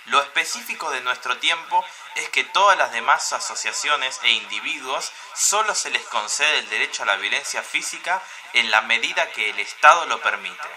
Lo 0.06 0.20
específico 0.20 0.90
de 0.90 1.00
nuestro 1.00 1.38
tiempo 1.38 1.84
es 2.14 2.28
que 2.28 2.44
todas 2.44 2.76
las 2.76 2.92
demás 2.92 3.32
asociaciones 3.32 4.20
e 4.22 4.32
individuos 4.32 5.10
solo 5.34 5.74
se 5.74 5.90
les 5.90 6.02
concede 6.04 6.58
el 6.58 6.68
derecho 6.68 7.04
a 7.04 7.06
la 7.06 7.16
violencia 7.16 7.62
física 7.62 8.22
en 8.52 8.70
la 8.70 8.82
medida 8.82 9.30
que 9.30 9.48
el 9.50 9.58
Estado 9.60 10.04
lo 10.06 10.20
permite. 10.20 10.68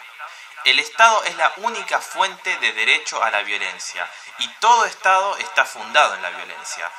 El 0.63 0.79
Estado 0.79 1.23
es 1.25 1.35
la 1.35 1.53
única 1.57 1.99
fuente 1.99 2.57
de 2.57 2.71
derecho 2.71 3.21
a 3.21 3.29
la 3.29 3.41
violencia 3.43 4.09
y 4.39 4.47
todo 4.59 4.85
Estado 4.85 5.37
está 5.37 5.65
fundado 5.65 6.15
en 6.15 6.21
la 6.21 6.29
violencia. 6.29 6.91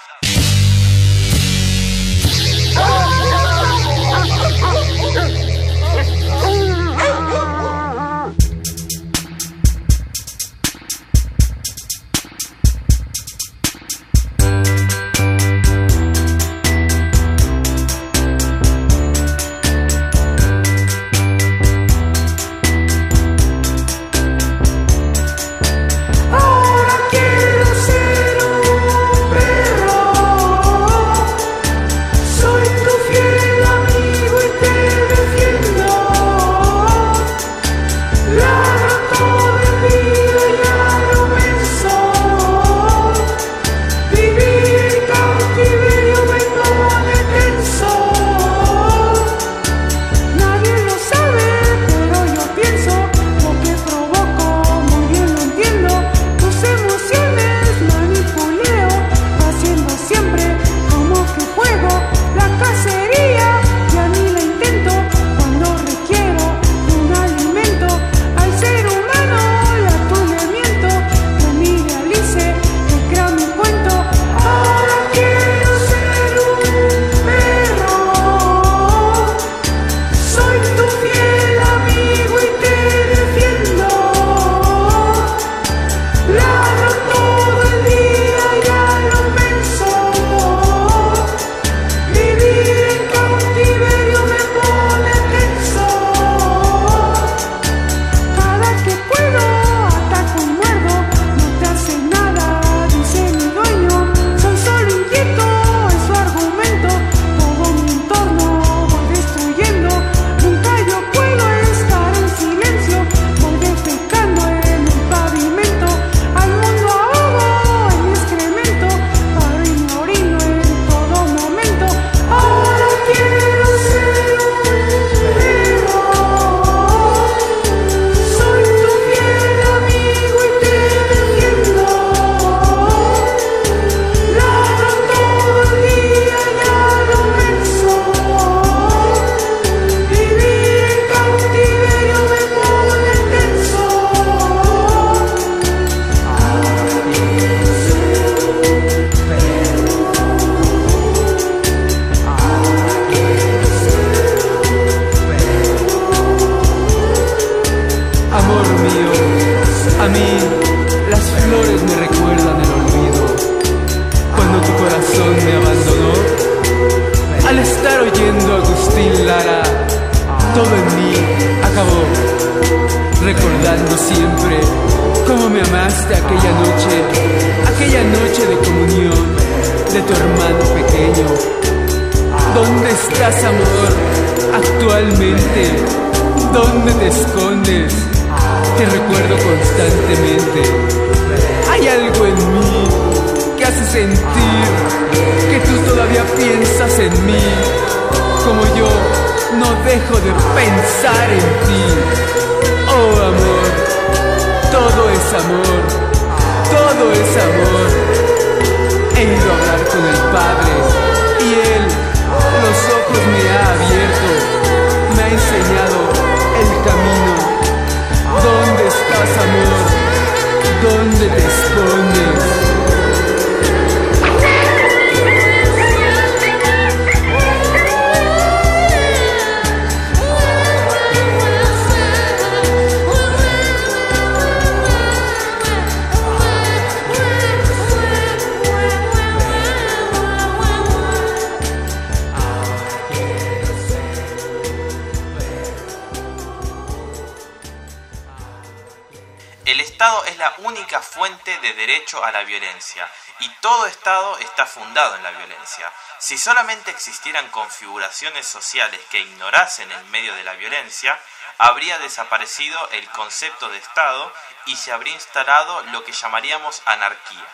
El 249.68 249.80
Estado 249.80 250.24
es 250.24 250.38
la 250.38 250.54
única 250.60 251.02
fuente 251.02 251.58
de 251.58 251.74
derecho 251.74 252.24
a 252.24 252.32
la 252.32 252.42
violencia 252.42 253.06
y 253.40 253.50
todo 253.60 253.84
Estado 253.84 254.38
está 254.38 254.64
fundado 254.64 255.14
en 255.16 255.22
la 255.22 255.30
violencia. 255.30 255.92
Si 256.18 256.38
solamente 256.38 256.90
existieran 256.90 257.50
configuraciones 257.50 258.48
sociales 258.48 258.98
que 259.10 259.18
ignorasen 259.18 259.92
el 259.92 260.06
medio 260.06 260.34
de 260.36 260.44
la 260.44 260.54
violencia, 260.54 261.20
habría 261.58 261.98
desaparecido 261.98 262.88
el 262.92 263.10
concepto 263.10 263.68
de 263.68 263.76
Estado 263.76 264.32
y 264.64 264.76
se 264.76 264.90
habría 264.90 265.12
instalado 265.12 265.82
lo 265.92 266.02
que 266.02 266.12
llamaríamos 266.12 266.80
anarquía. 266.86 267.46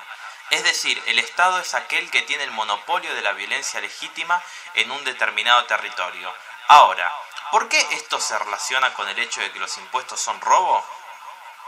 Es 0.51 0.63
decir, 0.63 1.03
el 1.07 1.19
Estado 1.19 1.59
es 1.59 1.75
aquel 1.75 2.13
que 2.13 2.23
tiene 2.23 2.45
el 2.45 2.53
monopolio 2.53 3.13
de 3.13 3.23
la 3.23 3.33
violencia 3.33 3.81
legítima 3.81 4.41
en 4.75 4.93
un 4.93 5.03
determinado 5.03 5.65
territorio. 5.65 6.33
Ahora, 6.69 7.13
¿por 7.51 7.69
qué 7.69 7.81
esto 7.91 8.21
se 8.21 8.39
relaciona 8.39 8.95
con 8.95 9.09
el 9.09 9.19
hecho 9.19 9.41
de 9.41 9.51
que 9.51 9.59
los 9.59 9.77
impuestos 9.79 10.21
son 10.21 10.41
robo? 10.41 10.87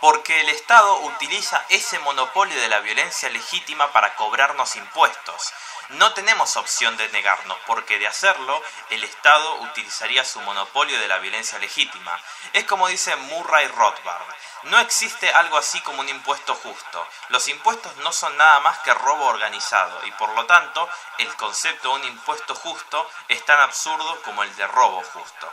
Porque 0.00 0.40
el 0.40 0.48
Estado 0.50 0.98
utiliza 1.00 1.64
ese 1.68 1.98
monopolio 2.00 2.60
de 2.60 2.68
la 2.68 2.80
violencia 2.80 3.30
legítima 3.30 3.92
para 3.92 4.14
cobrarnos 4.14 4.76
impuestos. 4.76 5.52
No 5.90 6.12
tenemos 6.14 6.56
opción 6.56 6.96
de 6.96 7.08
negarnos, 7.10 7.56
porque 7.66 7.98
de 7.98 8.08
hacerlo, 8.08 8.60
el 8.90 9.04
Estado 9.04 9.54
utilizaría 9.60 10.24
su 10.24 10.40
monopolio 10.40 10.98
de 10.98 11.08
la 11.08 11.18
violencia 11.18 11.58
legítima. 11.58 12.20
Es 12.52 12.64
como 12.64 12.88
dice 12.88 13.14
Murray 13.14 13.68
Rothbard, 13.68 14.26
no 14.64 14.80
existe 14.80 15.32
algo 15.32 15.56
así 15.56 15.80
como 15.82 16.00
un 16.00 16.08
impuesto 16.08 16.56
justo. 16.56 17.06
Los 17.28 17.46
impuestos 17.46 17.94
no 17.98 18.12
son 18.12 18.36
nada 18.36 18.58
más 18.60 18.80
que 18.80 18.92
robo 18.92 19.26
organizado, 19.26 20.04
y 20.06 20.10
por 20.12 20.30
lo 20.30 20.44
tanto, 20.46 20.88
el 21.18 21.32
concepto 21.36 21.90
de 21.90 21.94
un 21.94 22.04
impuesto 22.04 22.54
justo 22.56 23.08
es 23.28 23.44
tan 23.44 23.60
absurdo 23.60 24.20
como 24.22 24.42
el 24.42 24.56
de 24.56 24.66
robo 24.66 25.02
justo. 25.12 25.52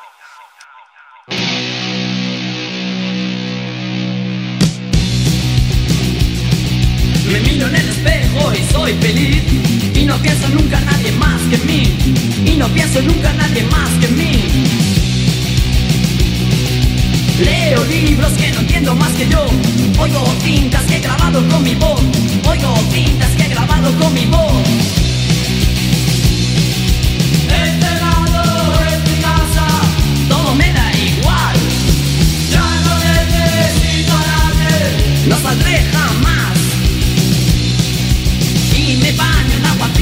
Soy 8.84 8.93
feliz. 8.95 9.43
Y 9.95 10.05
no 10.05 10.18
pienso 10.18 10.49
nunca 10.49 10.77
en 10.77 10.85
nadie 10.85 11.11
más 11.14 11.41
que 11.49 11.57
mí. 11.69 11.84
Y 12.45 12.57
no 12.57 12.68
pienso 12.68 13.01
nunca 13.01 13.31
en 13.31 13.38
nadie 13.38 13.64
más 13.64 13.89
que 13.99 14.07
en 14.07 14.18
mí. 14.18 14.34
Leo 17.39 17.84
libros 17.85 18.34
que 18.34 18.51
no 18.51 18.60
entiendo 18.60 18.95
más 18.95 19.11
que 19.14 19.27
yo. 19.30 19.45
Oigo 19.99 20.22
cintas 20.43 20.84
que 20.84 20.97
he 20.97 20.99
grabado 20.99 21.47
con 21.49 21.64
mi 21.64 21.76
voz. 21.76 22.01
Oigo 22.49 22.76
cintas 22.91 23.31
que 23.38 23.43
he 23.43 23.49
grabado 23.49 23.89
con 23.99 24.14
mi 24.14 24.26
voz. 24.26 24.64
Enterrado 27.65 28.41
en 28.91 28.99
mi 29.07 29.15
casa. 29.27 29.65
Todo 30.27 30.55
me 30.55 30.73
da 30.73 30.88
igual. 31.10 31.55
Ya 32.51 32.68
no 32.85 32.93
necesito 33.07 34.14
a 34.14 35.30
No 35.30 35.38
saldré 35.38 35.84
jamás 35.93 36.52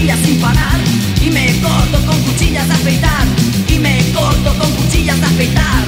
sin 0.09 0.39
parar. 0.39 0.79
Y 1.21 1.29
me 1.29 1.53
corto 1.61 2.03
con 2.05 2.19
cuchillas 2.23 2.67
de 2.67 2.73
afeitar. 2.73 3.27
Y 3.67 3.77
me 3.77 3.99
corto 4.13 4.57
con 4.57 4.71
cuchillas 4.71 5.19
de 5.19 5.25
afeitar. 5.27 5.85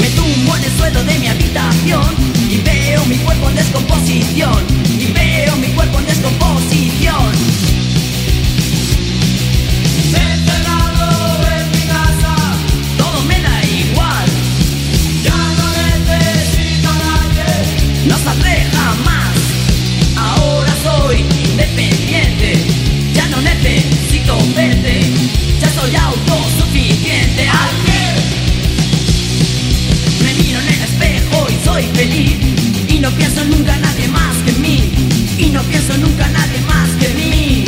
Me 0.00 0.08
tumbo 0.10 0.56
en 0.56 0.64
el 0.64 0.76
suelo 0.78 1.04
de 1.04 1.18
mi 1.18 1.28
habitación. 1.28 2.14
Y 2.50 2.58
veo 2.58 3.04
mi 3.04 3.16
cuerpo 3.16 3.50
en 3.50 3.56
descomposición. 3.56 4.64
Y 4.98 5.12
veo 5.12 5.56
mi 5.56 5.68
cuerpo 5.68 5.98
en 5.98 6.06
descomposición. 6.06 7.32
Encerrado 10.14 11.48
en 11.48 11.72
y 32.14 32.98
no 33.00 33.10
pienso 33.12 33.44
nunca 33.44 33.76
nadie 33.78 34.08
más 34.08 34.36
que 34.44 34.52
mí 34.52 34.92
y 35.38 35.46
no 35.50 35.62
pienso 35.62 35.96
nunca 35.96 36.28
nadie 36.28 36.60
más 36.62 36.90
que 37.00 37.08
mí. 37.14 37.64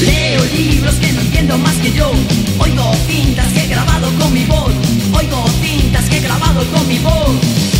Leo 0.00 0.44
libros 0.54 0.94
que 0.94 1.12
no 1.12 1.20
entiendo 1.22 1.58
más 1.58 1.74
que 1.76 1.92
yo, 1.92 2.12
oigo 2.58 2.94
cintas 3.08 3.52
que 3.52 3.64
he 3.64 3.66
grabado 3.66 4.12
con 4.18 4.32
mi 4.32 4.44
voz, 4.44 4.72
oigo 5.12 5.44
cintas 5.60 6.08
que 6.08 6.18
he 6.18 6.20
grabado 6.20 6.64
con 6.70 6.86
mi 6.86 6.98
voz. 6.98 7.75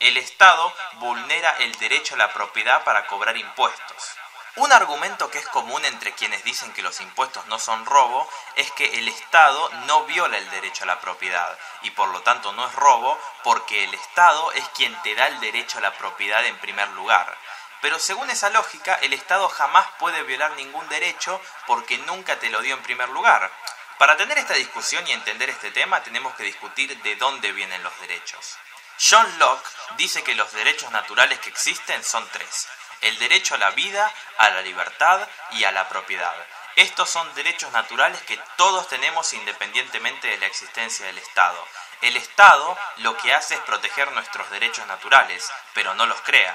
El 0.00 0.16
Estado 0.16 0.72
vulnera 1.00 1.56
el 1.60 1.72
derecho 1.76 2.14
a 2.14 2.18
la 2.18 2.32
propiedad 2.32 2.84
para 2.84 3.06
cobrar 3.06 3.36
impuestos. 3.36 4.14
Un 4.56 4.72
argumento 4.72 5.30
que 5.30 5.38
es 5.38 5.48
común 5.48 5.84
entre 5.84 6.12
quienes 6.12 6.44
dicen 6.44 6.72
que 6.72 6.82
los 6.82 7.00
impuestos 7.00 7.44
no 7.46 7.58
son 7.58 7.84
robo 7.86 8.28
es 8.54 8.70
que 8.72 8.98
el 8.98 9.08
Estado 9.08 9.68
no 9.86 10.04
viola 10.04 10.38
el 10.38 10.48
derecho 10.50 10.84
a 10.84 10.86
la 10.86 11.00
propiedad 11.00 11.58
y 11.82 11.90
por 11.90 12.08
lo 12.10 12.22
tanto 12.22 12.52
no 12.52 12.64
es 12.66 12.74
robo 12.74 13.18
porque 13.42 13.82
el 13.82 13.92
Estado 13.94 14.52
es 14.52 14.68
quien 14.76 14.94
te 15.02 15.16
da 15.16 15.26
el 15.26 15.40
derecho 15.40 15.78
a 15.78 15.80
la 15.80 15.92
propiedad 15.94 16.44
en 16.46 16.56
primer 16.58 16.88
lugar. 16.90 17.36
Pero 17.84 17.98
según 17.98 18.30
esa 18.30 18.48
lógica, 18.48 18.94
el 19.02 19.12
Estado 19.12 19.46
jamás 19.46 19.86
puede 19.98 20.22
violar 20.22 20.52
ningún 20.52 20.88
derecho 20.88 21.38
porque 21.66 21.98
nunca 21.98 22.38
te 22.38 22.48
lo 22.48 22.62
dio 22.62 22.74
en 22.74 22.82
primer 22.82 23.10
lugar. 23.10 23.52
Para 23.98 24.16
tener 24.16 24.38
esta 24.38 24.54
discusión 24.54 25.06
y 25.06 25.12
entender 25.12 25.50
este 25.50 25.70
tema 25.70 26.02
tenemos 26.02 26.34
que 26.34 26.44
discutir 26.44 26.96
de 27.02 27.16
dónde 27.16 27.52
vienen 27.52 27.82
los 27.82 27.92
derechos. 28.00 28.56
John 28.98 29.38
Locke 29.38 29.68
dice 29.98 30.24
que 30.24 30.34
los 30.34 30.50
derechos 30.54 30.90
naturales 30.92 31.38
que 31.40 31.50
existen 31.50 32.02
son 32.02 32.26
tres. 32.32 32.68
El 33.02 33.18
derecho 33.18 33.56
a 33.56 33.58
la 33.58 33.72
vida, 33.72 34.10
a 34.38 34.48
la 34.48 34.62
libertad 34.62 35.28
y 35.50 35.64
a 35.64 35.70
la 35.70 35.86
propiedad. 35.86 36.34
Estos 36.76 37.10
son 37.10 37.34
derechos 37.34 37.70
naturales 37.72 38.22
que 38.22 38.40
todos 38.56 38.88
tenemos 38.88 39.30
independientemente 39.34 40.28
de 40.28 40.38
la 40.38 40.46
existencia 40.46 41.04
del 41.04 41.18
Estado. 41.18 41.62
El 42.00 42.16
Estado 42.16 42.78
lo 42.96 43.14
que 43.18 43.34
hace 43.34 43.56
es 43.56 43.60
proteger 43.60 44.10
nuestros 44.12 44.48
derechos 44.48 44.86
naturales, 44.86 45.52
pero 45.74 45.94
no 45.94 46.06
los 46.06 46.22
crea. 46.22 46.54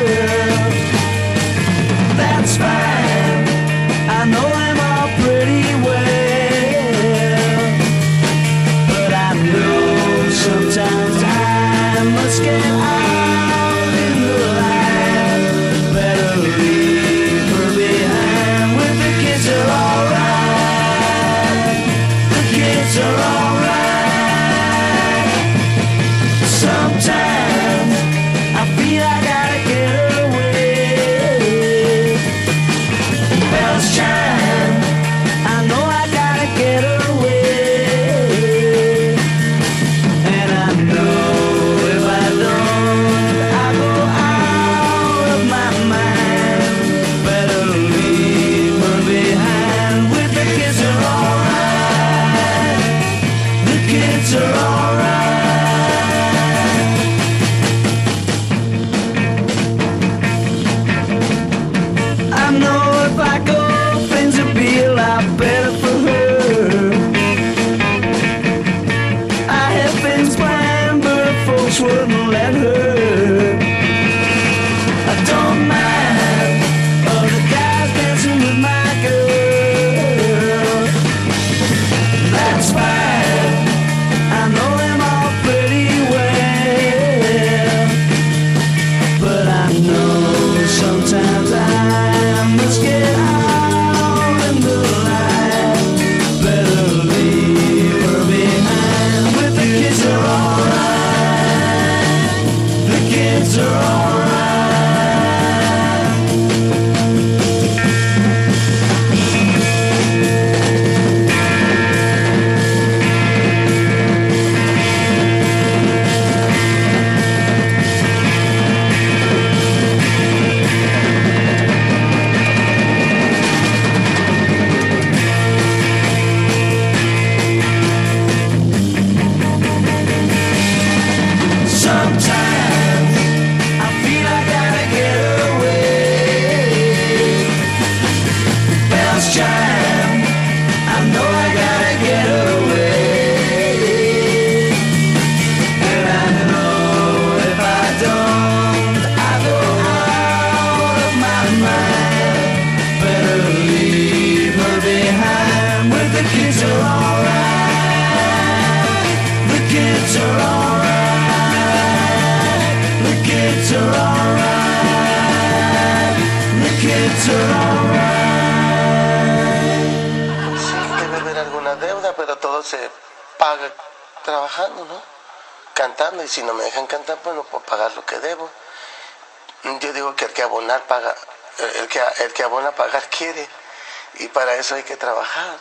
eso 184.61 184.75
hay 184.75 184.83
que 184.83 184.95
trabajar. 184.95 185.57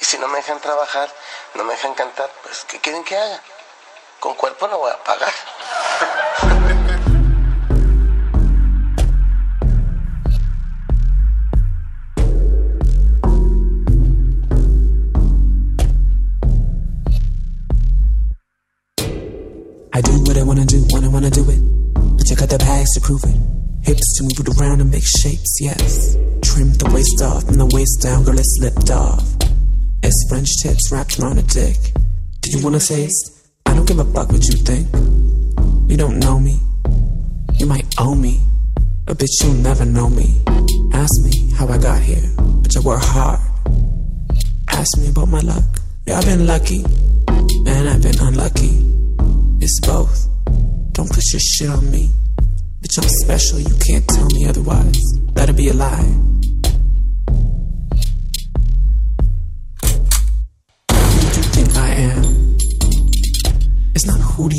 Y 0.00 0.04
si 0.04 0.18
no 0.18 0.28
me 0.28 0.38
dejan 0.38 0.60
trabajar, 0.60 1.12
no 1.54 1.64
me 1.64 1.74
dejan 1.74 1.94
cantar, 1.94 2.30
pues 2.42 2.64
¿qué 2.68 2.80
quieren 2.80 3.04
que 3.04 3.16
haga? 3.16 3.40
It's 30.70 30.92
wrapped 30.92 31.18
around 31.18 31.38
a 31.38 31.42
dick. 31.42 31.76
Do 32.40 32.50
you 32.50 32.62
wanna 32.62 32.78
taste? 32.78 33.48
I 33.66 33.74
don't 33.74 33.86
give 33.86 33.98
a 33.98 34.04
fuck 34.04 34.30
what 34.30 34.44
you 34.44 34.58
think. 34.58 34.86
You 35.90 35.96
don't 35.96 36.18
know 36.18 36.38
me. 36.38 36.60
You 37.58 37.66
might 37.66 37.86
owe 37.98 38.14
me. 38.14 38.40
But 39.04 39.18
bitch, 39.18 39.42
you'll 39.42 39.54
never 39.54 39.84
know 39.84 40.08
me. 40.08 40.40
Ask 40.92 41.22
me 41.24 41.50
how 41.56 41.66
I 41.68 41.78
got 41.78 42.00
here, 42.00 42.22
but 42.36 42.76
I 42.76 42.80
work 42.80 43.02
hard. 43.02 43.40
Ask 44.68 44.98
me 44.98 45.08
about 45.08 45.28
my 45.28 45.40
luck. 45.40 45.64
Yeah, 46.06 46.18
I've 46.18 46.26
been 46.26 46.46
lucky, 46.46 46.84
and 47.66 47.88
I've 47.88 48.02
been 48.02 48.18
unlucky. 48.20 48.72
It's 49.60 49.80
both. 49.80 50.28
Don't 50.92 51.08
put 51.08 51.24
your 51.32 51.40
shit 51.40 51.70
on 51.70 51.90
me. 51.90 52.08
Bitch, 52.80 53.02
I'm 53.02 53.08
special, 53.24 53.58
you 53.58 53.74
can't 53.84 54.06
tell 54.08 54.26
me 54.26 54.46
otherwise. 54.46 55.00
That'd 55.34 55.56
be 55.56 55.68
a 55.68 55.74
lie. 55.74 56.31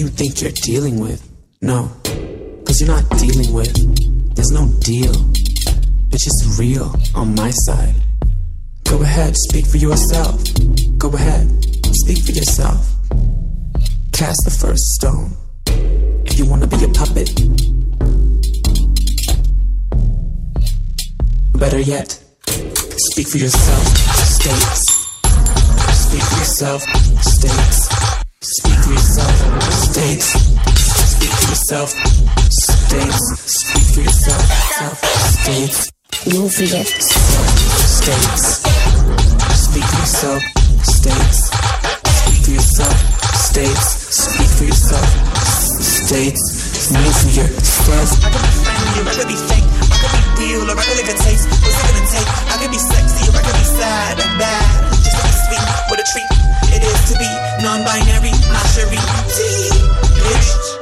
You 0.04 0.10
think 0.10 0.42
you're 0.42 0.52
dealing 0.52 1.00
with. 1.00 1.22
No, 1.62 1.90
cause 2.66 2.82
you're 2.82 2.90
not 2.90 3.10
dealing 3.18 3.54
with. 3.54 3.74
There's 4.36 4.52
no 4.52 4.68
deal. 4.82 5.14
It's 6.12 6.26
just 6.26 6.60
real 6.60 6.94
on 7.16 7.34
my 7.36 7.52
side. 7.52 7.96
Go 8.84 9.02
ahead, 9.02 9.34
speak 9.38 9.66
for 9.66 9.78
yourself. 9.78 10.44
Go 10.98 11.08
ahead, 11.14 11.48
speak 12.04 12.22
for 12.22 12.34
yourself. 12.34 12.86
Cast 14.12 14.42
the 14.44 14.52
first 14.52 14.84
stone. 14.96 15.38
If 16.26 16.38
you 16.38 16.46
wanna 16.48 16.68
be 16.68 16.84
a 16.84 16.90
puppet. 16.90 17.30
Better 21.58 21.80
yet, 21.80 22.20
speak 22.98 23.30
for 23.30 23.38
yourself, 23.38 23.88
states. 24.36 24.84
Speak 25.96 26.24
for 26.24 26.38
yourself, 26.40 26.82
states. 27.22 28.03
Speak 28.44 28.76
for 28.84 28.92
yourself, 28.92 29.64
states. 29.72 30.26
Speak 31.16 31.32
for 31.32 31.48
yourself, 31.48 31.90
states. 32.52 33.24
Speak 33.48 33.88
for 33.96 34.02
yourself, 34.02 34.44
self, 34.76 35.00
states. 35.40 35.92
You'll 36.26 36.50
forget. 36.50 36.86
States. 36.88 38.60
Speak 39.64 39.86
for 39.86 39.96
yourself, 39.96 40.44
states. 40.84 41.52
Speak 42.20 42.44
for 42.44 42.52
yourself, 42.52 42.98
states. 43.34 43.86
Speak 44.12 44.50
for 44.58 44.66
yourself, 44.66 45.08
states. 45.80 46.92
Move 46.92 47.16
for 47.16 47.30
yourself. 47.40 48.10
I 48.26 48.30
could 48.30 48.44
be 48.44 48.52
friendly 48.60 49.00
or 49.00 49.08
I 49.08 49.16
could 49.16 49.28
be 49.30 49.36
fake. 49.36 49.83
Could 50.04 50.36
be 50.36 50.54
real 50.56 50.68
or 50.68 50.76
I 50.76 50.84
could 50.84 50.98
live 51.00 51.10
in 51.10 51.18
taste. 51.24 51.48
What's 51.48 51.80
it 51.80 51.86
gonna 51.88 52.04
take? 52.12 52.30
I 52.52 52.56
could 52.60 52.72
be 52.72 52.82
sexy 52.82 53.24
or 53.32 53.36
I 53.36 53.42
could 53.42 53.56
be 53.56 53.68
sad 53.68 54.20
and 54.20 54.34
bad. 54.36 54.92
Just 55.00 55.18
me 55.24 55.32
speak. 55.32 55.64
What 55.88 56.00
a 56.00 56.06
treat 56.12 56.30
it 56.76 56.84
is 56.84 57.00
to 57.12 57.18
be 57.18 57.30
non-binary. 57.62 58.34
My 58.50 58.62
Cherie 58.74 58.98
bitch. 58.98 60.73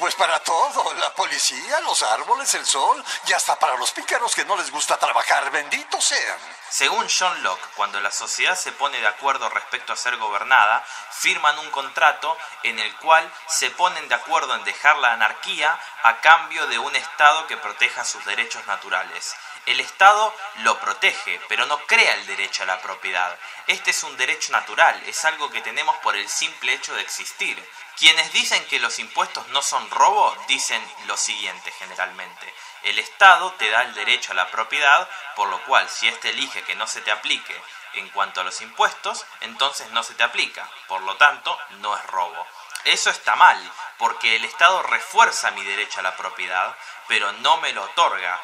Pues 0.00 0.14
para 0.14 0.40
todo. 0.40 0.94
La 0.94 1.14
policía, 1.14 1.80
los 1.80 2.02
árboles, 2.02 2.52
el 2.54 2.66
sol 2.66 3.04
y 3.26 3.32
hasta 3.32 3.58
para 3.58 3.76
los 3.76 3.92
pícaros 3.92 4.34
que 4.34 4.46
no 4.46 4.56
les 4.56 4.70
gusta 4.70 4.96
trabajar. 4.96 5.50
Benditos 5.50 6.02
sean. 6.02 6.38
Según 6.70 7.06
John 7.08 7.42
Locke, 7.42 7.68
cuando 7.76 8.00
la 8.00 8.10
sociedad 8.10 8.56
se 8.56 8.72
pone 8.72 8.98
de 8.98 9.06
acuerdo 9.06 9.48
respecto 9.50 9.92
a 9.92 9.96
ser 9.96 10.16
gobernada, 10.16 10.84
firman 11.10 11.58
un 11.58 11.70
contrato 11.70 12.36
en 12.62 12.78
el 12.78 12.96
cual 12.96 13.30
se 13.46 13.70
ponen 13.70 14.08
de 14.08 14.14
acuerdo 14.14 14.54
en 14.54 14.64
dejar 14.64 14.96
la 14.98 15.12
anarquía 15.12 15.78
a 16.02 16.20
cambio 16.20 16.66
de 16.68 16.78
un 16.78 16.96
Estado 16.96 17.46
que 17.46 17.58
proteja 17.58 18.04
sus 18.04 18.24
derechos 18.24 18.64
naturales. 18.66 19.34
El 19.70 19.78
Estado 19.78 20.34
lo 20.64 20.80
protege, 20.80 21.40
pero 21.48 21.64
no 21.66 21.78
crea 21.86 22.14
el 22.14 22.26
derecho 22.26 22.64
a 22.64 22.66
la 22.66 22.82
propiedad. 22.82 23.38
Este 23.68 23.92
es 23.92 24.02
un 24.02 24.16
derecho 24.16 24.50
natural, 24.50 25.00
es 25.06 25.24
algo 25.24 25.48
que 25.48 25.60
tenemos 25.60 25.94
por 25.98 26.16
el 26.16 26.28
simple 26.28 26.72
hecho 26.72 26.92
de 26.92 27.02
existir. 27.02 27.56
Quienes 27.96 28.32
dicen 28.32 28.66
que 28.66 28.80
los 28.80 28.98
impuestos 28.98 29.46
no 29.50 29.62
son 29.62 29.88
robo 29.90 30.36
dicen 30.48 30.82
lo 31.06 31.16
siguiente 31.16 31.70
generalmente. 31.78 32.52
El 32.82 32.98
Estado 32.98 33.52
te 33.52 33.70
da 33.70 33.82
el 33.82 33.94
derecho 33.94 34.32
a 34.32 34.34
la 34.34 34.50
propiedad, 34.50 35.08
por 35.36 35.48
lo 35.48 35.62
cual 35.62 35.88
si 35.88 36.08
éste 36.08 36.30
elige 36.30 36.64
que 36.64 36.74
no 36.74 36.88
se 36.88 37.00
te 37.02 37.12
aplique 37.12 37.56
en 37.92 38.08
cuanto 38.08 38.40
a 38.40 38.44
los 38.44 38.60
impuestos, 38.62 39.24
entonces 39.40 39.88
no 39.90 40.02
se 40.02 40.14
te 40.14 40.24
aplica. 40.24 40.68
Por 40.88 41.02
lo 41.02 41.16
tanto, 41.16 41.56
no 41.78 41.96
es 41.96 42.04
robo. 42.06 42.44
Eso 42.86 43.08
está 43.10 43.36
mal, 43.36 43.72
porque 43.98 44.34
el 44.34 44.44
Estado 44.44 44.82
refuerza 44.82 45.52
mi 45.52 45.62
derecho 45.62 46.00
a 46.00 46.02
la 46.02 46.16
propiedad, 46.16 46.76
pero 47.06 47.30
no 47.34 47.58
me 47.58 47.72
lo 47.72 47.84
otorga. 47.84 48.40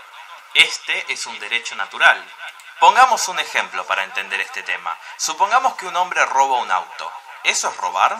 Este 0.57 1.13
es 1.13 1.27
un 1.27 1.39
derecho 1.39 1.77
natural. 1.77 2.25
Pongamos 2.81 3.29
un 3.29 3.39
ejemplo 3.39 3.87
para 3.87 4.05
entender 4.05 4.41
este 4.41 4.63
tema. 4.63 4.97
Supongamos 5.19 5.77
que 5.77 5.87
un 5.87 5.95
hombre 5.97 6.25
roba 6.25 6.57
un 6.57 6.71
auto. 6.71 7.13
¿Eso 7.45 7.69
es 7.69 7.77
robar? 7.77 8.19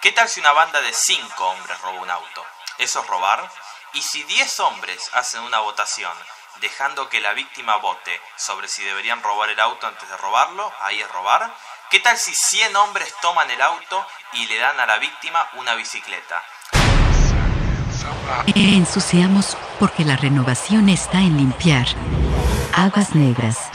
¿Qué 0.00 0.10
tal 0.12 0.26
si 0.26 0.40
una 0.40 0.52
banda 0.52 0.80
de 0.80 0.94
cinco 0.94 1.50
hombres 1.50 1.78
roba 1.82 2.00
un 2.00 2.10
auto? 2.10 2.46
¿Eso 2.78 3.00
es 3.00 3.06
robar? 3.08 3.46
Y 3.92 4.00
si 4.00 4.22
10 4.22 4.60
hombres 4.60 5.10
hacen 5.12 5.42
una 5.42 5.58
votación 5.58 6.16
dejando 6.60 7.10
que 7.10 7.20
la 7.20 7.34
víctima 7.34 7.76
vote 7.76 8.22
sobre 8.36 8.66
si 8.66 8.82
deberían 8.82 9.22
robar 9.22 9.50
el 9.50 9.60
auto 9.60 9.86
antes 9.86 10.08
de 10.08 10.16
robarlo, 10.16 10.72
ahí 10.80 11.02
es 11.02 11.10
robar. 11.10 11.54
¿Qué 11.90 12.00
tal 12.00 12.18
si 12.18 12.34
100 12.34 12.74
hombres 12.76 13.14
toman 13.20 13.50
el 13.50 13.60
auto 13.60 14.06
y 14.32 14.46
le 14.46 14.56
dan 14.56 14.80
a 14.80 14.86
la 14.86 14.96
víctima 14.96 15.46
una 15.52 15.74
bicicleta? 15.74 16.42
Ensuciamos 18.54 19.56
porque 19.78 20.04
la 20.04 20.16
renovación 20.16 20.88
está 20.88 21.20
en 21.20 21.36
limpiar. 21.36 21.86
Aguas 22.74 23.14
negras. 23.14 23.69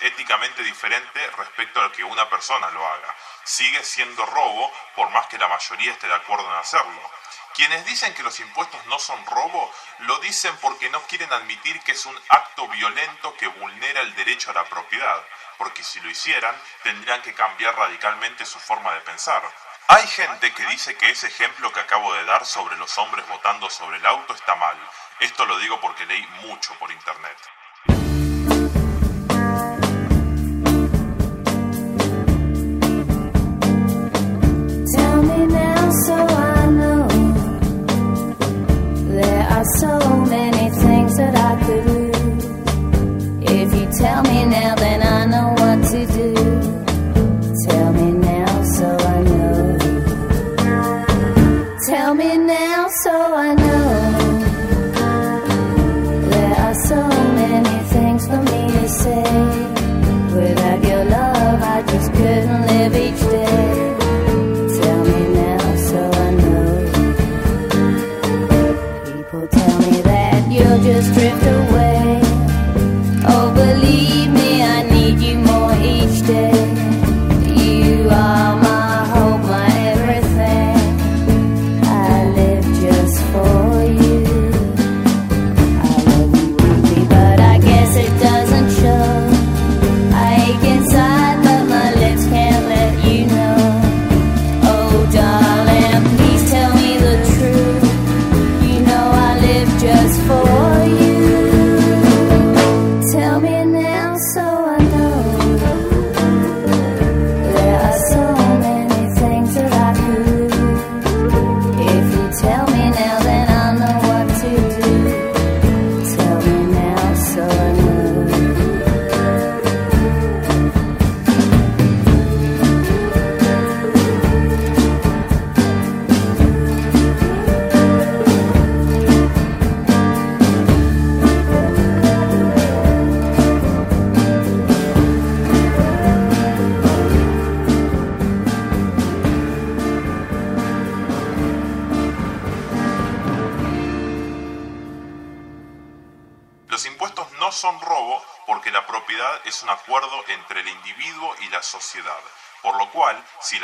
Éticamente 0.00 0.62
diferente 0.62 1.30
respecto 1.36 1.80
a 1.80 1.92
que 1.92 2.04
una 2.04 2.28
persona 2.28 2.70
lo 2.70 2.86
haga. 2.86 3.14
Sigue 3.44 3.82
siendo 3.82 4.26
robo 4.26 4.72
por 4.94 5.10
más 5.10 5.26
que 5.28 5.38
la 5.38 5.48
mayoría 5.48 5.92
esté 5.92 6.06
de 6.06 6.14
acuerdo 6.14 6.46
en 6.50 6.56
hacerlo. 6.56 7.10
Quienes 7.54 7.84
dicen 7.86 8.14
que 8.14 8.22
los 8.22 8.38
impuestos 8.38 8.84
no 8.86 8.98
son 8.98 9.24
robo, 9.26 9.74
lo 10.00 10.18
dicen 10.18 10.56
porque 10.58 10.90
no 10.90 11.02
quieren 11.08 11.32
admitir 11.32 11.80
que 11.80 11.92
es 11.92 12.06
un 12.06 12.16
acto 12.28 12.68
violento 12.68 13.36
que 13.36 13.48
vulnera 13.48 14.00
el 14.00 14.14
derecho 14.14 14.50
a 14.50 14.54
la 14.54 14.64
propiedad, 14.64 15.26
porque 15.56 15.82
si 15.82 15.98
lo 16.00 16.08
hicieran 16.08 16.54
tendrían 16.84 17.20
que 17.22 17.34
cambiar 17.34 17.74
radicalmente 17.74 18.46
su 18.46 18.60
forma 18.60 18.92
de 18.94 19.00
pensar. 19.00 19.42
Hay 19.88 20.06
gente 20.06 20.52
que 20.52 20.66
dice 20.66 20.96
que 20.96 21.10
ese 21.10 21.28
ejemplo 21.28 21.72
que 21.72 21.80
acabo 21.80 22.14
de 22.14 22.24
dar 22.26 22.46
sobre 22.46 22.76
los 22.76 22.96
hombres 22.98 23.26
votando 23.26 23.68
sobre 23.70 23.96
el 23.96 24.06
auto 24.06 24.34
está 24.34 24.54
mal. 24.54 24.76
Esto 25.18 25.46
lo 25.46 25.58
digo 25.58 25.80
porque 25.80 26.06
leí 26.06 26.24
mucho 26.42 26.74
por 26.74 26.92
internet. 26.92 27.38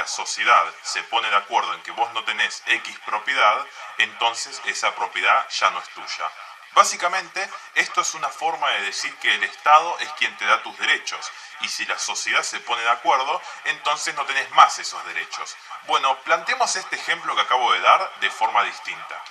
La 0.05 0.09
sociedad 0.09 0.67
se 0.83 1.03
pone 1.05 1.31
de 1.31 1.37
acuerdo 1.37 1.73
en 1.73 1.83
que 1.83 1.91
vos 1.93 2.13
no 2.13 2.23
tenés 2.25 2.63
X 2.67 2.99
propiedad, 3.07 3.67
entonces 3.97 4.61
esa 4.67 4.95
propiedad 4.95 5.49
ya 5.49 5.71
no 5.71 5.79
es 5.79 5.89
tuya. 5.89 6.31
Básicamente, 6.75 7.49
esto 7.75 8.03
es 8.03 8.13
una 8.13 8.29
forma 8.29 8.69
de 8.73 8.83
decir 8.83 9.17
que 9.17 9.35
el 9.35 9.43
Estado 9.45 9.97
es 10.01 10.13
quien 10.19 10.37
te 10.37 10.45
da 10.45 10.63
tus 10.63 10.77
derechos, 10.77 11.33
y 11.61 11.69
si 11.69 11.87
la 11.87 11.99
sociedad 11.99 12.43
se 12.43 12.61
pone 12.61 12.83
de 12.83 12.91
acuerdo, 12.91 13.41
entonces 13.65 14.15
no 14.15 14.27
tenés 14.27 14.51
más 14.51 14.79
esos 14.79 15.03
derechos. 15.07 15.57
Bueno, 15.87 16.19
planteemos 16.19 16.77
este 16.77 16.97
ejemplo 16.97 17.35
que 17.35 17.41
acabo 17.41 17.73
de 17.73 17.81
dar 17.81 18.13
de 18.21 18.31
forma 18.31 18.63
distinta. 18.63 19.23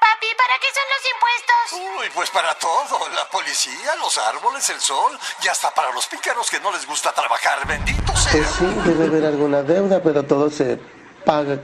Papi, 0.00 0.26
¿para 0.36 0.54
qué 0.60 0.66
son 0.74 0.86
los 0.92 1.02
impuestos? 1.14 2.00
Uy, 2.00 2.10
pues 2.14 2.30
para 2.30 2.54
todo. 2.54 3.08
La 3.10 3.28
policía, 3.28 3.96
los 3.96 4.16
árboles, 4.18 4.68
el 4.68 4.80
sol 4.80 5.18
y 5.42 5.48
hasta 5.48 5.72
para 5.72 5.92
los 5.92 6.06
pícaros 6.06 6.50
que 6.50 6.60
no 6.60 6.72
les 6.72 6.86
gusta 6.86 7.12
trabajar. 7.12 7.66
Bendito 7.66 8.16
sea. 8.16 8.32
Pues 8.32 8.46
sí, 8.58 8.64
debe 8.84 9.06
haber 9.06 9.26
alguna 9.26 9.62
deuda, 9.62 10.02
pero 10.02 10.24
todo 10.24 10.50
se 10.50 10.78
paga 11.24 11.58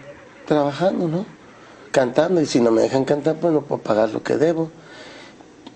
trabajando, 0.47 1.09
¿no? 1.09 1.27
Cantando, 1.93 2.41
y 2.41 2.47
si 2.47 2.61
no 2.61 2.71
me 2.71 2.83
dejan 2.83 3.05
cantar, 3.05 3.37
pues 3.37 3.53
no 3.53 3.63
puedo 3.63 3.83
pagar 3.83 4.11
lo 4.11 4.23
que 4.23 4.37
debo. 4.37 4.71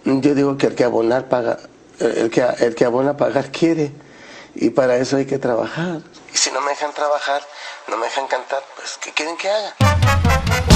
Yo 0.05 0.35
digo 0.35 0.57
que 0.59 0.67
el 0.67 0.75
que 0.75 0.85
abonar 0.85 1.29
paga, 1.29 1.59
el 2.01 2.31
que, 2.31 2.41
el 2.41 2.75
que 2.75 2.85
abona 2.85 3.17
pagar 3.17 3.51
quiere, 3.51 3.93
y 4.55 4.71
para 4.71 4.97
eso 4.97 5.17
hay 5.17 5.27
que 5.27 5.39
trabajar. 5.39 6.01
Y 6.33 6.37
si 6.37 6.51
no 6.51 6.61
me 6.61 6.71
dejan 6.71 6.93
trabajar, 6.93 7.43
no 7.89 7.97
me 7.97 8.07
dejan 8.07 8.27
cantar, 8.27 8.63
pues 8.77 8.99
¿qué 9.01 9.13
quieren 9.13 9.37
que 9.37 9.51
haga? 9.51 10.72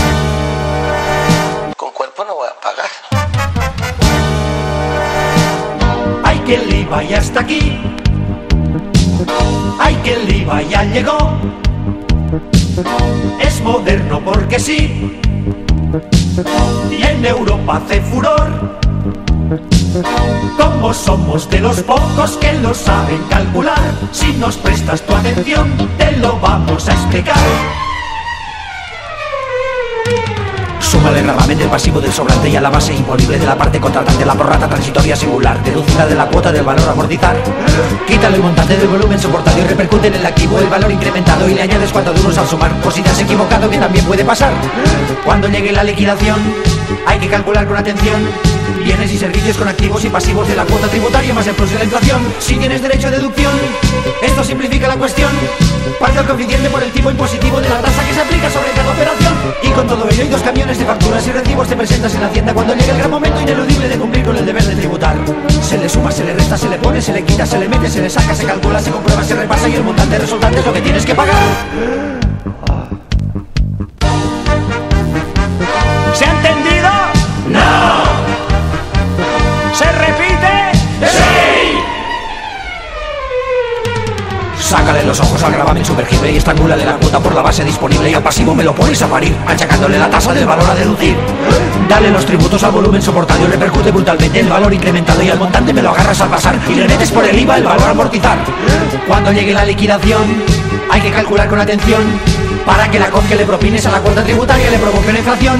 Con 1.76 1.90
cuerpo 1.92 2.24
no 2.24 2.36
voy 2.36 2.48
a 2.48 2.58
pagar. 2.58 2.88
Hay 6.24 6.38
que 6.38 6.54
el 6.54 6.74
IVA 6.74 7.02
ya 7.02 7.18
está 7.18 7.40
aquí. 7.40 7.78
Hay 9.78 9.94
que 9.96 10.14
el 10.14 10.36
IVA 10.36 10.62
ya 10.62 10.84
llegó. 10.84 11.18
Es 13.38 13.60
moderno 13.60 14.22
porque 14.24 14.58
sí. 14.58 15.20
Y 16.90 17.02
en 17.02 17.26
Europa 17.26 17.82
hace 17.84 18.00
furor. 18.00 18.80
Como 20.56 20.94
somos 20.94 21.50
de 21.50 21.60
los 21.60 21.82
pocos 21.82 22.38
que 22.38 22.54
lo 22.54 22.72
saben 22.72 23.22
calcular, 23.28 23.92
si 24.12 24.32
nos 24.32 24.56
prestas 24.56 25.02
tu 25.02 25.14
atención, 25.14 25.70
te 25.98 26.12
lo 26.12 26.38
vamos 26.40 26.88
a 26.88 26.92
explicar. 26.92 27.36
Súmale 30.96 31.20
gravamente 31.20 31.62
el 31.62 31.68
pasivo 31.68 32.00
del 32.00 32.10
sobrante 32.10 32.48
y 32.48 32.56
a 32.56 32.60
la 32.62 32.70
base 32.70 32.94
imponible 32.94 33.38
de 33.38 33.44
la 33.44 33.54
parte 33.54 33.78
contratante 33.78 34.24
la 34.24 34.34
prorrata 34.34 34.66
transitoria 34.66 35.14
singular, 35.14 35.62
deducida 35.62 36.06
de 36.06 36.14
la 36.14 36.24
cuota 36.24 36.50
del 36.50 36.64
valor 36.64 36.88
amortizar. 36.88 37.36
Quítale 38.06 38.36
el 38.36 38.42
montante 38.42 38.78
del 38.78 38.88
volumen 38.88 39.20
soportado 39.20 39.58
y 39.58 39.64
repercute 39.64 40.06
en 40.06 40.14
el 40.14 40.24
activo 40.24 40.58
el 40.58 40.68
valor 40.68 40.90
incrementado 40.90 41.50
y 41.50 41.54
le 41.54 41.60
añades 41.60 41.92
cuatro 41.92 42.14
duros 42.14 42.38
al 42.38 42.46
sumar, 42.46 42.72
por 42.80 42.94
si 42.94 43.02
te 43.02 43.10
has 43.10 43.20
equivocado 43.20 43.68
que 43.68 43.76
también 43.76 44.06
puede 44.06 44.24
pasar. 44.24 44.50
Cuando 45.22 45.48
llegue 45.48 45.70
la 45.70 45.84
liquidación, 45.84 46.40
hay 47.06 47.18
que 47.18 47.28
calcular 47.28 47.66
con 47.66 47.76
atención 47.76 48.22
bienes 48.96 49.14
y 49.14 49.18
servicios 49.18 49.58
con 49.58 49.68
activos 49.68 50.02
y 50.06 50.08
pasivos 50.08 50.48
de 50.48 50.56
la 50.56 50.64
cuota 50.64 50.88
tributaria 50.88 51.34
más 51.34 51.46
el 51.46 51.54
plus 51.54 51.70
de 51.70 51.78
la 51.78 51.84
inflación. 51.84 52.22
Si 52.38 52.56
tienes 52.56 52.80
derecho 52.80 53.08
a 53.08 53.10
deducción, 53.10 53.52
esto 54.22 54.42
simplifica 54.42 54.88
la 54.88 54.96
cuestión. 54.96 55.30
Parte 56.00 56.18
el 56.18 56.24
coeficiente 56.24 56.70
por 56.70 56.82
el 56.82 56.90
tipo 56.92 57.10
impositivo 57.10 57.60
de 57.60 57.68
la 57.68 57.80
tasa 57.82 58.06
que 58.06 58.14
se 58.14 58.20
aplica 58.22 58.48
sobre 58.48 58.70
cada 58.70 58.90
operación. 58.90 59.34
Y 59.62 59.68
con 59.68 59.86
todo 59.86 60.08
ello 60.08 60.24
y 60.24 60.28
dos 60.28 60.40
camiones 60.40 60.78
de 60.78 60.86
facturas 60.86 61.26
y 61.26 61.32
recibos 61.32 61.68
te 61.68 61.76
presentas 61.76 62.14
en 62.14 62.24
Hacienda 62.24 62.54
cuando 62.54 62.74
llegue 62.74 62.90
el 62.90 62.98
gran 62.98 63.10
momento 63.10 63.40
ineludible 63.42 63.88
de 63.88 63.98
cumplir 63.98 64.24
con 64.24 64.36
el 64.36 64.46
deber 64.46 64.64
de 64.64 64.76
tributar. 64.76 65.16
Se 65.62 65.76
le 65.76 65.88
suma, 65.90 66.10
se 66.10 66.24
le 66.24 66.32
resta, 66.32 66.56
se 66.56 66.68
le 66.68 66.78
pone, 66.78 67.02
se 67.02 67.12
le 67.12 67.22
quita, 67.22 67.44
se 67.44 67.58
le 67.58 67.68
mete, 67.68 67.90
se 67.90 68.00
le 68.00 68.08
saca, 68.08 68.34
se 68.34 68.44
calcula, 68.46 68.80
se 68.80 68.90
comprueba, 68.90 69.22
se 69.22 69.34
repasa 69.34 69.68
y 69.68 69.74
el 69.74 69.84
montante 69.84 70.18
resultante 70.18 70.60
es 70.60 70.66
lo 70.66 70.72
que 70.72 70.80
tienes 70.80 71.04
que 71.04 71.14
pagar. 71.14 71.36
¿Se 76.14 76.24
ha 76.24 76.30
entendido? 76.30 76.88
¡No! 77.50 78.15
¿Se 79.76 79.84
repite? 79.92 80.72
¡Sí! 81.02 81.78
Sácale 84.58 85.04
los 85.04 85.20
ojos 85.20 85.42
al 85.42 85.52
gravamen 85.52 85.84
sumergible 85.84 86.32
y 86.32 86.38
estrangúlale 86.38 86.86
la 86.86 86.94
cuota 86.94 87.20
por 87.20 87.34
la 87.34 87.42
base 87.42 87.62
disponible 87.62 88.10
y 88.10 88.14
al 88.14 88.22
pasivo 88.22 88.54
me 88.54 88.64
lo 88.64 88.74
pones 88.74 89.02
a 89.02 89.06
parir, 89.06 89.36
achacándole 89.46 89.98
la 89.98 90.08
tasa 90.08 90.32
del 90.32 90.46
valor 90.46 90.70
a 90.70 90.74
deducir. 90.74 91.14
Dale 91.90 92.10
los 92.10 92.24
tributos 92.24 92.64
al 92.64 92.72
volumen 92.72 93.02
soportado 93.02 93.44
y 93.44 93.48
repercute 93.48 93.90
brutalmente 93.90 94.40
el 94.40 94.48
valor 94.48 94.72
incrementado 94.72 95.22
y 95.22 95.28
al 95.28 95.38
montante 95.38 95.74
me 95.74 95.82
lo 95.82 95.90
agarras 95.90 96.22
al 96.22 96.30
pasar 96.30 96.58
y 96.70 96.74
le 96.74 96.88
metes 96.88 97.12
por 97.12 97.26
el 97.26 97.38
IVA 97.38 97.58
el 97.58 97.64
valor 97.64 97.86
a 97.86 97.90
amortizar. 97.90 98.38
Cuando 99.06 99.30
llegue 99.30 99.52
la 99.52 99.66
liquidación, 99.66 100.42
hay 100.90 101.02
que 101.02 101.10
calcular 101.10 101.50
con 101.50 101.60
atención 101.60 102.02
para 102.66 102.90
que 102.90 102.98
la 102.98 103.10
COF 103.10 103.28
que 103.28 103.36
le 103.36 103.46
propines 103.46 103.86
a 103.86 103.92
la 103.92 104.00
cuota 104.00 104.24
tributaria 104.24 104.68
le 104.70 104.78
provoque 104.78 105.08
una 105.08 105.18
inflación. 105.18 105.58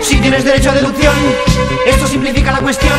Si 0.00 0.16
tienes 0.16 0.44
derecho 0.44 0.70
a 0.70 0.74
deducción, 0.74 1.14
esto 1.86 2.06
simplifica 2.06 2.50
la 2.52 2.60
cuestión. 2.60 2.94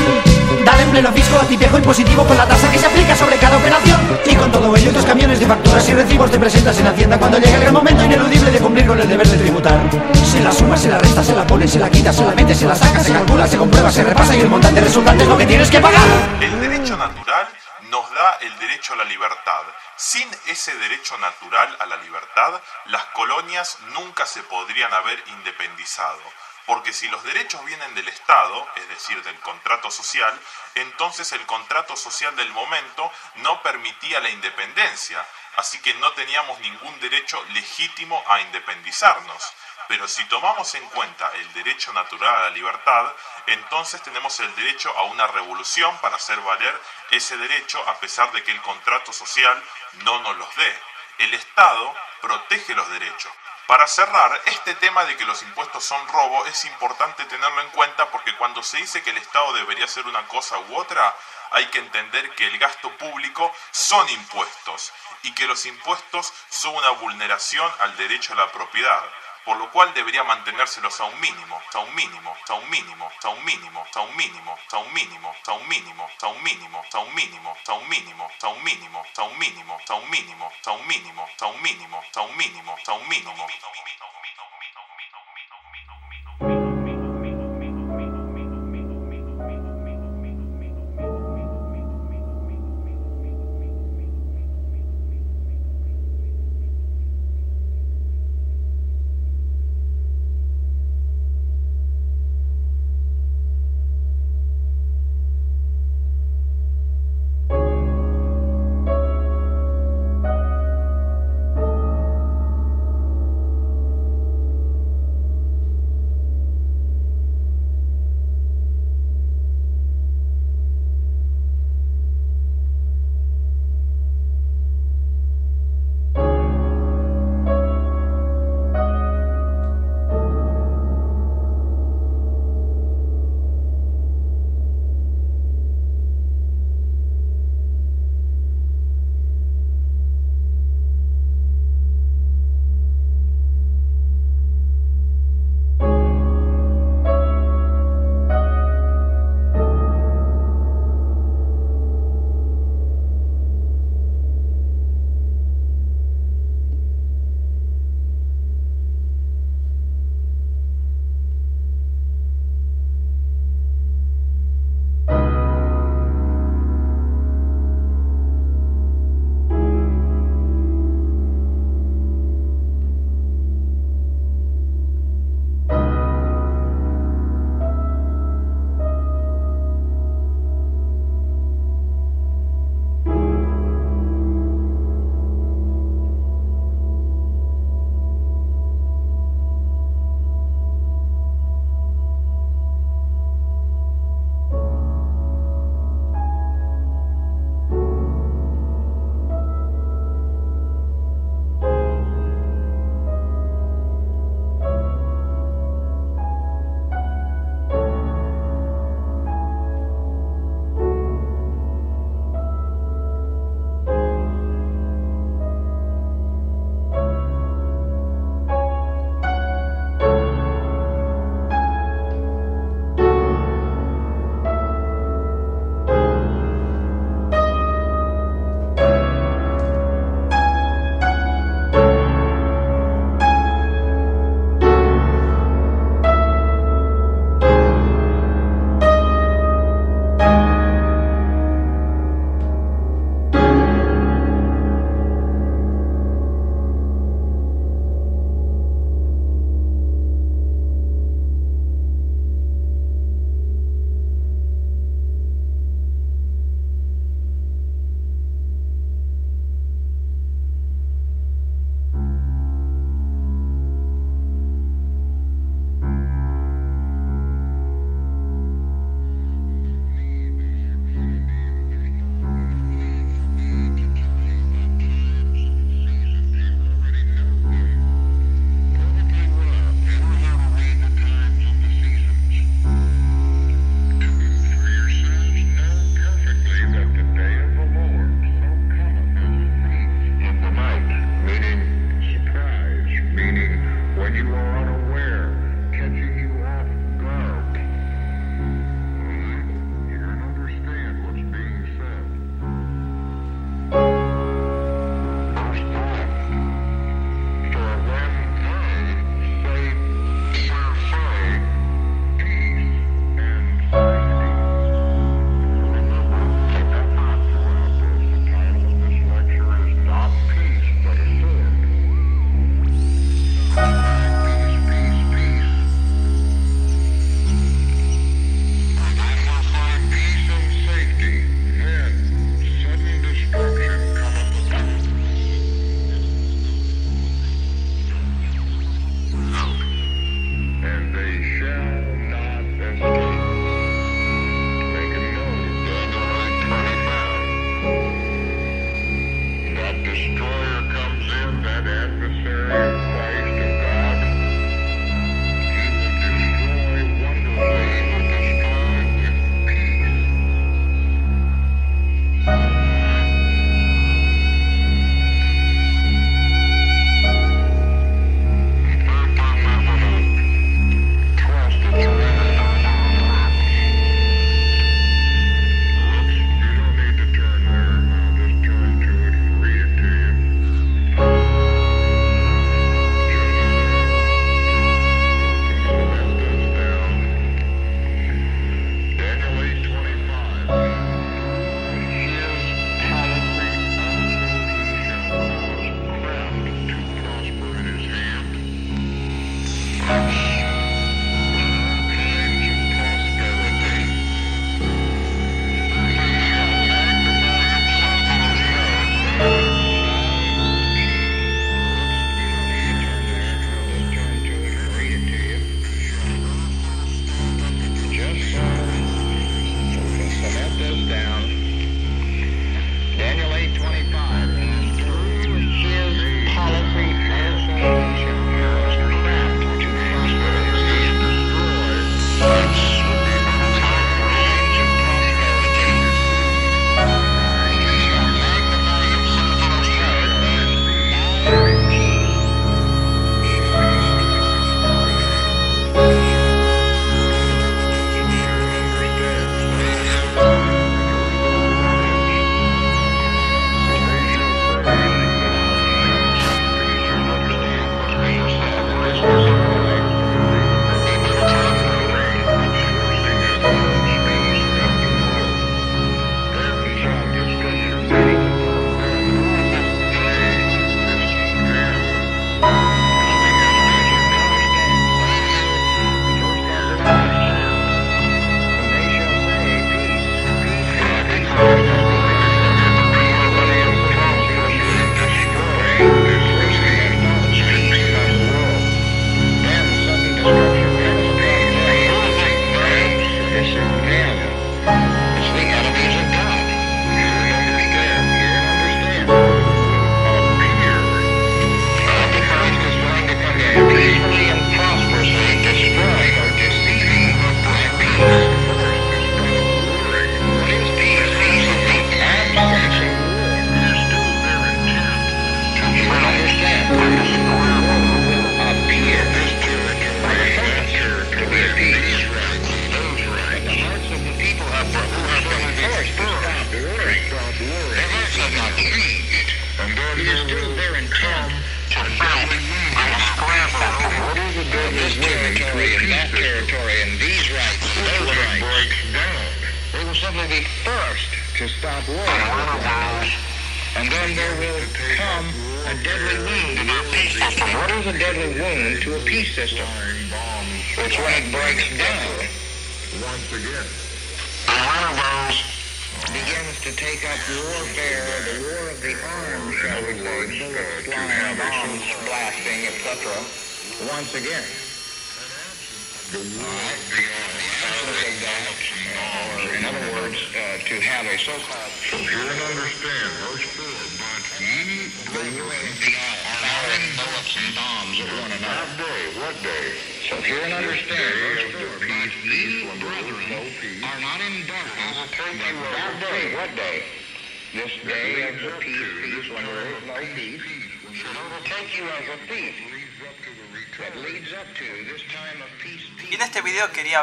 Dale 0.63 0.83
en 0.83 0.89
pleno 0.91 1.11
fisco 1.11 1.39
a 1.39 1.45
tipejo 1.45 1.77
impositivo 1.77 2.23
con 2.25 2.37
la 2.37 2.45
tasa 2.45 2.69
que 2.71 2.77
se 2.77 2.85
aplica 2.85 3.15
sobre 3.15 3.37
cada 3.37 3.57
operación. 3.57 3.99
Y 4.25 4.35
con 4.35 4.51
todo 4.51 4.75
ello, 4.75 4.91
tus 4.91 5.05
camiones 5.05 5.39
de 5.39 5.47
facturas 5.47 5.89
y 5.89 5.93
recibos 5.93 6.29
te 6.29 6.37
presentas 6.37 6.77
en 6.79 6.87
Hacienda 6.87 7.17
cuando 7.17 7.39
llega 7.39 7.65
el 7.65 7.71
momento 7.71 8.03
ineludible 8.03 8.51
de 8.51 8.59
cumplir 8.59 8.85
con 8.85 8.99
el 8.99 9.07
deber 9.07 9.27
de 9.27 9.37
tributar. 9.37 9.79
Se 10.29 10.41
la 10.41 10.51
suma, 10.51 10.77
se 10.77 10.89
la 10.89 10.99
resta, 10.99 11.23
se 11.23 11.35
la 11.35 11.47
pone, 11.47 11.67
se 11.67 11.79
la 11.79 11.89
quita, 11.89 12.13
se 12.13 12.23
la 12.23 12.33
mete, 12.33 12.53
se 12.53 12.65
la 12.65 12.75
saca, 12.75 12.99
se 13.03 13.11
calcula, 13.11 13.47
se 13.47 13.57
comprueba, 13.57 13.91
se 13.91 14.03
repasa 14.03 14.35
y 14.35 14.41
el 14.41 14.49
montante 14.49 14.81
resultante 14.81 15.23
es 15.23 15.29
lo 15.29 15.37
que 15.37 15.45
tienes 15.45 15.69
que 15.69 15.79
pagar. 15.79 16.07
El 16.41 16.59
derecho 16.59 16.95
natural 16.97 17.47
nos 17.89 18.03
da 18.11 18.37
el 18.41 18.68
la 18.95 19.03
libertad. 19.03 19.63
Sin 19.97 20.29
ese 20.47 20.73
derecho 20.75 21.17
natural 21.17 21.75
a 21.79 21.85
la 21.85 21.97
libertad, 21.97 22.61
las 22.85 23.03
colonias 23.05 23.77
nunca 23.93 24.25
se 24.25 24.41
podrían 24.43 24.93
haber 24.93 25.21
independizado. 25.27 26.21
Porque 26.65 26.93
si 26.93 27.07
los 27.07 27.23
derechos 27.23 27.63
vienen 27.65 27.93
del 27.95 28.07
Estado, 28.07 28.67
es 28.75 28.87
decir, 28.89 29.21
del 29.23 29.39
contrato 29.39 29.89
social, 29.91 30.39
entonces 30.75 31.31
el 31.33 31.45
contrato 31.45 31.95
social 31.95 32.35
del 32.35 32.51
momento 32.51 33.11
no 33.35 33.61
permitía 33.63 34.19
la 34.19 34.29
independencia, 34.29 35.25
así 35.57 35.81
que 35.81 35.93
no 35.95 36.11
teníamos 36.13 36.59
ningún 36.59 36.99
derecho 36.99 37.43
legítimo 37.53 38.23
a 38.27 38.39
independizarnos. 38.41 39.53
Pero 39.89 40.07
si 40.07 40.23
tomamos 40.25 40.75
en 40.75 40.87
cuenta 40.89 41.31
el 41.33 41.53
derecho 41.53 41.91
natural 41.93 42.35
a 42.35 42.41
la 42.41 42.49
libertad, 42.51 43.11
entonces 43.47 43.99
tenemos 44.03 44.39
el 44.39 44.55
derecho 44.55 44.95
a 44.95 45.01
una 45.05 45.25
revolución 45.25 45.97
para 45.97 46.15
hacer 46.15 46.39
valer 46.41 46.79
ese 47.09 47.35
derecho 47.37 47.83
a 47.89 47.99
pesar 47.99 48.31
de 48.31 48.43
que 48.43 48.51
el 48.51 48.61
contrato 48.61 49.11
social 49.11 49.63
no 50.03 50.19
nos 50.21 50.37
los 50.37 50.55
dé. 50.57 50.79
El 51.17 51.33
Estado 51.33 51.95
protege 52.21 52.75
los 52.75 52.87
derechos. 52.91 53.31
Para 53.65 53.87
cerrar, 53.87 54.39
este 54.45 54.75
tema 54.75 55.05
de 55.05 55.17
que 55.17 55.25
los 55.25 55.41
impuestos 55.41 55.83
son 55.85 56.07
robo 56.09 56.45
es 56.45 56.65
importante 56.65 57.25
tenerlo 57.25 57.61
en 57.61 57.69
cuenta 57.71 58.11
porque 58.11 58.35
cuando 58.35 58.61
se 58.61 58.77
dice 58.77 59.01
que 59.01 59.09
el 59.09 59.17
Estado 59.17 59.53
debería 59.53 59.85
hacer 59.85 60.05
una 60.05 60.27
cosa 60.27 60.59
u 60.59 60.75
otra, 60.75 61.15
hay 61.49 61.65
que 61.71 61.79
entender 61.79 62.29
que 62.35 62.45
el 62.45 62.59
gasto 62.59 62.95
público 62.99 63.51
son 63.71 64.07
impuestos 64.09 64.93
y 65.23 65.33
que 65.33 65.47
los 65.47 65.65
impuestos 65.65 66.31
son 66.51 66.75
una 66.75 66.91
vulneración 66.91 67.73
al 67.79 67.97
derecho 67.97 68.33
a 68.33 68.35
la 68.35 68.51
propiedad 68.51 69.01
por 69.49 69.57
lo 69.57 69.71
cual 69.71 69.91
debería 69.95 70.23
mantenérselos 70.23 71.01
a 71.01 71.05
un 71.05 71.19
mínimo, 71.19 71.59
a 71.73 71.79
un 71.79 71.95
mínimo, 71.95 72.37
a 72.47 72.53
un 72.53 72.69
mínimo, 72.69 73.09
a 73.23 73.29
un 73.29 73.43
mínimo, 73.43 73.83
a 73.95 73.99
un 73.99 74.15
mínimo, 74.15 74.55
a 74.71 74.77
un 74.77 74.93
mínimo, 74.93 75.35
a 75.47 75.53
un 75.55 75.67
mínimo, 75.67 76.05
a 76.21 76.21
un 76.21 76.37
mínimo, 76.43 76.85
a 76.93 76.99
un 76.99 77.11
mínimo, 77.15 77.57
a 77.65 77.73
un 77.73 77.89
mínimo, 77.89 78.29
a 78.37 78.47
un 78.47 78.59
mínimo, 78.59 79.09
a 79.17 79.23
un 79.23 79.39
mínimo, 79.39 79.79
a 79.87 79.93
un 79.95 80.07
mínimo, 80.07 80.49
a 80.61 80.71
un 80.71 80.87
mínimo, 80.87 81.25
a 81.41 81.47
un 81.47 81.61
mínimo, 81.63 82.03
a 82.15 82.21
un 82.21 82.37
mínimo, 82.37 82.77
a 82.85 82.93
un 82.93 83.09
mínimo. 83.09 83.47
territory 83.47 84.18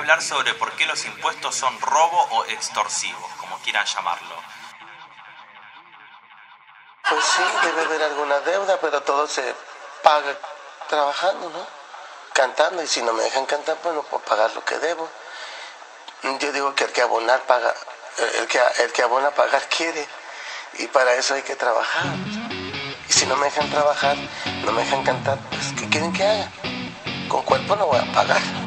hablar 0.07 0.23
sobre 0.23 0.55
por 0.55 0.71
qué 0.77 0.87
los 0.87 1.05
impuestos 1.05 1.57
son 1.57 1.81
robo 1.81 2.29
o 2.31 2.45
extorsivos, 2.45 3.29
como 3.41 3.59
quieran 3.59 3.85
llamarlo. 3.85 4.37
Pues 7.11 7.25
sí, 7.25 7.43
debe 7.65 7.83
haber 7.83 8.03
alguna 8.05 8.39
deuda, 8.39 8.79
pero 8.81 9.03
todo 9.03 9.27
se 9.27 9.43
paga 10.05 10.39
trabajando, 10.89 11.51
¿no? 11.51 11.67
Cantando, 12.33 12.85
y 12.85 12.87
si 12.87 13.03
no 13.03 13.15
me 13.15 13.25
dejan 13.25 13.47
cantar, 13.47 13.79
pues 13.79 13.97
no 13.97 14.05
puedo 14.05 14.23
pagar 14.23 14.53
lo 14.55 14.65
que 14.65 14.79
debo. 14.79 15.09
Yo 16.39 16.53
digo 16.53 16.73
que 16.77 16.85
el 16.85 16.93
que 16.93 17.03
abonar 17.03 17.41
paga, 17.43 17.75
el 18.39 18.47
que, 18.47 18.61
el 18.85 18.93
que 18.93 19.03
abona 19.03 19.33
pagar 19.33 19.69
quiere, 19.69 20.07
y 20.75 20.87
para 20.87 21.15
eso 21.15 21.35
hay 21.35 21.43
que 21.43 21.57
trabajar. 21.57 22.05
Y 23.09 23.13
si 23.13 23.27
no 23.27 23.35
me 23.35 23.47
dejan 23.47 23.69
trabajar, 23.71 24.17
no 24.65 24.71
me 24.71 24.85
dejan 24.85 25.03
cantar, 25.03 25.37
pues 25.51 25.73
¿qué 25.77 25.89
quieren 25.89 26.13
que 26.13 26.25
haga? 26.25 26.53
Con 27.29 27.43
cuerpo 27.43 27.75
no 27.75 27.87
voy 27.87 27.99
a 27.99 28.13
pagar. 28.13 28.66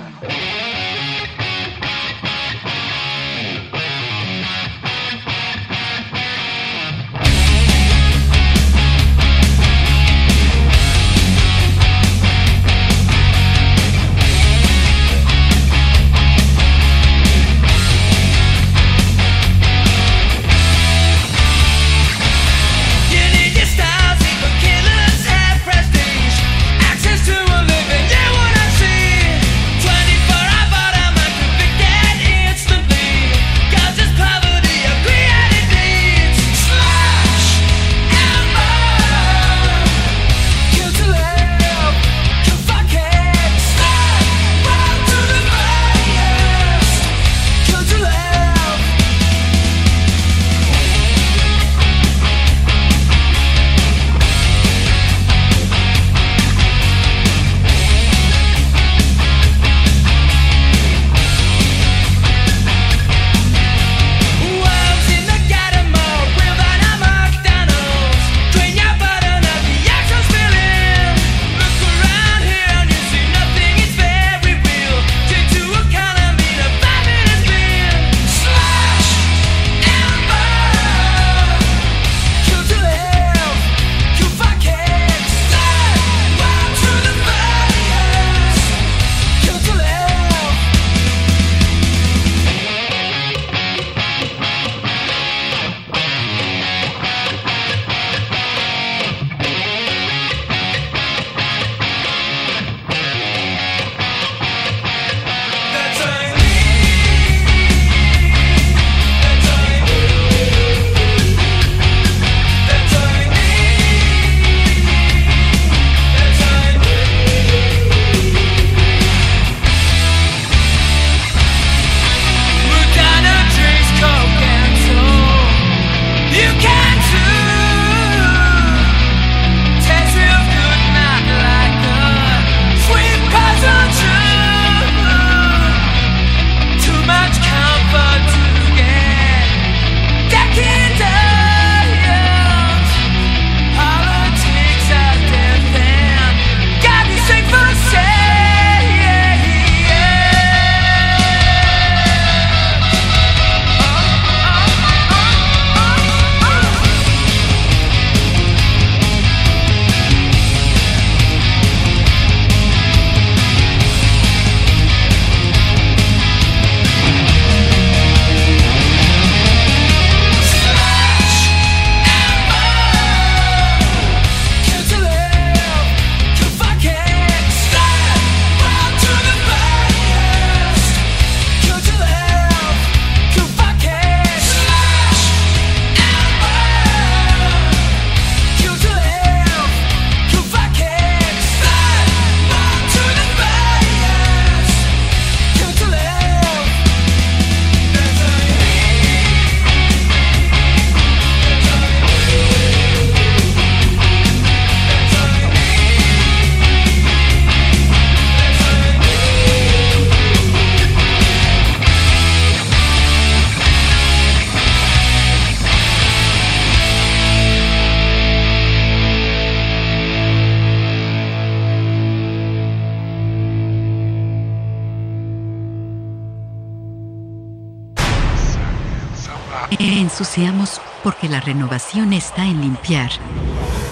Limpiar. 232.89 233.11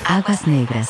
Aguas 0.05 0.47
negras. 0.47 0.89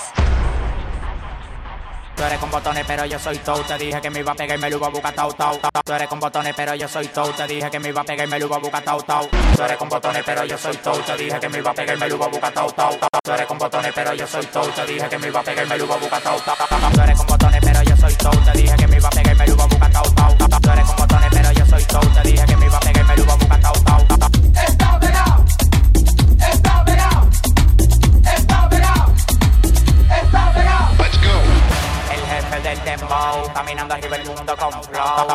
Tú 2.16 2.24
eres 2.24 2.40
con 2.40 2.50
botones, 2.50 2.84
pero 2.88 3.06
yo 3.06 3.19
soy 3.19 3.38
Tou. 3.38 3.61
Te 3.64 3.77
dije 3.77 4.02
que 4.02 4.10
me 4.10 4.19
iba 4.19 4.32
a 4.32 4.36
pegar 4.36 4.58
y 4.58 4.61
me 4.61 4.69
lo 4.69 4.77
iba 4.77 4.88
a 4.88 4.90
buscar 4.90 5.14
tau 5.14 5.32
tau. 5.34 5.60
Tú 5.86 5.94
eres 5.94 6.08
con 6.08 6.19
botones, 6.19 6.53
pero 6.56 6.74
yo 6.74 6.88
soy 6.88 7.08
Tou. 7.08 7.32
Te 7.34 7.45
dije 7.45 7.69
que 7.69 7.80
me 7.80 7.90
iba 7.90 8.02
a 8.02 8.03
pegar 8.03 8.26
y 8.27 8.30
me 8.30 8.40
lo 8.40 8.45
iba 8.45 8.56
a 8.56 8.60
buscar 8.60 8.84
tau 8.84 9.02
tau. 9.03 9.30
Tú 9.56 9.61
eres 9.61 9.77
con 9.77 9.90
botones, 9.90 10.24
pero 10.26 10.44
yo 10.45 10.58
soy 10.58 10.77
Tou. 10.77 10.98
Te 11.02 11.18
dije 11.18 11.40
que 11.40 11.50
me 11.50 11.58
iba 11.60 11.72
a 11.72 11.74
pegar 11.74 11.95
y 11.95 12.00
me 12.00 12.08
lo 12.08 12.16
iba 12.16 12.26
a 12.26 12.30
buscar 12.30 12.53
tau 12.53 12.72
tau. 12.72 12.98
Tú 13.24 13.32
eres 13.32 13.45
con 13.45 13.58
botones, 13.60 13.92
pero 13.94 14.14
yo 14.14 14.27
soy 14.27 14.45
Tou. 14.48 14.68
Te 14.72 14.86
dije 14.86 15.10
que 15.10 15.18
me 15.19 15.27
iba 15.27 15.40
a 15.40 15.44
pegar 15.44 15.66
y 15.66 15.69
me 15.69 15.77
lo 15.77 15.86
iba 15.86 15.95
a 15.95 15.98
buscar 16.00 16.22
tau 16.22 16.40
tau. 16.40 16.56
Tú 16.94 17.02
eres 17.02 17.18
con 17.18 17.27
botones, 17.27 17.47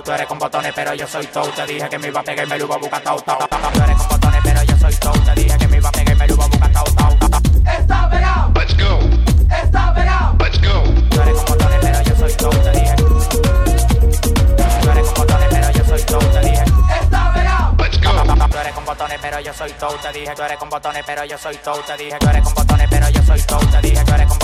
flow. 0.02 0.04
Tú 0.04 0.12
eres 0.12 0.26
con 0.26 0.38
botones, 0.38 0.72
pero 0.74 0.94
yo 0.94 1.06
soy 1.06 1.26
Tou. 1.26 1.48
Te 1.50 1.66
dije 1.66 1.88
que 1.88 1.98
me 1.98 2.08
iba 2.08 2.20
a 2.20 2.22
pegar 2.22 2.46
y 2.46 2.50
me 2.50 2.58
lo 2.58 2.64
iba 2.64 2.74
a 2.74 2.78
buscar 2.78 3.02
tau 3.02 3.20
tau. 3.22 3.38
Tú 3.38 3.82
eres 3.82 3.96
con 3.96 4.08
botones, 4.08 4.40
pero 4.44 4.62
yo 4.62 4.76
soy 4.76 4.94
Tou. 4.94 5.12
Te 5.12 5.34
dije 5.34 5.58
que 5.58 5.68
me 5.68 5.76
iba 5.78 5.88
a 5.88 5.92
pegar 5.92 6.14
y 6.14 6.18
me 6.18 6.26
lo 6.28 6.34
iba 6.34 6.44
a 6.44 6.48
buscar 6.48 6.72
tau 6.72 6.84
tau. 6.84 7.16
Está 7.78 8.10
pegado. 8.10 8.52
Let's 8.54 8.76
go. 8.76 8.98
Está 9.50 9.94
pegado. 9.94 10.36
Let's 10.38 10.60
go. 10.60 10.82
Tú 11.10 11.20
eres 11.22 11.36
con 11.36 11.46
botones, 11.46 11.78
pero 11.82 12.02
yo 12.02 12.16
soy 12.16 12.32
Tou. 12.34 12.50
Te 12.50 12.70
dije. 12.72 12.96
Tú 14.82 14.90
eres 14.90 15.06
con 15.06 15.14
botones, 15.14 15.48
pero 15.50 15.70
yo 15.70 15.84
soy 15.84 16.02
Tou. 16.02 16.20
Te 16.20 16.40
dije. 16.40 16.64
Está 17.02 17.32
pegado. 17.32 17.74
Let's 17.78 18.00
go. 18.02 18.48
Tú 18.48 18.58
eres 18.58 18.72
con 18.72 18.84
botones, 18.84 19.18
pero 19.22 19.40
yo 19.40 19.54
soy 19.54 19.72
Tou. 19.72 19.96
Te 19.98 20.12
dije. 20.12 20.34
Tú 20.34 20.42
eres 20.42 20.58
con 20.58 20.70
botones, 20.70 21.04
pero 21.06 21.24
yo 21.24 21.38
soy 21.38 21.56
Tou. 21.58 21.82
Te 21.82 21.96
dije. 21.96 22.18
Tú 22.18 22.28
eres 22.28 22.42
con 22.42 22.54
botones, 22.54 22.88
pero 22.90 23.08
yo 23.10 23.22
soy 23.22 23.40
Tou. 23.42 23.60
Te 23.66 23.80
dije. 23.80 24.04
Tú 24.04 24.14
eres 24.14 24.26
con 24.26 24.38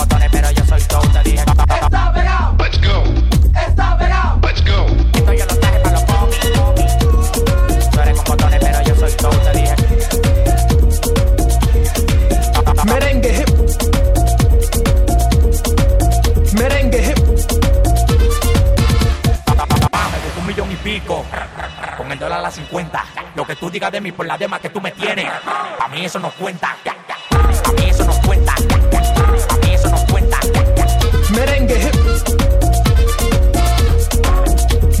tú 23.69 23.73
digas 23.73 23.91
de 23.91 24.01
mí 24.01 24.11
por 24.11 24.25
la 24.25 24.35
dema 24.35 24.57
que 24.57 24.69
tú 24.71 24.81
me 24.81 24.91
tienes. 24.91 25.27
A 25.79 25.87
mí 25.89 26.03
eso 26.03 26.17
no 26.17 26.31
cuenta. 26.31 26.75
A 26.83 27.71
mí 27.73 27.87
eso 27.87 28.03
no 28.03 28.13
cuenta. 28.25 28.55
A 28.55 29.57
mí 29.57 29.73
eso 29.73 29.89
no 29.89 30.05
cuenta. 30.11 30.39
Merengue 31.35 31.75
hip. 31.75 31.95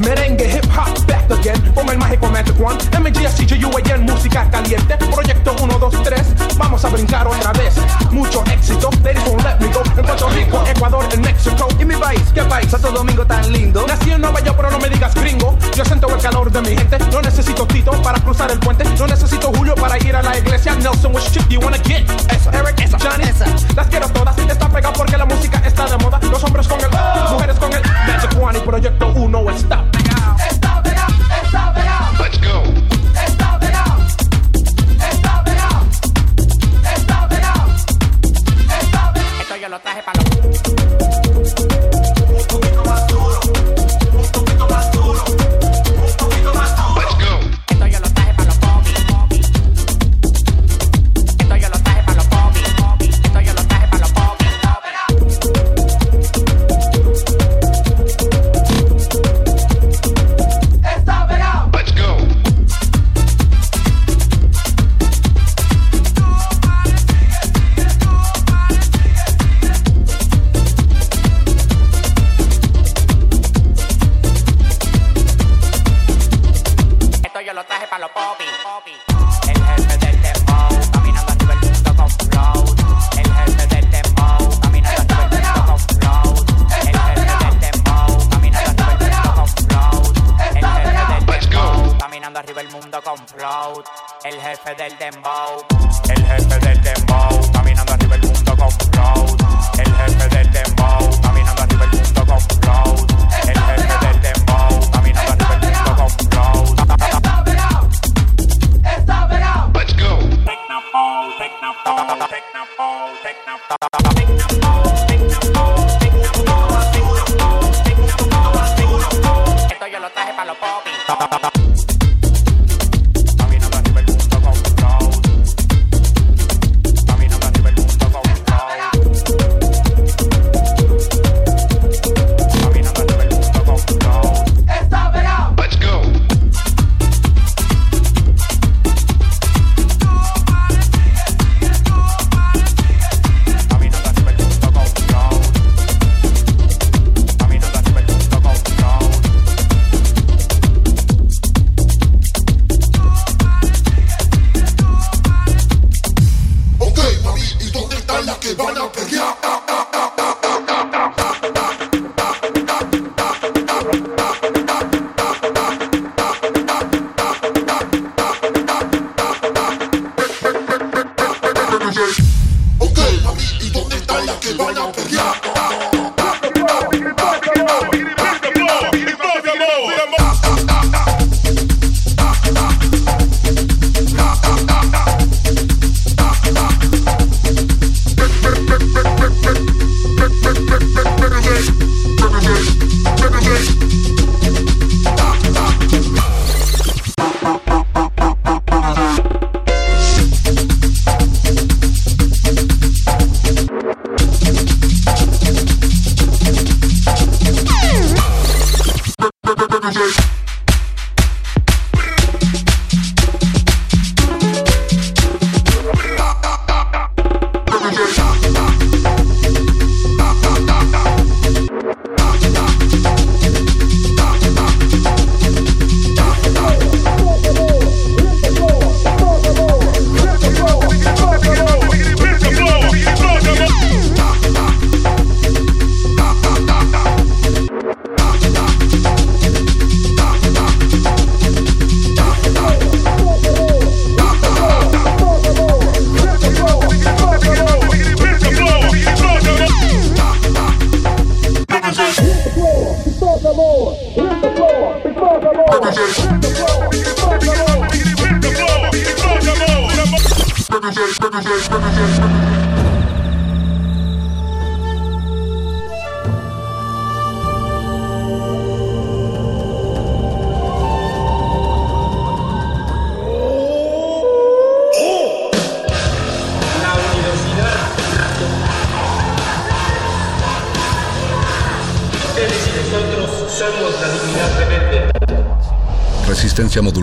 Merengue 0.05 0.45
hip 0.53 0.65
hop 0.77 1.07
back 1.07 1.31
again. 1.31 1.73
Con 1.73 1.89
el 1.89 1.97
mágico 1.97 2.27
Magic 2.27 2.59
One. 2.61 2.77
MGSTGUAN, 3.09 4.03
música 4.03 4.47
caliente. 4.51 4.97
Proyecto 4.97 5.55
1, 5.59 5.79
2, 5.79 6.03
3. 6.03 6.21
Vamos 6.57 6.85
a 6.85 6.89
brincar 6.89 7.27
otra 7.27 7.51
vez. 7.53 7.73
Mucho 8.11 8.43
éxito. 8.51 8.91
Ladies 9.03 9.23
won't 9.25 9.43
let 9.43 9.59
me 9.59 9.73
go. 9.73 9.81
En 9.97 10.05
Puerto 10.05 10.29
Rico, 10.29 10.63
Ecuador, 10.67 11.05
en 11.11 11.21
México. 11.21 11.67
¿Y 11.79 11.85
mi 11.85 11.95
país? 11.95 12.21
¿Qué 12.35 12.43
país? 12.43 12.69
Santo 12.69 12.91
Domingo 12.91 13.25
tan 13.25 13.51
lindo. 13.51 13.87
Nací 13.87 14.11
en 14.11 14.21
Nueva 14.21 14.39
York, 14.41 14.55
pero 14.57 14.69
no 14.69 14.77
me 14.77 14.89
digas 14.89 15.15
gringo. 15.15 15.57
Yo 15.75 15.83
siento 15.83 16.07
el 16.07 16.21
calor 16.21 16.51
de 16.51 16.61
mi 16.61 16.77
gente. 16.77 16.99
No 17.11 17.21
necesito 17.21 17.67
para 18.09 18.23
cruzar 18.23 18.49
el 18.49 18.59
puente. 18.59 18.83
No 18.97 19.05
necesito 19.05 19.51
Julio 19.55 19.75
para 19.75 19.95
ir 19.99 20.15
a 20.15 20.23
la 20.23 20.35
iglesia. 20.35 20.73
Nelson, 20.75 21.13
which 21.13 21.31
chick 21.31 21.43
do 21.47 21.53
you 21.53 21.59
wanna 21.59 21.77
get? 21.77 22.09
Esa. 22.31 22.49
Eric, 22.57 22.81
esa. 22.81 22.97
Johnny, 22.97 23.25
esa. 23.25 23.45
Las 23.75 23.87
quiero 23.87 24.07
todas. 24.09 24.18